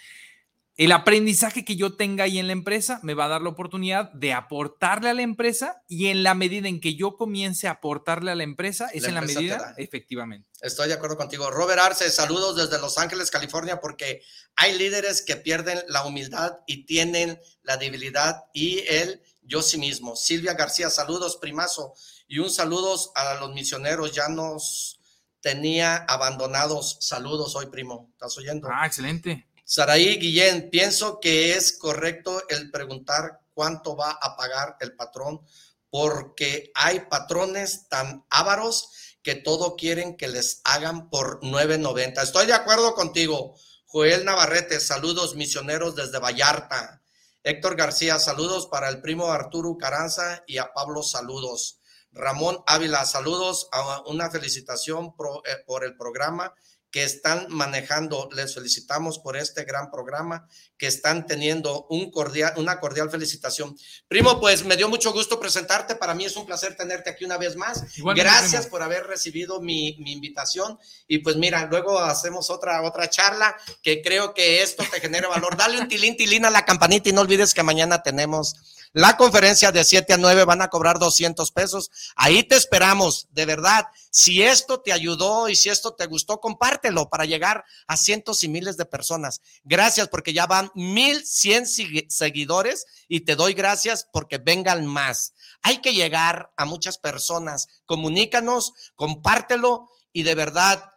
el 0.77 0.93
aprendizaje 0.93 1.65
que 1.65 1.77
yo 1.77 1.97
tenga 1.97 2.25
ahí 2.25 2.39
en 2.39 2.47
la 2.47 2.55
empresa 2.55 2.99
me 3.03 3.13
va 3.13 3.27
a 3.27 3.29
dar 3.29 3.43
la 3.43 3.51
oportunidad 3.51 4.11
de 4.13 4.33
aportarle 4.33 5.11
a 5.11 5.15
la 5.15 5.23
empresa 5.23 5.83
y 5.87 6.07
en 6.07 6.23
la 6.23 6.35
medida 6.35 6.67
en 6.67 6.81
que 6.81 6.95
yo 6.95 7.17
comience 7.17 7.69
a 7.69 7.73
aportarle 7.73 8.31
a 8.31 8.35
la 8.35 8.43
empresa, 8.43 8.89
es 8.93 9.05
en 9.05 9.15
la 9.15 9.21
medida, 9.21 9.75
efectivamente. 9.77 10.49
Estoy 10.63 10.89
de 10.89 10.95
acuerdo 10.95 11.19
contigo. 11.19 11.51
Robert 11.51 11.81
Arce, 11.81 12.11
saludos 12.11 12.57
desde 12.57 12.81
Los 12.81 12.97
Ángeles, 12.97 13.31
California, 13.31 13.81
porque 13.81 14.23
hay 14.57 14.79
líderes 14.79 15.23
que 15.23 15.37
pierden 15.37 15.79
la 15.89 16.07
humildad 16.07 16.59
y 16.67 16.87
tienen 16.87 17.39
la 17.63 17.77
debilidad 17.77 18.45
y 18.55 18.79
el 18.89 19.21
yo 19.43 19.61
sí 19.61 19.77
mismo. 19.77 20.17
Silvia 20.17 20.55
García, 20.55 20.89
saludos, 20.89 21.37
primazo, 21.37 21.95
y 22.27 22.39
un 22.39 22.49
saludos 22.49 23.11
a 23.15 23.35
los 23.35 23.53
misioneros, 23.53 24.13
ya 24.13 24.29
nos 24.29 25.01
tenía 25.41 25.97
abandonados. 25.97 26.97
Saludos 27.01 27.55
hoy, 27.57 27.67
primo. 27.67 28.09
¿Estás 28.13 28.39
oyendo? 28.39 28.69
Ah, 28.73 28.87
excelente. 28.87 29.47
Saraí 29.75 30.19
Guillén, 30.19 30.69
pienso 30.69 31.19
que 31.19 31.55
es 31.57 31.79
correcto 31.79 32.43
el 32.51 32.71
preguntar 32.71 33.41
cuánto 33.55 33.97
va 33.97 34.11
a 34.21 34.37
pagar 34.37 34.77
el 34.81 34.95
patrón, 34.95 35.41
porque 35.89 36.71
hay 36.75 37.01
patrones 37.09 37.89
tan 37.89 38.23
ávaros 38.29 38.91
que 39.23 39.35
todo 39.35 39.75
quieren 39.75 40.19
que 40.19 40.29
les 40.29 40.61
hagan 40.65 41.09
por 41.09 41.41
9.90. 41.41 42.23
Estoy 42.23 42.45
de 42.45 42.53
acuerdo 42.53 42.95
contigo. 42.95 43.55
Joel 43.87 44.27
Navarrete, 44.27 44.79
saludos 44.79 45.37
misioneros 45.37 45.97
desde 45.97 46.19
Vallarta. 46.19 47.01
Héctor 47.43 47.75
García, 47.75 48.19
saludos 48.19 48.67
para 48.67 48.91
el 48.91 49.01
primo 49.01 49.29
Arturo 49.29 49.79
Caranza 49.79 50.45
y 50.47 50.59
a 50.59 50.75
Pablo, 50.75 51.03
saludos. 51.03 51.81
Ramón 52.11 52.63
Ávila, 52.67 53.07
saludos, 53.07 53.71
una 54.05 54.31
felicitación 54.31 55.15
eh, 55.47 55.65
por 55.67 55.83
el 55.83 55.97
programa 55.97 56.53
que 56.93 57.03
están 57.03 57.47
manejando. 57.49 58.29
Les 58.33 58.55
felicitamos 58.55 59.19
por 59.19 59.37
este 59.37 59.65
gran 59.65 59.91
programa, 59.91 60.47
que 60.77 60.87
están 60.87 61.27
teniendo 61.27 61.87
un 61.89 62.11
cordial, 62.11 62.53
una 62.57 62.79
cordial 62.79 63.11
felicitación. 63.11 63.75
Primo, 64.07 64.39
pues 64.39 64.65
me 64.65 64.77
dio 64.77 64.89
mucho 64.89 65.13
gusto 65.13 65.41
presentarte. 65.41 65.97
Para 65.97 66.15
mí 66.15 66.27
es 66.27 66.37
un 66.37 66.45
placer 66.45 66.77
tenerte 66.77 67.09
aquí 67.09 67.25
una 67.25 67.39
vez 67.39 67.57
más. 67.57 67.85
Gracias 68.15 68.67
por 68.67 68.83
haber 68.83 69.07
recibido 69.07 69.61
mi, 69.61 69.97
mi, 70.01 70.13
invitación. 70.13 70.79
Y 71.09 71.19
pues 71.19 71.37
mira, 71.37 71.67
luego 71.67 71.99
hacemos 71.99 72.51
otra, 72.51 72.83
otra 72.83 73.09
charla 73.09 73.57
que 73.83 74.03
creo 74.03 74.35
que 74.35 74.63
esto 74.63 74.85
te 74.93 75.01
genera 75.01 75.29
valor. 75.29 75.57
Dale 75.57 75.81
un 75.81 75.89
tilín, 75.89 76.17
tilín 76.17 76.45
a 76.45 76.51
la 76.51 76.67
campanita 76.67 77.09
y 77.09 77.13
no 77.13 77.23
olvides 77.23 77.55
que 77.55 77.63
mañana 77.63 78.03
tenemos 78.03 78.55
la 78.93 79.17
conferencia 79.17 79.73
de 79.73 79.85
7 79.85 80.13
a 80.13 80.17
9 80.19 80.45
van 80.45 80.61
a 80.61 80.69
cobrar 80.69 80.99
200 80.99 81.51
pesos. 81.53 81.91
Ahí 82.15 82.43
te 82.43 82.57
esperamos, 82.57 83.27
de 83.31 83.47
verdad. 83.47 83.87
Si 84.11 84.43
esto 84.43 84.81
te 84.81 84.93
ayudó 84.93 85.49
y 85.49 85.57
si 85.57 85.71
esto 85.71 85.95
te 85.95 86.07
gustó, 86.07 86.41
compártelo 86.41 87.09
para 87.09 87.25
llegar 87.25 87.65
a 87.87 87.97
cientos 87.97 88.43
y 88.43 88.49
miles 88.49 88.77
de 88.77 88.85
personas. 88.85 89.41
Gracias 89.65 90.09
porque 90.09 90.35
ya 90.35 90.47
van 90.47 90.71
1100 90.75 91.67
seguidores 92.09 92.87
y 93.09 93.21
te 93.21 93.35
doy 93.35 93.55
gracias 93.55 94.07
porque 94.13 94.37
vengan 94.37 94.87
más. 94.87 95.33
Hay 95.63 95.79
que 95.79 95.95
llegar 95.95 96.53
a 96.59 96.67
muchas 96.67 96.99
personas. 96.99 97.69
Comunícanos, 97.87 98.75
compártelo 98.95 99.89
y 100.13 100.25
de 100.25 100.35
verdad 100.35 100.92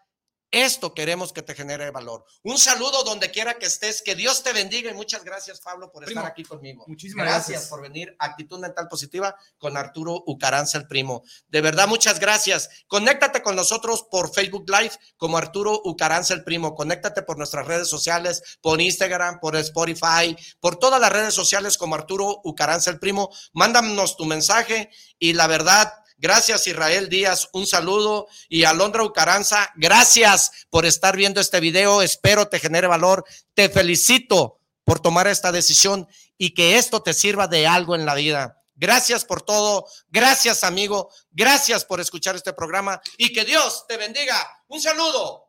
esto 0.51 0.93
queremos 0.93 1.33
que 1.33 1.41
te 1.41 1.53
genere 1.53 1.91
valor. 1.91 2.25
Un 2.43 2.57
saludo 2.57 3.03
donde 3.03 3.31
quiera 3.31 3.57
que 3.57 3.65
estés. 3.65 4.01
Que 4.01 4.15
Dios 4.15 4.43
te 4.43 4.53
bendiga 4.53 4.91
y 4.91 4.93
muchas 4.93 5.23
gracias, 5.23 5.59
Pablo, 5.59 5.91
por 5.91 6.07
estar 6.07 6.25
aquí 6.25 6.43
conmigo. 6.43 6.85
Muchísimas 6.87 7.25
gracias. 7.25 7.49
gracias. 7.49 7.69
por 7.69 7.81
venir 7.81 8.15
a 8.19 8.25
Actitud 8.25 8.59
Mental 8.59 8.87
Positiva 8.87 9.35
con 9.57 9.75
Arturo 9.75 10.23
Ucaranza, 10.25 10.77
el 10.77 10.87
primo. 10.87 11.23
De 11.47 11.61
verdad, 11.61 11.87
muchas 11.87 12.19
gracias. 12.19 12.69
Conéctate 12.87 13.41
con 13.41 13.55
nosotros 13.55 14.05
por 14.09 14.33
Facebook 14.33 14.65
Live 14.69 14.93
como 15.17 15.37
Arturo 15.37 15.81
Ucaranza, 15.83 16.33
el 16.33 16.43
primo. 16.43 16.75
Conéctate 16.75 17.21
por 17.23 17.37
nuestras 17.37 17.67
redes 17.67 17.87
sociales, 17.87 18.57
por 18.61 18.79
Instagram, 18.79 19.39
por 19.39 19.55
Spotify, 19.57 20.35
por 20.59 20.77
todas 20.77 21.01
las 21.01 21.11
redes 21.11 21.33
sociales 21.33 21.77
como 21.77 21.95
Arturo 21.95 22.41
Ucaranza, 22.43 22.91
el 22.91 22.99
primo. 22.99 23.29
Mándanos 23.53 24.15
tu 24.15 24.25
mensaje 24.25 24.89
y 25.19 25.33
la 25.33 25.47
verdad 25.47 25.91
Gracias 26.17 26.67
Israel 26.67 27.09
Díaz, 27.09 27.49
un 27.53 27.67
saludo. 27.67 28.27
Y 28.49 28.63
Alondra 28.63 29.03
Ucaranza, 29.03 29.71
gracias 29.75 30.51
por 30.69 30.85
estar 30.85 31.15
viendo 31.15 31.41
este 31.41 31.59
video. 31.59 32.01
Espero 32.01 32.47
te 32.47 32.59
genere 32.59 32.87
valor. 32.87 33.25
Te 33.53 33.69
felicito 33.69 34.59
por 34.83 34.99
tomar 34.99 35.27
esta 35.27 35.51
decisión 35.51 36.07
y 36.37 36.53
que 36.53 36.77
esto 36.77 37.01
te 37.01 37.13
sirva 37.13 37.47
de 37.47 37.67
algo 37.67 37.95
en 37.95 38.05
la 38.05 38.15
vida. 38.15 38.61
Gracias 38.75 39.25
por 39.25 39.41
todo. 39.41 39.87
Gracias 40.09 40.63
amigo. 40.63 41.09
Gracias 41.31 41.85
por 41.85 41.99
escuchar 42.01 42.35
este 42.35 42.53
programa 42.53 43.01
y 43.17 43.33
que 43.33 43.45
Dios 43.45 43.85
te 43.87 43.97
bendiga. 43.97 44.63
Un 44.67 44.81
saludo. 44.81 45.44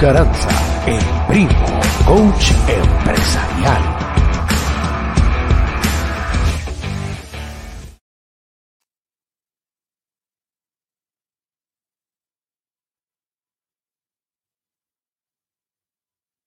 Caranza, 0.00 0.48
el 0.86 1.00
primo 1.26 1.80
coach 2.04 2.50
empresarial. 2.68 3.45